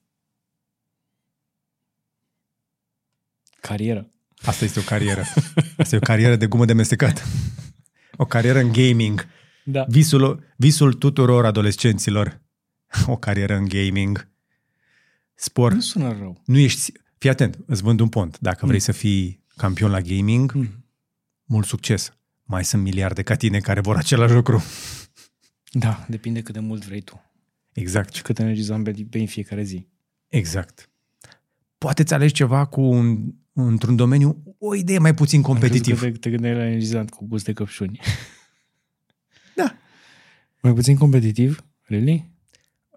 Carieră. 3.60 4.12
Asta 4.42 4.66
este 4.66 4.80
o 4.80 4.84
carieră. 4.84 5.24
Asta 5.78 5.96
e 5.96 5.98
o 5.98 6.06
carieră 6.06 6.36
de 6.36 6.48
gumă 6.48 6.66
de 6.66 6.74
mestecat. 6.74 7.28
O 8.18 8.26
carieră 8.26 8.60
în 8.60 8.72
gaming. 8.72 9.28
Da. 9.64 9.86
Visul, 9.88 10.44
visul 10.56 10.94
tuturor 10.94 11.46
adolescenților. 11.46 12.42
O 13.06 13.18
carieră 13.18 13.56
în 13.56 13.68
gaming. 13.68 14.28
Spor. 15.36 15.74
Nu 15.74 15.80
sună 15.80 16.16
rău. 16.20 16.42
Nu 16.46 16.58
ești... 16.58 16.92
Fii 17.18 17.30
atent, 17.30 17.58
îți 17.66 17.82
vând 17.82 18.00
un 18.00 18.10
pont. 18.10 18.40
Dacă 18.40 18.66
vrei 18.66 18.80
să 18.80 18.92
fii 18.92 19.44
campion 19.56 19.92
la 19.92 20.02
gaming, 20.02 20.52
Mm. 20.54 20.86
mult 21.44 21.66
succes. 21.66 22.12
Mai 22.44 22.66
sunt 22.66 22.82
miliarde 22.84 23.22
ca 23.24 23.36
tine 23.36 23.60
care 23.60 23.80
vor 23.82 23.96
același 23.96 24.34
lucru. 24.34 24.64
Da, 25.72 26.06
depinde 26.10 26.42
cât 26.42 26.54
de 26.54 26.60
mult 26.60 26.86
vrei 26.86 27.02
tu. 27.02 27.22
Exact. 27.74 28.14
Și 28.14 28.22
cât 28.22 28.40
energie 28.40 28.64
zambeni 28.64 29.04
bei 29.04 29.22
în 29.22 29.28
fiecare 29.28 29.64
zi. 29.64 29.88
Exact. 30.28 30.90
Poate 31.78 32.04
ți 32.04 32.14
alegi 32.14 32.34
ceva 32.34 32.66
cu 32.66 32.82
un, 32.82 33.34
într-un 33.54 33.96
domeniu 33.96 34.56
o 34.60 34.76
idee 34.76 34.98
mai 35.00 35.14
puțin 35.14 35.42
competitiv. 35.42 35.94
Am 35.94 36.00
crezut 36.00 36.14
că 36.14 36.20
te, 36.20 36.30
te 36.30 36.30
gândeai 36.30 36.56
la 36.56 36.66
energizant 36.66 37.10
cu 37.10 37.26
gust 37.28 37.46
de 37.46 37.54
căpșuni. 37.54 38.00
Da. 39.56 39.78
Mai 40.62 40.74
puțin 40.74 40.98
competitiv? 40.98 41.66
Really? 41.82 42.32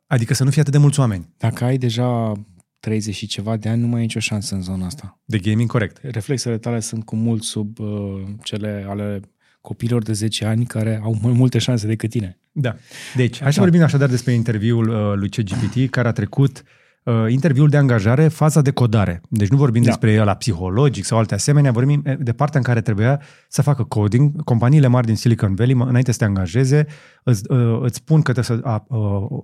Adică 0.07 0.35
să 0.35 0.45
nu 0.45 0.51
fie 0.51 0.61
atât 0.61 0.73
de 0.73 0.79
mulți 0.79 1.01
oameni. 1.01 1.29
Dacă 1.37 1.65
ai 1.65 1.79
deja 1.79 2.33
30 2.81 3.15
și 3.15 3.27
ceva 3.27 3.57
de 3.57 3.69
ani, 3.69 3.81
nu 3.81 3.87
mai 3.87 3.97
ai 3.97 4.03
nicio 4.03 4.21
șansă 4.21 4.55
în 4.55 4.63
zona 4.63 4.87
asta. 4.87 5.19
De 5.25 5.39
gaming 5.39 5.71
corect. 5.71 5.99
Reflexele 6.03 6.59
tale 6.59 6.81
sunt 6.81 7.05
cu 7.05 7.17
mult 7.17 7.43
sub 7.43 7.79
uh, 7.79 8.23
cele 8.43 8.85
ale 8.89 9.21
copiilor 9.61 10.03
de 10.03 10.13
10 10.13 10.45
ani 10.45 10.65
care 10.65 11.01
au 11.03 11.19
mai 11.23 11.33
multe 11.33 11.59
șanse 11.59 11.87
decât 11.87 12.11
tine. 12.11 12.39
Da. 12.53 12.77
Deci, 13.17 13.31
hai 13.31 13.39
să 13.39 13.45
Așa. 13.45 13.61
vorbim 13.61 13.83
așadar 13.83 14.09
despre 14.09 14.33
interviul 14.33 14.89
uh, 14.89 15.13
lui 15.15 15.29
CGPT 15.29 15.91
care 15.91 16.09
a 16.09 16.13
trecut 16.13 16.59
uh, 16.59 16.80
interviul 17.29 17.69
de 17.69 17.77
angajare, 17.77 18.29
faza 18.29 18.61
de 18.63 18.71
codare. 18.71 19.21
Deci 19.29 19.49
nu 19.49 19.57
vorbim 19.57 19.83
Da. 19.83 19.89
despre 19.89 20.17
la 20.25 20.35
psihologic 20.35 21.05
sau 21.05 21.19
alte 21.19 21.35
asemenea, 21.35 21.71
vorbim 21.73 22.03
eh, 22.05 22.15
de 22.19 22.33
partea 22.33 22.59
în 22.59 22.65
care 22.65 22.81
trebuia 22.81 23.21
să 23.49 23.63
facă 23.63 23.83
coding. 23.83 24.43
Companiile 24.45 24.87
mari 24.87 25.07
din 25.07 25.17
Silicon 25.17 25.55
Valley, 25.55 25.75
mă- 25.75 25.85
înainte 25.89 26.13
să 26.13 26.19
te 26.19 26.25
angajeze, 26.25 26.87
îți, 27.23 27.43
uh, 27.53 27.79
îți 27.83 27.97
spun 27.97 28.23
că 28.23 28.33
trebuie 28.33 28.59
să, 28.63 28.69
a, 28.69 28.85
uh, 28.89 29.43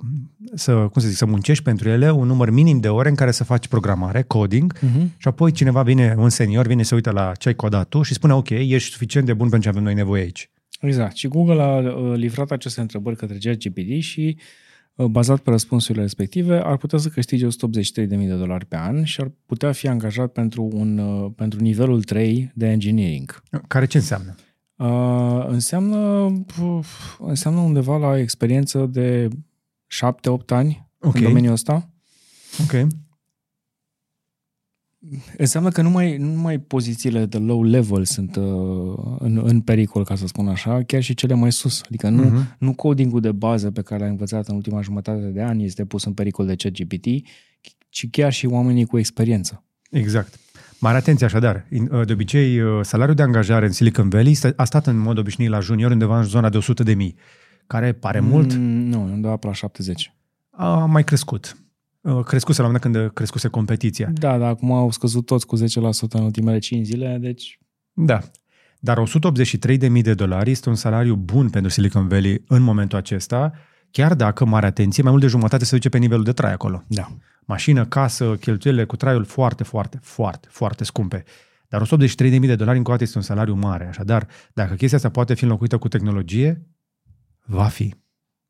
să, 0.54 0.72
cum 0.74 1.00
să 1.02 1.08
zic, 1.08 1.16
să 1.16 1.26
muncești 1.26 1.62
pentru 1.64 1.88
ele 1.88 2.10
un 2.10 2.26
număr 2.26 2.50
minim 2.50 2.80
de 2.80 2.88
ore 2.88 3.08
în 3.08 3.14
care 3.14 3.30
să 3.30 3.44
faci 3.44 3.68
programare, 3.68 4.22
coding, 4.22 4.78
Uh-huh. 4.78 5.06
și 5.16 5.28
apoi 5.28 5.52
cineva 5.52 5.82
vine, 5.82 6.14
un 6.18 6.28
senior, 6.28 6.66
vine 6.66 6.82
să 6.82 6.94
uită 6.94 7.10
la 7.10 7.32
ce 7.38 7.48
ai 7.48 7.54
codat 7.54 7.88
tu 7.88 8.02
și 8.02 8.14
spune, 8.14 8.32
ok, 8.32 8.48
ești 8.50 8.90
suficient 8.90 9.26
de 9.26 9.32
bun 9.34 9.48
pentru 9.48 9.68
ce 9.68 9.74
avem 9.74 9.82
noi 9.86 9.94
nevoie 9.94 10.22
aici. 10.22 10.50
Exact. 10.80 11.16
Și 11.16 11.28
Google 11.28 11.62
a 11.62 11.76
uh, 11.76 12.12
livrat 12.16 12.50
aceste 12.50 12.80
întrebări 12.80 13.16
către 13.16 13.36
ChatGPT 13.40 14.02
și 14.02 14.36
uh, 14.38 14.42
bazat 15.04 15.40
pe 15.40 15.50
răspunsurile 15.50 16.02
respective, 16.02 16.60
ar 16.64 16.76
putea 16.76 16.98
să 16.98 17.08
câștige 17.08 17.46
183.000 17.46 18.06
de 18.08 18.36
dolari 18.36 18.66
pe 18.66 18.76
an 18.76 19.04
și 19.04 19.20
ar 19.20 19.32
putea 19.46 19.72
fi 19.72 19.88
angajat 19.88 20.32
pentru, 20.32 20.68
un, 20.72 20.98
uh, 20.98 21.30
pentru 21.36 21.60
nivelul 21.60 22.02
3 22.02 22.52
de 22.54 22.66
engineering. 22.66 23.42
Care 23.68 23.86
ce 23.86 23.96
înseamnă? 23.96 24.34
Uh, 24.76 25.46
înseamnă, 25.48 26.32
puf, 26.46 27.18
înseamnă 27.18 27.60
undeva 27.60 27.96
la 27.96 28.18
experiență 28.18 28.86
de 28.86 29.28
7-8 29.86 30.50
ani 30.50 30.88
Ok. 31.00 31.14
în 31.14 31.22
domeniul 31.22 31.52
ăsta. 31.52 31.90
Ok. 32.62 32.86
Înseamnă 35.36 35.68
că 35.68 35.82
numai, 35.82 36.16
numai 36.16 36.58
pozițiile 36.58 37.26
de 37.26 37.38
low 37.38 37.62
level 37.62 38.04
sunt 38.04 38.36
uh, 38.36 38.44
în, 39.18 39.40
în 39.44 39.60
pericol, 39.60 40.04
ca 40.04 40.14
să 40.14 40.26
spun 40.26 40.48
așa, 40.48 40.82
chiar 40.86 41.02
și 41.02 41.14
cele 41.14 41.34
mai 41.34 41.52
sus. 41.52 41.82
Adică 41.86 42.08
nu, 42.08 42.22
Mhm. 42.22 42.42
uh-huh. 42.44 42.56
nu 42.58 42.74
codingul 42.74 43.20
de 43.20 43.32
bază 43.32 43.70
pe 43.70 43.82
care 43.82 44.00
l-ai 44.00 44.10
învățat 44.10 44.48
în 44.48 44.54
ultima 44.54 44.80
jumătate 44.80 45.20
de 45.34 45.40
ani 45.42 45.64
este 45.64 45.84
pus 45.84 46.04
în 46.04 46.12
pericol 46.12 46.46
de 46.46 46.54
ChatGPT, 46.54 47.06
ci 47.88 48.10
chiar 48.10 48.32
și 48.32 48.46
oamenii 48.46 48.84
cu 48.84 48.98
experiență. 48.98 49.64
Exact. 49.90 50.38
Mare 50.80 50.96
atenție 50.96 51.26
așadar. 51.26 51.66
In- 51.70 52.04
De 52.06 52.12
obicei, 52.12 52.60
uh, 52.60 52.80
salariul 52.82 53.16
de 53.16 53.22
angajare 53.22 53.66
în 53.66 53.72
Silicon 53.72 54.08
Valley 54.08 54.34
sta- 54.34 54.52
a 54.56 54.64
stat 54.64 54.86
în 54.86 54.98
mod 54.98 55.18
obișnuit 55.18 55.50
la 55.50 55.60
junior 55.60 55.90
undeva 55.90 56.18
în 56.18 56.24
zona 56.24 56.48
de 56.48 56.56
100 56.56 56.82
de 56.82 56.94
mii, 56.94 57.14
care 57.66 57.92
pare 57.92 58.20
mult, 58.20 58.54
Mm, 58.54 58.62
nu, 58.62 59.02
undeva 59.02 59.36
pe 59.36 59.46
la 59.46 59.52
70. 59.52 60.14
a 60.50 60.84
mai 60.84 61.04
crescut. 61.04 61.56
Uh, 62.06 62.24
Crescuse 62.24 62.60
la 62.60 62.66
un 62.66 62.72
moment 62.72 62.92
dat 62.94 63.02
când 63.02 63.12
crescuse 63.14 63.48
competiția. 63.48 64.10
Da, 64.12 64.38
dar 64.38 64.48
acum 64.48 64.72
au 64.72 64.90
scăzut 64.90 65.26
toți 65.26 65.46
cu 65.46 65.56
10% 65.56 65.60
în 66.08 66.22
ultimele 66.22 66.58
5 66.58 66.86
zile, 66.86 67.16
deci 67.20 67.58
Da. 67.92 68.20
Dar 68.80 68.98
183 68.98 69.76
de 69.76 69.88
mii 69.88 70.02
de 70.02 70.14
dolari 70.14 70.50
este 70.50 70.68
un 70.68 70.74
salariu 70.74 71.14
bun 71.14 71.50
pentru 71.50 71.70
Silicon 71.70 72.08
Valley 72.08 72.44
în 72.48 72.62
momentul 72.62 72.98
acesta, 72.98 73.52
chiar 73.90 74.14
dacă, 74.14 74.44
mare 74.44 74.66
atenție, 74.66 75.02
mai 75.02 75.10
mult 75.10 75.22
de 75.22 75.28
jumătate 75.28 75.64
se 75.64 75.74
duce 75.74 75.88
pe 75.88 75.98
nivelul 75.98 76.24
de 76.24 76.32
trai 76.32 76.52
acolo. 76.52 76.82
da. 76.86 77.08
Mașină, 77.48 77.86
casă, 77.86 78.36
cheltuielile 78.36 78.84
cu 78.84 78.96
traiul 78.96 79.24
foarte, 79.24 79.64
foarte, 79.64 79.98
foarte, 80.02 80.48
foarte 80.50 80.84
scumpe. 80.84 81.24
Dar 81.68 81.82
183.000 81.82 82.40
de 82.40 82.54
dolari 82.54 82.76
încă 82.76 82.90
o 82.90 82.92
dată 82.92 83.02
este 83.02 83.18
un 83.18 83.24
salariu 83.24 83.54
mare. 83.54 83.86
Așadar, 83.86 84.26
dacă 84.54 84.74
chestia 84.74 84.96
asta 84.96 85.10
poate 85.10 85.34
fi 85.34 85.42
înlocuită 85.42 85.78
cu 85.78 85.88
tehnologie, 85.88 86.66
va 87.44 87.64
fi. 87.64 87.94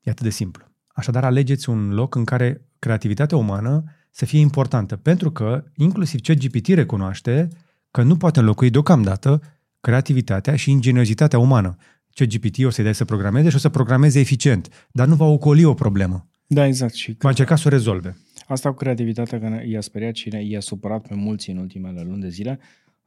E 0.01 0.11
atât 0.11 0.23
de 0.23 0.31
simplu. 0.31 0.65
Așadar, 0.97 1.25
alegeți 1.25 1.69
un 1.69 1.95
loc 1.95 2.15
în 2.15 2.25
care 2.25 2.67
creativitatea 2.79 3.37
umană 3.37 3.85
să 4.11 4.25
fie 4.25 4.41
importantă. 4.41 4.97
Pentru 4.97 5.31
că, 5.31 5.65
inclusiv 5.75 6.21
ChatGPT 6.21 6.67
recunoaște 6.67 7.49
că 7.91 8.03
nu 8.03 8.17
poate 8.17 8.39
înlocui 8.39 8.71
deocamdată 8.71 9.41
creativitatea 9.81 10.57
și 10.57 10.71
ingeniozitatea 10.71 11.39
umană. 11.39 11.77
ChatGPT 12.15 12.65
o 12.65 12.71
să-i 12.71 12.85
dai 12.85 12.95
să 12.95 13.05
programeze 13.05 13.49
și 13.49 13.55
o 13.57 13.59
să 13.59 13.69
programeze 13.69 14.21
eficient, 14.21 14.89
dar 14.93 15.07
nu 15.07 15.15
va 15.15 15.25
ocoli 15.25 15.65
o 15.65 15.75
problemă. 15.75 16.29
Da, 16.47 16.67
exact. 16.67 16.95
Și 16.95 17.17
Va 17.19 17.29
încerca 17.29 17.57
să 17.57 17.63
o 17.67 17.71
rezolve. 17.71 18.17
Asta 18.47 18.69
cu 18.69 18.75
creativitatea, 18.77 19.41
că 19.41 19.49
ne- 19.49 19.65
i-a 19.69 19.81
speriat 19.81 20.15
și 20.15 20.29
ne- 20.29 20.45
i-a 20.45 20.61
supărat 20.61 21.07
pe 21.09 21.15
mulți 21.15 21.51
în 21.51 21.57
ultimele 21.57 22.03
luni 22.03 22.21
de 22.21 22.29
zile, 22.29 22.59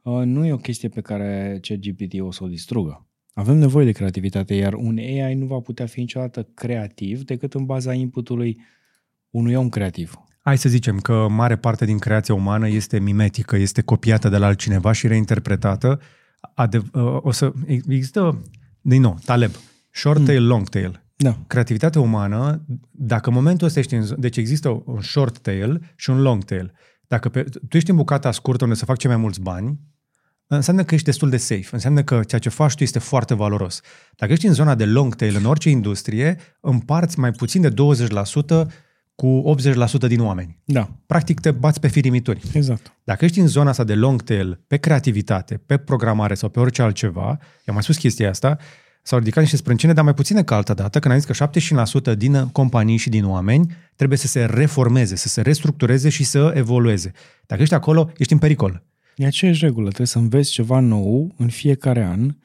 uh, 0.02 0.22
nu 0.24 0.46
e 0.46 0.52
o 0.52 0.56
chestie 0.56 0.88
pe 0.88 1.00
care 1.00 1.58
ChatGPT 1.62 2.20
o 2.20 2.32
să 2.32 2.44
o 2.44 2.48
distrugă. 2.48 3.06
Avem 3.32 3.56
nevoie 3.56 3.84
de 3.84 3.92
creativitate, 3.92 4.54
iar 4.54 4.72
un 4.74 4.98
AI 4.98 5.34
nu 5.34 5.46
va 5.46 5.58
putea 5.58 5.86
fi 5.86 6.00
niciodată 6.00 6.48
creativ 6.54 7.22
decât 7.22 7.54
în 7.54 7.64
baza 7.64 7.92
inputului 7.92 8.60
unui 9.30 9.54
om 9.54 9.68
creativ. 9.68 10.14
Hai 10.42 10.58
să 10.58 10.68
zicem 10.68 10.98
că 10.98 11.26
mare 11.30 11.56
parte 11.56 11.84
din 11.84 11.98
creația 11.98 12.34
umană 12.34 12.68
este 12.68 12.98
mimetică, 12.98 13.56
este 13.56 13.82
copiată 13.82 14.28
de 14.28 14.36
la 14.36 14.46
altcineva 14.46 14.92
și 14.92 15.06
reinterpretată. 15.06 16.00
Adev- 16.54 16.90
uh, 16.92 17.16
o 17.20 17.30
să 17.30 17.52
există, 17.66 18.42
din 18.80 19.00
nou, 19.00 19.18
Taleb. 19.24 19.50
Short 19.90 20.24
tail, 20.24 20.46
long 20.46 20.68
tail. 20.68 21.02
Da. 21.16 21.38
Creativitatea 21.46 22.00
umană, 22.00 22.64
dacă 22.90 23.28
în 23.28 23.34
momentul 23.34 23.66
ăsta 23.66 23.78
ești 23.78 23.94
în... 23.94 24.04
zo- 24.06 24.16
Deci 24.18 24.36
există 24.36 24.82
un 24.86 25.00
short 25.00 25.38
tail 25.38 25.92
și 25.96 26.10
un 26.10 26.20
long 26.22 26.44
tail. 26.44 26.72
Dacă 27.06 27.28
pe, 27.28 27.42
tu 27.68 27.76
ești 27.76 27.90
în 27.90 27.96
bucata 27.96 28.30
scurtă 28.30 28.64
unde 28.64 28.76
să 28.76 28.84
fac 28.84 28.96
cei 28.96 29.10
mai 29.10 29.18
mulți 29.18 29.40
bani, 29.40 29.78
înseamnă 30.56 30.84
că 30.84 30.94
ești 30.94 31.06
destul 31.06 31.30
de 31.30 31.36
safe. 31.36 31.68
Înseamnă 31.70 32.02
că 32.02 32.20
ceea 32.26 32.40
ce 32.40 32.48
faci 32.48 32.74
tu 32.74 32.82
este 32.82 32.98
foarte 32.98 33.34
valoros. 33.34 33.80
Dacă 34.16 34.32
ești 34.32 34.46
în 34.46 34.52
zona 34.52 34.74
de 34.74 34.84
long 34.84 35.14
tail 35.14 35.36
în 35.36 35.44
orice 35.44 35.70
industrie, 35.70 36.36
împarți 36.60 37.18
mai 37.18 37.30
puțin 37.30 37.60
de 37.60 37.72
20% 37.72 38.66
cu 39.14 39.54
80% 40.04 40.06
din 40.06 40.20
oameni. 40.20 40.58
Da, 40.64 40.90
Practic 41.06 41.40
te 41.40 41.50
bați 41.50 41.80
pe 41.80 41.88
firimituri. 41.88 42.40
exact. 42.52 42.92
Dacă 43.04 43.24
ești 43.24 43.40
în 43.40 43.46
zona 43.46 43.70
asta 43.70 43.84
de 43.84 43.94
long 43.94 44.22
tail, 44.22 44.60
pe 44.66 44.76
creativitate, 44.76 45.62
pe 45.66 45.76
programare 45.76 46.34
sau 46.34 46.48
pe 46.48 46.60
orice 46.60 46.82
altceva, 46.82 47.26
i-am 47.64 47.74
mai 47.74 47.82
spus 47.82 47.96
chestia 47.96 48.28
asta, 48.28 48.56
s-au 49.02 49.18
ridicat 49.18 49.42
niște 49.42 49.56
sprâncene, 49.56 49.92
dar 49.92 50.04
mai 50.04 50.14
puține 50.14 50.42
ca 50.42 50.56
altă 50.56 50.74
dată, 50.74 50.98
când 50.98 51.14
am 51.14 51.20
zis 51.20 51.36
că 51.36 52.12
75% 52.12 52.16
din 52.16 52.48
companii 52.52 52.96
și 52.96 53.08
din 53.08 53.24
oameni 53.24 53.74
trebuie 53.96 54.18
să 54.18 54.26
se 54.26 54.44
reformeze, 54.44 55.16
să 55.16 55.28
se 55.28 55.40
restructureze 55.40 56.08
și 56.08 56.24
să 56.24 56.52
evolueze. 56.54 57.12
Dacă 57.46 57.62
ești 57.62 57.74
acolo, 57.74 58.10
ești 58.16 58.32
în 58.32 58.38
pericol. 58.38 58.82
E 59.20 59.26
aceeași 59.26 59.64
regulă, 59.64 59.86
trebuie 59.86 60.06
să 60.06 60.18
înveți 60.18 60.50
ceva 60.50 60.78
nou 60.78 61.34
în 61.36 61.48
fiecare 61.48 62.04
an 62.04 62.36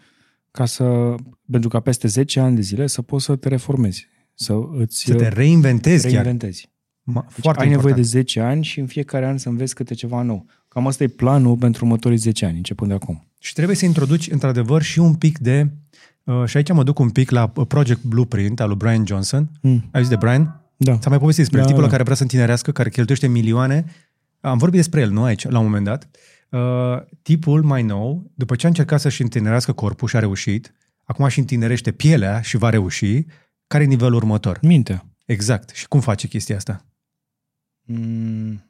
ca 0.52 0.66
să, 0.66 1.16
pentru 1.52 1.70
ca 1.70 1.80
peste 1.80 2.08
10 2.08 2.40
ani 2.40 2.56
de 2.56 2.62
zile 2.62 2.88
să 2.88 3.02
poți 3.02 3.26
să 3.26 3.36
te 3.36 3.48
reformezi, 3.50 4.08
să 4.34 4.54
îți 4.78 5.04
Să 5.06 5.14
te 5.16 5.28
reinventezi 5.28 6.04
chiar. 6.04 6.12
reinventezi. 6.12 6.70
Ma, 7.04 7.26
Deci 7.34 7.44
foarte 7.44 7.62
ai 7.62 7.70
nevoie 7.70 7.94
important. 7.94 8.12
de 8.12 8.20
10 8.20 8.40
ani 8.40 8.64
și 8.64 8.80
în 8.80 8.86
fiecare 8.86 9.26
an 9.26 9.38
să 9.38 9.50
înveți 9.50 9.76
câte 9.76 9.94
ceva 9.94 10.22
nou. 10.22 10.46
Cam 10.68 10.88
asta 10.88 11.04
e 11.04 11.08
planul 11.08 11.58
pentru 11.58 11.86
următorii 11.86 12.18
10 12.18 12.46
ani, 12.46 12.58
începând 12.58 12.90
de 12.90 12.96
acum. 12.96 13.28
Și 13.40 13.54
trebuie 13.54 13.76
să 13.76 13.86
introduci, 13.86 14.32
într-adevăr, 14.32 14.82
și 14.82 15.00
un 15.00 15.14
pic 15.14 15.38
de... 15.38 15.68
Uh, 16.24 16.44
și 16.46 16.58
aici 16.58 16.72
mă 16.72 16.84
duc 16.84 17.00
un 17.00 17.10
pic 17.10 17.30
la 17.30 17.52
uh, 17.56 17.66
Project 17.68 18.04
Blueprint 18.04 18.60
al 18.60 18.68
lui 18.68 18.78
Brian 18.78 19.06
Johnson. 19.06 19.50
Mm. 19.62 19.90
Ai 19.92 20.02
zis 20.02 20.10
de 20.10 20.16
Brian? 20.16 20.62
Da. 20.78 20.92
Ți-am 20.98 21.10
mai 21.10 21.20
povestit 21.20 21.44
despre 21.44 21.60
Da, 21.60 21.66
tipul 21.66 21.80
da. 21.80 21.84
ăla 21.84 21.92
care 21.92 22.04
vrea 22.04 22.16
să 22.16 22.22
întinerească, 22.24 22.72
care 22.72 22.90
cheltuiește 22.90 23.28
milioane. 23.28 23.86
Am 24.40 24.58
vorbit 24.58 24.80
despre 24.80 25.02
el, 25.02 25.12
nu 25.12 25.24
aici, 25.24 25.50
la 25.50 25.58
un 25.60 25.66
moment 25.66 25.86
dat. 25.86 26.04
Uh, 26.04 26.20
tipul 27.22 27.64
mai 27.64 27.84
nou, 27.84 28.32
după 28.36 28.56
ce 28.56 28.66
a 28.66 28.70
încercat 28.70 29.00
să-și 29.00 29.22
întinerească 29.22 29.74
corpul 29.74 30.08
și 30.08 30.16
a 30.16 30.20
reușit, 30.20 30.74
acum 31.04 31.28
și 31.28 31.40
întinerește 31.40 31.92
pielea 31.92 32.42
și 32.42 32.58
va 32.58 32.70
reuși, 32.70 33.26
care 33.68 33.84
e 33.84 33.88
nivelul 33.88 34.14
următor? 34.14 34.60
Mintea. 34.62 35.06
Exact. 35.26 35.70
Și 35.70 35.88
cum 35.88 36.00
face 36.00 36.28
chestia 36.28 36.56
asta? 36.56 36.86
Mm, 37.82 38.64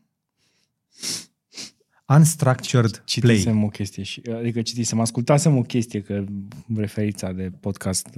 Unstructured 2.08 3.04
play. 3.20 3.36
citisem 3.36 3.64
o 3.64 3.68
chestie, 3.68 4.04
și, 4.04 4.22
adică 4.38 4.62
citisem, 4.62 5.00
ascultasem 5.00 5.58
o 5.58 5.62
chestie 5.62 6.02
că 6.02 6.24
referița 6.76 7.32
de 7.32 7.52
podcast 7.60 8.10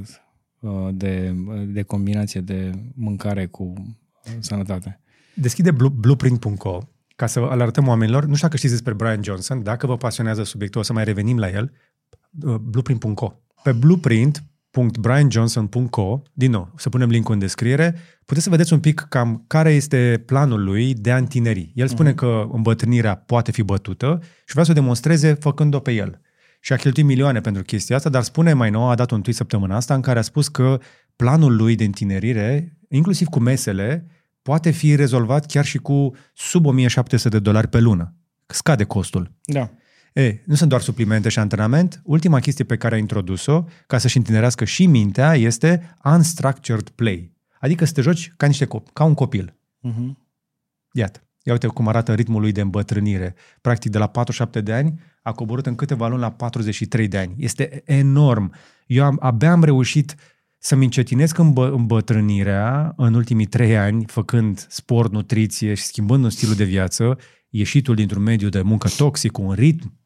uh, 0.60 0.88
de, 0.94 1.36
de 1.66 1.82
combinație 1.84 2.42
de 2.42 2.72
mâncare 2.96 3.46
cu 3.46 3.64
uh, 3.64 4.32
sănătate. 4.40 5.00
Deschide 5.34 5.72
blu- 5.72 5.90
blueprint.co 5.90 6.80
ca 7.18 7.28
să 7.28 7.40
îl 7.40 7.62
arătăm 7.62 7.88
oamenilor. 7.88 8.26
Nu 8.26 8.34
știu 8.34 8.48
dacă 8.48 8.58
știți 8.58 8.74
despre 8.74 8.94
Brian 8.94 9.24
Johnson. 9.24 9.64
Dacă 9.64 9.88
vă 9.88 9.98
pasionează 9.98 10.44
subiectul, 10.44 10.82
o 10.82 10.84
să 10.84 10.94
mai 10.94 11.04
revenim 11.04 11.38
la 11.38 11.50
el. 11.50 11.72
Uh, 12.44 12.56
Blueprint.co. 12.56 13.34
Pe 13.64 13.72
blueprint.brianjohnson.co, 13.72 16.22
din 16.34 16.52
nou, 16.52 16.72
să 16.76 16.90
punem 16.90 17.10
link 17.10 17.30
în 17.30 17.40
descriere, 17.40 17.96
puteți 18.26 18.44
să 18.44 18.50
vedeți 18.50 18.74
un 18.74 18.80
pic 18.80 19.06
cam 19.10 19.44
care 19.48 19.74
este 19.74 20.24
planul 20.26 20.64
lui 20.64 20.94
de 20.94 21.12
a 21.12 21.18
întineri. 21.18 21.72
El 21.76 21.88
spune 21.88 22.12
uh-huh. 22.12 22.16
că 22.16 22.48
îmbătrânirea 22.52 23.16
poate 23.16 23.52
fi 23.52 23.64
bătută 23.64 24.20
și 24.22 24.52
vrea 24.52 24.64
să 24.64 24.72
o 24.72 24.74
demonstreze 24.74 25.34
făcând-o 25.34 25.80
pe 25.80 25.92
el. 25.92 26.22
Și 26.60 26.74
a 26.74 26.76
cheltuit 26.76 27.06
milioane 27.06 27.42
pentru 27.42 27.62
chestia 27.62 27.96
asta, 27.96 28.10
dar 28.10 28.24
spune 28.24 28.54
mai 28.54 28.70
nou, 28.70 28.90
a 28.90 28.96
dat 28.96 29.12
un 29.12 29.22
tweet 29.22 29.38
săptămâna 29.38 29.76
asta 29.76 29.94
în 29.94 30.02
care 30.02 30.20
a 30.20 30.22
spus 30.22 30.48
că 30.48 30.80
planul 31.16 31.56
lui 31.56 31.76
de 31.76 31.84
întinerire, 31.84 32.78
inclusiv 32.90 33.28
cu 33.28 33.40
mesele, 33.40 34.06
poate 34.48 34.70
fi 34.70 34.96
rezolvat 34.96 35.46
chiar 35.46 35.66
și 35.66 35.78
cu 35.78 36.16
sub 36.34 36.66
1700 36.66 37.30
de 37.30 37.40
dolari 37.40 37.68
pe 37.68 37.80
lună. 37.80 38.14
Scade 38.46 38.84
costul. 38.84 39.32
Da. 39.44 39.70
E, 40.14 40.42
nu 40.46 40.56
sunt 40.56 40.70
doar 40.70 40.82
suplimente 40.82 41.30
și 41.30 41.40
antrenament. 41.40 42.02
Ultima 42.04 42.40
chestie 42.40 42.66
pe 42.66 42.78
care 42.78 42.96
a 42.96 42.98
introdus-o, 42.98 43.64
ca 43.88 43.98
să-și 43.98 44.18
întinerească 44.18 44.66
și 44.66 44.86
mintea, 44.86 45.36
este 45.36 45.98
unstructured 46.04 46.90
play. 46.90 47.34
Adică 47.60 47.86
să 47.86 47.94
te 47.94 48.02
joci 48.02 48.34
ca 48.38 48.48
niște 48.48 48.66
copii, 48.66 48.92
ca 48.94 49.04
un 49.04 49.14
copil. 49.14 49.56
Uh-huh. 49.88 50.12
Iată. 50.92 51.22
Ia 51.44 51.54
uite 51.54 51.68
cum 51.68 51.88
arată 51.88 52.14
ritmul 52.14 52.42
lui 52.42 52.52
de 52.52 52.62
îmbătrânire. 52.62 53.36
Practic, 53.62 53.92
de 53.92 53.98
la 53.98 54.08
47 54.08 54.62
de 54.62 54.74
ani 54.74 55.00
a 55.22 55.32
coborât 55.32 55.66
în 55.66 55.76
câteva 55.76 56.08
luni 56.08 56.22
la 56.22 56.32
43 56.32 57.08
de 57.08 57.18
ani. 57.18 57.36
Este 57.38 57.82
enorm. 57.86 58.54
Eu 58.86 59.04
am, 59.06 59.18
abia 59.22 59.52
am 59.52 59.64
reușit 59.64 60.16
să-mi 60.58 60.84
încetinesc 60.84 61.38
îmbă, 61.38 61.72
îmbătrânirea 61.72 62.94
în 62.96 63.14
ultimii 63.14 63.46
trei 63.46 63.78
ani, 63.78 64.06
făcând 64.06 64.66
sport, 64.70 65.12
nutriție 65.12 65.74
și 65.74 65.84
schimbând 65.84 66.24
un 66.24 66.30
stilul 66.30 66.56
de 66.56 66.64
viață, 66.64 67.18
ieșitul 67.50 67.96
dintr-un 67.96 68.24
mediu 68.24 68.50
de 68.50 68.62
muncă 68.62 68.88
toxic, 68.98 69.32
cu 69.32 69.42
un 69.42 69.54
ritm 69.54 69.98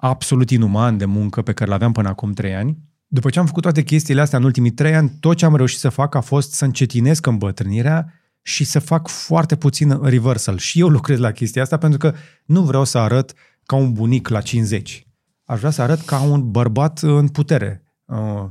absolut 0.00 0.50
inuman 0.50 0.96
de 0.96 1.04
muncă 1.04 1.42
pe 1.42 1.52
care 1.52 1.70
l-aveam 1.70 1.92
până 1.92 2.08
acum 2.08 2.32
trei 2.32 2.54
ani. 2.54 2.78
După 3.06 3.30
ce 3.30 3.38
am 3.38 3.46
făcut 3.46 3.62
toate 3.62 3.82
chestiile 3.82 4.20
astea 4.20 4.38
în 4.38 4.44
ultimii 4.44 4.70
trei 4.70 4.94
ani, 4.94 5.16
tot 5.20 5.36
ce 5.36 5.44
am 5.44 5.56
reușit 5.56 5.78
să 5.78 5.88
fac 5.88 6.14
a 6.14 6.20
fost 6.20 6.52
să 6.52 6.64
încetinesc 6.64 7.26
îmbătrânirea 7.26 8.12
și 8.42 8.64
să 8.64 8.78
fac 8.78 9.08
foarte 9.08 9.56
puțin 9.56 10.02
reversal. 10.02 10.58
Și 10.58 10.80
eu 10.80 10.88
lucrez 10.88 11.18
la 11.18 11.30
chestia 11.30 11.62
asta 11.62 11.76
pentru 11.76 11.98
că 11.98 12.14
nu 12.44 12.62
vreau 12.62 12.84
să 12.84 12.98
arăt 12.98 13.32
ca 13.64 13.76
un 13.76 13.92
bunic 13.92 14.28
la 14.28 14.40
50. 14.40 15.06
Aș 15.44 15.58
vrea 15.58 15.70
să 15.70 15.82
arăt 15.82 16.00
ca 16.00 16.22
un 16.22 16.50
bărbat 16.50 16.98
în 16.98 17.28
putere, 17.28 17.82
uh, 18.04 18.44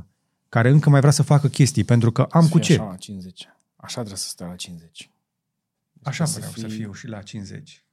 care 0.50 0.68
încă 0.68 0.90
mai 0.90 1.00
vrea 1.00 1.12
să 1.12 1.22
facă 1.22 1.48
chestii, 1.48 1.84
pentru 1.84 2.12
că 2.12 2.26
am 2.30 2.42
Să 2.44 2.48
cu 2.50 2.58
fie 2.58 2.66
ce. 2.74 2.80
Așa 2.80 2.90
la 2.90 2.96
50. 2.96 3.48
Așa 3.76 3.94
trebuie 3.94 4.16
să 4.16 4.28
stai 4.28 4.48
la 4.48 4.54
50. 4.54 5.10
Așa 6.02 6.24
să 6.24 6.36
vreau 6.38 6.52
să 6.52 6.66
fii- 6.66 6.76
fiu 6.76 6.92
și 6.92 7.06
la 7.06 7.22
50. 7.22 7.84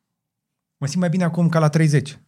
Mă 0.78 0.88
simt 0.88 1.00
mai 1.00 1.10
bine 1.10 1.24
acum 1.24 1.50
ca 1.50 1.60
la 1.60 1.70
30. 1.70 2.20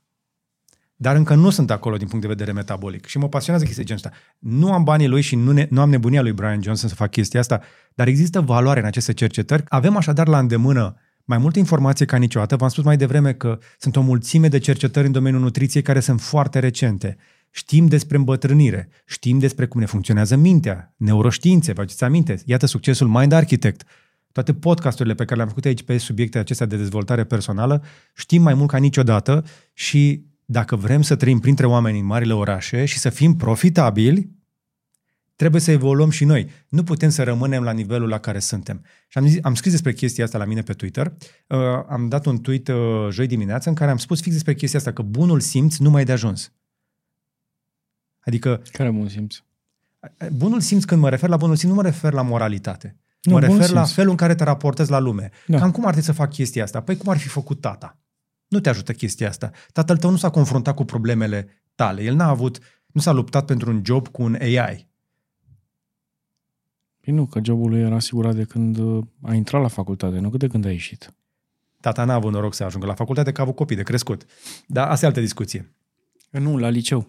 Dar 0.96 1.16
încă 1.16 1.36
nu 1.36 1.50
sunt 1.50 1.72
acolo 1.72 1.98
din 1.98 2.08
punct 2.08 2.22
de 2.22 2.28
vedere 2.28 2.52
metabolic. 2.52 3.06
Și 3.06 3.18
mă 3.18 3.30
pasionează 3.30 3.66
chestia 3.66 3.86
genul 3.86 4.02
ăsta. 4.06 4.18
Nu 4.40 4.74
am 4.74 4.84
banii 4.84 5.08
lui 5.08 5.22
și 5.22 5.36
nu, 5.36 5.52
ne, 5.52 5.68
nu 5.70 5.82
am 5.82 5.90
nebunia 5.90 6.22
lui 6.22 6.32
Brian 6.34 6.62
Johnson 6.62 6.90
să 6.90 6.96
fac 6.96 7.12
chestia 7.12 7.40
asta, 7.40 7.62
dar 7.94 8.08
există 8.08 8.42
valoare 8.42 8.80
în 8.80 8.86
aceste 8.86 9.14
cercetări. 9.14 9.64
Avem 9.68 9.96
așadar 9.98 10.28
la 10.28 10.40
îndemână 10.40 10.96
mai 11.24 11.38
multă 11.38 11.60
informație 11.60 12.06
ca 12.06 12.18
niciodată. 12.18 12.56
V-am 12.56 12.70
spus 12.70 12.84
mai 12.84 12.98
devreme 12.98 13.34
că 13.34 13.60
sunt 13.78 13.96
o 13.96 14.02
mulțime 14.02 14.48
de 14.48 14.58
cercetări 14.58 15.06
în 15.06 15.12
domeniul 15.12 15.42
nutriției 15.42 15.84
care 15.84 16.00
sunt 16.00 16.22
foarte 16.22 16.60
recente. 16.60 17.18
Știm 17.52 17.88
despre 17.88 18.18
îmbătrânire, 18.18 18.90
știm 19.06 19.40
despre 19.40 19.66
cum 19.66 19.80
ne 19.80 19.86
funcționează 19.86 20.36
mintea, 20.36 20.94
neuroștiințe, 20.98 21.74
vă 21.74 21.82
aduceți 21.82 22.04
aminte? 22.04 22.42
Iată 22.46 22.66
succesul 22.66 23.08
Mind 23.08 23.32
Architect. 23.32 23.84
Toate 24.32 24.54
podcasturile 24.54 25.14
pe 25.14 25.24
care 25.24 25.36
le-am 25.36 25.48
făcut 25.48 25.66
aici 25.66 25.84
pe 25.84 25.98
subiecte 25.98 26.38
acestea 26.38 26.66
de 26.66 26.78
dezvoltare 26.78 27.24
personală, 27.24 27.84
știm 28.16 28.42
mai 28.42 28.54
mult 28.54 28.70
ca 28.70 28.78
niciodată 28.78 29.46
și 29.74 30.26
dacă 30.46 30.76
vrem 30.76 31.02
să 31.02 31.16
trăim 31.16 31.40
printre 31.40 31.66
oameni 31.66 32.00
în 32.00 32.06
marile 32.06 32.34
orașe 32.34 32.86
și 32.86 32.98
să 32.98 33.10
fim 33.10 33.36
profitabili, 33.36 34.30
trebuie 35.36 35.62
să 35.62 35.72
evoluăm 35.72 36.10
și 36.10 36.26
noi. 36.26 36.50
Nu 36.70 36.84
putem 36.84 37.10
să 37.10 37.24
rămânem 37.24 37.64
la 37.64 37.72
nivelul 37.72 38.10
la 38.10 38.18
care 38.20 38.40
suntem. 38.40 38.86
Și 39.08 39.18
am, 39.18 39.28
zis, 39.28 39.40
am 39.42 39.56
scris 39.56 39.72
despre 39.72 39.94
chestia 39.94 40.24
asta 40.24 40.38
la 40.38 40.46
mine 40.46 40.62
pe 40.62 40.74
Twitter. 40.74 41.14
Uh, 41.48 41.58
am 41.90 42.08
dat 42.08 42.26
un 42.26 42.42
tweet 42.42 42.68
uh, 42.68 42.76
joi 43.12 43.28
dimineață 43.28 43.70
în 43.70 43.76
care 43.76 43.92
am 43.92 43.98
spus 43.98 44.22
fix 44.22 44.34
despre 44.34 44.54
chestia 44.54 44.80
asta, 44.80 44.92
că 44.92 45.02
bunul 45.02 45.40
simț 45.40 45.78
nu 45.78 45.90
mai 45.90 46.02
e 46.02 46.06
de 46.06 46.12
ajuns. 46.12 46.52
Adică 48.20 48.62
Care 48.72 48.92
bun 48.92 49.08
simț? 49.10 49.36
bunul 50.32 50.60
simț, 50.60 50.84
când 50.84 51.02
mă 51.02 51.10
refer 51.10 51.30
la 51.30 51.38
bunul 51.38 51.56
simț, 51.56 51.72
nu 51.72 51.78
mă 51.78 51.84
refer 51.84 52.14
la 52.14 52.22
moralitate. 52.22 52.96
Nu, 53.22 53.32
mă 53.34 53.40
bunul 53.40 53.58
refer 53.58 53.74
la 53.74 53.84
simț. 53.84 53.96
felul 53.96 54.12
în 54.12 54.18
care 54.18 54.36
te 54.36 54.44
raportezi 54.44 54.90
la 54.90 55.00
lume. 55.00 55.30
Da. 55.48 55.58
Cam 55.58 55.72
cum 55.72 55.86
ar 55.86 55.92
trebui 55.92 56.08
să 56.08 56.14
fac 56.14 56.30
chestia 56.30 56.64
asta? 56.64 56.82
Păi 56.82 56.98
cum 56.98 57.10
ar 57.10 57.18
fi 57.18 57.28
făcut 57.28 57.62
tata? 57.62 57.98
Nu 58.48 58.60
te 58.60 58.70
ajută 58.70 58.94
chestia 58.94 59.28
asta. 59.28 59.52
Tatăl 59.74 59.98
tău 59.98 60.10
nu 60.10 60.18
s-a 60.18 60.30
confruntat 60.30 60.76
cu 60.76 60.84
problemele 60.86 61.48
tale. 61.76 62.04
El 62.04 62.16
n-a 62.16 62.28
avut, 62.28 62.60
nu 62.88 63.02
s-a 63.02 63.12
luptat 63.12 63.46
pentru 63.46 63.70
un 63.72 63.82
job 63.86 64.08
cu 64.08 64.22
un 64.22 64.38
AI. 64.42 64.88
Păi 67.02 67.14
nu, 67.14 67.26
că 67.26 67.40
jobul 67.44 67.70
lui 67.70 67.80
era 67.80 67.96
asigurat 67.96 68.36
de 68.36 68.44
când 68.44 68.78
uh, 68.78 69.06
a 69.22 69.34
intrat 69.34 69.62
la 69.62 69.68
facultate, 69.68 70.20
nu 70.20 70.30
de 70.30 70.48
când 70.48 70.66
a 70.66 70.72
ieșit. 70.72 71.14
Tata 71.80 72.04
n-a 72.04 72.14
avut 72.14 72.32
noroc 72.32 72.54
să 72.54 72.64
ajungă 72.64 72.86
la 72.86 72.94
facultate, 72.94 73.32
că 73.32 73.40
a 73.40 73.44
avut 73.44 73.56
copii 73.56 73.76
de 73.76 73.84
crescut. 73.84 74.26
Dar 74.68 74.90
asta 74.90 75.06
e 75.06 75.08
altă 75.08 75.20
discuție. 75.20 75.74
Nu, 76.32 76.58
la 76.58 76.70
liceu. 76.70 77.08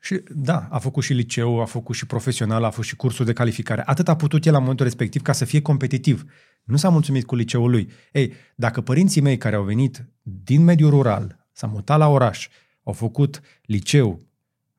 Și 0.00 0.22
da, 0.34 0.68
a 0.70 0.78
făcut 0.78 1.02
și 1.02 1.12
liceu, 1.12 1.60
a 1.60 1.64
făcut 1.64 1.94
și 1.94 2.06
profesional, 2.06 2.64
a 2.64 2.70
făcut 2.70 2.84
și 2.84 2.96
cursuri 2.96 3.26
de 3.26 3.32
calificare. 3.32 3.82
Atât 3.86 4.08
a 4.08 4.16
putut 4.16 4.46
el 4.46 4.52
la 4.52 4.58
momentul 4.58 4.84
respectiv 4.84 5.22
ca 5.22 5.32
să 5.32 5.44
fie 5.44 5.62
competitiv. 5.62 6.24
Nu 6.64 6.76
s-a 6.76 6.88
mulțumit 6.88 7.24
cu 7.24 7.34
liceul 7.34 7.70
lui. 7.70 7.90
Ei, 8.12 8.32
dacă 8.54 8.80
părinții 8.80 9.20
mei 9.20 9.38
care 9.38 9.56
au 9.56 9.62
venit 9.62 10.04
din 10.22 10.64
mediul 10.64 10.90
rural, 10.90 11.46
s-au 11.52 11.70
mutat 11.70 11.98
la 11.98 12.08
oraș, 12.08 12.48
au 12.82 12.92
făcut 12.92 13.40
liceu, 13.62 14.20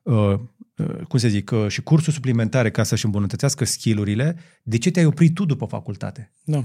uh, 0.02 0.34
uh, 0.76 1.04
cum 1.08 1.18
să 1.18 1.28
zic, 1.28 1.50
uh, 1.50 1.68
și 1.68 1.82
cursuri 1.82 2.14
suplimentare 2.14 2.70
ca 2.70 2.82
să-și 2.82 3.04
îmbunătățească 3.04 3.64
skillurile, 3.64 4.36
de 4.62 4.78
ce 4.78 4.90
te-ai 4.90 5.04
oprit 5.04 5.34
tu 5.34 5.44
după 5.44 5.66
facultate? 5.66 6.32
Da. 6.44 6.64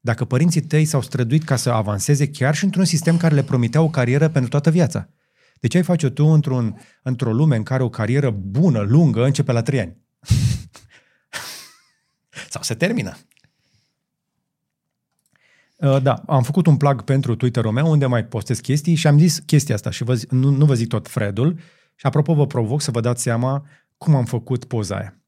Dacă 0.00 0.24
părinții 0.24 0.60
tăi 0.60 0.84
s-au 0.84 1.02
străduit 1.02 1.44
ca 1.44 1.56
să 1.56 1.70
avanseze 1.70 2.28
chiar 2.28 2.54
și 2.54 2.64
într-un 2.64 2.84
sistem 2.84 3.16
care 3.16 3.34
le 3.34 3.42
promitea 3.42 3.80
o 3.80 3.88
carieră 3.88 4.28
pentru 4.28 4.50
toată 4.50 4.70
viața. 4.70 5.08
De 5.60 5.66
ce 5.68 5.76
ai 5.76 5.82
face 5.82 6.10
tu 6.10 6.24
într-un, 6.24 6.76
într-o 7.02 7.32
lume 7.32 7.56
în 7.56 7.62
care 7.62 7.82
o 7.82 7.88
carieră 7.88 8.30
bună, 8.30 8.80
lungă, 8.80 9.24
începe 9.24 9.52
la 9.52 9.62
trei 9.62 9.80
ani? 9.80 9.96
Sau 12.50 12.62
se 12.62 12.74
termină. 12.74 13.16
Uh, 15.76 16.02
Da, 16.02 16.14
am 16.26 16.42
făcut 16.42 16.66
un 16.66 16.76
plug 16.76 17.02
pentru 17.02 17.36
Twitter-ul 17.36 17.72
meu 17.72 17.90
unde 17.90 18.06
mai 18.06 18.24
postez 18.24 18.58
chestii 18.60 18.94
și 18.94 19.06
am 19.06 19.18
zis 19.18 19.38
chestia 19.38 19.74
asta 19.74 19.90
și 19.90 20.04
vă, 20.04 20.14
zi- 20.14 20.26
nu, 20.30 20.50
nu 20.50 20.64
vă 20.64 20.74
zic 20.74 20.88
tot 20.88 21.08
Fredul 21.08 21.58
și 21.94 22.06
apropo 22.06 22.34
vă 22.34 22.46
provoc 22.46 22.80
să 22.80 22.90
vă 22.90 23.00
dați 23.00 23.22
seama 23.22 23.66
cum 23.98 24.14
am 24.14 24.24
făcut 24.24 24.64
poza 24.64 24.96
aia. 24.96 25.18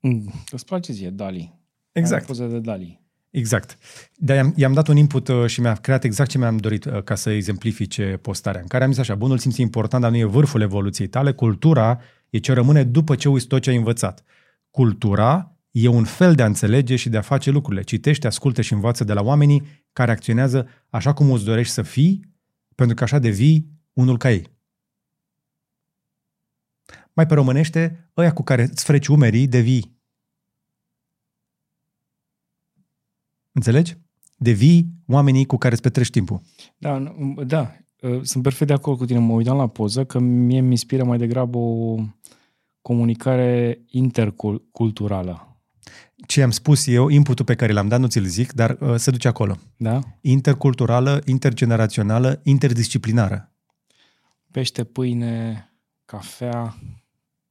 Mm, 0.00 0.32
Îți 0.50 0.64
place 0.64 0.92
ție, 0.92 1.10
Dali. 1.10 1.58
Exact. 1.92 2.20
Ai 2.20 2.26
poze 2.26 2.46
de 2.46 2.58
Dali. 2.58 2.99
Exact. 3.30 3.78
Dar 4.16 4.36
i-am, 4.36 4.52
i-am 4.56 4.72
dat 4.72 4.88
un 4.88 4.96
input 4.96 5.28
uh, 5.28 5.46
și 5.46 5.60
mi-a 5.60 5.74
creat 5.74 6.04
exact 6.04 6.30
ce 6.30 6.38
mi-am 6.38 6.56
dorit 6.56 6.84
uh, 6.84 7.02
ca 7.02 7.14
să 7.14 7.30
exemplifice 7.30 8.18
postarea, 8.22 8.60
în 8.60 8.66
care 8.66 8.84
am 8.84 8.90
zis 8.90 9.00
așa, 9.00 9.14
bunul 9.14 9.38
simț 9.38 9.58
e 9.58 9.62
important, 9.62 10.02
dar 10.02 10.12
nu 10.12 10.18
e 10.18 10.24
vârful 10.24 10.60
evoluției 10.60 11.08
tale, 11.08 11.32
cultura 11.32 12.00
e 12.30 12.38
ce 12.38 12.52
rămâne 12.52 12.84
după 12.84 13.14
ce 13.14 13.28
uiți 13.28 13.46
tot 13.46 13.62
ce 13.62 13.70
ai 13.70 13.76
învățat. 13.76 14.24
Cultura 14.70 15.56
e 15.70 15.88
un 15.88 16.04
fel 16.04 16.34
de 16.34 16.42
a 16.42 16.46
înțelege 16.46 16.96
și 16.96 17.08
de 17.08 17.16
a 17.16 17.20
face 17.20 17.50
lucrurile. 17.50 17.82
Citește, 17.82 18.26
ascultă 18.26 18.62
și 18.62 18.72
învață 18.72 19.04
de 19.04 19.12
la 19.12 19.22
oamenii 19.22 19.84
care 19.92 20.10
acționează 20.10 20.68
așa 20.88 21.12
cum 21.12 21.32
îți 21.32 21.44
dorești 21.44 21.72
să 21.72 21.82
fii, 21.82 22.34
pentru 22.74 22.96
că 22.96 23.04
așa 23.04 23.18
devii 23.18 23.70
unul 23.92 24.16
ca 24.16 24.30
ei. 24.30 24.58
Mai 27.12 27.26
pe 27.26 27.34
românește, 27.34 28.10
ăia 28.16 28.32
cu 28.32 28.42
care 28.42 28.62
îți 28.62 28.84
freci 28.84 29.06
umerii 29.06 29.46
devii. 29.46 29.99
Înțelegi? 33.52 33.96
Devii 34.36 34.86
oamenii 35.06 35.46
cu 35.46 35.56
care 35.56 35.72
îți 35.72 35.82
petrești 35.82 36.12
timpul. 36.12 36.40
Da, 36.78 36.98
nu- 36.98 37.34
da, 37.44 37.72
uh, 38.02 38.20
sunt 38.22 38.42
perfect 38.42 38.66
de 38.66 38.72
acord 38.76 38.98
cu 38.98 39.04
tine. 39.04 39.18
Mă 39.18 39.32
uitam 39.32 39.56
la 39.56 39.66
poză 39.66 40.04
că 40.04 40.18
mie 40.18 40.60
mi 40.60 40.70
inspiră 40.70 41.04
mai 41.04 41.18
degrabă 41.18 41.58
o 41.58 41.96
comunicare 42.82 43.80
interculturală. 43.86 45.44
Ce 46.26 46.42
am 46.42 46.50
spus 46.50 46.86
eu, 46.86 47.08
inputul 47.08 47.44
pe 47.44 47.54
care 47.54 47.72
l-am 47.72 47.88
dat, 47.88 48.00
nu 48.00 48.06
ți-l 48.06 48.24
zic, 48.24 48.52
dar 48.52 48.76
uh, 48.80 48.94
se 48.96 49.10
duce 49.10 49.28
acolo. 49.28 49.56
Da? 49.76 50.00
Interculturală, 50.20 51.22
intergenerațională, 51.26 52.40
interdisciplinară. 52.44 53.52
Pește, 54.50 54.84
pâine, 54.84 55.64
cafea. 56.04 56.76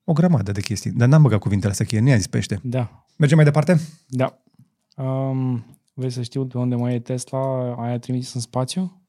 O 0.03 0.13
grămadă 0.13 0.51
de 0.51 0.61
chestii. 0.61 0.91
Dar 0.91 1.07
n-am 1.07 1.21
băgat 1.21 1.39
cuvintele 1.39 1.71
astea, 1.71 1.85
că 1.85 1.99
nu 1.99 2.07
i-a 2.07 2.15
zis 2.15 2.27
pește. 2.27 2.59
Da, 2.63 3.05
Mergem 3.17 3.37
mai 3.37 3.45
departe? 3.45 3.79
da. 4.07 4.41
Um, 5.03 5.65
vrei 5.99 6.11
să 6.11 6.21
știu 6.21 6.45
pe 6.45 6.57
unde 6.57 6.75
mai 6.75 6.93
e 6.93 6.99
Tesla? 6.99 7.73
Aia 7.73 7.99
trimis 7.99 8.33
în 8.33 8.41
spațiu? 8.41 9.01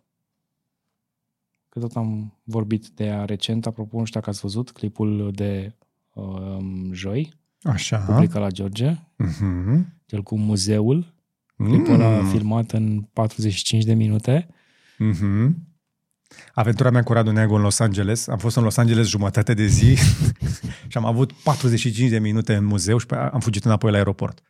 Că 1.69 1.79
tot 1.79 1.97
am 1.97 2.39
vorbit 2.45 2.89
de 2.89 3.05
ea 3.05 3.25
recent. 3.25 3.67
Apropo, 3.67 3.99
nu 3.99 4.05
știu 4.05 4.19
dacă 4.21 4.31
ați 4.33 4.41
văzut 4.41 4.71
clipul 4.71 5.31
de 5.35 5.77
um, 6.13 6.93
joi, 6.93 7.33
Așa. 7.63 7.99
publicat 7.99 8.41
la 8.43 8.51
George, 8.51 8.95
Uh-huh. 8.95 9.81
cel 10.07 10.23
cu 10.23 10.39
muzeul. 10.39 11.15
Clipul 11.57 11.95
ăla 11.95 12.25
filmat 12.25 12.71
în 12.71 13.03
45 13.13 13.85
de 13.85 13.95
minute. 13.95 14.49
Uh-huh. 14.95 15.51
Aventura 16.55 16.91
mea 16.91 17.03
cu 17.03 17.13
Radu 17.13 17.31
Neagu 17.31 17.55
în 17.55 17.63
Los 17.63 17.79
Angeles. 17.79 18.27
Am 18.29 18.39
fost 18.39 18.57
în 18.57 18.63
Los 18.63 18.77
Angeles 18.77 19.09
jumătate 19.09 19.55
de 19.55 19.67
zi 19.67 19.95
și 20.91 20.97
am 20.97 21.05
avut 21.05 21.33
45 21.33 22.11
de 22.11 22.19
minute 22.19 22.55
în 22.55 22.65
muzeu 22.65 22.99
și 22.99 23.07
pe 23.07 23.15
aia 23.15 23.29
am 23.29 23.41
fugit 23.41 23.65
înapoi 23.65 23.91
la 23.91 23.97
aeroport. 23.97 24.43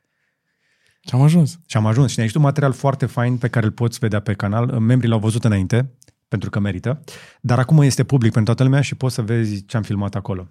Și 1.00 1.14
am 1.14 1.20
ajuns. 1.22 1.58
Și 1.66 1.76
am 1.76 1.86
ajuns 1.86 2.08
și 2.08 2.14
ne-a 2.14 2.24
ieșit 2.24 2.38
un 2.38 2.44
material 2.44 2.72
foarte 2.72 3.06
fain 3.06 3.36
pe 3.36 3.48
care 3.48 3.66
îl 3.66 3.72
poți 3.72 3.98
vedea 3.98 4.20
pe 4.20 4.34
canal. 4.34 4.66
Membrii 4.66 5.10
l-au 5.10 5.18
văzut 5.18 5.44
înainte, 5.44 5.90
pentru 6.28 6.50
că 6.50 6.58
merită, 6.58 7.00
dar 7.40 7.58
acum 7.58 7.78
este 7.78 8.04
public 8.04 8.32
pentru 8.32 8.54
toată 8.54 8.70
lumea 8.70 8.80
și 8.80 8.94
poți 8.94 9.14
să 9.14 9.22
vezi 9.22 9.64
ce 9.64 9.76
am 9.76 9.82
filmat 9.82 10.14
acolo. 10.14 10.48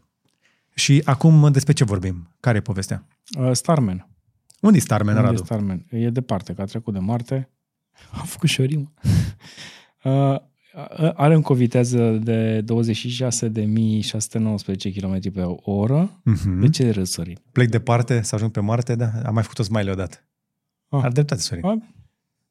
Și 0.73 1.01
acum 1.05 1.51
despre 1.51 1.73
ce 1.73 1.84
vorbim? 1.84 2.35
Care 2.39 2.57
e 2.57 2.61
povestea? 2.61 3.07
Uh, 3.39 3.51
Starman. 3.51 4.07
Unde 4.61 4.77
e 4.77 4.81
Starman, 4.81 5.15
Unde 5.15 5.27
e 5.27 5.30
Radu? 5.30 5.43
Starman? 5.43 5.85
E 5.89 6.09
departe, 6.09 6.53
că 6.53 6.61
a 6.61 6.65
trecut 6.65 6.93
de 6.93 6.99
Marte. 6.99 7.49
A 8.11 8.17
făcut 8.17 8.49
și 8.49 8.61
o 8.61 8.63
rimă. 8.63 8.93
Uh, 10.03 10.35
are 11.15 11.34
încă 11.34 11.51
o 11.51 11.55
viteză 11.55 12.11
de 12.11 12.63
26.619 12.63 12.65
km 14.95 15.31
pe 15.31 15.41
oră. 15.61 16.21
Mhm. 16.23 16.59
De 16.59 16.69
ce 16.69 16.89
râzi, 16.89 17.11
Sorin? 17.11 17.38
Plec 17.51 17.69
departe 17.69 18.21
să 18.21 18.35
ajung 18.35 18.51
pe 18.51 18.59
Marte, 18.59 18.95
da? 18.95 19.11
Am 19.26 19.34
mai 19.34 19.43
făcut 19.43 19.59
o 19.59 19.63
smile 19.63 19.91
odată. 19.91 20.17
Ah. 20.89 20.99
Ar 21.03 21.11
dreptate, 21.11 21.41
Sorin. 21.41 21.65
Ah, 21.65 21.77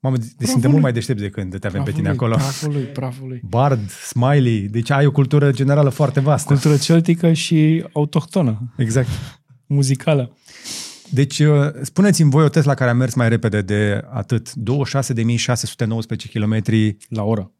Mamă, 0.01 0.16
deci 0.16 0.27
suntem 0.28 0.44
Prafului. 0.47 0.70
mult 0.70 0.82
mai 0.82 0.93
deștepți 0.93 1.23
de 1.23 1.28
când 1.31 1.59
te 1.59 1.66
avem 1.66 1.82
pe 1.82 1.90
tine 1.90 2.02
prafului, 2.12 2.32
acolo. 2.35 2.48
Prafului, 2.48 2.82
prafului. 2.85 3.40
Bard, 3.44 3.90
smiley, 3.90 4.60
deci 4.60 4.90
ai 4.90 5.06
o 5.06 5.10
cultură 5.10 5.51
generală 5.52 5.89
foarte 5.89 6.20
vastă. 6.20 6.52
Cultură 6.52 6.77
celtică 6.77 7.32
și 7.32 7.85
autohtonă, 7.93 8.73
Exact. 8.77 9.09
muzicală. 9.66 10.36
Deci, 11.10 11.39
uh, 11.39 11.70
spuneți-mi 11.82 12.31
voi 12.31 12.44
o 12.44 12.48
Tesla 12.48 12.74
care 12.74 12.90
a 12.90 12.94
mers 12.94 13.15
mai 13.15 13.28
repede 13.28 13.62
de 13.62 14.05
atât, 14.10 14.52
26.619 14.55 16.28
km 16.32 16.62
La 17.09 17.23
oră. 17.23 17.52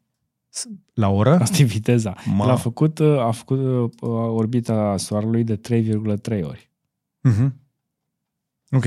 la 0.93 1.09
oră. 1.09 1.39
Asta 1.39 1.57
e 1.61 1.63
viteza. 1.63 2.15
Ma. 2.25 2.45
El 2.45 2.51
a 2.51 2.55
făcut, 2.55 2.99
uh, 2.99 3.19
a 3.19 3.31
făcut 3.31 3.59
uh, 3.59 4.09
orbita 4.33 4.97
Soarelui 4.97 5.43
de 5.43 5.57
3,3 5.57 6.43
ori. 6.43 6.71
Uh-huh. 7.29 7.49
Ok. 8.71 8.85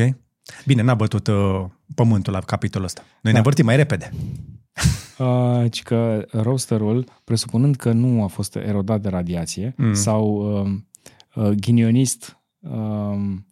Bine, 0.66 0.82
n-a 0.82 0.94
bătut 0.94 1.26
uh, 1.26 1.64
pământul 1.94 2.32
la 2.32 2.40
capitolul 2.40 2.86
ăsta. 2.86 3.00
Noi 3.02 3.18
Da. 3.22 3.30
ne 3.30 3.36
învârtim 3.36 3.64
mai 3.64 3.76
repede. 3.76 4.10
Uh, 5.18 5.70
ci 5.70 5.82
că 5.82 6.24
rosterul, 6.30 7.04
presupunând 7.24 7.76
că 7.76 7.92
nu 7.92 8.22
a 8.22 8.26
fost 8.26 8.56
erodat 8.56 9.00
de 9.00 9.08
radiație 9.08 9.74
Mm. 9.76 9.86
mm. 9.86 9.94
sau 9.94 10.26
um, 10.60 10.88
uh, 11.34 11.48
ghinionist 11.48 12.38
um, 12.60 13.46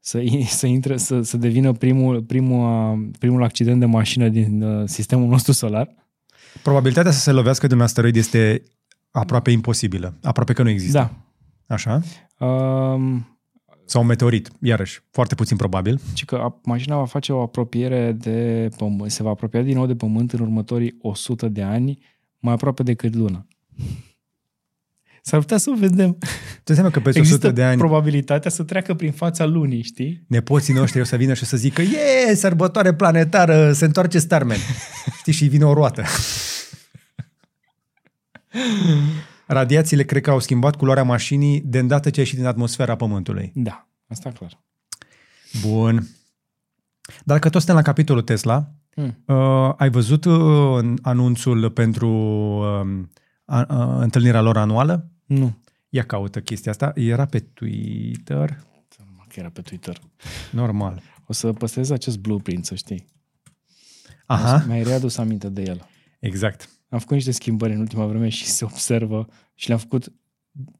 să, 0.00 0.18
i- 0.18 0.46
să, 0.60 0.66
intre, 0.66 0.96
să, 0.96 1.22
să 1.22 1.36
devină 1.36 1.72
primul, 1.72 2.22
primul, 2.22 2.92
uh, 2.92 3.08
primul 3.18 3.42
accident 3.42 3.80
de 3.80 3.86
mașină 3.86 4.28
din 4.28 4.62
uh, 4.62 4.88
sistemul 4.88 5.28
nostru 5.28 5.52
solar, 5.52 5.88
Probabilitatea 6.62 7.10
să 7.10 7.18
se 7.20 7.30
lovească 7.32 7.66
de 7.66 7.74
un 7.74 7.80
asteroid 7.80 8.16
este 8.16 8.62
aproape 9.10 9.50
imposibilă. 9.50 10.14
Aproape 10.22 10.52
că 10.52 10.62
nu 10.62 10.68
există. 10.68 10.98
da. 10.98 11.74
Așa? 11.74 12.00
Um, 12.38 13.31
Sau 13.92 14.00
un 14.00 14.06
meteorit, 14.06 14.48
iarăși, 14.60 15.02
foarte 15.10 15.34
puțin 15.34 15.56
probabil. 15.56 16.00
ci 16.14 16.24
că 16.24 16.34
a- 16.34 16.60
mașina 16.64 16.96
va 16.96 17.04
face 17.04 17.32
o 17.32 17.42
apropiere 17.42 18.12
de 18.12 18.68
pământ, 18.76 19.10
se 19.10 19.22
va 19.22 19.30
apropia 19.30 19.62
din 19.62 19.76
nou 19.76 19.86
de 19.86 19.94
pământ 19.94 20.32
în 20.32 20.40
următorii 20.40 20.96
100 21.00 21.48
de 21.48 21.62
ani, 21.62 21.98
mai 22.38 22.54
aproape 22.54 22.82
decât 22.82 23.14
luna. 23.14 23.46
S-ar 25.22 25.40
putea 25.40 25.56
să 25.56 25.70
o 25.70 25.74
vedem. 25.78 26.16
Ce 26.54 26.62
înseamnă 26.64 26.92
că 26.92 27.00
peste 27.00 27.18
Există 27.18 27.46
100 27.46 27.60
de 27.60 27.64
ani 27.64 27.78
probabilitatea 27.78 28.50
să 28.50 28.62
treacă 28.62 28.94
prin 28.94 29.12
fața 29.12 29.44
lunii, 29.44 29.82
știi? 29.82 30.24
nepoții 30.28 30.74
noștri 30.74 31.00
o 31.00 31.04
să 31.04 31.16
vină 31.16 31.34
și 31.34 31.42
o 31.42 31.46
să 31.46 31.56
zică 31.56 31.82
e, 31.82 32.34
sărbătoare 32.34 32.94
planetară, 32.94 33.72
se 33.72 33.84
întoarce 33.84 34.18
Starman. 34.18 34.58
Știi, 35.18 35.32
și 35.32 35.46
vine 35.46 35.64
o 35.64 35.72
roată. 35.72 36.02
Radiațiile 39.52 40.02
cred 40.02 40.22
că 40.22 40.30
au 40.30 40.38
schimbat 40.38 40.76
culoarea 40.76 41.02
mașinii 41.02 41.60
de 41.60 41.78
îndată 41.78 42.10
ce 42.10 42.18
a 42.20 42.22
ieșit 42.22 42.38
din 42.38 42.46
atmosfera 42.46 42.96
Pământului. 42.96 43.52
Da, 43.54 43.88
asta 44.06 44.30
clar. 44.30 44.60
Bun. 45.66 46.06
Dar 47.24 47.38
că 47.38 47.48
tot 47.48 47.60
suntem 47.60 47.76
la 47.76 47.82
capitolul 47.82 48.22
Tesla, 48.22 48.70
Hmm. 48.94 49.16
uh, 49.26 49.72
ai 49.76 49.90
văzut 49.90 50.24
uh, 50.24 50.94
anunțul 51.02 51.70
pentru 51.70 52.08
uh, 52.08 53.04
a, 53.44 53.62
a, 53.64 54.00
întâlnirea 54.02 54.40
lor 54.40 54.56
anuală? 54.56 55.08
Nu. 55.26 55.58
Ia 55.88 56.04
caută 56.04 56.40
chestia 56.40 56.70
asta. 56.70 56.92
Era 56.94 57.24
pe 57.26 57.38
Twitter. 57.38 58.58
Normal 58.98 59.26
că 59.28 59.40
era 59.40 59.48
pe 59.48 59.60
Twitter. 59.60 60.00
Normal. 60.50 61.02
O 61.26 61.32
să 61.32 61.52
păstrez 61.52 61.90
acest 61.90 62.18
blueprint, 62.18 62.64
să 62.66 62.74
știi. 62.74 63.04
Aha, 64.26 64.64
Mi-ai 64.66 64.82
readus 64.82 65.16
aminte 65.18 65.48
de 65.48 65.62
el. 65.62 65.88
exact. 66.18 66.68
Am 66.92 66.98
făcut 66.98 67.14
niște 67.14 67.30
schimbări 67.30 67.72
în 67.72 67.80
ultima 67.80 68.06
vreme 68.06 68.28
și 68.28 68.46
se 68.46 68.64
observă 68.64 69.28
și 69.54 69.66
le-am 69.66 69.78
făcut 69.78 70.12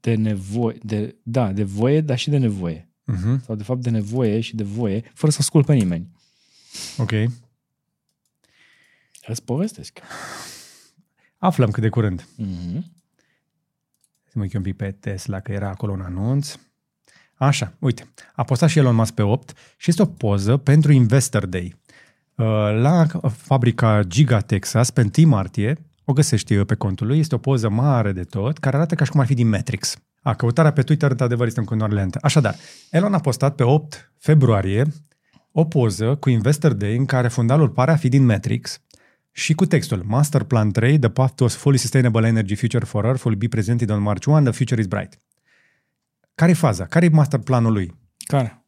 de 0.01 0.15
nevoie, 0.15 0.79
de, 0.83 1.17
da, 1.23 1.53
de 1.53 1.63
voie, 1.63 2.01
dar 2.01 2.19
și 2.19 2.31
de 2.31 2.39
nevoie. 2.39 2.89
Uh-huh. 3.13 3.45
Sau 3.45 3.55
de 3.55 3.63
fapt 3.63 3.81
de 3.81 3.91
nevoie 3.91 4.41
și 4.41 4.57
de 4.57 4.63
voie, 4.63 5.11
fără 5.15 5.33
să 5.33 5.39
ascult 5.41 5.67
pe 5.67 5.75
nimeni. 5.75 6.09
Ok. 6.97 7.13
Îți 9.27 9.45
povestesc. 9.45 9.99
Aflăm 11.39 11.71
cât 11.71 11.83
de 11.83 11.89
curând. 11.89 12.23
Mm-hmm. 12.23 12.83
Să 14.25 14.33
mă 14.35 14.43
uit 14.43 14.55
un 14.55 14.63
pic 14.63 14.77
pe 14.77 14.91
Tesla, 14.91 15.41
că 15.41 15.53
era 15.53 15.69
acolo 15.69 15.93
un 15.93 16.01
anunț. 16.01 16.55
Așa, 17.35 17.75
uite, 17.79 18.09
a 18.35 18.43
postat 18.43 18.69
și 18.69 18.79
Elon 18.79 18.95
Musk 18.95 19.15
pe 19.15 19.23
8 19.23 19.57
și 19.77 19.91
este 19.91 20.03
o 20.03 20.07
poză 20.07 20.57
pentru 20.57 20.93
Investor 20.93 21.47
Day. 21.47 21.77
Uh, 22.35 22.47
La 22.81 23.07
fabrica 23.29 24.03
Giga 24.03 24.41
Texas, 24.41 24.91
pe 24.91 25.11
1 25.19 25.29
martie, 25.29 25.79
o 26.05 26.13
găsești 26.13 26.65
pe 26.65 26.75
contul 26.75 27.07
lui, 27.07 27.19
este 27.19 27.35
o 27.35 27.39
poză 27.39 27.69
mare 27.69 28.13
de 28.13 28.23
tot, 28.23 28.59
care 28.59 28.77
arată 28.77 28.95
ca 28.95 29.05
și 29.05 29.11
cum 29.11 29.21
ar 29.21 29.27
fi 29.27 29.35
din 29.35 29.49
Matrix. 29.49 29.97
A, 30.23 30.35
căutarea 30.35 30.73
pe 30.73 30.83
Twitter, 30.83 31.11
într-adevăr, 31.11 31.47
este 31.47 31.61
în 31.61 31.67
continuare 31.67 31.95
lentă. 31.95 32.19
Așadar, 32.23 32.57
Elon 32.91 33.15
a 33.15 33.19
postat 33.19 33.55
pe 33.55 33.63
8 33.63 34.13
februarie 34.19 34.87
o 35.53 35.65
poză 35.65 36.15
cu 36.15 36.31
Investor 36.31 36.73
Day 36.73 36.97
în 36.97 37.05
care 37.05 37.29
fundalul 37.29 37.69
pare 37.69 37.91
a 37.91 37.97
fi 37.97 38.09
din 38.09 38.25
Matrix 38.25 38.81
și 39.31 39.55
cu 39.55 39.67
textul 39.67 40.03
Master 40.07 40.43
Plan 40.43 40.71
3, 40.71 40.99
The 40.99 41.09
Path 41.09 41.33
to 41.35 41.45
a 41.45 41.49
Fully 41.49 41.79
Sustainable 41.79 42.27
Energy 42.27 42.55
Future 42.55 42.85
for 42.85 43.05
Earth 43.05 43.25
will 43.25 43.37
be 43.37 43.49
presented 43.49 43.91
on 43.91 44.03
March 44.03 44.27
1, 44.27 44.43
the 44.43 44.53
future 44.53 44.81
is 44.81 44.87
bright. 44.87 45.19
Care 46.35 46.51
e 46.51 46.55
faza? 46.55 46.85
Care 46.85 47.05
e 47.05 47.09
masterplanul 47.09 47.73
lui? 47.73 47.95
Care? 48.19 48.65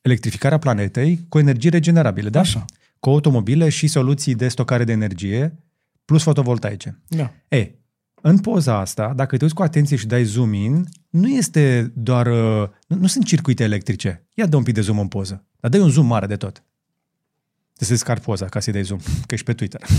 Electrificarea 0.00 0.58
planetei 0.58 1.26
cu 1.28 1.38
energii 1.38 1.70
regenerabile, 1.70 2.28
da? 2.28 2.40
Așa. 2.40 2.64
Cu 3.00 3.08
automobile 3.08 3.68
și 3.68 3.86
soluții 3.86 4.34
de 4.34 4.48
stocare 4.48 4.84
de 4.84 4.92
energie 4.92 5.58
plus 6.04 6.22
fotovoltaice. 6.22 7.02
Da. 7.08 7.32
E, 7.48 7.74
în 8.20 8.38
poza 8.38 8.76
asta, 8.78 9.12
dacă 9.14 9.36
te 9.36 9.44
uiți 9.44 9.56
cu 9.56 9.62
atenție 9.62 9.96
și 9.96 10.06
dai 10.06 10.24
zoom 10.24 10.52
in, 10.52 10.84
nu 11.10 11.28
este 11.28 11.92
doar... 11.94 12.26
uh, 12.26 12.68
Nu, 12.86 12.96
nu 12.96 13.06
sunt 13.06 13.24
circuite 13.24 13.62
electrice. 13.62 14.26
Ia 14.34 14.46
dă 14.46 14.56
un 14.56 14.62
pic 14.62 14.74
de 14.74 14.80
zoom 14.80 14.98
în 14.98 15.08
poză. 15.08 15.44
Dar 15.60 15.70
dă 15.70 15.78
un 15.80 15.88
zoom 15.90 16.06
mare 16.06 16.26
de 16.26 16.36
tot. 16.36 16.52
Trebuie 16.52 17.88
să 17.88 17.92
descarc 17.92 18.22
poza 18.22 18.46
ca 18.46 18.60
să-i 18.60 18.72
dai 18.72 18.82
zoom, 18.82 19.00
că 19.26 19.34
ești 19.34 19.46
pe 19.46 19.52
Twitter. 19.54 19.80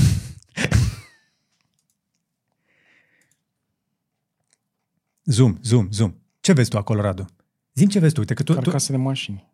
zoom, 5.23 5.57
zoom, 5.61 5.87
zoom. 5.91 6.13
Ce 6.41 6.53
vezi 6.53 6.69
tu 6.69 6.77
acolo, 6.77 7.01
Radu? 7.01 7.25
Zim 7.73 7.87
ce 7.87 7.99
vezi 7.99 8.13
tu. 8.13 8.19
Uite 8.19 8.33
că 8.33 8.43
tu... 8.43 8.53
tu 8.53 8.59
Carcase 8.61 8.91
de 8.91 8.97
mașini. 8.97 9.51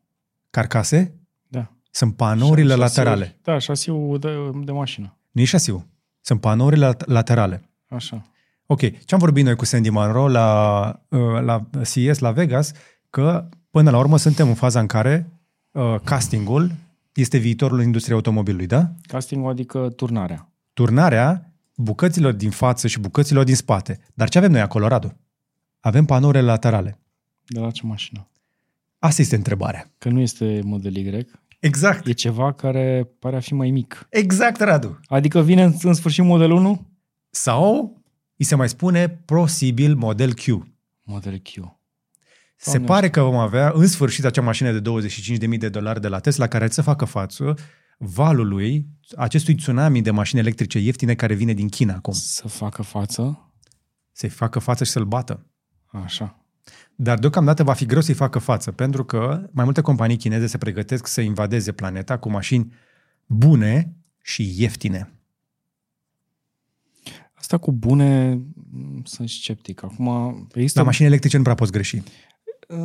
carcase? 0.50 1.14
Da. 1.48 1.72
Sunt 1.92 2.16
panourile 2.16 2.74
Șa- 2.74 2.78
laterale. 2.78 3.24
șasiul- 3.26 3.40
Da, 3.44 3.58
șasiul 3.58 4.20
de, 4.20 4.36
de 4.66 4.72
mașină. 4.72 5.18
Nu 5.32 5.42
e 5.42 5.44
șasiu. 5.46 5.88
Sunt 6.22 6.41
panourile 6.41 6.86
lat- 6.94 7.06
laterale. 7.06 7.70
Așa. 7.90 8.22
Ok, 8.66 8.80
ce 8.80 9.14
am 9.14 9.20
vorbit 9.20 9.46
noi 9.46 9.56
cu 9.56 9.66
Sandy 9.66 9.90
Monroe 9.90 10.32
la, 10.32 11.02
uh, 11.10 11.41
la 11.41 11.66
CES 11.86 12.20
la 12.20 12.32
Vegas, 12.32 12.72
că 13.10 13.50
până 13.70 13.90
la 13.90 13.98
urmă 13.98 14.18
suntem 14.18 14.48
în 14.48 14.54
faza 14.54 14.80
în 14.80 14.88
care 14.88 15.30
uh, 15.72 15.96
castingul 16.04 16.72
este 17.14 17.38
viitorul 17.38 17.82
industriei 17.82 18.16
automobilului, 18.16 18.68
da? 18.68 18.91
Castingul 19.02 19.50
adică 19.50 19.90
turnarea. 19.90 20.50
Turnarea 20.74 21.52
bucăților 21.76 22.34
din 22.34 22.50
față 22.50 22.88
și 22.88 23.00
bucăților 23.00 23.44
din 23.44 23.56
spate. 23.56 24.00
Dar 24.14 24.30
ce 24.30 24.38
avem 24.38 24.52
noi 24.52 24.62
acolo, 24.62 24.88
Radu? 24.88 25.18
Avem 25.80 26.06
panourile 26.06 26.41
laterale. 26.41 27.00
De 27.46 27.60
la 27.60 27.72
ce 27.72 27.86
mașină? 27.86 28.28
Asta 29.00 29.22
este 29.22 29.36
întrebarea. 29.36 29.91
Că 29.98 30.10
nu 30.10 30.20
este 30.20 30.62
model 30.64 30.96
Y. 30.96 31.26
Exact. 31.60 32.07
E 32.07 32.11
ceva 32.11 32.53
care 32.53 33.10
pare 33.19 33.36
a 33.36 33.40
fi 33.40 33.53
mai 33.53 33.72
mic. 33.72 34.07
Exact, 34.10 34.60
Radu. 34.60 34.99
Adică 35.07 35.41
vine 35.41 35.64
în, 35.64 35.73
în 35.81 35.94
sfârșit 35.94 36.23
model 36.23 36.52
1? 36.52 36.88
Sau 37.30 37.98
îi 38.38 38.45
se 38.45 38.56
mai 38.56 38.69
spune 38.69 39.10
posibil 39.10 39.95
model 39.95 40.34
Q. 40.34 40.45
Model 41.03 41.38
Q. 41.38 41.77
Se 42.56 42.69
Doamne 42.69 42.86
pare 42.86 43.10
că 43.10 43.22
vom 43.22 43.36
avea 43.36 43.72
în 43.76 43.88
sfârșit 43.88 44.26
acea 44.26 44.41
mașină 44.41 44.72
de 44.72 45.07
25.000 45.49 45.57
de 45.57 45.69
dolari 45.69 46.02
de 46.02 46.07
la 46.07 46.19
Tesla 46.19 46.48
care 46.48 46.69
să 46.69 46.81
facă 46.81 47.06
față 47.06 47.56
valului 47.98 48.88
acestui 49.15 49.56
tsunami 49.56 50.02
de 50.02 50.11
mașini 50.11 50.40
electrice 50.40 50.80
ieftine 50.80 51.15
care 51.15 51.34
vine 51.34 51.53
din 51.53 51.69
China 51.69 51.94
acum. 51.94 52.14
Să 52.14 52.48
facă 52.48 52.81
față. 52.81 53.52
Să-i 54.11 54.30
facă 54.30 54.60
față 54.60 54.84
și 54.84 54.91
să-l 54.91 55.06
bată. 55.06 55.45
Așa. 55.86 56.45
Dar 56.96 57.20
deocamdată 57.20 57.64
va 57.64 57.74
fi 57.74 57.86
greu 57.86 58.02
să-i 58.02 58.14
facă 58.14 58.40
față, 58.40 58.72
pentru 58.72 59.06
că 59.06 59.50
mai 59.52 59.64
multe 59.64 59.82
companii 59.82 60.18
chineze 60.18 60.48
se 60.48 60.58
pregătesc 60.58 61.08
să 61.08 61.22
invadeze 61.22 61.72
planeta 61.72 62.18
cu 62.18 62.30
mașini 62.30 62.74
bune 63.26 63.94
și 64.22 64.54
ieftine. 64.58 65.14
Asta 67.34 67.58
cu 67.58 67.72
bune, 67.72 68.34
m, 68.72 69.02
sunt 69.04 69.30
sceptic. 69.30 69.84
Acum, 69.84 70.48
există... 70.54 70.80
La 70.80 70.86
mașini 70.86 71.08
electrice 71.08 71.38
nu 71.38 71.44
prea 71.44 71.56
poți 71.56 71.72
greși. 71.72 72.02
Uh, 72.68 72.78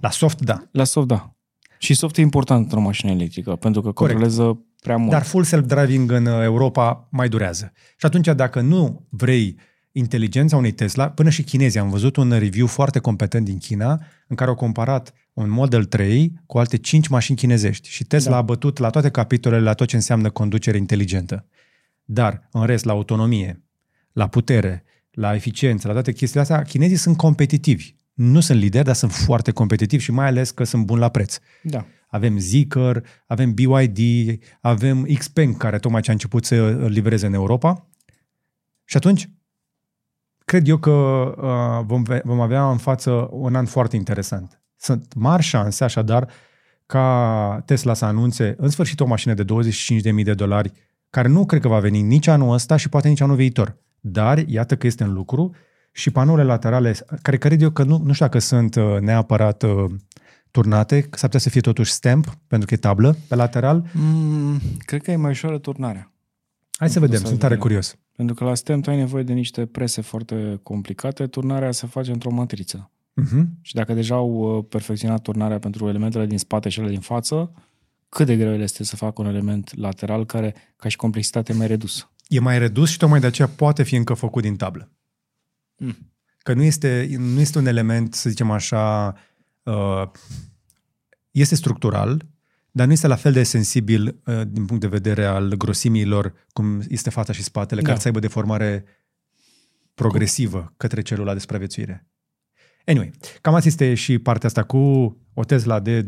La 0.00 0.10
soft, 0.10 0.40
da. 0.40 0.68
La 0.70 0.84
soft, 0.84 1.06
da. 1.06 1.36
Și 1.78 1.94
soft 1.94 2.16
e 2.16 2.20
important 2.20 2.62
într-o 2.62 2.80
mașină 2.80 3.10
electrică, 3.10 3.56
pentru 3.56 3.82
că 3.82 3.92
Corect. 3.92 4.18
controlează 4.18 4.64
prea 4.80 4.96
mult. 4.96 5.10
Dar 5.10 5.22
full 5.22 5.44
self-driving 5.44 6.10
în 6.10 6.26
uh, 6.26 6.42
Europa 6.42 7.08
mai 7.10 7.28
durează. 7.28 7.72
Și 7.96 8.06
atunci, 8.06 8.26
dacă 8.26 8.60
nu 8.60 9.06
vrei 9.10 9.58
inteligența 9.98 10.56
unei 10.56 10.72
Tesla, 10.72 11.10
până 11.10 11.30
și 11.30 11.42
chinezii, 11.42 11.80
am 11.80 11.90
văzut 11.90 12.16
un 12.16 12.30
review 12.30 12.66
foarte 12.66 12.98
competent 12.98 13.44
din 13.44 13.58
China, 13.58 14.00
în 14.26 14.36
care 14.36 14.50
au 14.50 14.56
comparat 14.56 15.12
un 15.32 15.50
Model 15.50 15.84
3 15.84 16.32
cu 16.46 16.58
alte 16.58 16.76
5 16.76 17.06
mașini 17.08 17.36
chinezești. 17.36 17.88
Și 17.88 18.04
Tesla 18.04 18.30
Da. 18.30 18.36
a 18.36 18.42
bătut 18.42 18.78
la 18.78 18.90
toate 18.90 19.10
capitolele, 19.10 19.62
la 19.62 19.74
tot 19.74 19.88
ce 19.88 19.96
înseamnă 19.96 20.30
conducere 20.30 20.76
inteligentă. 20.76 21.46
Dar, 22.04 22.48
în 22.52 22.64
rest, 22.64 22.84
la 22.84 22.92
autonomie, 22.92 23.62
la 24.12 24.26
putere, 24.26 24.84
la 25.10 25.34
eficiență, 25.34 25.86
la 25.86 25.92
toate 25.92 26.12
chestiile 26.12 26.42
astea, 26.42 26.62
chinezii 26.62 26.96
sunt 26.96 27.16
competitivi. 27.16 27.94
Nu 28.12 28.40
sunt 28.40 28.58
lideri, 28.58 28.84
dar 28.84 28.94
sunt 28.94 29.12
foarte 29.12 29.50
competitivi 29.50 30.02
și 30.02 30.10
mai 30.10 30.26
ales 30.26 30.50
că 30.50 30.64
sunt 30.64 30.84
buni 30.84 31.00
la 31.00 31.08
preț. 31.08 31.38
Da. 31.62 31.86
Avem 32.08 32.38
Zeekr, 32.38 32.96
avem 33.26 33.54
BYD, 33.54 33.98
avem 34.60 35.02
Xpeng, 35.18 35.56
care 35.56 35.78
tocmai 35.78 36.00
ce 36.00 36.10
a 36.10 36.12
început 36.12 36.44
să 36.44 36.54
îl 36.54 36.90
livreze 36.90 37.26
în 37.26 37.32
Europa. 37.34 37.88
Și 38.84 38.96
atunci, 38.96 39.28
cred 40.46 40.68
eu 40.68 40.76
că 40.76 40.90
uh, 40.90 41.84
vom, 41.86 42.02
ve- 42.02 42.22
vom 42.24 42.40
avea 42.40 42.70
în 42.70 42.76
față 42.76 43.28
un 43.30 43.54
an 43.54 43.66
foarte 43.66 43.96
interesant. 43.96 44.60
Sunt 44.76 45.14
mari 45.14 45.42
șanse, 45.42 45.84
așadar, 45.84 46.28
ca 46.86 47.62
Tesla 47.64 47.94
să 47.94 48.04
anunțe 48.04 48.54
în 48.58 48.68
sfârșit 48.68 49.00
o 49.00 49.06
mașină 49.06 49.34
de 49.34 49.44
25.000 49.44 50.22
de 50.24 50.34
dolari, 50.34 50.72
care 51.10 51.28
nu 51.28 51.46
cred 51.46 51.60
că 51.60 51.68
va 51.68 51.78
veni 51.78 52.02
nici 52.02 52.26
anul 52.26 52.52
ăsta 52.52 52.76
și 52.76 52.88
poate 52.88 53.08
nici 53.08 53.20
anul 53.20 53.36
viitor. 53.36 53.76
Dar 54.00 54.38
iată 54.38 54.76
că 54.76 54.86
este 54.86 55.02
în 55.04 55.12
lucru 55.12 55.54
și 55.92 56.10
panourile 56.10 56.46
laterale, 56.46 56.94
care 57.22 57.36
cred 57.36 57.62
eu 57.62 57.70
că 57.70 57.82
nu, 57.82 58.00
nu 58.04 58.12
știu 58.12 58.26
dacă 58.26 58.38
sunt 58.38 58.74
uh, 58.74 58.96
neapărat 59.00 59.62
uh, 59.62 59.84
turnate, 60.50 61.00
că 61.00 61.08
s-ar 61.10 61.24
putea 61.24 61.40
să 61.40 61.48
fie 61.48 61.60
totuși 61.60 61.92
stamp, 61.92 62.26
pentru 62.46 62.68
că 62.68 62.74
e 62.74 62.76
tablă 62.76 63.16
pe 63.28 63.34
lateral. 63.34 63.84
Mm, 63.92 64.60
cred 64.78 65.02
că 65.02 65.10
e 65.10 65.16
mai 65.16 65.30
ușoară 65.30 65.58
turnarea. 65.58 66.10
Hai 66.76 66.90
să 66.90 66.98
Nu 66.98 67.04
vedem, 67.04 67.20
să 67.20 67.26
sunt 67.26 67.38
tare 67.38 67.54
vedem. 67.54 67.68
curios. 67.68 67.96
Pentru 68.12 68.34
că 68.34 68.44
la 68.44 68.54
stem 68.54 68.80
tu 68.80 68.90
ai 68.90 68.96
nevoie 68.96 69.22
de 69.22 69.32
niște 69.32 69.66
prese 69.66 70.00
foarte 70.00 70.60
complicate. 70.62 71.26
Turnarea 71.26 71.72
se 71.72 71.86
face 71.86 72.10
într-o 72.12 72.30
matriță. 72.30 72.90
Uh-huh. 73.22 73.44
Și 73.60 73.74
dacă 73.74 73.94
deja 73.94 74.14
au 74.14 74.56
uh, 74.58 74.64
perfecționat 74.68 75.22
turnarea 75.22 75.58
pentru 75.58 75.88
elementele 75.88 76.26
din 76.26 76.38
spate 76.38 76.68
și 76.68 76.80
ele 76.80 76.88
din 76.88 77.00
față, 77.00 77.52
cât 78.08 78.26
de 78.26 78.36
greu 78.36 78.56
le 78.56 78.62
este 78.62 78.84
să 78.84 78.96
facă 78.96 79.22
un 79.22 79.28
element 79.28 79.76
lateral 79.76 80.26
care, 80.26 80.54
ca 80.76 80.88
și 80.88 80.96
complexitate, 80.96 81.52
e 81.52 81.56
mai 81.56 81.66
redus. 81.66 82.10
E 82.28 82.40
mai 82.40 82.58
redus 82.58 82.90
și 82.90 82.96
tocmai 82.98 83.20
de 83.20 83.26
aceea 83.26 83.48
poate 83.48 83.82
fi 83.82 83.94
încă 83.94 84.14
făcut 84.14 84.42
din 84.42 84.56
tablă. 84.56 84.90
Mm. 85.76 85.96
Că 86.38 86.52
nu 86.54 86.62
este, 86.62 87.16
nu 87.18 87.40
este 87.40 87.58
un 87.58 87.66
element, 87.66 88.14
să 88.14 88.28
zicem 88.28 88.50
așa, 88.50 89.14
uh, 89.62 90.02
este 91.30 91.54
structural, 91.54 92.26
dar 92.76 92.86
nu 92.86 92.92
este 92.92 93.06
la 93.06 93.16
fel 93.16 93.32
de 93.32 93.42
sensibil 93.42 94.20
uh, 94.26 94.40
din 94.48 94.64
punct 94.64 94.82
de 94.82 94.86
vedere 94.86 95.24
al 95.24 95.54
grosimilor, 95.54 96.32
cum 96.52 96.82
este 96.88 97.10
fața 97.10 97.32
și 97.32 97.42
spatele, 97.42 97.80
Da. 97.80 97.86
care 97.86 98.00
să 98.00 98.06
aibă 98.06 98.18
deformare 98.18 98.84
progresivă 99.94 100.74
către 100.76 101.00
celula 101.00 101.32
de 101.32 101.38
supraviețuire. 101.38 102.06
Anyway, 102.86 103.10
cam 103.40 103.54
asta 103.54 103.68
este 103.68 103.94
și 103.94 104.18
partea 104.18 104.48
asta 104.48 104.62
cu 104.62 104.78
o 105.34 105.44
Tesla 105.44 105.80
de 105.80 106.04
25.000. 106.04 106.06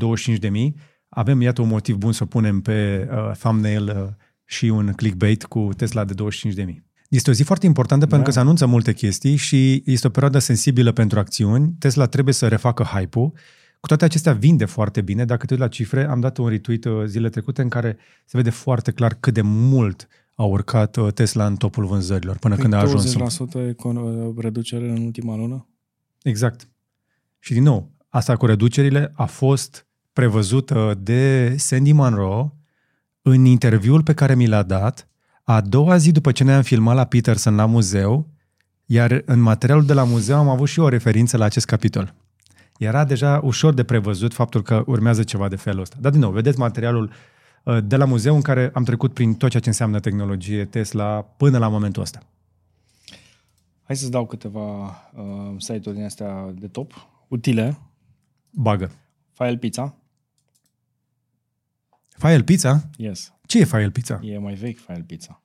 Avem, 1.08 1.40
iată, 1.40 1.62
un 1.62 1.68
motiv 1.68 1.96
bun 1.96 2.12
să 2.12 2.24
punem 2.24 2.60
pe 2.60 3.08
uh, 3.10 3.36
thumbnail 3.38 3.82
uh, 3.82 4.14
și 4.44 4.64
un 4.64 4.92
clickbait 4.92 5.44
cu 5.44 5.68
Tesla 5.76 6.04
de 6.04 6.14
25.000. 6.14 6.74
Este 7.08 7.30
o 7.30 7.32
zi 7.32 7.42
foarte 7.42 7.66
importantă 7.66 8.04
da. 8.04 8.10
pentru 8.10 8.28
că 8.28 8.34
se 8.34 8.40
anunță 8.40 8.66
multe 8.66 8.92
chestii 8.92 9.36
și 9.36 9.82
este 9.86 10.06
o 10.06 10.10
perioadă 10.10 10.38
sensibilă 10.38 10.92
pentru 10.92 11.18
acțiuni. 11.18 11.74
Tesla 11.78 12.06
trebuie 12.06 12.34
să 12.34 12.48
refacă 12.48 12.82
hype-ul. 12.82 13.32
Cu 13.80 13.86
toate 13.86 14.04
acestea 14.04 14.32
vinde 14.32 14.64
foarte 14.64 15.00
bine. 15.00 15.24
Dacă 15.24 15.46
te 15.46 15.52
uiți 15.52 15.62
la 15.64 15.68
cifre, 15.70 16.04
am 16.04 16.20
dat 16.20 16.36
un 16.36 16.48
retweet 16.48 16.84
uh, 16.84 17.04
zile 17.04 17.28
trecute 17.28 17.62
în 17.62 17.68
care 17.68 17.96
se 18.24 18.36
vede 18.36 18.50
foarte 18.50 18.90
clar 18.90 19.14
cât 19.20 19.34
de 19.34 19.40
mult 19.42 20.08
a 20.34 20.42
urcat 20.44 20.96
uh, 20.96 21.12
Tesla 21.12 21.46
în 21.46 21.56
topul 21.56 21.86
vânzărilor 21.86 22.36
până 22.38 22.56
când 22.56 22.72
a 22.72 22.78
ajuns. 22.78 23.14
în- 23.14 23.68
20% 23.70 23.72
econ- 23.74 24.34
reducere 24.36 24.88
în 24.90 25.02
ultima 25.04 25.36
lună? 25.36 25.66
Exact. 26.22 26.68
Și 27.38 27.52
din 27.52 27.62
nou, 27.62 27.90
asta 28.08 28.36
cu 28.36 28.46
reducerile 28.46 29.12
a 29.16 29.24
fost 29.24 29.86
prevăzută 30.12 30.98
de 31.02 31.54
Sandy 31.58 31.92
Monroe 31.92 32.52
în 33.22 33.44
interviul 33.44 34.02
pe 34.02 34.14
care 34.14 34.34
mi 34.34 34.46
l-a 34.46 34.62
dat 34.62 35.08
a 35.42 35.60
doua 35.60 35.96
zi 35.96 36.12
după 36.12 36.32
ce 36.32 36.44
ne-am 36.44 36.62
filmat 36.62 36.94
la 36.94 37.04
Peterson 37.04 37.54
la 37.54 37.66
muzeu, 37.66 38.28
iar 38.86 39.22
în 39.24 39.40
materialul 39.40 39.84
de 39.86 39.92
la 39.92 40.04
muzeu 40.04 40.36
am 40.36 40.48
avut 40.48 40.68
și 40.68 40.78
eu 40.78 40.84
o 40.84 40.88
referință 40.88 41.36
la 41.36 41.44
acest 41.44 41.66
capitol. 41.66 42.14
Era 42.78 43.04
deja 43.04 43.40
ușor 43.42 43.74
de 43.74 43.84
prevăzut 43.84 44.34
faptul 44.34 44.62
că 44.62 44.82
urmează 44.86 45.22
ceva 45.22 45.48
de 45.48 45.56
felul 45.56 45.80
ăsta. 45.80 45.96
Dar 46.00 46.12
din 46.12 46.20
nou, 46.20 46.30
vedeți 46.30 46.58
materialul 46.58 47.10
uh, 47.62 47.78
de 47.84 47.96
la 47.96 48.04
muzeu 48.04 48.34
în 48.34 48.42
care 48.42 48.70
am 48.74 48.84
trecut 48.84 49.14
prin 49.14 49.34
tot 49.34 49.50
ceea 49.50 49.62
ce 49.62 49.68
înseamnă 49.68 50.00
tehnologie 50.00 50.64
Tesla 50.64 51.22
până 51.22 51.58
la 51.58 51.68
momentul 51.68 52.02
ăsta. 52.02 52.26
Hai 53.82 53.96
să-ți 53.96 54.10
dau 54.10 54.26
câteva 54.26 54.86
uh, 55.14 55.54
site-uri 55.58 55.96
din 55.96 56.04
astea 56.04 56.50
de 56.58 56.68
top, 56.68 57.08
utile. 57.28 57.78
Bagă. 58.50 58.90
File 59.32 59.56
Pizza. 59.56 59.96
File 62.08 62.42
Pizza? 62.42 62.88
Yes. 62.96 63.32
Ce 63.46 63.58
e 63.58 63.64
File 63.64 63.90
Pizza? 63.90 64.20
E 64.22 64.38
mai 64.38 64.54
vechi 64.54 64.78
File 64.78 65.04
Pizza. 65.06 65.42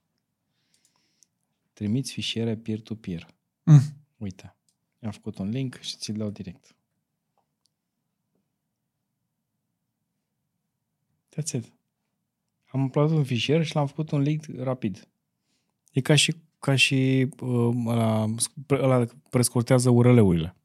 Trimiți 1.74 2.12
fișiere 2.12 2.56
peer-to-peer. 2.56 3.28
Mm. 3.64 3.82
Uite. 4.18 4.56
I-am 5.00 5.12
făcut 5.12 5.38
un 5.38 5.50
link 5.50 5.80
și 5.80 5.98
ți-l 5.98 6.18
dau 6.18 6.30
direct. 6.30 6.76
That's 11.36 11.52
it. 11.54 11.74
Am 12.72 12.84
uploadat 12.84 13.16
un 13.16 13.24
fișier 13.24 13.64
și 13.66 13.76
l-am 13.76 13.88
făcut 13.88 14.12
un 14.12 14.22
link 14.22 14.44
rapid. 14.58 15.08
E 15.92 16.02
ca 16.02 16.16
și, 16.16 16.36
ca 16.60 16.76
și 16.76 17.28
uh, 17.40 17.70
ăla, 17.86 18.26
ăla 18.70 19.06
prescurtează 19.30 19.90
URL-urile. 19.90 20.56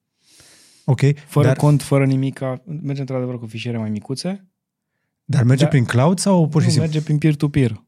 Ok, 0.84 1.00
Fără 1.26 1.46
dar, 1.46 1.56
cont, 1.56 1.82
fără 1.82 2.06
nimic, 2.06 2.40
merge 2.64 3.00
într-adevăr 3.00 3.38
cu 3.38 3.46
fișiere 3.46 3.78
mai 3.78 3.90
micuțe. 3.90 4.46
dar 5.24 5.42
merge 5.42 5.62
dar- 5.62 5.70
prin 5.72 5.84
cloud 5.84 6.18
sau 6.18 6.48
pur 6.48 6.60
și 6.60 6.66
nu, 6.66 6.72
simplu? 6.72 6.90
merge 6.90 7.04
prin 7.04 7.18
peer-to-peer. 7.18 7.82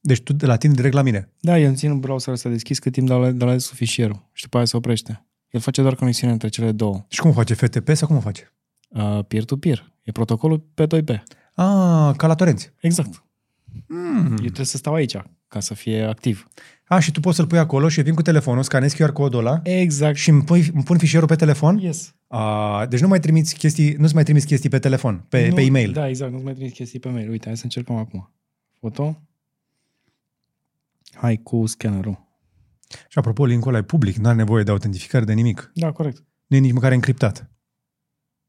Deci 0.00 0.20
tu 0.20 0.32
de 0.32 0.46
la 0.46 0.56
tine 0.56 0.74
direct 0.74 0.94
la 0.94 1.02
mine. 1.02 1.28
Da, 1.40 1.58
eu 1.58 1.66
îmi 1.66 1.76
țin 1.76 2.00
browserul 2.00 2.34
ăsta 2.34 2.48
deschis 2.48 2.78
cât 2.78 2.92
timp 2.92 3.06
de 3.06 3.12
la, 3.14 3.30
de 3.30 3.44
la 3.44 3.50
ales 3.50 3.70
fișierul 3.70 4.28
și 4.32 4.42
după 4.42 4.56
aia 4.56 4.66
se 4.66 4.76
oprește. 4.76 5.26
El 5.50 5.60
face 5.60 5.80
doar 5.82 5.94
conexiune 5.94 6.32
între 6.32 6.48
cele 6.48 6.72
două. 6.72 7.04
Și 7.08 7.20
cum 7.20 7.30
o 7.30 7.32
face? 7.32 7.54
FTP 7.54 7.88
sau 7.94 8.08
cum 8.08 8.16
o 8.16 8.20
face? 8.20 8.52
Uh, 8.88 9.24
peer-to-peer. 9.28 9.92
E 10.02 10.12
protocolul 10.12 10.64
P2P. 10.80 11.22
Ah, 11.56 12.14
ca 12.16 12.26
la 12.26 12.34
torenți. 12.34 12.72
Exact. 12.80 13.24
Mm. 13.86 14.26
Eu 14.30 14.36
trebuie 14.36 14.66
să 14.66 14.76
stau 14.76 14.94
aici 14.94 15.16
ca 15.48 15.60
să 15.60 15.74
fie 15.74 16.02
activ. 16.02 16.48
A, 16.84 16.98
și 16.98 17.12
tu 17.12 17.20
poți 17.20 17.36
să-l 17.36 17.46
pui 17.46 17.58
acolo 17.58 17.88
și 17.88 17.98
eu 17.98 18.04
vin 18.04 18.14
cu 18.14 18.22
telefonul, 18.22 18.62
scanez 18.62 18.94
QR 18.94 19.12
codul 19.12 19.38
ăla 19.38 19.60
Exact. 19.62 20.16
și 20.16 20.30
îmi, 20.30 20.42
pui, 20.44 20.70
îmi 20.74 20.82
pun 20.82 20.98
fișierul 20.98 21.28
pe 21.28 21.34
telefon. 21.36 21.78
Yes. 21.78 22.14
A, 22.28 22.86
deci 22.88 23.00
nu 23.00 23.08
mai 23.08 23.20
trimiți 23.20 23.54
chestii, 23.54 23.92
nu-ți 23.92 24.14
mai 24.14 24.22
trimiți 24.22 24.46
chestii 24.46 24.68
pe 24.68 24.78
telefon, 24.78 25.24
pe, 25.28 25.48
nu, 25.48 25.54
pe 25.54 25.62
e-mail. 25.62 25.92
Da, 25.92 26.08
exact. 26.08 26.32
Nu-ți 26.32 26.44
mai 26.44 26.54
trimis 26.54 26.72
chestii 26.72 26.98
pe 26.98 27.08
mail. 27.08 27.30
Uite, 27.30 27.46
hai 27.46 27.56
să 27.56 27.64
încercăm 27.64 27.96
acum. 27.96 28.32
Foto. 28.80 29.22
Hai 31.14 31.36
cu 31.42 31.66
scannerul. 31.66 32.24
Și 33.08 33.18
apropo, 33.18 33.44
linkul 33.44 33.68
ăla 33.68 33.78
e 33.78 33.82
public, 33.82 34.16
nu 34.16 34.28
are 34.28 34.36
nevoie 34.36 34.62
de 34.62 34.70
autentificare 34.70 35.24
de 35.24 35.32
nimic. 35.32 35.70
Da, 35.74 35.92
corect. 35.92 36.24
Nu 36.46 36.56
e 36.56 36.60
nici 36.60 36.72
măcar 36.72 36.92
încriptat. 36.92 37.50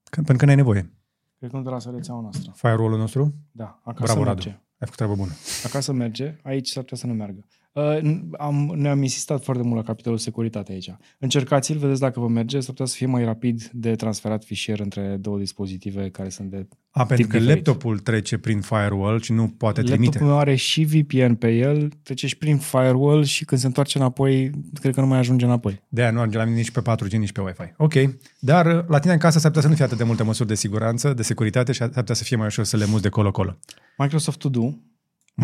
Că, 0.04 0.16
pentru 0.16 0.38
că 0.38 0.46
n-ai 0.46 0.56
nevoie. 0.56 0.92
Cred 1.38 1.50
că 1.50 1.58
nu 1.58 1.64
de 1.64 1.70
la 1.70 1.78
rețeaua 1.92 2.22
noastră. 2.22 2.52
Firewall-ul 2.56 2.98
nostru, 3.00 3.34
Da, 3.52 3.80
acasă 3.84 4.14
Bravo, 4.14 4.24
merge. 4.30 4.50
Radu. 4.50 4.62
ai 4.62 4.76
făcut 4.80 4.96
treabă 4.96 5.16
bună. 5.16 5.32
Acasă 5.66 5.92
merge, 5.94 6.38
aici 6.44 6.68
s-ar 6.68 6.84
putea 6.84 6.98
să 6.98 7.08
nu 7.08 7.14
meargă. 7.14 7.48
Uh, 7.78 8.20
am, 8.38 8.72
noi 8.76 8.90
am 8.90 9.02
insistat 9.02 9.44
foarte 9.44 9.64
mult 9.64 9.76
la 9.76 9.84
capitolul 9.84 10.18
securitate 10.18 10.72
aici. 10.72 10.96
Încercați-l, 11.20 11.78
vedeți 11.78 12.00
dacă 12.00 12.20
vă 12.20 12.28
merge, 12.28 12.60
s-ar 12.60 12.70
putea 12.70 12.86
să 12.86 12.96
fie 12.96 13.06
mai 13.06 13.24
rapid 13.24 13.70
de 13.74 13.96
transferat 13.96 14.44
fișier 14.44 14.80
între 14.80 15.18
două 15.20 15.38
dispozitive 15.38 16.10
care 16.10 16.30
sunt 16.30 16.50
de... 16.50 16.68
A, 16.92 17.06
pentru 17.06 17.16
Tip 17.16 17.32
că 17.32 17.38
diferit. 17.38 17.66
laptopul 17.66 18.00
trece 18.00 18.38
prin 18.38 18.62
firewall 18.62 19.22
și 19.22 19.32
nu 19.32 19.48
poate 19.48 19.82
trimite. 19.82 20.04
Laptopul 20.04 20.28
meu 20.28 20.38
are 20.38 20.56
și 20.56 20.84
VPN 20.84 21.34
pe 21.34 21.52
el, 21.52 21.92
trece 22.04 22.28
și 22.28 22.38
prin 22.38 22.58
firewall 22.58 23.24
și 23.24 23.46
când 23.46 23.62
se 23.62 23.68
întoarce 23.68 23.98
înapoi, 23.98 24.52
cred 24.80 24.94
că 24.94 25.02
nu 25.02 25.08
mai 25.08 25.18
ajunge 25.18 25.46
înapoi. 25.46 25.84
De 25.90 26.02
aia 26.02 26.12
nu 26.12 26.18
ajunge 26.18 26.38
la 26.38 26.44
mine 26.44 26.58
nici 26.58 26.72
pe 26.72 26.82
4G, 26.82 27.12
nici 27.12 27.32
pe 27.32 27.42
Wi-Fi. 27.42 27.74
Ok. 27.78 27.94
Dar 28.40 28.66
uh, 28.66 28.84
la 28.88 29.00
tine 29.00 29.14
în 29.14 29.20
casă 29.20 29.40
s-ar 29.40 29.52
putea 29.52 29.62
să 29.62 29.68
nu 29.68 29.76
fie 29.76 29.86
atât 29.86 29.98
de 29.98 30.04
multe 30.04 30.24
măsuri 30.24 30.48
de 30.48 30.56
siguranță, 30.56 31.14
de 31.14 31.22
securitate 31.22 31.72
și 31.72 31.78
s-ar 31.78 31.90
putea 31.90 32.16
să 32.16 32.24
fie 32.24 32.38
mai 32.38 32.46
ușor 32.46 32.64
să 32.64 32.78
le 32.78 32.86
muți 32.86 33.02
de 33.02 33.10
colo-colo. 33.10 33.58
Microsoft 33.98 34.38
To 34.38 34.50
Do. 34.50 34.70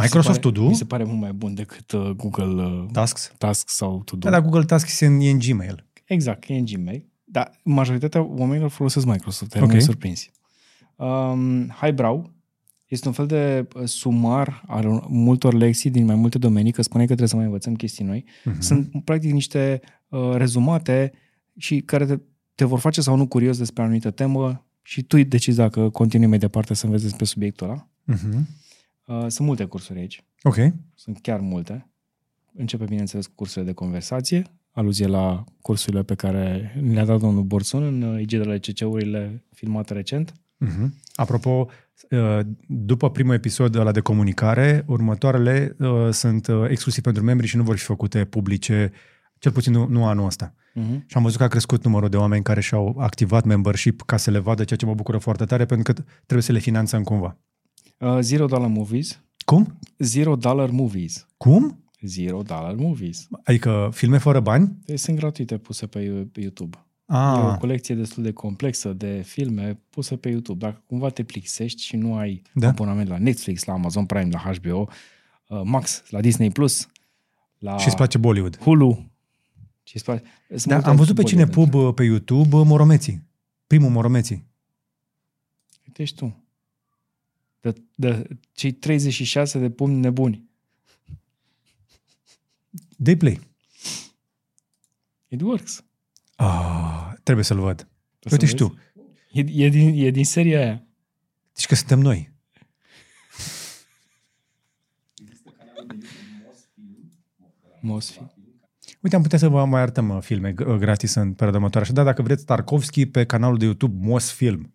Microsoft 0.01 0.39
To 0.41 0.51
To-Do? 0.51 0.67
Mi 0.67 0.75
se 0.75 0.85
pare 0.85 1.03
mult 1.03 1.19
mai 1.19 1.33
bun 1.33 1.53
decât 1.53 1.91
uh, 1.91 2.09
Google 2.09 2.63
uh, 2.63 2.85
Tasks? 2.91 3.31
Tasks 3.37 3.73
sau 3.75 4.01
To 4.05 4.15
Do. 4.15 4.29
Da, 4.29 4.29
dar 4.29 4.41
Google 4.41 4.63
Tasks 4.63 5.01
e 5.01 5.05
în, 5.05 5.19
e 5.19 5.29
în 5.29 5.39
Gmail. 5.39 5.85
Exact, 6.05 6.43
e 6.47 6.53
în 6.53 6.65
Gmail. 6.65 7.05
Dar 7.23 7.59
majoritatea 7.63 8.21
oamenilor 8.23 8.69
folosesc 8.69 9.05
Microsoft, 9.05 9.55
Ok. 9.55 9.61
okay. 9.63 9.75
nu 9.75 9.81
surprinsi. 9.81 10.31
Um, 10.95 11.67
Highbrow 11.67 12.31
este 12.87 13.07
un 13.07 13.13
fel 13.13 13.25
de 13.25 13.67
uh, 13.75 13.83
sumar 13.87 14.63
al 14.67 14.87
un- 14.87 15.01
multor 15.07 15.53
lecții 15.53 15.89
din 15.89 16.05
mai 16.05 16.15
multe 16.15 16.37
domenii, 16.37 16.71
că 16.71 16.81
spune 16.81 17.01
că 17.01 17.07
trebuie 17.07 17.27
să 17.27 17.35
mai 17.35 17.45
învățăm 17.45 17.75
chestii 17.75 18.05
noi. 18.05 18.25
Mhm. 18.43 18.59
Sunt 18.61 18.91
practic 19.03 19.31
niște 19.31 19.81
uh, 20.09 20.31
rezumate 20.35 21.11
și 21.57 21.79
care 21.81 22.05
te, 22.05 22.19
te 22.55 22.65
vor 22.65 22.79
face 22.79 23.01
sau 23.01 23.15
nu 23.15 23.27
curios 23.27 23.57
despre 23.57 23.81
o 23.81 23.85
anumită 23.85 24.11
temă 24.11 24.65
și 24.81 25.01
tu 25.03 25.23
decizi 25.23 25.57
dacă 25.57 25.89
continui 25.89 26.27
mai 26.27 26.37
departe 26.37 26.73
să 26.73 26.85
înveți 26.85 27.03
despre 27.03 27.25
subiectul 27.25 27.67
ăla. 27.67 27.87
Mhm. 28.03 28.47
Uh, 29.05 29.25
sunt 29.27 29.47
multe 29.47 29.65
cursuri 29.65 29.99
aici. 29.99 30.23
Ok. 30.43 30.55
Sunt 30.95 31.19
chiar 31.21 31.39
multe. 31.39 31.87
Începe, 32.53 32.83
bineînțeles, 32.83 33.27
cu 33.27 33.33
cursurile 33.35 33.71
de 33.71 33.75
conversație, 33.75 34.43
aluzie 34.71 35.07
la 35.07 35.43
cursurile 35.61 36.03
pe 36.03 36.15
care 36.15 36.75
le-a 36.91 37.05
dat 37.05 37.19
domnul 37.19 37.43
Borsun 37.43 37.83
în 37.83 38.01
uh, 38.01 38.21
igidele 38.21 38.59
CC-urile 38.59 39.43
filmate 39.53 39.93
recent. 39.93 40.33
Mhm. 40.57 40.93
Apropo, 41.15 41.67
uh, 42.09 42.39
după 42.67 43.11
primul 43.11 43.33
episod 43.33 43.75
ăla 43.75 43.91
de 43.91 43.99
comunicare, 43.99 44.83
următoarele 44.87 45.75
uh, 45.79 46.09
sunt 46.11 46.47
uh, 46.47 46.65
exclusiv 46.69 47.03
pentru 47.03 47.23
membri 47.23 47.47
și 47.47 47.57
nu 47.57 47.63
vor 47.63 47.77
fi 47.77 47.83
făcute 47.83 48.25
publice, 48.25 48.91
cel 49.39 49.51
puțin 49.51 49.71
nu, 49.71 49.87
nu 49.87 50.05
anul 50.05 50.25
ăsta. 50.25 50.53
Uh-huh. 50.53 51.05
Și 51.05 51.17
am 51.17 51.23
văzut 51.23 51.37
că 51.37 51.43
a 51.43 51.47
crescut 51.47 51.83
numărul 51.83 52.09
de 52.09 52.17
oameni 52.17 52.43
care 52.43 52.61
și-au 52.61 52.95
activat 52.99 53.43
membership 53.43 54.01
ca 54.01 54.17
să 54.17 54.31
le 54.31 54.39
vadă, 54.39 54.63
ceea 54.63 54.79
ce 54.79 54.85
mă 54.85 54.93
bucură 54.93 55.17
foarte 55.17 55.45
tare, 55.45 55.65
pentru 55.65 55.93
că 55.93 56.01
trebuie 56.15 56.41
să 56.41 56.51
le 56.51 56.59
finanțăm 56.59 57.03
cumva. 57.03 57.37
Uh, 58.03 58.19
Zero 58.19 58.45
Dollar 58.45 58.67
Movies. 58.69 59.21
Cum? 59.45 59.79
Zero 59.97 60.35
Dollar 60.35 60.69
Movies. 60.69 61.27
Cum? 61.37 61.83
Zero 62.01 62.41
Dollar 62.41 62.73
Movies. 62.75 63.27
Adică 63.43 63.89
filme 63.93 64.17
fără 64.17 64.39
bani? 64.39 64.77
Deci 64.85 64.99
sunt 64.99 65.17
gratuite 65.17 65.57
puse 65.57 65.87
pe 65.87 65.99
pe 66.31 66.41
YouTube. 66.41 66.77
Ah, 67.05 67.37
E 67.37 67.53
o 67.53 67.57
colecție 67.57 67.95
destul 67.95 68.23
de 68.23 68.31
complexă 68.31 68.93
de 68.93 69.21
filme 69.25 69.79
puse 69.89 70.15
pe 70.17 70.29
YouTube. 70.29 70.65
Dacă 70.65 70.81
cumva 70.87 71.09
te 71.09 71.23
plictisești 71.23 71.81
și 71.83 71.95
nu 71.95 72.15
ai 72.15 72.41
Da. 72.53 72.59
da. 72.59 72.67
abonament 72.67 73.09
la 73.09 73.17
Netflix, 73.17 73.63
la 73.63 73.73
Amazon 73.73 74.05
Prime, 74.05 74.29
la 74.31 74.39
HBO, 74.53 74.87
uh, 75.47 75.61
Max, 75.63 76.03
la 76.09 76.21
Disney+, 76.21 76.49
Plus, 76.49 76.87
la 77.57 77.77
și 77.77 77.87
îți 77.87 77.95
place 77.95 78.17
Bollywood. 78.17 78.57
Hulu. 78.59 79.11
Și 79.83 79.95
îți 79.95 80.03
place... 80.05 80.23
Sunt 80.47 80.65
Da, 80.65 80.73
multe 80.73 80.89
am 80.89 80.95
văzut 80.95 81.15
pe 81.15 81.21
Bollywood. 81.21 81.51
Cinepub 81.53 81.73
uh, 81.73 81.93
pe 81.93 82.03
YouTube 82.03 82.55
uh, 82.55 82.61
Moromeții. 82.65 83.23
Primul 83.67 83.89
Moromeții. 83.89 84.45
Uite 85.85 86.01
ești 86.01 86.15
tu. 86.15 86.42
De, 87.63 87.73
de 87.95 88.27
cei 88.53 88.71
36 88.71 89.59
de 89.59 89.69
pumni 89.69 89.99
nebuni. 89.99 90.49
Dei 92.97 93.15
play. 93.17 93.39
It 95.27 95.41
works. 95.41 95.83
Ah, 96.35 97.13
trebuie 97.23 97.45
să-l 97.45 97.59
văd. 97.59 97.75
Trebuie 98.19 98.31
Uite 98.31 98.45
să 98.45 98.51
și 98.51 98.55
tu. 98.55 98.67
vezi. 99.33 99.51
E, 99.59 99.65
e, 99.65 99.69
din, 99.69 100.05
e 100.05 100.09
din 100.09 100.25
seria 100.25 100.59
aia. 100.59 100.83
Deci 101.53 101.65
că 101.65 101.75
suntem 101.75 101.99
noi. 101.99 102.31
Mosfi. 107.81 108.19
Uite, 109.01 109.15
am 109.15 109.21
putea 109.21 109.37
să 109.37 109.47
vă 109.47 109.65
mai 109.65 109.81
arătăm 109.81 110.09
uh, 110.09 110.21
filme 110.21 110.51
g- 110.53 110.65
uh, 110.67 110.75
gratis 110.75 111.13
în 111.13 111.31
perioada 111.33 111.57
următoare. 111.57 111.85
Și 111.87 111.93
da, 111.93 112.03
dacă 112.03 112.21
vreți 112.21 112.45
Tarkovski 112.45 113.05
pe 113.05 113.25
canalul 113.25 113.57
de 113.57 113.65
YouTube 113.65 114.05
Mosfilm. 114.07 114.73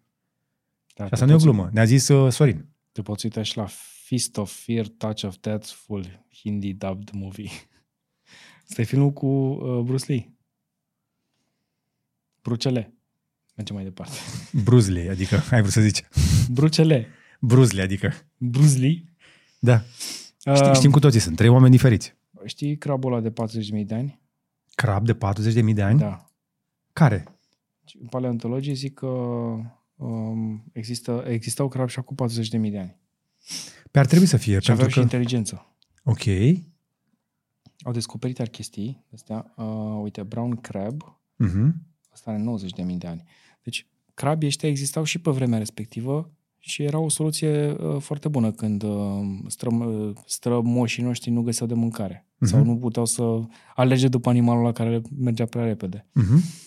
Da, 0.94 1.04
Și 1.06 1.12
asta 1.12 1.24
nu 1.24 1.30
e 1.32 1.34
o 1.34 1.38
glumă. 1.38 1.68
Ne-a 1.72 1.84
zis 1.84 2.08
uh, 2.08 2.32
Sorin. 2.32 2.67
Te 2.98 3.04
poți 3.04 3.24
uita 3.24 3.42
și 3.42 3.56
la 3.56 3.66
Fist 4.04 4.36
of 4.36 4.64
Fear, 4.64 4.86
Touch 4.86 5.24
of 5.24 5.36
Death, 5.40 5.68
full 5.68 6.24
Hindi 6.42 6.72
dubbed 6.72 7.10
movie. 7.12 7.50
Asta 8.68 8.80
e 8.80 8.84
filmul 8.84 9.12
cu 9.12 9.26
uh, 9.26 9.84
Bruce 9.84 10.12
Lee. 10.12 10.34
Brucele. 12.42 12.94
Mergem 13.54 13.74
mai 13.74 13.84
departe. 13.84 14.16
Bruce 14.64 14.90
Lee, 14.90 15.10
adică, 15.10 15.42
ai 15.50 15.60
vrut 15.60 15.72
să 15.72 15.80
zici. 15.80 16.04
Brucele. 16.50 17.06
Bruce 17.40 17.74
Lee, 17.74 17.84
adică. 17.84 18.12
Bruce 18.36 18.78
Lee. 18.78 19.04
Da. 19.58 19.82
Știm, 20.38 20.52
Uh, 20.52 20.74
știm 20.74 20.90
cu 20.90 20.98
toții, 20.98 21.20
sunt 21.20 21.36
trei 21.36 21.48
oameni 21.48 21.70
diferiți. 21.70 22.16
Știi 22.44 22.78
crabul 22.78 23.12
ăla 23.12 23.20
de 23.20 23.32
40.000 23.80 23.86
de 23.86 23.94
ani? 23.94 24.20
Crab 24.74 25.06
de 25.06 25.14
40.000 25.14 25.74
de 25.74 25.82
ani? 25.82 25.98
Da. 25.98 26.30
Care? 26.92 27.24
În 28.00 28.06
paleontologii 28.06 28.74
zic 28.74 28.94
că 28.94 29.06
um, 29.98 30.64
există, 30.72 31.24
existau 31.28 31.68
crabi 31.68 31.90
și 31.90 31.98
acum 31.98 32.16
40.000 32.64 32.70
de 32.70 32.78
ani. 32.78 32.96
Pe 33.90 33.98
ar 33.98 34.06
trebui 34.06 34.26
să 34.26 34.36
fie, 34.36 34.58
Și 34.58 34.66
pentru 34.66 34.72
aveau 34.72 34.88
și 34.88 34.94
că... 34.94 35.00
inteligență. 35.00 35.76
Ok. 36.04 36.24
Au 37.82 37.92
descoperit 37.92 38.38
iar 38.38 38.48
chestii 38.48 39.04
astea. 39.14 39.52
Uh, 39.56 40.00
uite, 40.02 40.22
brown 40.22 40.56
crab, 40.56 41.02
Uh-huh. 41.46 41.72
asta 42.12 42.30
are 42.30 42.44
90.000 42.86 42.96
de 42.98 43.06
ani. 43.06 43.22
Deci, 43.62 43.86
crabii 44.14 44.46
ăștia 44.48 44.68
existau 44.68 45.04
și 45.04 45.18
pe 45.18 45.30
vremea 45.30 45.58
respectivă 45.58 46.32
și 46.58 46.82
era 46.82 46.98
o 46.98 47.08
soluție 47.08 47.70
uh, 47.72 48.00
foarte 48.00 48.28
bună 48.28 48.52
când 48.52 48.82
uh, 48.82 49.20
stră, 49.46 49.74
uh, 49.74 50.16
strămoșii 50.26 51.02
noștri 51.02 51.30
nu 51.30 51.42
găseau 51.42 51.68
de 51.68 51.74
mâncare. 51.74 52.26
Mhm. 52.38 52.50
Sau 52.50 52.64
nu 52.64 52.76
puteau 52.76 53.04
să 53.04 53.40
alege 53.74 54.08
după 54.08 54.28
animalul 54.28 54.64
la 54.64 54.72
care 54.72 55.02
mergea 55.18 55.44
prea 55.46 55.64
repede. 55.64 56.06
Uh-huh. 56.06 56.66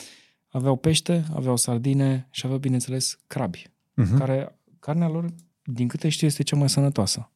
Aveau 0.52 0.76
pește, 0.76 1.26
aveau 1.34 1.58
sardine 1.58 2.28
și 2.32 2.42
aveau, 2.44 2.60
bineînțeles, 2.60 3.18
crabi, 3.28 3.70
Uh-huh. 4.02 4.18
care 4.18 4.60
carnea 4.80 5.08
lor, 5.08 5.34
din 5.64 5.88
câte 5.88 6.10
știu, 6.10 6.28
este 6.28 6.44
cea 6.44 6.56
mai 6.56 6.70
sănătoasă. 6.70 7.32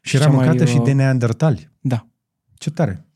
Și 0.00 0.16
era 0.16 0.24
cea 0.24 0.30
mai, 0.30 0.44
mâncată 0.46 0.64
și 0.70 0.76
uh, 0.76 0.84
de 0.84 0.92
neandertali. 0.92 1.70
Da. 1.80 2.06
Ce 2.54 2.70
tare. 2.70 3.06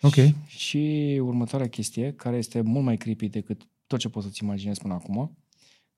Ok. 0.00 0.12
Și, 0.12 0.34
și 0.46 1.18
următoarea 1.22 1.68
chestie, 1.68 2.12
care 2.12 2.36
este 2.36 2.60
mult 2.60 2.84
mai 2.84 2.96
creepy 2.96 3.28
decât 3.28 3.62
tot 3.86 3.98
ce 3.98 4.08
poți 4.08 4.26
să-ți 4.26 4.42
imaginezi 4.42 4.80
până 4.80 4.94
acum, 4.94 5.36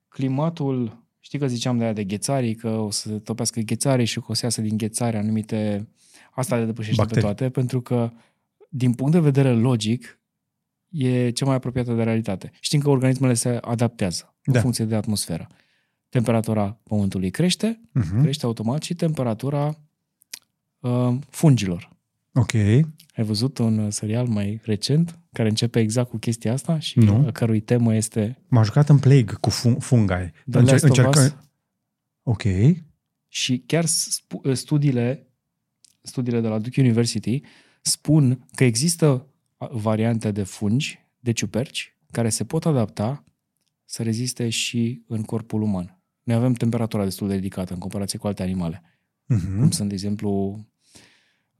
climatul, 0.08 1.04
știi 1.20 1.38
că 1.38 1.46
ziceam 1.46 1.78
de 1.78 1.84
aia 1.84 1.92
de 1.92 2.04
ghețarii, 2.04 2.54
că 2.54 2.68
o 2.68 2.90
să 2.90 3.08
se 3.08 3.18
topească 3.18 3.60
ghețarii 3.60 4.06
și 4.06 4.18
că 4.18 4.26
o 4.28 4.34
să 4.34 4.44
iasă 4.44 4.60
din 4.60 4.76
ghețare 4.76 5.18
anumite... 5.18 5.88
Asta 6.34 6.56
le 6.56 6.64
depășește 6.64 6.96
Bacterii. 7.00 7.22
pe 7.22 7.34
toate, 7.34 7.50
pentru 7.50 7.80
că, 7.80 8.12
din 8.68 8.92
punct 8.94 9.12
de 9.12 9.20
vedere 9.20 9.52
logic, 9.52 10.20
e 10.92 11.30
cea 11.30 11.44
mai 11.46 11.54
apropiată 11.54 11.92
de 11.94 12.02
realitate. 12.02 12.50
Știm 12.60 12.80
că 12.80 12.90
organismele 12.90 13.34
se 13.34 13.48
adaptează 13.60 14.34
în 14.44 14.52
Da. 14.52 14.60
funcție 14.60 14.84
de 14.84 14.94
atmosferă. 14.94 15.46
Temperatura 16.08 16.78
pământului 16.82 17.30
crește, 17.30 17.80
Uh-huh. 18.00 18.20
crește 18.22 18.44
automat 18.46 18.82
și 18.82 18.94
temperatura 18.94 19.78
uh, 20.80 21.14
fungilor. 21.30 21.90
Ok. 22.34 22.54
Ai 22.54 23.24
văzut 23.24 23.58
un 23.58 23.78
uh, 23.78 23.92
serial 23.92 24.26
mai 24.26 24.60
recent 24.64 25.18
care 25.32 25.48
începe 25.48 25.80
exact 25.80 26.08
cu 26.10 26.16
chestia 26.16 26.52
asta 26.52 26.78
și 26.78 26.98
Nu. 26.98 27.24
a 27.26 27.30
cărui 27.30 27.60
temă 27.60 27.94
este 27.94 28.38
M-am 28.48 28.62
jucat 28.64 28.88
în 28.88 28.98
Plague 28.98 29.34
cu 29.40 29.50
fun- 29.50 29.78
fungi. 29.78 30.12
The 30.50 30.60
Last 30.60 30.84
of 30.88 31.16
Us. 31.16 31.34
Ok. 32.22 32.42
și 33.28 33.62
chiar 33.66 33.84
spu- 33.84 34.40
uh, 34.44 34.54
studiile, 34.54 35.26
studiile 36.02 36.40
de 36.40 36.48
la 36.48 36.58
Duke 36.58 36.80
University 36.80 37.40
spun 37.82 38.46
că 38.54 38.64
există 38.64 39.06
uh, 39.08 39.20
variante 39.72 40.30
de 40.30 40.42
fungi, 40.42 40.98
de 41.20 41.32
ciuperci, 41.32 41.96
care 42.10 42.28
se 42.28 42.44
pot 42.44 42.66
adapta 42.66 43.24
să 43.84 44.02
reziste 44.02 44.48
și 44.48 45.02
în 45.06 45.22
corpul 45.22 45.62
uman. 45.62 46.00
Noi 46.22 46.36
avem 46.36 46.52
temperatura 46.52 47.04
destul 47.04 47.28
de 47.28 47.34
ridicată 47.34 47.72
în 47.72 47.78
comparație 47.78 48.18
cu 48.18 48.26
alte 48.26 48.42
animale, 48.42 48.82
Mhm. 49.26 49.58
cum 49.58 49.70
sunt, 49.70 49.88
de 49.88 49.94
exemplu, 49.94 50.60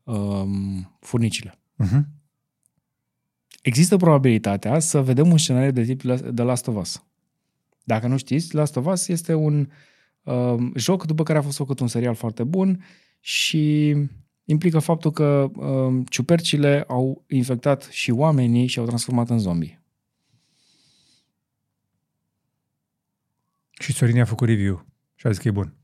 um, 0.03 0.97
furnicile. 1.01 1.59
Mhm. 1.77 2.09
Există 3.63 3.97
probabilitatea 3.97 4.79
să 4.79 5.03
vedem 5.03 5.31
un 5.31 5.39
scenariu 5.39 5.71
de 5.71 5.85
tip 5.85 6.01
The 6.35 6.43
Last 6.43 6.67
of 6.67 6.77
Us. 6.77 7.03
Dacă 7.85 8.07
nu 8.07 8.17
știți, 8.17 8.55
Last 8.55 8.77
of 8.77 8.87
Us 8.87 9.09
este 9.09 9.35
un 9.35 9.69
um, 10.23 10.73
joc 10.77 11.07
după 11.07 11.23
care 11.23 11.39
a 11.39 11.43
fost 11.43 11.57
făcut 11.57 11.81
un 11.81 11.89
serial 11.89 12.15
foarte 12.15 12.45
bun 12.45 12.85
și 13.21 13.95
implică 14.45 14.79
faptul 14.79 15.11
că 15.11 15.51
um, 15.55 16.05
ciupercile 16.05 16.85
au 16.89 17.25
infectat 17.29 17.83
și 17.83 18.11
oamenii 18.11 18.67
și 18.67 18.79
au 18.79 18.85
transformat 18.87 19.31
în 19.31 19.39
zombie. 19.39 19.83
Și 23.71 23.93
Sorin 23.93 24.21
a 24.21 24.25
făcut 24.25 24.49
review 24.49 24.87
și 25.15 25.27
a 25.27 25.31
zis 25.31 25.39
că 25.39 25.49
e 25.49 25.51
bun. 25.51 25.75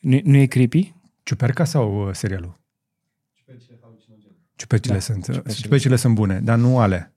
Nu, 0.00 0.20
nu 0.24 0.36
e 0.36 0.46
creepy? 0.46 0.94
Ciuperca 1.22 1.64
sau 1.64 2.06
uh, 2.08 2.14
serialul? 2.14 2.60
Ciupercile 4.56 4.94
Da, 4.94 5.00
sunt, 5.00 5.24
ciupercile. 5.24 5.62
ciupercile 5.62 5.96
sunt 5.96 6.14
bune, 6.14 6.40
dar 6.40 6.58
nu 6.58 6.78
ale. 6.78 7.14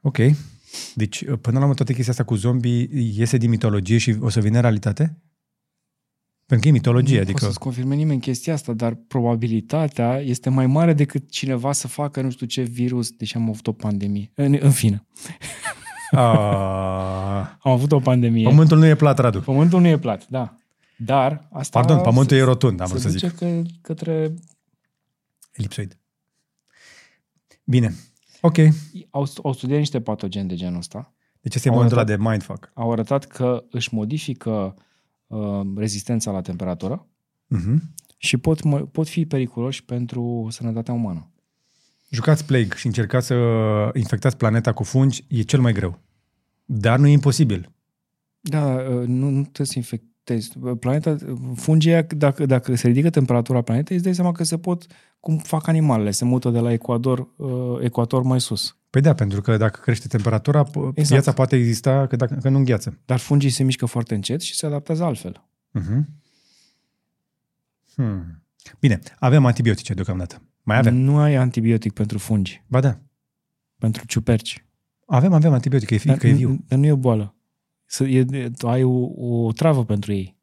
Ok. 0.00 0.16
Deci, 0.94 1.20
uh, 1.20 1.38
până 1.38 1.56
la 1.58 1.62
urmă, 1.62 1.74
toată 1.74 1.92
chestia 1.92 2.12
asta 2.12 2.24
cu 2.24 2.34
zombie 2.34 2.88
iese 2.92 3.36
din 3.36 3.50
mitologie 3.50 3.98
și 3.98 4.16
o 4.20 4.28
să 4.28 4.40
vină 4.40 4.56
în 4.56 4.62
realitate? 4.62 5.16
Pentru 6.46 6.66
că 6.66 6.68
e 6.68 6.78
mitologie, 6.78 7.14
nu 7.14 7.20
adică... 7.20 7.32
poate 7.32 7.46
să-ți 7.46 7.58
confirme 7.58 7.94
nimeni 7.94 8.20
chestia 8.20 8.52
asta, 8.52 8.72
dar 8.72 8.94
probabilitatea 8.94 10.20
este 10.20 10.50
mai 10.50 10.66
mare 10.66 10.92
decât 10.92 11.30
cineva 11.30 11.72
să 11.72 11.88
facă 11.88 12.20
nu 12.20 12.30
știu 12.30 12.46
ce 12.46 12.62
virus, 12.62 13.10
deși 13.10 13.36
am 13.36 13.48
avut 13.48 13.66
o 13.66 13.72
pandemie. 13.72 14.30
În, 14.34 14.56
în 14.60 14.70
fine, 14.70 15.06
A, 16.10 17.58
am 17.62 17.72
avut 17.72 17.92
o 17.92 17.98
pandemie. 18.00 18.48
pământul 18.48 18.78
nu 18.78 18.86
e 18.86 18.94
plat, 18.94 19.18
Radu. 19.18 19.40
Pământul 19.40 19.80
nu 19.80 19.86
e 19.86 19.98
plat, 19.98 20.28
da. 20.28 20.56
Dar 20.96 21.48
asta... 21.52 21.80
Pardon, 21.80 22.00
pământul 22.02 22.36
se, 22.36 22.42
e 22.42 22.44
rotund, 22.44 22.80
am 22.80 22.86
vrut 22.86 23.00
se 23.00 23.10
să 23.10 23.18
zic. 23.18 23.20
duce 23.30 23.34
că, 23.44 23.62
către... 23.80 24.34
Elipsoid. 25.52 25.98
Bine. 27.64 27.94
Ok. 28.40 28.56
Au, 29.10 29.26
au 29.42 29.52
studiat 29.52 29.78
niște 29.78 30.00
patogeni 30.00 30.48
de 30.48 30.54
genul 30.54 30.78
ăsta. 30.78 31.14
Deci 31.40 31.54
este 31.54 31.68
e 31.68 31.70
Au 31.70 31.76
momentul 31.76 31.98
ăla 31.98 32.06
de 32.06 32.12
arătat- 32.12 32.30
mindfuck. 32.30 32.70
Au 32.74 32.92
arătat 32.92 33.24
că 33.24 33.64
își 33.70 33.94
modifică 33.94 34.74
uh, 35.26 35.60
rezistența 35.76 36.30
la 36.30 36.40
temperatură 36.40 37.06
Mhm. 37.46 37.82
și 38.16 38.36
pot, 38.36 38.62
mă- 38.62 38.86
pot 38.86 39.08
fi 39.08 39.26
periculoși 39.26 39.84
pentru 39.84 40.46
sănătatea 40.50 40.94
umană. 40.94 41.30
Jucați 42.10 42.44
Plague 42.44 42.76
și 42.76 42.86
încercați 42.86 43.26
să 43.26 43.34
infectați 43.94 44.36
planeta 44.36 44.72
cu 44.72 44.82
fungi, 44.82 45.24
e 45.28 45.42
cel 45.42 45.60
mai 45.60 45.72
greu. 45.72 45.98
Dar 46.64 46.98
nu 46.98 47.06
e 47.06 47.12
imposibil. 47.12 47.70
Da, 48.40 48.74
uh, 48.74 49.06
nu, 49.06 49.28
nu 49.28 49.40
trebuie 49.42 49.66
să 49.66 49.72
infectezi. 49.76 50.14
Planeta, 50.80 51.16
fungii, 51.54 51.92
aia, 51.92 52.06
dacă, 52.16 52.46
dacă 52.46 52.74
se 52.74 52.86
ridică 52.86 53.10
temperatura 53.10 53.62
planetei, 53.62 53.96
îți 53.96 54.04
dai 54.04 54.14
seama 54.14 54.32
că 54.32 54.44
se 54.44 54.58
pot, 54.58 54.86
cum 55.20 55.38
fac 55.38 55.66
animalele, 55.66 56.10
se 56.10 56.24
mută 56.24 56.50
de 56.50 56.58
la 56.58 56.72
ecuador, 56.72 57.28
uh, 57.36 57.78
ecuator 57.80 58.22
mai 58.22 58.40
sus. 58.40 58.76
Păi 58.90 59.00
da, 59.00 59.14
pentru 59.14 59.40
că 59.40 59.56
dacă 59.56 59.80
crește 59.82 60.06
temperatura, 60.08 60.64
p- 60.64 60.70
Exact. 60.88 61.08
viața 61.08 61.32
poate 61.32 61.56
exista 61.56 62.06
că, 62.06 62.16
dacă, 62.16 62.34
că 62.34 62.48
nu 62.48 62.56
îngheață. 62.56 62.98
Dar 63.04 63.18
fungii 63.18 63.50
se 63.50 63.62
mișcă 63.62 63.86
foarte 63.86 64.14
încet 64.14 64.40
și 64.40 64.54
se 64.54 64.66
adaptează 64.66 65.04
altfel. 65.04 65.44
Uh-huh. 65.78 66.04
Hmm. 67.94 68.42
Bine, 68.80 69.00
avem 69.18 69.44
antibiotice 69.46 69.94
deocamdată. 69.94 70.42
Mai 70.62 70.78
avem? 70.78 70.94
Nu 70.94 71.18
ai 71.18 71.34
antibiotic 71.34 71.92
pentru 71.92 72.18
fungi, 72.18 72.64
Ba 72.66 72.80
da. 72.80 72.98
pentru 73.78 74.06
ciuperci. 74.06 74.66
Avem, 75.06 75.32
avem 75.32 75.52
antibiotic, 75.52 75.88
că 75.88 75.94
e, 75.94 75.98
fi, 75.98 76.16
că 76.16 76.26
e 76.26 76.32
viu. 76.32 76.64
Dar 76.68 76.78
nu 76.78 76.86
e 76.86 76.92
o 76.92 76.96
boală. 76.96 77.34
Să, 77.86 78.04
e, 78.04 78.24
tu 78.58 78.68
ai 78.68 78.82
o, 78.82 79.08
o 79.16 79.52
travă 79.52 79.84
pentru 79.84 80.12
ei 80.12 80.34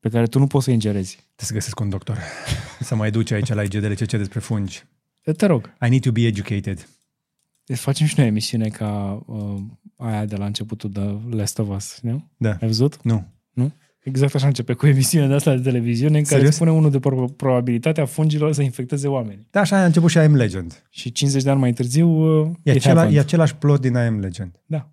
pe 0.00 0.08
care 0.08 0.26
tu 0.26 0.38
nu 0.38 0.46
poți 0.46 0.64
să 0.64 0.70
o 0.70 0.72
ingerezi. 0.72 1.14
Trebuie 1.14 1.46
să 1.46 1.52
găsesc 1.52 1.80
un 1.80 1.88
doctor. 1.88 2.18
să 2.80 2.94
mai 2.94 3.10
duce 3.10 3.34
aici 3.34 3.52
la 3.52 3.62
IGDLCC 3.62 4.10
despre 4.10 4.40
fungi. 4.40 4.84
Te 5.36 5.46
rog, 5.46 5.74
I 5.86 5.88
need 5.88 6.00
to 6.02 6.12
be 6.12 6.20
educated. 6.26 6.88
deci 7.64 7.78
facem 7.78 8.06
și 8.06 8.14
noi 8.16 8.26
emisiune 8.26 8.68
ca 8.68 9.22
uh, 9.26 9.60
aia 9.96 10.24
de 10.24 10.36
la 10.36 10.44
începutul 10.46 10.90
de 10.90 11.36
Last 11.36 11.58
of 11.58 11.68
Us, 11.76 11.98
nu? 12.00 12.30
Da. 12.36 12.50
Ai 12.50 12.66
văzut? 12.66 13.02
Nu. 13.02 13.26
Exact 14.04 14.34
așa 14.34 14.46
începe 14.46 14.72
cu 14.72 14.86
emisiunea 14.86 15.28
de 15.28 15.34
asta 15.34 15.54
de 15.56 15.62
televiziune 15.62 16.18
în 16.18 16.24
care 16.24 16.34
Serios? 16.36 16.54
spune 16.54 16.70
unul 16.70 16.90
de 16.90 16.98
pro- 16.98 17.24
probabilitatea 17.28 18.06
fungilor 18.06 18.52
să 18.52 18.62
infecteze 18.62 19.08
oameni. 19.08 19.46
Da, 19.50 19.60
așa 19.60 19.76
a 19.76 19.84
început 19.84 20.10
și 20.10 20.16
I 20.16 20.20
Am 20.20 20.34
Legend. 20.34 20.82
Și 20.90 21.12
50 21.12 21.42
de 21.42 21.50
ani 21.50 21.60
mai 21.60 21.72
târziu 21.72 22.08
uh, 22.08 22.50
E, 22.62 22.70
it 22.70 22.76
acela, 22.76 22.94
happened. 22.94 23.16
e 23.16 23.20
același 23.20 23.54
plot 23.56 23.80
din 23.80 23.92
I 23.92 23.96
Am 23.96 24.18
Legend. 24.20 24.60
Da. 24.66 24.90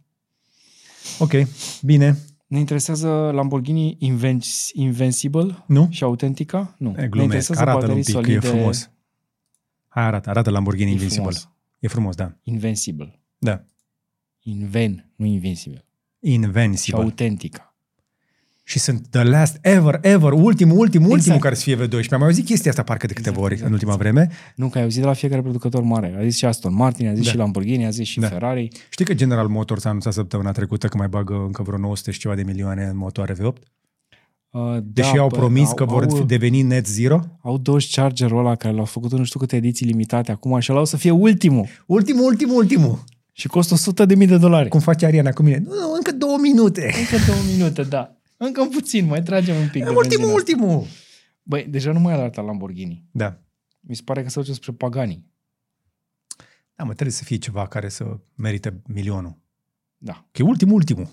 Ok, 1.19 1.31
bine. 1.81 2.17
Ne 2.47 2.59
interesează 2.59 3.07
Lamborghini 3.33 3.97
Inven- 4.01 4.71
Invincible 4.73 5.63
Nu? 5.67 5.87
și 5.89 6.03
Autentica? 6.03 6.75
Nu. 6.77 6.89
E, 6.89 6.91
ne 6.91 7.07
glumesc. 7.07 7.23
interesează 7.23 7.61
Arată-l 7.61 7.81
un 7.81 7.87
baterii 7.87 8.03
pic, 8.03 8.13
solide. 8.13 8.39
că 8.39 8.47
e 8.47 8.49
frumos. 8.49 8.89
Hai, 9.87 10.03
arată, 10.03 10.29
arată 10.29 10.49
Lamborghini 10.49 10.89
E 10.89 10.91
Invincible. 10.91 11.23
frumos. 11.31 11.49
E 11.79 11.87
frumos, 11.87 12.15
da. 12.15 12.35
Invincible. 12.43 13.19
Da. 13.37 13.63
Inven, 14.39 15.11
nu 15.15 15.25
Invincible. 15.25 15.85
Și 16.23 16.31
Invincible. 16.33 17.01
Autentica. 17.01 17.68
Și 18.69 18.79
sunt 18.79 19.07
the 19.09 19.23
last 19.23 19.57
ever, 19.61 19.99
ever, 20.01 20.31
ultimul, 20.31 20.77
ultimul, 20.77 21.05
Exact. 21.05 21.11
ultimul 21.11 21.39
care 21.39 21.55
să 21.55 21.61
fie 21.61 21.75
V12. 21.75 22.09
Am 22.09 22.19
mai 22.19 22.27
auzit 22.27 22.45
chestia 22.45 22.69
asta 22.71 22.83
parcă 22.83 23.07
de 23.07 23.13
câteva 23.13 23.29
Exact, 23.35 23.45
ori 23.45 23.53
exact, 23.53 23.69
în 23.69 23.73
ultima 23.73 23.93
exact. 23.93 24.11
vreme. 24.11 24.29
Nu, 24.55 24.67
că 24.69 24.77
ai 24.77 24.83
auzit 24.83 25.01
de 25.01 25.07
la 25.07 25.13
fiecare 25.13 25.41
producător 25.41 25.83
mare. 25.83 26.15
A 26.19 26.23
zis 26.23 26.35
și 26.37 26.45
Aston 26.45 26.73
Martin, 26.73 27.07
a 27.07 27.13
zis 27.13 27.23
Da. 27.23 27.29
și 27.29 27.37
Lamborghini, 27.37 27.85
a 27.85 27.89
zis 27.89 28.07
și 28.07 28.19
Da. 28.19 28.27
Ferrari. 28.27 28.67
Știi 28.89 29.05
că 29.05 29.13
General 29.13 29.47
Motors 29.47 29.85
a 29.85 29.89
anunțat 29.89 30.13
săptămâna 30.13 30.51
trecută 30.51 30.87
că 30.87 30.97
mai 30.97 31.07
bagă 31.07 31.33
încă 31.45 31.63
vreo 31.63 31.77
900 31.77 32.11
și 32.11 32.19
ceva 32.19 32.35
de 32.35 32.43
milioane 32.43 32.83
în 32.83 32.97
motoare 32.97 33.33
V8? 33.33 33.61
Uh, 34.49 34.61
Deși 34.83 35.13
da, 35.13 35.19
au 35.19 35.27
bă, 35.27 35.35
promis 35.37 35.69
că 35.69 35.85
vor 35.85 36.03
au, 36.09 36.23
deveni 36.23 36.61
net 36.61 36.87
zero? 36.87 37.19
Au 37.41 37.57
Dodge 37.57 37.87
Charger-ul 38.01 38.39
ăla 38.39 38.55
care 38.55 38.73
l-au 38.73 38.85
făcut 38.85 39.11
în 39.11 39.17
nu 39.17 39.23
știu 39.23 39.39
câte 39.39 39.55
ediții 39.55 39.85
limitate 39.85 40.31
acum 40.31 40.59
și 40.59 40.71
ăla 40.71 40.81
o 40.81 40.85
să 40.85 40.97
fie 40.97 41.11
ultimul. 41.11 41.67
Ultimul, 41.85 42.23
ultimul, 42.25 42.55
ultimul. 42.55 43.03
Și 43.31 43.47
costă 43.47 43.73
100 43.73 44.05
de 44.05 44.15
mii 44.15 44.27
de 44.27 44.37
dolari. 44.37 44.69
Cum 44.69 44.79
face 44.79 45.05
Ariana 45.05 45.31
cu 45.31 45.43
mine? 45.43 45.63
Nu, 45.65 45.73
nu, 45.73 45.93
încă 45.95 46.11
două 46.11 46.37
minute. 46.41 46.93
Încă 46.99 47.23
două 47.27 47.39
minute, 47.55 47.81
da. 47.83 48.13
Încă 48.41 48.63
puțin, 48.71 49.05
mai 49.05 49.23
tragem 49.23 49.55
un 49.55 49.69
pic 49.69 49.83
de 49.83 49.89
ultimul, 49.89 50.05
benzină. 50.05 50.31
ultimul. 50.31 50.85
Băi, 51.43 51.65
deja 51.69 51.91
nu 51.91 51.99
mai 51.99 52.13
are 52.13 52.21
arată 52.21 52.41
Lamborghini. 52.41 53.05
Da. 53.11 53.41
Mi 53.79 53.95
se 53.95 54.01
pare 54.05 54.23
că 54.23 54.29
se 54.29 54.39
duce 54.39 54.53
spre 54.53 54.71
Pagani. 54.71 55.25
Da, 56.75 56.83
mă, 56.83 56.93
trebuie 56.93 57.11
să 57.11 57.23
fie 57.23 57.37
ceva 57.37 57.67
care 57.67 57.89
să 57.89 58.19
merite 58.35 58.81
milionul. 58.87 59.37
Da. 59.97 60.27
Că 60.31 60.41
e 60.41 60.45
ultimul, 60.45 60.73
ultimul. 60.75 61.09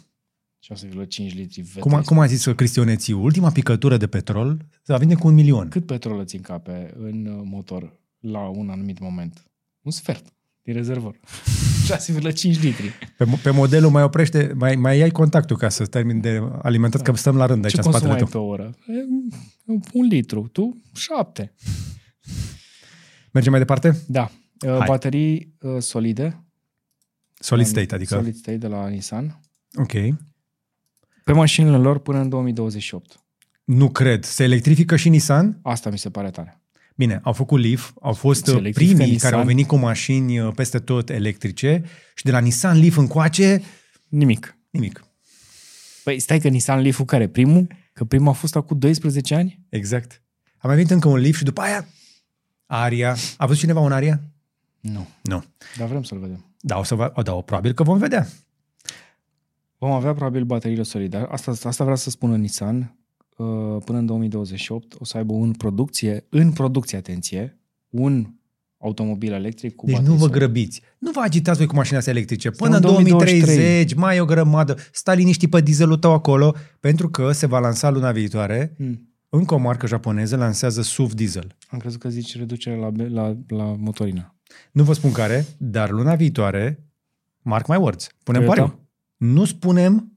6,5 0.75 1.17
litri 1.17 1.63
V13. 1.63 1.79
Cum 1.81 1.95
a, 1.95 2.03
cum 2.03 2.19
a 2.19 2.27
zis 2.27 2.45
Cristionețiu, 2.45 3.23
ultima 3.23 3.51
picătură 3.51 3.97
de 3.97 4.07
petrol 4.07 4.67
va 4.85 4.97
vinde 4.97 5.15
cu 5.15 5.27
un 5.27 5.35
milion. 5.35 5.69
Cât 5.69 5.87
petrol 5.87 6.19
îți 6.19 6.37
încape 6.37 6.95
în 6.97 7.27
uh, 7.27 7.41
motor 7.45 8.01
la 8.21 8.49
un 8.49 8.71
anumit 8.71 8.99
moment? 8.99 9.51
Un 9.81 9.91
sfert 9.91 10.36
din 10.67 10.75
rezervor. 10.75 11.19
6,5 11.89 12.61
litri. 12.61 12.93
Pe, 13.17 13.25
mo- 13.25 13.43
pe 13.43 13.51
modelul 13.51 13.91
mai 13.91 14.03
oprește, 14.03 14.53
mai, 14.57 14.77
mai 14.77 15.01
ai 15.01 15.11
contactul 15.11 15.57
ca 15.57 15.69
să 15.69 15.87
termin 15.87 16.21
de 16.21 16.43
alimentat, 16.63 17.03
că 17.03 17.13
stăm 17.13 17.37
la 17.37 17.47
rând 17.47 17.65
aici 17.65 17.75
Ce 17.75 17.81
în 17.85 17.93
spatele 17.93 18.13
consumai 18.13 18.31
tău. 18.31 18.41
pe 18.41 18.63
oră? 18.63 18.75
E, 18.87 19.73
un 19.93 20.07
litru. 20.07 20.49
Tu? 20.53 20.83
Șapte. 20.95 21.53
Mergem 23.33 23.51
mai 23.51 23.61
departe? 23.61 24.03
Da. 24.07 24.31
Uh, 24.67 24.77
Hai. 24.79 24.87
Baterii 24.87 25.55
uh, 25.61 25.77
solide. 25.83 26.45
Solid 27.39 27.67
state, 27.67 27.95
adică. 27.95 28.15
Solid 28.15 28.35
state 28.35 28.57
de 28.57 28.67
la 28.67 28.89
Nissan. 28.89 29.41
Ok. 29.75 29.93
Pe 31.25 31.33
mașinile 31.33 31.77
lor 31.77 31.99
până 31.99 32.19
în 32.19 32.29
2028. 32.29 33.21
Nu 33.65 33.91
cred. 33.91 34.25
Se 34.25 34.43
electrifică 34.45 34.97
și 34.97 35.09
Nissan? 35.09 35.59
Asta 35.63 35.91
mi 35.91 35.99
se 35.99 36.11
pare 36.11 36.31
tare. 36.31 36.61
Bine, 36.97 37.21
au 37.23 37.33
făcut 37.33 37.61
Leaf, 37.61 37.91
au 38.01 38.13
fost 38.13 38.45
Se 38.45 38.51
uh, 38.51 38.57
electrifică 38.59 38.95
primii 38.97 39.13
Nissan. 39.13 39.31
care 39.31 39.41
au 39.43 39.47
venit 39.47 39.67
cu 39.67 39.77
mașini 39.77 40.39
uh, 40.41 40.53
peste 40.55 40.79
tot 40.79 41.11
electrice 41.11 41.85
și 42.15 42.25
de 42.25 42.31
la 42.31 42.39
Nissan 42.39 42.79
Leaf 42.81 42.97
încoace, 42.97 43.63
Nimic. 44.09 44.59
nimic. 44.71 45.05
Păi 46.05 46.19
stai 46.21 46.39
că 46.41 46.49
Nissan 46.49 46.81
Leaf-ul 46.81 47.05
care? 47.05 47.29
Primul? 47.29 47.67
Că 47.93 48.05
primul 48.05 48.29
a 48.29 48.33
fost 48.33 48.57
acum 48.57 48.79
12 48.79 49.35
ani? 49.35 49.61
Exact. 49.69 50.23
A 50.59 50.67
mai 50.67 50.77
venit 50.77 50.91
încă 50.91 51.09
un 51.09 51.19
Leaf 51.19 51.37
și 51.37 51.45
după 51.45 51.61
aia 51.61 51.89
Aria. 52.67 53.17
A 53.37 53.47
văzut 53.47 53.61
cineva 53.61 53.81
un 53.81 53.93
Aria? 53.93 54.21
Nu. 54.81 55.09
Nu. 55.23 55.45
Dar 55.79 55.89
vrem 55.89 56.03
să-l 56.03 56.19
vedem. 56.19 56.45
Da, 56.61 56.79
o 56.79 56.83
să 56.83 56.95
va, 56.95 57.13
o, 57.15 57.23
da, 57.23 57.35
o, 57.35 57.41
probabil 57.43 57.73
că 57.73 57.83
vom 57.83 57.99
vedea. 57.99 58.27
Vom 59.79 59.91
avea 59.91 60.13
probabil 60.15 60.45
bateriile 60.45 60.83
solide. 60.83 61.17
Asta, 61.17 61.55
asta 61.63 61.85
vrea 61.85 61.97
să 61.97 62.11
spună 62.11 62.37
Nissan 62.37 62.77
uh, 62.79 62.87
până 63.85 63.99
în 63.99 64.07
2028 64.07 64.95
o 64.99 65.05
să 65.05 65.17
aibă 65.17 65.35
în 65.35 65.53
producție, 65.53 66.27
în 66.29 66.53
producție, 66.53 66.99
atenție, 66.99 67.59
un 67.91 68.31
automobil 68.79 69.33
electric 69.33 69.75
cu 69.75 69.87
Deci 69.87 69.95
baterii 69.95 70.13
nu 70.15 70.19
vă 70.21 70.25
solare. 70.27 70.45
grăbiți. 70.45 70.83
Nu 70.99 71.11
vă 71.11 71.21
agitați 71.21 71.59
voi 71.59 71.67
cu 71.67 71.75
mașinile 71.75 71.99
astea 71.99 72.13
electrice. 72.13 72.51
Până 72.51 72.77
în 72.77 72.77
în 72.77 72.81
2023. 72.83 73.57
2030 73.57 73.95
mai 73.99 74.17
e 74.17 74.21
o 74.21 74.25
grămadă. 74.25 74.77
Stai 74.93 75.17
liniștit 75.17 75.51
pe 75.51 75.61
dieselul 75.61 75.97
tău 75.97 76.13
acolo, 76.13 76.55
pentru 76.81 77.09
că 77.09 77.33
se 77.33 77.47
va 77.47 77.59
lansa 77.59 77.91
luna 77.91 78.13
viitoare. 78.13 78.75
Hmm. 78.77 79.11
Încă 79.29 79.55
o 79.55 79.59
marcă 79.59 79.87
japoneză 79.87 80.37
lansează 80.37 80.83
SUV 80.83 81.13
diesel. 81.13 81.57
Am 81.69 81.79
crezut 81.79 82.01
că 82.01 82.09
zici 82.09 82.37
reducere 82.37 82.77
la, 82.77 82.91
be- 82.91 83.09
la, 83.09 83.37
la 83.49 83.65
motorină. 83.79 84.35
Nu 84.73 84.83
vă 84.83 84.93
spun 84.93 85.13
care, 85.13 85.47
dar 85.59 85.91
luna 85.91 86.15
viitoare, 86.15 86.85
mark 87.43 87.67
my 87.67 87.77
words, 87.77 88.09
punem 88.23 88.41
Toyota? 88.41 88.61
pariu. 88.61 88.81
Nu 89.17 89.45
spunem, 89.45 90.16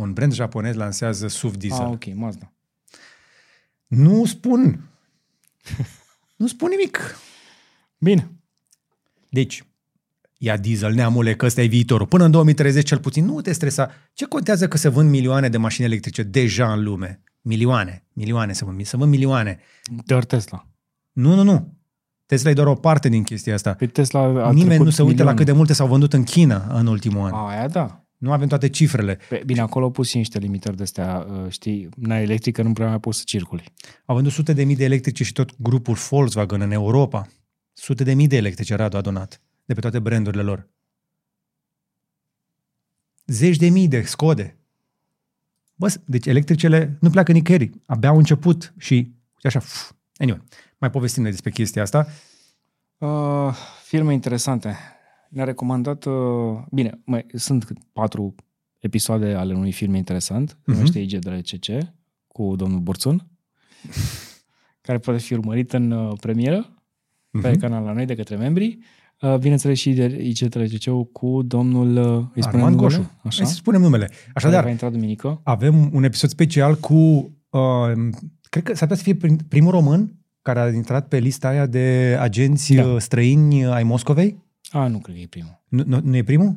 un 0.00 0.12
brand 0.12 0.32
japonez 0.32 0.74
lansează 0.74 1.28
SUV 1.28 1.56
diesel. 1.56 1.84
Ah, 1.84 1.90
ok, 1.90 2.14
Mazda. 2.14 2.52
Nu 3.86 4.24
spun. 4.24 4.88
nu 6.36 6.46
spun 6.46 6.68
nimic. 6.68 7.18
Bine. 7.98 8.30
Deci, 9.28 9.64
ia 10.38 10.56
diesel, 10.56 10.92
neamule, 10.94 11.34
că 11.36 11.46
ăsta 11.46 11.62
e 11.62 11.66
viitorul. 11.66 12.06
Până 12.06 12.24
în 12.24 12.30
2030 12.30 12.86
cel 12.86 12.98
puțin, 12.98 13.24
nu 13.24 13.40
te 13.40 13.52
stresa. 13.52 13.90
Ce 14.12 14.24
contează 14.24 14.68
că 14.68 14.76
se 14.76 14.88
vând 14.88 15.10
milioane 15.10 15.48
de 15.48 15.56
mașini 15.56 15.86
electrice 15.86 16.22
deja 16.22 16.72
în 16.72 16.82
lume? 16.82 17.22
Milioane, 17.42 18.04
milioane 18.12 18.52
se 18.52 18.64
vând, 18.64 18.86
se 18.86 18.96
vând 18.96 19.10
milioane. 19.10 19.58
Doar 20.04 20.24
Tesla. 20.24 20.66
Nu, 21.12 21.34
nu, 21.34 21.42
nu. 21.42 21.78
Tesla 22.26 22.50
e 22.50 22.52
doar 22.52 22.66
o 22.66 22.74
parte 22.74 23.08
din 23.08 23.22
chestia 23.22 23.54
asta. 23.54 23.74
Pe 23.74 23.86
Tesla 23.86 24.20
a 24.20 24.50
Nimeni 24.50 24.68
trecut 24.68 24.84
nu 24.84 24.90
se 24.90 25.02
uită 25.02 25.22
la 25.22 25.30
milioane. 25.30 25.36
cât 25.36 25.46
de 25.46 25.52
multe 25.52 25.72
s-au 25.72 25.86
vândut 25.86 26.12
în 26.12 26.24
China 26.24 26.66
în 26.68 26.86
ultimul 26.86 27.26
an. 27.26 27.32
A, 27.32 27.48
aia 27.48 27.68
da. 27.68 28.04
Nu 28.20 28.32
avem 28.32 28.48
toate 28.48 28.68
cifrele. 28.68 29.18
Pe, 29.28 29.42
bine, 29.46 29.60
acolo 29.60 29.84
au 29.84 29.90
pus 29.90 30.08
și 30.08 30.16
niște 30.16 30.38
limitări 30.38 30.76
de 30.76 30.82
astea, 30.82 31.26
uh, 31.30 31.50
știi, 31.50 31.88
n-ai 31.96 32.22
electrică, 32.22 32.62
nu 32.62 32.72
prea 32.72 32.88
mai 32.88 33.00
poți 33.00 33.18
să 33.18 33.24
circuli. 33.26 33.72
Au 34.04 34.14
vândut 34.14 34.32
sute 34.32 34.52
de 34.52 34.64
mii 34.64 34.76
de 34.76 34.84
electrice 34.84 35.24
și 35.24 35.32
tot 35.32 35.50
grupul 35.58 35.94
Volkswagen 35.94 36.60
în 36.60 36.70
Europa. 36.70 37.28
Sute 37.72 38.04
de 38.04 38.14
mii 38.14 38.26
de 38.26 38.36
electrice 38.36 38.74
Radu 38.74 38.96
a 38.96 39.00
donat 39.00 39.40
de 39.64 39.74
pe 39.74 39.80
toate 39.80 39.98
brandurile 39.98 40.42
lor. 40.42 40.68
Zeci 43.26 43.56
de 43.56 43.68
mii 43.68 43.88
de 43.88 44.02
Scode. 44.02 44.56
Bă, 45.74 45.94
deci 46.04 46.26
electricele 46.26 46.96
nu 47.00 47.10
pleacă 47.10 47.32
nicăieri. 47.32 47.70
Abia 47.86 48.08
au 48.08 48.16
început 48.16 48.74
și 48.78 48.94
uite 48.94 49.46
așa. 49.46 49.58
Uf. 49.58 49.92
Anyway, 50.16 50.42
mai 50.78 50.90
povestim 50.90 51.22
noi 51.22 51.30
despre 51.30 51.50
chestia 51.50 51.82
asta. 51.82 52.06
Uh, 52.98 53.54
filme 53.84 54.12
interesante. 54.12 54.76
Ne-a 55.30 55.44
recomandat, 55.44 56.04
uh, 56.04 56.12
bine, 56.70 57.00
mai, 57.04 57.26
sunt 57.34 57.72
patru 57.92 58.34
episoade 58.78 59.32
ale 59.34 59.54
unui 59.54 59.72
film 59.72 59.94
interesant, 59.94 60.58
Mhm. 60.64 60.76
numește 60.76 60.98
IG 61.00 61.18
de 61.18 61.30
la 61.30 61.36
CC, 61.40 61.88
cu 62.26 62.56
domnul 62.56 62.78
Burțun, 62.80 63.26
care 64.80 64.98
poate 64.98 65.20
fi 65.20 65.32
urmărit 65.34 65.72
în 65.72 65.90
uh, 65.90 66.12
premieră 66.20 66.74
pe 67.42 67.48
Mhm. 67.50 67.58
canal 67.58 67.84
la 67.84 67.92
noi 67.92 68.04
de 68.06 68.14
către 68.14 68.36
membri. 68.36 68.78
Uh, 69.20 69.36
bineînțeles 69.36 69.78
și 69.78 69.92
de 69.92 70.04
IG 70.22 70.38
de 70.38 70.58
la 70.58 70.64
CC 70.64 71.12
cu 71.12 71.42
domnul 71.42 71.96
uh, 71.96 72.24
îi 72.34 72.42
spunem 72.42 72.64
Armand 72.64 72.74
numele? 72.80 72.96
Goșu. 72.96 73.10
Așa? 73.24 73.36
Hai 73.42 73.46
să 73.50 73.54
spunem 73.54 73.80
numele. 73.80 74.06
Care 74.06 74.30
Așadar, 74.34 74.62
va 74.64 74.70
intra 74.70 74.90
duminică. 74.90 75.40
avem 75.44 75.90
un 75.94 76.02
episod 76.04 76.28
special 76.28 76.74
cu, 76.76 76.94
uh, 76.94 77.92
cred 78.48 78.62
că 78.62 78.74
s-ar 78.74 78.88
putea 78.88 78.96
să 78.96 79.02
fie 79.02 79.14
prim- 79.14 79.46
primul 79.48 79.70
român 79.70 80.14
care 80.42 80.60
a 80.60 80.68
intrat 80.68 81.08
pe 81.08 81.18
lista 81.18 81.48
aia 81.48 81.66
de 81.66 82.16
agenți 82.20 82.74
Da. 82.74 82.82
da. 82.92 82.98
străini 82.98 83.64
ai 83.66 83.82
Moscovei. 83.82 84.36
A, 84.70 84.86
nu 84.86 84.98
cred 84.98 85.14
că 85.14 85.20
e 85.20 85.26
primul. 85.26 85.62
Nu, 85.68 85.82
nu, 85.86 86.00
nu 86.02 86.16
e 86.16 86.22
primul? 86.22 86.56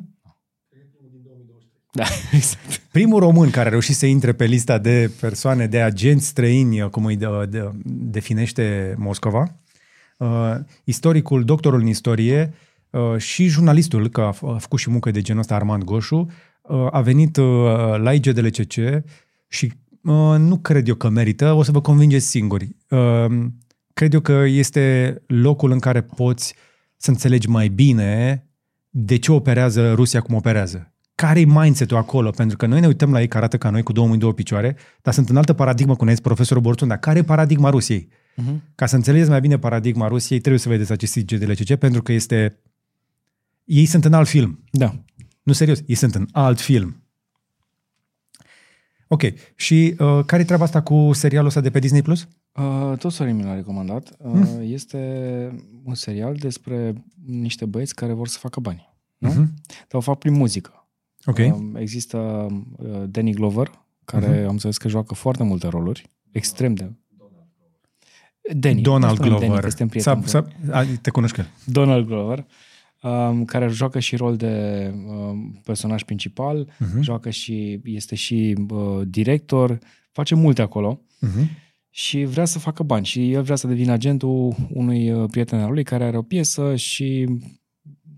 Da, 1.92 2.04
exact. 2.32 2.82
Primul 2.90 3.20
român 3.20 3.50
care 3.50 3.66
a 3.66 3.70
reușit 3.70 3.94
să 3.94 4.06
intre 4.06 4.32
pe 4.32 4.44
lista 4.44 4.78
de 4.78 5.10
persoane, 5.20 5.66
de 5.66 5.80
agenți 5.80 6.26
străini, 6.26 6.90
cum 6.90 7.04
îi 7.04 7.16
de, 7.16 7.26
de, 7.48 7.70
definește 7.84 8.94
Moscova, 8.98 9.56
uh, 10.18 10.54
istoricul, 10.84 11.44
doctorul 11.44 11.80
în 11.80 11.86
istorie 11.86 12.54
uh, 12.90 13.16
și 13.16 13.46
jurnalistul, 13.46 14.08
că 14.08 14.20
a, 14.20 14.34
f- 14.34 14.54
a 14.54 14.58
făcut 14.58 14.78
și 14.78 14.90
muncă 14.90 15.10
de 15.10 15.20
genul 15.20 15.40
ăsta, 15.40 15.54
Armand 15.54 15.82
Goșu, 15.82 16.30
uh, 16.62 16.86
a 16.90 17.00
venit 17.00 17.36
uh, 17.36 17.44
la 17.96 18.12
IGDLCC 18.12 18.72
și 19.48 19.72
uh, 20.02 20.34
nu 20.38 20.58
cred 20.58 20.88
eu 20.88 20.94
că 20.94 21.08
merită, 21.08 21.52
o 21.52 21.62
să 21.62 21.72
vă 21.72 21.80
convingeți 21.80 22.26
singuri. 22.26 22.76
Uh, 22.88 23.26
cred 23.92 24.12
eu 24.12 24.20
că 24.20 24.44
este 24.46 25.16
locul 25.26 25.70
în 25.70 25.78
care 25.78 26.02
poți 26.02 26.54
să 26.96 27.10
înțelegi 27.10 27.48
mai 27.48 27.68
bine 27.68 28.44
de 28.90 29.16
ce 29.16 29.32
operează 29.32 29.92
Rusia 29.92 30.20
cum 30.20 30.34
operează. 30.34 30.92
Care-i 31.14 31.44
mindset-ul 31.44 31.96
acolo? 31.96 32.30
Pentru 32.30 32.56
că 32.56 32.66
noi 32.66 32.80
ne 32.80 32.86
uităm 32.86 33.12
la 33.12 33.20
ei 33.20 33.28
că 33.28 33.36
arată 33.36 33.58
ca 33.58 33.70
noi 33.70 33.82
cu 33.82 33.92
două 33.92 34.06
mâini, 34.06 34.20
două 34.20 34.32
picioare, 34.32 34.76
dar 35.02 35.14
sunt 35.14 35.28
în 35.28 35.36
altă 35.36 35.52
paradigmă, 35.52 35.96
cum 35.96 36.06
ne 36.06 36.14
profesorul 36.22 36.62
Borțun, 36.62 36.88
dar 36.88 36.98
care 36.98 37.18
e 37.18 37.22
paradigma 37.22 37.70
Rusiei? 37.70 38.08
Uh-huh. 38.08 38.74
Ca 38.74 38.86
să 38.86 38.96
înțelegeți 38.96 39.30
mai 39.30 39.40
bine 39.40 39.58
paradigma 39.58 40.08
Rusiei, 40.08 40.38
trebuie 40.38 40.60
să 40.60 40.68
vedeți 40.68 40.92
acest 40.92 41.18
GDLCC, 41.24 41.74
pentru 41.74 42.02
că 42.02 42.12
este... 42.12 42.58
Ei 43.64 43.86
sunt 43.86 44.04
în 44.04 44.12
alt 44.12 44.28
film. 44.28 44.64
Da. 44.70 45.04
Nu, 45.42 45.52
serios, 45.52 45.82
ei 45.86 45.94
sunt 45.94 46.14
în 46.14 46.28
alt 46.32 46.60
film. 46.60 47.03
Ok, 49.14 49.22
și 49.54 49.94
uh, 49.98 50.20
care 50.26 50.42
e 50.42 50.44
treaba 50.44 50.64
asta 50.64 50.82
cu 50.82 51.10
serialul 51.12 51.46
ăsta 51.48 51.60
de 51.60 51.70
pe 51.70 51.78
Disney+. 51.78 52.02
Plus? 52.02 52.28
Uh, 52.52 52.98
tot 52.98 53.12
Sorin 53.12 53.36
mi 53.36 53.42
l-a 53.42 53.54
recomandat. 53.54 54.16
Uh, 54.18 54.30
Hmm. 54.32 54.60
Este 54.62 54.98
un 55.84 55.94
serial 55.94 56.34
despre 56.34 56.94
niște 57.26 57.64
băieți 57.64 57.94
care 57.94 58.12
vor 58.12 58.28
să 58.28 58.38
facă 58.38 58.60
bani. 58.60 58.88
Nu? 59.18 59.28
Mhm. 59.28 59.54
Dar 59.88 59.90
o 59.90 60.00
fac 60.00 60.18
prin 60.18 60.32
muzică. 60.32 60.88
Ok. 61.24 61.38
Uh, 61.38 61.54
există 61.74 62.18
uh, 62.78 63.02
Danny 63.06 63.32
Glover, 63.32 63.70
care 64.04 64.26
Mhm. 64.28 64.44
am 64.44 64.50
înțeles 64.50 64.76
că 64.78 64.88
joacă 64.88 65.14
foarte 65.14 65.42
multe 65.42 65.68
roluri. 65.68 66.10
Extrem 66.30 66.74
de... 66.74 66.90
Danny. 68.52 68.80
Donald 68.82 69.08
Nu 69.10 69.14
spunem 69.14 69.30
Danny, 69.32 69.44
Glover. 69.46 69.62
că 69.64 69.68
suntem 69.68 69.88
prieteni 69.88 70.24
Sa, 70.26 70.38
buni. 70.40 70.50
sa, 70.70 70.78
a, 70.78 70.84
te 71.02 71.10
cunoști 71.10 71.36
că 71.36 71.42
el. 71.42 71.48
Donald 71.72 72.06
Glover, 72.06 72.46
um, 73.04 73.44
care 73.44 73.68
joacă 73.68 73.98
și 73.98 74.16
rol 74.16 74.36
de 74.36 74.90
um, 75.08 75.60
personaj 75.64 76.02
principal, 76.02 76.68
Mhm. 76.78 77.00
joacă 77.02 77.30
și 77.30 77.80
este 77.84 78.14
și 78.14 78.56
uh, 78.70 79.00
director, 79.06 79.78
face 80.12 80.34
multe 80.34 80.62
acolo 80.62 81.00
Mhm. 81.20 81.48
și 81.90 82.24
vrea 82.24 82.44
să 82.44 82.58
facă 82.58 82.82
bani 82.82 83.04
și 83.04 83.32
el 83.32 83.42
vrea 83.42 83.56
să 83.56 83.66
devină 83.66 83.92
agentul 83.92 84.54
unui 84.72 85.10
uh, 85.12 85.28
prieten 85.30 85.58
al 85.60 85.72
lui 85.72 85.82
care 85.84 86.04
are 86.04 86.16
o 86.16 86.22
piesă 86.22 86.76
și 86.76 87.26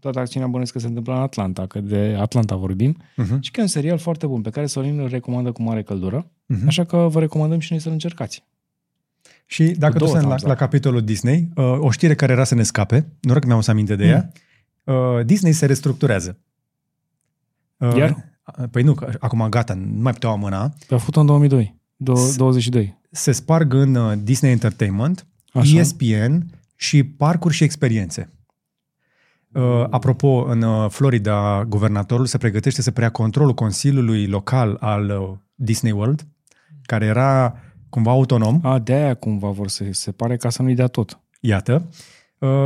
toată 0.01 0.19
acțiunea 0.19 0.49
bănuiesc 0.49 0.73
că 0.73 0.79
se 0.79 0.87
întâmplă 0.87 1.13
în 1.15 1.19
Atlanta, 1.21 1.67
că 1.67 1.81
de 1.81 2.17
Atlanta 2.19 2.57
vorbim. 2.57 2.97
Mhm. 3.17 3.41
Și 3.41 3.51
că 3.51 3.61
e 3.61 3.63
un 3.63 3.69
serial 3.69 3.99
foarte 3.99 4.27
bun, 4.27 4.41
pe 4.43 4.51
care 4.51 4.67
Sorin 4.67 4.99
îl 4.99 5.09
recomandă 5.09 5.53
cu 5.53 5.63
mare 5.63 5.83
căldură, 5.83 6.31
Mhm. 6.47 6.67
așa 6.67 6.85
că 6.85 7.07
vă 7.11 7.21
recomandăm 7.21 7.59
și 7.59 7.73
noi 7.73 7.81
să-l 7.81 7.93
încercați. 7.93 8.45
Și 9.47 9.63
dacă 9.65 9.93
Cu 9.93 9.99
tot 9.99 9.99
două 9.99 10.11
suntem 10.11 10.29
la, 10.29 10.35
thumbs 10.37 10.43
up. 10.43 10.49
la 10.49 10.55
capitolul 10.55 11.03
Disney, 11.03 11.49
uh, 11.57 11.65
o 11.79 11.91
știre 11.91 12.15
care 12.15 12.33
era 12.33 12.45
să 12.45 12.55
ne 12.55 12.63
scape, 12.63 13.07
noroc 13.21 13.41
că 13.43 13.49
mi-am 13.49 13.61
să 13.61 13.71
aminte 13.71 13.97
de 13.97 14.05
ea, 14.07 14.33
uh, 14.87 15.25
Disney 15.25 15.53
se 15.53 15.67
restructurează. 15.67 16.39
Uh, 17.77 17.95
Iar? 17.97 18.35
Păi 18.71 18.83
nu, 18.83 18.95
că 18.95 19.13
acum 19.19 19.49
gata, 19.49 19.75
nu 19.75 20.01
mai 20.03 20.13
puteau 20.13 20.33
amâna. 20.33 20.73
Pe 20.87 20.95
a 20.95 20.99
făcut 20.99 21.17
în 21.17 21.27
2002, 21.27 21.77
do- 21.97 22.37
22. 22.37 22.99
Se 23.11 23.33
sparg 23.33 23.73
în 23.73 23.95
uh, 23.95 24.19
Disney 24.23 24.51
Entertainment, 24.51 25.27
Așa. 25.53 25.79
ESPN 25.79 26.47
și 26.77 27.05
parcuri 27.05 27.55
și 27.55 27.65
experiențe. 27.65 28.31
Uh, 29.53 29.87
apropo, 29.91 30.45
în 30.49 30.63
uh, 30.63 30.91
Florida, 30.91 31.65
guvernatorul 31.65 32.27
se 32.27 32.39
pregătește 32.39 32.83
să 32.83 32.91
preia 32.91 33.11
controlul 33.11 33.55
Consiliului 33.55 34.27
Local 34.27 34.77
al 34.81 35.11
uh, 35.11 35.37
Disney 35.55 35.93
World, 35.93 36.27
care 36.83 37.05
era 37.05 37.57
cumva 37.89 38.11
autonom. 38.11 38.61
A, 38.63 38.79
de 38.79 38.93
aia 38.93 39.15
cumva 39.15 39.49
vor 39.49 39.69
să 39.69 39.85
se 39.85 39.93
separe 39.93 40.37
ca 40.37 40.51
să 40.51 40.63
nu-i 40.63 40.75
dea 40.75 40.87
tot. 40.87 41.21
Iată. 41.41 41.83
Uh, 41.87 41.95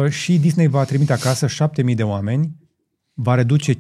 și 0.09 0.38
Disney 0.38 0.66
va 0.66 0.84
trimite 0.84 1.12
acasă 1.12 1.47
7.000 1.47 1.94
de 1.94 2.02
oameni, 2.02 2.56
va 3.14 3.34
reduce 3.34 3.72
5,5 3.72 3.76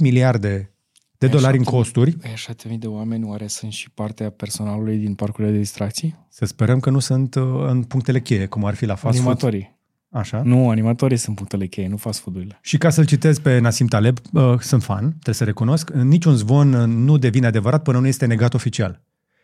miliarde 0.00 0.72
de 1.18 1.26
E, 1.26 1.28
dolari 1.28 1.56
în 1.56 1.62
7.000. 1.62 1.66
costuri. 1.66 2.12
Păi 2.12 2.30
așa 2.30 2.52
de 2.52 2.64
mii 2.68 2.78
de 2.78 2.86
oameni 2.86 3.24
oare 3.24 3.46
sunt 3.46 3.72
și 3.72 3.90
partea 3.90 4.30
personalului 4.30 4.96
din 4.96 5.14
parcurile 5.14 5.52
de 5.52 5.58
distracții? 5.58 6.26
Să 6.28 6.44
sperăm 6.44 6.80
că 6.80 6.90
nu 6.90 6.98
sunt 6.98 7.34
uh, 7.34 7.42
în 7.66 7.82
punctele 7.82 8.20
cheie, 8.20 8.46
cum 8.46 8.64
ar 8.64 8.74
fi 8.74 8.84
la 8.84 8.94
fast 8.94 9.16
food. 9.16 9.26
Animatorii. 9.26 9.76
Așa. 10.10 10.42
Nu, 10.42 10.70
animatorii 10.70 11.16
sunt 11.16 11.36
punctele 11.36 11.66
cheie, 11.66 11.88
nu 11.88 11.96
fast 11.96 12.20
food-urile. 12.20 12.58
Și 12.62 12.78
ca 12.78 12.90
să-l 12.90 13.06
citez 13.06 13.38
pe 13.38 13.58
Nassim 13.58 13.86
Taleb, 13.86 14.18
uh, 14.32 14.54
sunt 14.60 14.82
fan, 14.82 15.08
trebuie 15.08 15.34
să 15.34 15.44
recunosc, 15.44 15.90
niciun 15.90 16.34
zvon 16.34 16.72
uh, 16.72 16.86
nu 16.86 17.16
devine 17.16 17.46
adevărat 17.46 17.82
până 17.82 17.98
nu 17.98 18.06
este 18.06 18.26
negat 18.26 18.54
oficial. 18.54 19.02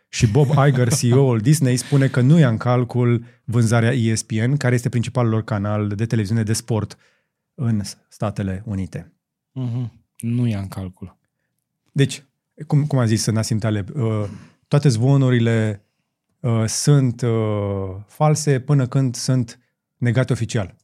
Și 0.09 0.27
Bob 0.27 0.47
Iger, 0.67 0.93
CEO-ul 0.93 1.39
Disney, 1.39 1.77
spune 1.77 2.07
că 2.07 2.21
nu 2.21 2.39
ia 2.39 2.49
în 2.49 2.57
calcul 2.57 3.25
vânzarea 3.43 3.91
ESPN, 3.93 4.55
care 4.57 4.75
este 4.75 4.89
principalul 4.89 5.31
lor 5.31 5.43
canal 5.43 5.87
de 5.87 6.05
televiziune 6.05 6.43
de 6.43 6.53
sport 6.53 6.97
în 7.53 7.81
Statele 8.09 8.63
Unite. 8.65 9.13
Uh-huh. 9.61 9.89
Nu 10.17 10.47
ia 10.47 10.59
în 10.59 10.67
calcul. 10.67 11.17
Deci, 11.91 12.23
cum, 12.67 12.85
cum 12.85 12.99
a 12.99 13.05
zis 13.05 13.25
Nassim 13.25 13.57
Taleb, 13.57 13.89
uh, 13.95 14.23
toate 14.67 14.89
zvonurile 14.89 15.85
uh, 16.39 16.63
sunt 16.67 17.21
uh, 17.21 17.95
false 18.07 18.59
până 18.59 18.87
când 18.87 19.15
sunt 19.15 19.59
negate 19.97 20.33
oficial. 20.33 20.75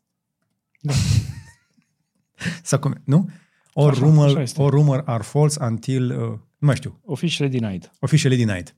Da. 0.79 0.93
Sau 2.63 2.79
cum, 2.79 2.95
nu? 3.03 3.29
Or, 3.73 3.91
Așa, 3.91 3.99
rumor, 3.99 4.27
așa 4.27 4.41
este. 4.41 4.61
or 4.61 4.71
rumor 4.71 5.03
are 5.05 5.23
false 5.23 5.63
until, 5.63 6.11
uh, 6.11 6.17
nu 6.57 6.67
mai 6.67 6.75
știu, 6.75 6.99
Officially 7.05 7.59
denied. 7.59 7.91
officially 7.99 8.37
denied. 8.45 8.75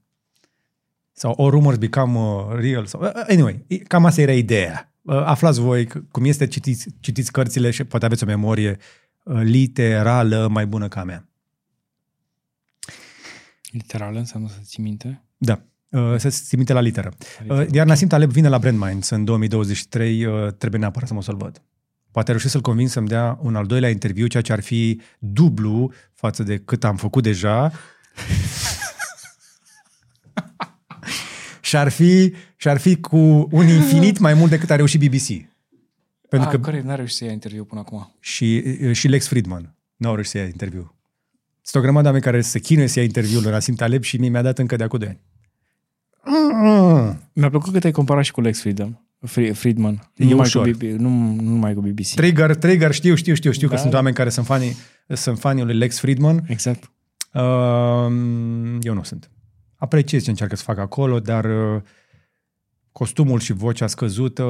Sau 1.14 1.36
all 1.38 1.50
rumors 1.50 1.78
become 1.78 2.18
uh, 2.18 2.60
real. 2.60 2.86
Sau, 2.86 3.02
uh, 3.02 3.12
anyway, 3.28 3.66
cam 3.88 4.06
asta 4.06 4.22
era 4.22 4.34
ideea. 4.34 4.94
Uh, 5.02 5.16
aflați 5.16 5.60
voi 5.60 5.88
cum 6.12 6.26
este, 6.26 6.48
citiți, 6.48 6.88
citiți 7.00 7.32
cărțile 7.32 7.72
și 7.72 7.84
poate 7.84 8.06
aveți 8.06 8.24
o 8.24 8.26
memorie 8.26 8.78
uh, 9.24 9.42
literală 9.42 10.48
mai 10.52 10.66
bună 10.66 10.88
ca 10.88 11.00
a 11.00 11.04
mea. 11.04 11.28
Literală 13.72 14.18
înseamnă 14.18 14.48
să 14.48 14.60
ții 14.64 14.84
minte? 14.84 15.24
Da. 15.38 15.62
Uh, 15.90 16.16
să 16.18 16.30
ții 16.30 16.58
minte 16.58 16.74
la 16.74 16.80
literă. 16.80 17.14
Uh, 17.48 17.66
iar 17.72 17.86
Nasim 17.86 18.08
Taleb 18.08 18.32
vine 18.32 18.48
la 18.48 18.58
Brand 18.58 18.78
Minds 18.80 19.10
în 19.10 19.26
2023, 19.26 20.26
uh, 20.26 20.54
trebuie 20.58 20.80
neapărat 20.80 21.08
să 21.08 21.14
mă 21.14 21.22
să-l 21.22 21.36
văd. 21.36 21.62
Poate 22.12 22.30
reușesc 22.30 22.52
să-l 22.52 22.62
convins 22.62 22.92
să-mi 22.92 23.08
dea 23.08 23.40
un 23.42 23.56
al 23.56 23.66
doilea 23.66 23.90
interviu, 23.90 24.28
ceea 24.28 24.44
ce 24.44 24.52
ar 24.52 24.62
fi 24.62 25.02
dublu 25.20 25.92
față 26.14 26.44
de 26.44 26.58
cât 26.58 26.84
am 26.84 26.96
făcut 26.96 27.24
deja. 27.24 27.72
Și 31.74 31.80
ar 31.80 31.90
fi, 31.90 32.34
și 32.56 32.68
ar 32.68 32.78
fi 32.78 32.96
cu 32.96 33.48
un 33.52 33.68
infinit 33.68 34.20
mai 34.20 34.34
mult 34.34 34.50
decât 34.50 34.70
a 34.70 34.76
reușit 34.76 35.00
BBC. 35.00 35.50
Pentru 36.30 36.50
a, 36.50 36.52
că 36.52 36.60
care 36.60 36.82
n-a 36.82 36.96
reușit 36.96 37.18
să 37.18 37.26
ia 37.26 37.32
interviu 37.32 37.64
până 37.64 37.82
acum. 37.82 38.16
Și, 38.20 38.64
și 38.94 39.08
Lex 39.08 39.28
Friedman 39.28 39.76
n-au 39.96 40.14
reușit 40.14 40.32
să 40.32 40.38
ia 40.38 40.44
interviu. 40.44 40.96
Sunt 41.62 41.84
o 41.84 41.86
grămadă 41.86 42.02
de 42.02 42.08
oameni 42.08 42.24
care 42.24 42.42
se 42.42 42.60
chinuie 42.60 42.88
să 42.88 43.00
ia 43.00 43.06
interviul 43.06 43.44
la 43.44 43.60
Sim 43.60 43.76
Taleb 43.76 44.04
și 44.04 44.18
mie 44.18 44.30
mi-a 44.30 44.42
dat 44.42 44.60
încă 44.60 44.76
de 44.76 44.84
acum 44.84 45.00
de 45.00 45.06
ani. 45.06 45.20
Mi-a 47.34 47.50
plăcut 47.50 47.74
că 47.74 47.80
te-ai 47.80 47.92
comparat 47.92 48.24
și 48.24 48.32
cu 48.32 48.42
Lex 48.42 48.60
Friedman. 48.60 49.02
Friedman. 49.54 50.12
Nu, 50.16 50.30
numai 50.30 50.50
cu 50.50 50.60
BBC, 50.60 50.82
nu, 50.82 51.10
nu 51.10 51.42
numai 51.42 51.74
cu 51.74 51.82
BBC. 51.82 52.08
Trigger, 52.08 52.56
Trigger, 52.56 52.92
știu, 52.92 53.16
știu, 53.16 53.34
știu, 53.34 53.52
știu 53.52 53.68
da. 53.68 53.76
că 53.76 53.82
sunt 53.82 53.94
oameni 53.94 54.16
care 54.16 54.30
sunt 54.30 54.46
fanii, 54.46 54.76
sunt 55.08 55.40
fanii 55.40 55.64
lui 55.64 55.78
Lex 55.78 56.00
Friedman. 56.00 56.44
Exact. 56.48 56.92
Uh, 57.34 58.12
eu 58.82 58.94
nu 58.94 59.04
sunt. 59.04 59.30
Apreciez 59.84 60.24
ce 60.24 60.30
încearcă 60.30 60.56
să 60.56 60.64
facă 60.64 60.82
acolo, 60.82 61.20
dar 61.20 61.46
uh, 61.46 61.82
costumul 62.92 63.40
și 63.40 63.54
vocea 63.54 63.88
scăzută, 63.88 64.46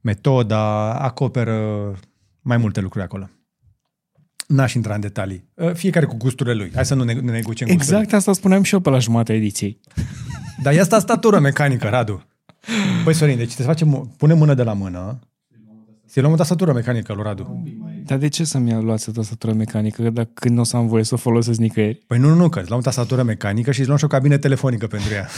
metoda 0.00 0.94
acoperă 0.94 1.92
mai 2.40 2.56
multe 2.56 2.80
lucruri 2.80 3.04
acolo. 3.04 3.30
N-aș 4.46 4.74
intra 4.74 4.94
în 4.94 5.00
detalii. 5.00 5.48
Uh, 5.54 5.72
fiecare 5.72 6.06
cu 6.06 6.16
gusturile 6.16 6.54
lui. 6.54 6.70
Hai 6.74 6.84
să 6.84 6.94
nu 6.94 7.04
ne, 7.04 7.12
ne 7.12 7.30
negociem 7.30 7.68
Exact 7.68 7.88
gusturile. 7.88 8.16
asta 8.16 8.32
spuneam 8.32 8.62
și 8.62 8.74
eu 8.74 8.80
pe 8.80 8.90
la 8.90 8.98
jumătatea 8.98 9.34
ediției. 9.34 9.80
Dar 10.62 10.74
e 10.74 10.80
asta 10.80 10.98
statură 10.98 11.38
mecanică, 11.38 11.88
Radu. 11.88 12.26
Băi, 13.04 13.14
Sorin, 13.14 13.36
deci 13.36 13.54
te 13.54 13.62
facem, 13.62 14.14
pune 14.16 14.34
mână 14.34 14.54
de 14.54 14.62
la 14.62 14.72
mână, 14.72 15.18
să 16.06 16.20
luăm 16.20 16.32
o 16.32 16.36
tastatură 16.36 16.72
mecanică 16.72 17.12
lui 17.12 17.22
Radu. 17.22 17.62
Dar 18.06 18.18
de 18.18 18.28
ce 18.28 18.44
să-mi 18.44 18.82
luați 18.82 19.08
o 19.08 19.12
tastatură 19.12 19.52
mecanică 19.52 20.10
dacă 20.10 20.30
când 20.34 20.54
nu 20.54 20.60
o 20.60 20.64
să 20.64 20.76
am 20.76 20.86
voie 20.86 21.04
să 21.04 21.14
o 21.14 21.16
folosesc 21.16 21.58
nicăieri? 21.58 22.02
Păi 22.06 22.18
nu, 22.18 22.28
nu, 22.28 22.34
nu, 22.34 22.48
că 22.48 22.58
îți 22.58 22.68
luăm 22.68 22.80
o 22.80 22.82
tastatură 22.82 23.22
mecanică 23.22 23.70
și 23.70 23.78
îți 23.78 23.86
luăm 23.86 23.98
și 23.98 24.04
o 24.04 24.08
cabină 24.08 24.36
telefonică 24.36 24.86
pentru 24.86 25.12
ea. 25.12 25.28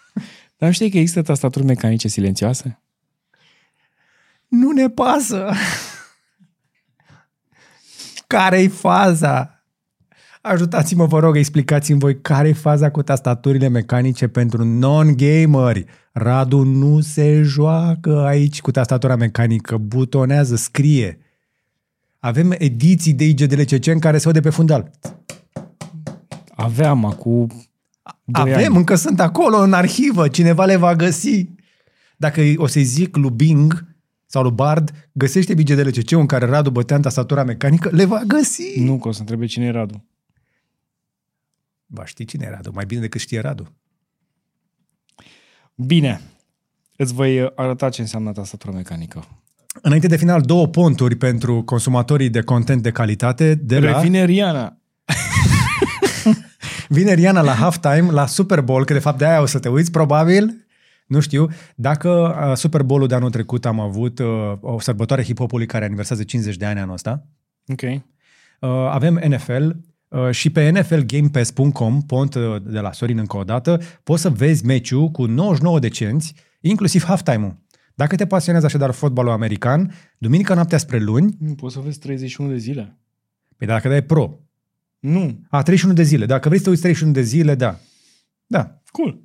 Dar 0.58 0.72
știi 0.72 0.90
că 0.90 0.98
există 0.98 1.22
tastaturi 1.22 1.64
mecanice 1.64 2.08
silențioase? 2.08 2.82
Nu 4.48 4.70
ne 4.70 4.88
pasă! 4.88 5.52
Care-i 8.26 8.68
faza? 8.68 9.64
Ajutați-mă, 10.40 11.06
vă 11.06 11.18
rog, 11.18 11.36
explicați-mi 11.36 11.98
voi 11.98 12.20
care 12.20 12.48
e 12.48 12.52
faza 12.52 12.90
cu 12.90 13.02
tastaturile 13.02 13.68
mecanice 13.68 14.28
pentru 14.28 14.64
non-gameri. 14.64 15.84
Radu 16.12 16.62
nu 16.62 17.00
se 17.00 17.42
joacă 17.42 18.24
aici 18.24 18.60
cu 18.60 18.70
tastatura 18.70 19.16
mecanică, 19.16 19.76
butonează, 19.76 20.56
scrie. 20.56 21.18
Avem 22.18 22.54
ediții 22.58 23.14
de 23.14 23.24
IGDLCC 23.24 23.86
în 23.86 23.98
care 23.98 24.18
se 24.18 24.26
aude 24.26 24.40
pe 24.40 24.50
fundal. 24.50 24.90
Aveam 26.50 27.04
acum 27.04 27.48
Avem, 28.32 28.54
ani. 28.54 28.76
încă 28.76 28.94
sunt 28.94 29.20
acolo 29.20 29.56
în 29.56 29.72
arhivă, 29.72 30.28
cineva 30.28 30.64
le 30.64 30.76
va 30.76 30.94
găsi. 30.94 31.46
Dacă 32.16 32.42
o 32.56 32.66
să-i 32.66 32.82
zic 32.82 33.16
lui 33.16 33.30
Bing 33.30 33.96
sau 34.26 34.42
lui 34.42 34.52
Bard, 34.52 35.10
găsește 35.12 35.54
BGDLCC 35.54 36.10
în 36.10 36.26
care 36.26 36.46
Radu 36.46 36.70
bătea 36.70 36.96
în 36.96 37.02
tastatura 37.02 37.44
mecanică, 37.44 37.88
le 37.92 38.04
va 38.04 38.22
găsi. 38.26 38.80
Nu, 38.80 38.98
că 38.98 39.08
o 39.08 39.12
să 39.12 39.20
întrebe 39.20 39.46
cine 39.46 39.64
e 39.64 39.70
Radu. 39.70 40.04
Ba 41.86 42.04
știi 42.04 42.24
cine 42.24 42.44
e 42.46 42.50
Radu, 42.50 42.70
mai 42.74 42.84
bine 42.86 43.00
decât 43.00 43.20
știe 43.20 43.40
Radu. 43.40 43.76
Bine, 45.74 46.20
îți 46.96 47.12
voi 47.12 47.52
arăta 47.54 47.88
ce 47.88 48.00
înseamnă 48.00 48.32
tastatură 48.32 48.72
mecanică. 48.72 49.42
Înainte 49.82 50.06
de 50.06 50.16
final, 50.16 50.40
două 50.40 50.66
ponturi 50.66 51.16
pentru 51.16 51.62
consumatorii 51.62 52.28
de 52.28 52.40
content 52.40 52.82
de 52.82 52.90
calitate 52.90 53.54
de 53.54 53.78
la... 53.78 53.92
Revine 53.92 54.24
Riana. 54.24 54.78
Vine 56.88 57.14
Riana 57.14 57.40
la 57.40 57.52
halftime, 57.52 58.10
la 58.10 58.26
Super 58.26 58.60
Bowl, 58.60 58.84
că 58.84 58.92
de 58.92 58.98
fapt 58.98 59.18
de 59.18 59.26
aia 59.26 59.40
o 59.40 59.46
să 59.46 59.58
te 59.58 59.68
uiți, 59.68 59.90
probabil. 59.90 60.66
Nu 61.06 61.20
știu. 61.20 61.48
Dacă 61.74 62.08
uh, 62.50 62.56
Super 62.56 62.82
Bowl-ul 62.82 63.08
de 63.08 63.14
anul 63.14 63.30
trecut 63.30 63.66
am 63.66 63.80
avut 63.80 64.18
uh, 64.18 64.26
o 64.60 64.80
sărbătoare 64.80 65.22
hip-hopului 65.24 65.66
care 65.66 65.84
aniversează 65.84 66.22
50 66.22 66.56
de 66.56 66.64
ani 66.64 66.80
anul 66.80 66.94
ăsta. 66.94 67.26
Ok. 67.66 67.82
Uh, 67.82 68.00
avem 68.90 69.20
NFL, 69.28 69.70
Uh, 70.08 70.30
și 70.30 70.50
pe 70.50 70.70
nflgamepass.com, 70.70 72.02
pont 72.02 72.34
uh, 72.34 72.56
de 72.62 72.78
la 72.78 72.92
Sorin 72.92 73.18
încă 73.18 73.36
o 73.36 73.44
dată, 73.44 73.80
poți 74.02 74.22
să 74.22 74.30
vezi 74.30 74.64
meciul 74.64 75.08
cu 75.08 75.24
99 75.24 75.78
de 75.78 75.88
cenți, 75.88 76.34
inclusiv 76.60 77.04
halftime-ul. 77.04 77.56
Dacă 77.98 78.16
te 78.16 78.26
pasionează 78.26 78.66
așadar 78.66 78.90
fotbalul 78.90 79.30
american, 79.30 79.92
duminică 80.18 80.54
noaptea 80.54 80.78
spre 80.78 80.98
luni... 80.98 81.36
Nu, 81.38 81.54
poți 81.54 81.74
să 81.74 81.80
vezi 81.80 81.98
31 81.98 82.50
de 82.50 82.56
zile. 82.56 82.98
Păi 83.56 83.66
dacă 83.66 83.88
dai 83.88 84.02
pro. 84.02 84.38
Nu. 84.98 85.40
A, 85.48 85.62
31 85.62 85.94
de 85.94 86.02
zile. 86.02 86.26
Dacă 86.26 86.48
vrei 86.48 86.58
să 86.58 86.64
te 86.64 86.70
uiți 86.70 86.82
31 86.82 87.12
de 87.12 87.22
zile, 87.22 87.54
da. 87.54 87.78
Da. 88.46 88.80
Cool. 88.90 89.20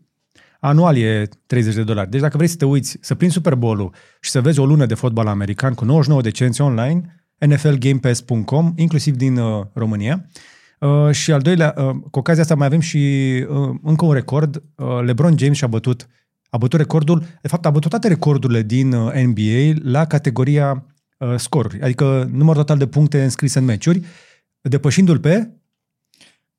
Anual 0.59 0.97
e 0.97 1.29
30 1.45 1.73
de 1.73 1.83
dolari. 1.83 2.09
Deci 2.09 2.21
dacă 2.21 2.37
vrei 2.37 2.49
să 2.49 2.55
te 2.55 2.65
uiți, 2.65 2.97
să 3.01 3.15
prinzi 3.15 3.35
Super 3.35 3.55
Bowl-ul 3.55 3.93
și 4.21 4.29
să 4.29 4.41
vezi 4.41 4.59
o 4.59 4.65
lună 4.65 4.85
de 4.85 4.93
fotbal 4.93 5.27
american 5.27 5.73
cu 5.73 5.85
99 5.85 6.21
de 6.21 6.29
cenți 6.29 6.61
online, 6.61 7.25
nflgamepass.com, 7.37 8.73
inclusiv 8.75 9.15
din 9.15 9.37
uh, 9.37 9.65
România, 9.73 10.25
Uh, 10.83 11.11
și 11.11 11.31
al 11.31 11.41
doilea, 11.41 11.73
uh, 11.77 11.95
cu 12.11 12.19
ocazia 12.19 12.41
asta 12.41 12.55
mai 12.55 12.65
avem 12.65 12.79
și 12.79 12.97
uh, 13.49 13.75
încă 13.83 14.05
un 14.05 14.13
record. 14.13 14.63
Uh, 14.75 15.01
LeBron 15.01 15.37
James 15.37 15.57
și-a 15.57 15.67
bătut, 15.67 16.07
a 16.53 16.57
bătut 16.57 16.79
recordul, 16.79 17.19
de 17.41 17.47
fapt 17.47 17.65
a 17.65 17.69
bătut 17.69 17.89
toate 17.89 18.07
recordurile 18.07 18.61
din 18.61 18.91
uh, 18.91 19.13
NBA 19.13 19.89
la 19.91 20.05
categoria 20.05 20.85
uh, 21.17 21.35
scoruri, 21.37 21.81
adică 21.81 22.29
număr 22.31 22.55
total 22.55 22.77
de 22.77 22.87
puncte 22.87 23.23
înscrise 23.23 23.59
în 23.59 23.65
meciuri, 23.65 24.01
depășindu-l 24.61 25.19
pe... 25.19 25.49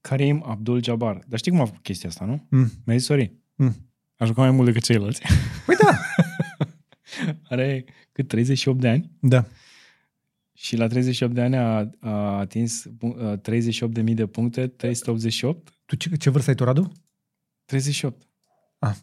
Karim 0.01 0.45
Abdul-Jabbar. 0.47 1.25
Dar 1.29 1.39
știi 1.39 1.51
cum 1.51 1.61
a 1.61 1.65
făcut 1.65 1.83
chestia 1.83 2.09
asta, 2.09 2.25
nu? 2.25 2.47
Mm. 2.51 2.71
Mi-a 2.85 2.97
zis, 2.97 3.07
sorry, 3.07 3.33
mm. 3.55 3.77
aș 4.17 4.27
jucat 4.27 4.45
mai 4.45 4.55
mult 4.55 4.67
decât 4.67 4.83
ceilalți. 4.83 5.23
Păi 5.67 5.77
da! 5.83 5.99
Are 7.51 7.85
cât 8.13 8.29
38 8.29 8.81
de 8.81 8.89
ani? 8.89 9.11
Da. 9.21 9.45
Și 10.53 10.77
la 10.77 10.87
38 10.87 11.35
de 11.35 11.41
ani 11.41 11.57
a, 11.57 11.91
a 12.01 12.39
atins 12.39 12.87
38.000 12.87 14.15
de 14.15 14.27
puncte, 14.27 14.67
388. 14.67 15.73
Tu 15.85 15.97
ce, 15.97 16.17
ce 16.17 16.31
vârstă 16.31 16.51
ai 16.51 16.57
tu, 16.57 16.65
Radu? 16.65 16.93
38. 17.65 18.23
Ah. 18.79 18.97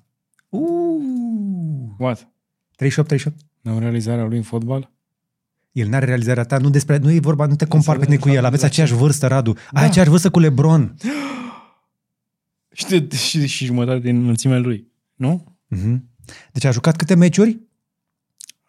Uh. 0.51 1.95
What? 1.97 2.27
38, 2.75 3.07
38. 3.07 3.37
Nu 3.61 3.79
realizarea 3.79 4.25
lui 4.25 4.37
în 4.37 4.43
fotbal? 4.43 4.91
El 5.71 5.87
n-are 5.87 6.05
realizarea 6.05 6.43
ta, 6.43 6.57
nu 6.57 6.69
despre, 6.69 6.97
nu 6.97 7.11
e 7.11 7.19
vorba, 7.19 7.45
nu 7.45 7.55
te 7.55 7.65
compar 7.65 7.97
pe 7.97 8.05
tine 8.05 8.17
cu 8.17 8.29
el, 8.29 8.45
aveți 8.45 8.65
aceeași 8.65 8.93
vârstă, 8.93 9.27
Radu. 9.27 9.53
Da. 9.53 9.79
Ai 9.79 9.85
aceeași 9.85 10.09
vârstă 10.09 10.29
cu 10.29 10.39
Lebron. 10.39 10.95
și, 12.71 12.85
de, 12.85 13.15
și, 13.15 13.47
și 13.47 13.65
jumătate 13.65 13.99
din 13.99 14.21
înălțimea 14.23 14.57
lui, 14.57 14.91
nu? 15.15 15.57
Mm-hmm. 15.75 15.99
Deci 16.51 16.63
a 16.63 16.71
jucat 16.71 16.95
câte 16.95 17.15
meciuri? 17.15 17.59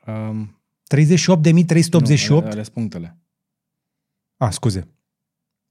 Um, 0.07 0.61
38.388? 0.95 2.29
Nu, 2.29 2.37
ales 2.37 2.69
punctele. 2.69 3.17
A, 4.37 4.51
scuze. 4.51 4.89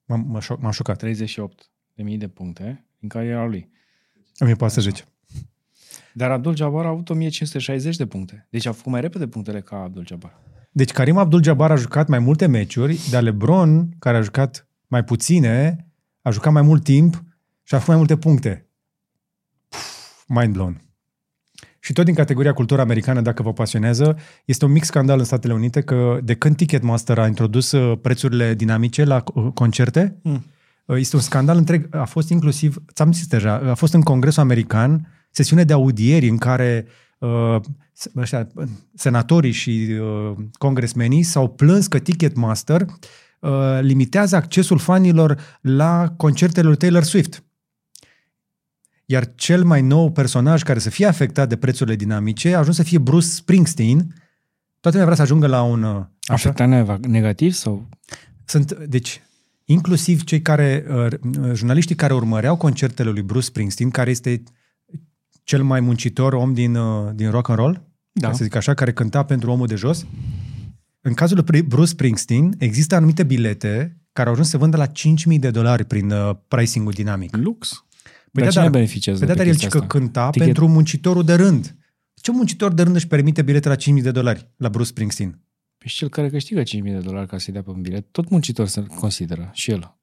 M-am, 0.05 0.43
m-am 0.59 0.71
șocat. 0.71 1.03
38.000 1.05 2.17
de 2.17 2.27
puncte 2.27 2.85
în 2.99 3.07
cariera 3.07 3.45
lui. 3.45 3.69
1410. 4.39 5.03
Dar 6.13 6.31
Abdul 6.31 6.55
Jabbar 6.55 6.85
a 6.85 6.89
avut 6.89 7.09
1560 7.09 7.95
de 7.95 8.05
puncte. 8.05 8.47
Deci 8.49 8.65
a 8.65 8.71
făcut 8.71 8.91
mai 8.91 9.01
repede 9.01 9.27
punctele 9.27 9.61
ca 9.61 9.75
Abdul 9.75 10.05
Jabbar. 10.07 10.39
Deci 10.71 10.91
Karim 10.91 11.17
Abdul 11.17 11.43
Jabbar 11.43 11.71
a 11.71 11.75
jucat 11.75 12.07
mai 12.07 12.19
multe 12.19 12.45
meciuri, 12.45 12.99
dar 13.09 13.23
LeBron, 13.23 13.89
care 13.99 14.17
a 14.17 14.21
jucat 14.21 14.67
mai 14.87 15.03
puține, 15.03 15.85
a 16.21 16.29
jucat 16.29 16.53
mai 16.53 16.61
mult 16.61 16.83
timp 16.83 17.23
și 17.63 17.73
a 17.75 17.77
făcut 17.77 17.87
mai 17.87 17.97
multe 17.97 18.17
puncte. 18.17 18.65
mind 20.27 20.53
blown. 20.53 20.81
Și 21.79 21.93
tot 21.93 22.05
din 22.05 22.13
categoria 22.13 22.53
cultură 22.53 22.81
americană, 22.81 23.21
dacă 23.21 23.43
vă 23.43 23.53
pasionează, 23.53 24.17
este 24.45 24.65
un 24.65 24.71
mic 24.71 24.83
scandal 24.83 25.19
în 25.19 25.25
Statele 25.25 25.53
Unite 25.53 25.81
că 25.81 26.19
de 26.23 26.35
când 26.35 26.55
Ticketmaster 26.55 27.19
a 27.19 27.27
introdus 27.27 27.71
uh, 27.71 27.97
prețurile 28.01 28.53
dinamice 28.53 29.03
la 29.03 29.23
uh, 29.33 29.51
concerte, 29.53 30.19
mm. 30.23 30.45
este 30.85 31.15
un 31.15 31.21
scandal 31.21 31.57
întreg. 31.57 31.95
A 31.95 32.05
fost 32.05 32.29
inclusiv, 32.29 32.77
ți-am 32.93 33.11
zis 33.11 33.27
deja, 33.27 33.53
a 33.53 33.73
fost 33.73 33.93
în 33.93 34.01
Congresul 34.01 34.41
American 34.41 35.07
sesiune 35.31 35.63
de 35.63 35.73
audieri 35.73 36.27
în 36.27 36.37
care 36.37 36.85
uh, 37.19 37.55
ăștia, 38.15 38.47
senatorii 38.93 39.51
și 39.51 39.87
uh, 40.01 40.35
congresmenii 40.51 41.23
s-au 41.23 41.49
plâns 41.49 41.87
că 41.87 41.99
Ticketmaster 41.99 42.85
uh, 43.39 43.79
limitează 43.81 44.35
accesul 44.35 44.77
fanilor 44.77 45.59
la 45.61 46.13
concertele 46.17 46.67
lui 46.67 46.77
Taylor 46.77 47.03
Swift. 47.03 47.43
iar 49.05 49.35
cel 49.35 49.63
mai 49.63 49.81
nou 49.81 50.11
personaj 50.11 50.63
care 50.63 50.79
să 50.79 50.89
fie 50.89 51.05
afectat 51.05 51.49
de 51.49 51.55
prețurile 51.55 51.95
dinamice 51.95 52.55
a 52.55 52.57
ajuns 52.57 52.75
să 52.75 52.83
fie 52.83 52.97
Bruce 52.97 53.25
Springsteen. 53.25 53.97
Toată 54.79 54.97
lumea 54.97 55.03
vrea 55.03 55.15
să 55.15 55.21
ajungă 55.21 55.47
la 55.47 55.61
un... 55.61 55.83
uh, 55.83 55.95
Așa? 55.95 56.49
Afectat 56.49 56.67
neva- 56.67 57.07
negativ 57.07 57.53
sau... 57.53 57.89
Sunt, 58.45 58.73
deci, 58.73 59.21
inclusiv 59.65 60.23
cei 60.23 60.41
care, 60.41 60.85
uh, 60.89 61.07
jurnaliștii 61.53 61.95
care 61.95 62.13
urmăreau 62.13 62.57
concertele 62.57 63.09
lui 63.09 63.21
Bruce 63.21 63.45
Springsteen, 63.45 63.89
care 63.89 64.09
este 64.09 64.43
cel 65.43 65.63
mai 65.63 65.79
muncitor 65.79 66.33
om 66.33 66.53
din, 66.53 66.75
uh, 66.75 67.09
din 67.15 67.29
rock 67.29 67.49
and 67.49 67.57
roll, 67.59 67.89
Da. 68.11 68.27
ca 68.27 68.33
să 68.33 68.43
zic 68.43 68.55
așa, 68.55 68.73
care 68.73 68.93
cânta 68.93 69.23
pentru 69.23 69.51
omul 69.51 69.67
de 69.67 69.75
jos. 69.75 70.05
În 71.01 71.13
cazul 71.13 71.35
lui 71.45 71.61
Pri- 71.61 71.67
Bruce 71.67 71.87
Springsteen, 71.89 72.53
există 72.57 72.95
anumite 72.95 73.23
bilete 73.23 73.97
care 74.13 74.27
au 74.27 74.33
ajuns 74.33 74.49
să 74.49 74.57
vândă 74.57 74.77
la 74.77 74.85
5.000 74.87 75.39
de 75.39 75.51
dolari 75.51 75.85
prin 75.85 76.11
uh, 76.11 76.35
pricing-ul 76.47 76.91
dinamic. 76.93 77.35
Lux. 77.35 77.85
Păi 78.31 78.43
Dar 78.43 78.43
da, 78.43 78.49
cine 78.49 78.63
dar- 78.63 78.71
beneficiază 78.71 79.19
Pe 79.19 79.25
de 79.25 79.31
de 79.31 79.37
pe 79.37 79.43
dar 79.43 79.47
el 79.47 79.59
chestia 79.59 79.69
zice 79.69 79.79
că 79.79 79.85
asta? 79.85 79.97
cânta 79.99 80.29
Tichet- 80.29 80.45
pentru 80.45 80.67
muncitorul 80.67 81.23
de 81.23 81.33
rând. 81.33 81.75
Ce 82.21 82.31
muncitor 82.31 82.73
de 82.73 82.81
rând 82.83 82.95
își 82.95 83.07
permite 83.07 83.41
bilete 83.41 83.67
la 83.67 83.75
5.000 83.75 84.01
de 84.01 84.11
dolari 84.11 84.49
la 84.57 84.69
Bruce 84.69 84.89
Springsteen? 84.89 85.29
Păi 85.77 85.89
și 85.89 85.95
cel 85.95 86.09
care 86.09 86.29
câștigă 86.29 86.61
5.000 86.63 86.93
de 86.93 86.97
dolari 86.99 87.27
ca 87.27 87.37
să-i 87.37 87.53
dea 87.53 87.61
pe 87.63 87.69
un 87.69 87.81
bilet, 87.81 88.07
tot 88.11 88.29
muncitor 88.29 88.67
se 88.67 88.83
consideră 88.95 89.49
și 89.53 89.71
el. 89.71 89.97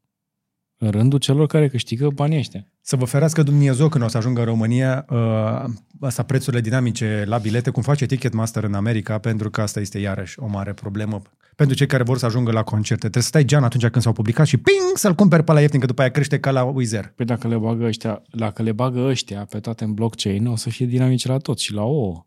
În 0.81 0.91
rândul 0.91 1.19
celor 1.19 1.47
care 1.47 1.69
câștigă 1.69 2.09
banii 2.09 2.39
ăștia. 2.39 2.67
Să 2.81 2.97
vă 2.97 3.05
ferească 3.05 3.43
Dumnezeu 3.43 3.89
când 3.89 4.05
o 4.05 4.09
să 4.09 4.17
ajungă 4.17 4.41
în 4.41 4.47
România 4.47 5.05
uh, 5.11 5.65
asta 6.01 6.23
prețurile 6.23 6.61
dinamice 6.61 7.25
la 7.27 7.39
bilete, 7.39 7.71
cum 7.71 7.83
face 7.83 8.07
Ticketmaster 8.07 8.65
în 8.65 8.75
America, 8.75 9.19
pentru 9.19 9.51
că 9.51 9.61
asta 9.61 9.81
este 9.81 9.99
iarăși 9.99 10.39
o 10.39 10.47
mare 10.47 10.73
problemă. 10.73 11.23
Pentru 11.57 11.77
cei 11.77 11.87
care 11.87 12.03
vor 12.03 12.19
să 12.19 12.27
ajungă 12.27 12.51
la 12.53 12.63
concerte. 12.63 13.01
Trebuie 13.01 13.23
să 13.23 13.29
stai 13.29 13.45
gean 13.45 13.65
atunci 13.65 13.87
când 13.87 14.03
s-au 14.05 14.13
publicat 14.13 14.47
și 14.47 14.57
ping 14.57 14.97
să-l 14.97 15.15
cumperi 15.15 15.45
pe 15.45 15.53
la 15.53 15.61
ieftin, 15.61 15.81
că 15.81 15.87
după 15.87 16.01
aia 16.01 16.11
crește 16.11 16.41
ca 16.41 16.51
la 16.51 16.65
Wizer. 16.65 17.13
Păi 17.17 17.27
dacă 17.27 17.49
le 17.49 17.57
bagă 17.57 17.85
ăștia, 17.85 18.23
dacă 18.31 18.63
le 18.63 18.73
bagă 18.73 19.01
ăștia 19.01 19.45
pe 19.51 19.61
toate 19.61 19.85
în 19.85 19.95
blockchain, 19.95 20.47
o 20.47 20.57
să 20.57 20.71
fie 20.71 20.87
dinamice 20.87 21.29
la 21.29 21.37
tot 21.37 21.59
și 21.59 21.73
la 21.73 21.83
ouă. 21.83 22.27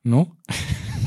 Nu? 0.00 0.38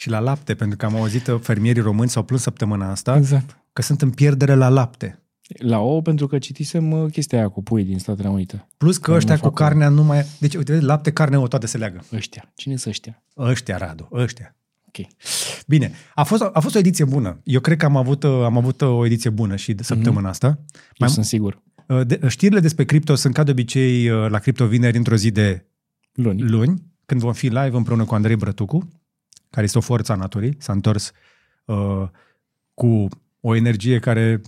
Și 0.00 0.08
la 0.08 0.18
lapte, 0.18 0.54
pentru 0.54 0.76
că 0.76 0.84
am 0.86 0.96
auzit 0.96 1.26
uh, 1.26 1.38
fermierii 1.40 1.82
români 1.82 2.08
s-au 2.08 2.22
plâns 2.22 2.42
săptămâna 2.42 2.90
asta 2.90 3.16
Exact. 3.16 3.56
că 3.72 3.82
sunt 3.82 4.02
în 4.02 4.10
pierdere 4.10 4.54
la 4.54 4.68
lapte. 4.68 5.22
La 5.58 5.78
ouă 5.78 6.02
pentru 6.02 6.26
că 6.26 6.38
citisem 6.38 6.90
uh, 6.92 7.10
chestia 7.12 7.38
aia 7.38 7.48
cu 7.48 7.62
pui 7.62 7.84
din 7.84 7.98
Statele 7.98 8.28
Unite. 8.28 8.68
Plus 8.76 8.96
că 8.98 9.10
Nu 9.10 9.16
ăștia 9.16 9.34
cu 9.34 9.40
fac 9.40 9.54
carnea 9.54 9.88
nu 9.88 10.02
mai... 10.04 10.24
Deci, 10.40 10.54
uite, 10.54 10.72
vezi, 10.72 10.84
lapte, 10.84 11.12
carne, 11.12 11.38
o 11.38 11.46
toate 11.48 11.66
se 11.66 11.76
leagă. 11.78 12.04
Ăștia. 12.12 12.52
Cine 12.54 12.76
sunt 12.76 12.86
ăștia? 12.94 13.22
Ăștia, 13.36 13.76
Radu, 13.76 14.08
ăștia. 14.12 14.56
Ok. 14.88 15.06
Bine, 15.66 15.92
a 16.14 16.22
fost, 16.24 16.42
a 16.52 16.60
fost 16.60 16.74
o 16.74 16.78
ediție 16.78 17.04
bună. 17.04 17.40
Eu 17.44 17.60
cred 17.60 17.76
că 17.78 17.84
am 17.84 17.96
avut, 17.96 18.22
uh, 18.22 18.30
am 18.44 18.56
avut 18.56 18.80
uh, 18.80 18.88
o 18.88 19.06
ediție 19.06 19.30
bună 19.30 19.56
și 19.56 19.72
de 19.74 19.82
săptămâna 19.82 20.20
Mhm. 20.20 20.28
asta. 20.28 20.46
Eu 20.46 20.62
Mai- 20.98 21.08
sunt 21.10 21.24
sigur. 21.24 21.62
Uh, 21.86 22.06
De, 22.06 22.20
știrile 22.28 22.60
despre 22.60 22.84
cripto 22.84 23.14
sunt 23.14 23.34
ca 23.34 23.42
de 23.42 23.50
obicei 23.50 24.08
uh, 24.10 24.30
la 24.30 24.38
Cripto 24.38 24.66
Vineri 24.66 24.96
într-o 24.96 25.16
zi 25.16 25.30
de 25.30 25.64
Luni. 26.12 26.42
luni, 26.42 26.82
când 27.06 27.20
vom 27.20 27.32
fi 27.32 27.46
live 27.46 27.70
împreună 27.76 28.04
cu 28.04 28.14
Andrei 28.14 28.36
Brătucu, 28.36 28.88
care 29.50 29.66
este 29.66 29.78
o 29.78 29.80
forță 29.80 30.12
a 30.12 30.14
naturii, 30.14 30.56
s-a 30.58 30.72
întors 30.72 31.12
uh, 31.64 32.08
cu 32.74 33.08
o 33.40 33.54
energie 33.54 33.98
care 33.98 34.40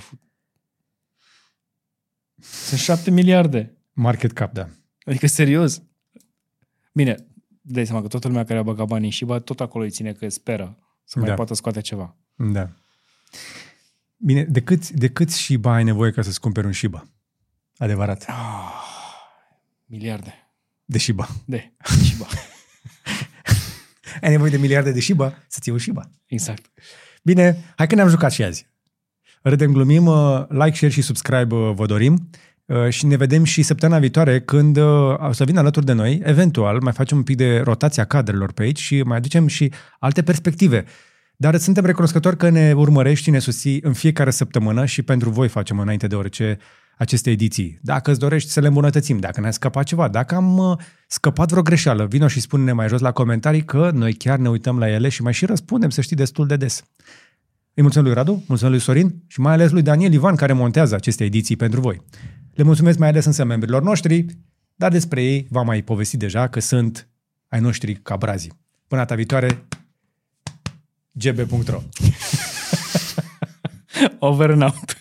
Sunt 2.42 2.80
7 2.80 3.12
miliarde. 3.12 3.78
Market 3.94 4.32
cap, 4.32 4.54
da. 4.54 4.70
Adică 5.06 5.28
serios. 5.28 5.82
Bine, 6.94 7.16
dai 7.62 7.86
seama 7.86 8.02
că 8.02 8.08
toată 8.08 8.28
lumea 8.28 8.44
care 8.46 8.60
a 8.60 8.64
băgat 8.64 8.88
banii 8.88 9.10
și 9.10 9.26
bă, 9.26 9.40
tot 9.40 9.60
acolo 9.60 9.84
îi 9.84 9.90
ține 9.90 10.14
că 10.14 10.30
speră 10.30 10.78
să 11.04 11.20
mai 11.20 11.28
Da. 11.28 11.34
poată 11.34 11.54
scoate 11.54 11.82
ceva. 11.82 12.16
Da. 12.36 12.70
Bine, 14.18 14.44
de 14.44 14.62
câți, 14.62 14.94
de 14.94 15.10
câți 15.10 15.38
Shiba 15.38 15.74
ai 15.74 15.84
nevoie 15.84 16.12
ca 16.12 16.22
să-ți 16.22 16.40
cumperi 16.40 16.66
un 16.66 16.72
Shiba? 16.74 17.08
Adevărat. 17.78 18.26
Ah, 18.28 18.74
miliarde. 19.86 20.34
De 20.86 20.98
Shiba. 20.98 21.28
De. 21.46 21.72
Și 22.06 22.16
bă. 22.18 22.26
Ai 24.22 24.30
nevoie 24.30 24.50
de 24.50 24.58
miliarde 24.58 24.92
de 24.92 25.00
Shiba 25.00 25.34
să-ți 25.48 25.68
iei 25.68 25.76
un 25.78 25.82
Shiba. 25.84 26.10
Exact. 26.26 26.72
Bine, 27.24 27.74
hai 27.76 27.88
că 27.88 27.96
ne-am 27.96 28.08
jucat 28.10 28.32
și 28.32 28.44
azi. 28.44 28.70
Râdem, 29.42 29.72
glumim, 29.72 30.06
uh, 30.06 30.46
like, 30.50 30.76
share 30.76 30.92
și 30.92 31.02
subscribe 31.02 31.56
uh, 31.56 31.74
vă 31.76 31.86
dorim 31.86 32.14
Uh, 32.14 32.51
și 32.90 33.06
ne 33.06 33.16
vedem 33.16 33.44
și 33.44 33.62
săptămâna 33.62 34.00
viitoare 34.00 34.42
când 34.42 34.78
uh, 34.78 35.28
o 35.28 35.32
să 35.32 35.44
vină 35.44 35.60
alături 35.60 35.86
de 35.86 35.94
noi, 35.94 36.22
eventual 36.24 36.80
mai 36.82 36.94
facem 36.94 37.18
un 37.18 37.24
pic 37.24 37.38
de 37.38 37.62
rotația 37.64 38.04
cadrelor 38.04 38.52
pe 38.52 38.64
aici 38.64 38.80
și 38.80 39.02
mai 39.02 39.18
aducem 39.18 39.48
și 39.48 39.72
alte 40.00 40.22
perspective. 40.22 40.86
Dar 41.36 41.58
suntem 41.58 41.86
recunoscători 41.86 42.38
că 42.38 42.50
ne 42.50 42.74
urmărești 42.74 43.24
și 43.24 43.30
ne 43.30 43.40
susții 43.40 43.80
în 43.84 43.94
fiecare 43.94 44.32
săptămână 44.32 44.86
și 44.86 45.02
pentru 45.02 45.30
voi 45.30 45.48
facem 45.48 45.80
înainte 45.80 46.08
de 46.08 46.16
orice 46.16 46.58
aceste 46.98 47.30
ediții. 47.30 47.80
Dacă 47.82 48.12
îți 48.12 48.20
dorești 48.20 48.50
să 48.50 48.60
le 48.60 48.68
îmbunătățim, 48.68 49.18
dacă 49.18 49.42
ne-a 49.42 49.52
scăpat 49.52 49.84
ceva, 49.84 50.08
dacă 50.08 50.36
am 50.36 50.58
uh, 50.58 50.78
scăpat 51.08 51.50
vreo 51.50 51.62
greșeală, 51.62 52.06
vino 52.06 52.28
și 52.28 52.40
spune-ne 52.40 52.72
mai 52.72 52.88
jos 52.88 53.02
la 53.02 53.12
comentarii 53.12 53.66
că 53.66 53.92
noi 53.94 54.14
chiar 54.14 54.38
ne 54.38 54.50
uităm 54.50 54.80
la 54.80 54.90
ele 54.90 55.10
și 55.10 55.22
mai 55.22 55.34
și 55.34 55.46
răspundem, 55.46 55.90
să 55.90 56.02
știi, 56.02 56.16
destul 56.16 56.48
de 56.48 56.56
des. 56.56 56.84
Îi 57.74 57.82
mulțumim 57.82 58.08
lui 58.08 58.16
Radu, 58.16 58.44
mulțumim 58.48 58.74
lui 58.74 58.82
Sorin 58.84 59.24
și 59.28 59.40
mai 59.40 59.54
ales 59.54 59.72
lui 59.72 59.82
Daniel 59.82 60.14
Ivan 60.14 60.36
care 60.36 60.54
montează 60.54 60.96
aceste 60.96 61.24
ediții 61.24 61.56
pentru 61.56 61.82
voi. 61.82 62.02
Le 62.54 62.64
mulțumesc 62.64 62.98
mai 62.98 63.08
ales 63.08 63.26
însă 63.26 63.44
membrilor 63.44 63.82
noștri, 63.82 64.26
dar 64.76 64.92
despre 64.92 65.24
ei 65.24 65.48
v-am 65.50 65.66
mai 65.66 65.82
povestit 65.82 66.20
deja 66.20 66.48
că 66.48 66.60
sunt 66.60 67.08
ai 67.48 67.60
noștri 67.60 67.96
ca 67.96 68.16
brazii. 68.16 68.60
Până 68.88 69.02
data 69.02 69.16
viitoare, 69.16 69.66
gb.ro 71.12 71.82
Over 74.20 74.50
and 74.50 74.62
out. 74.62 75.01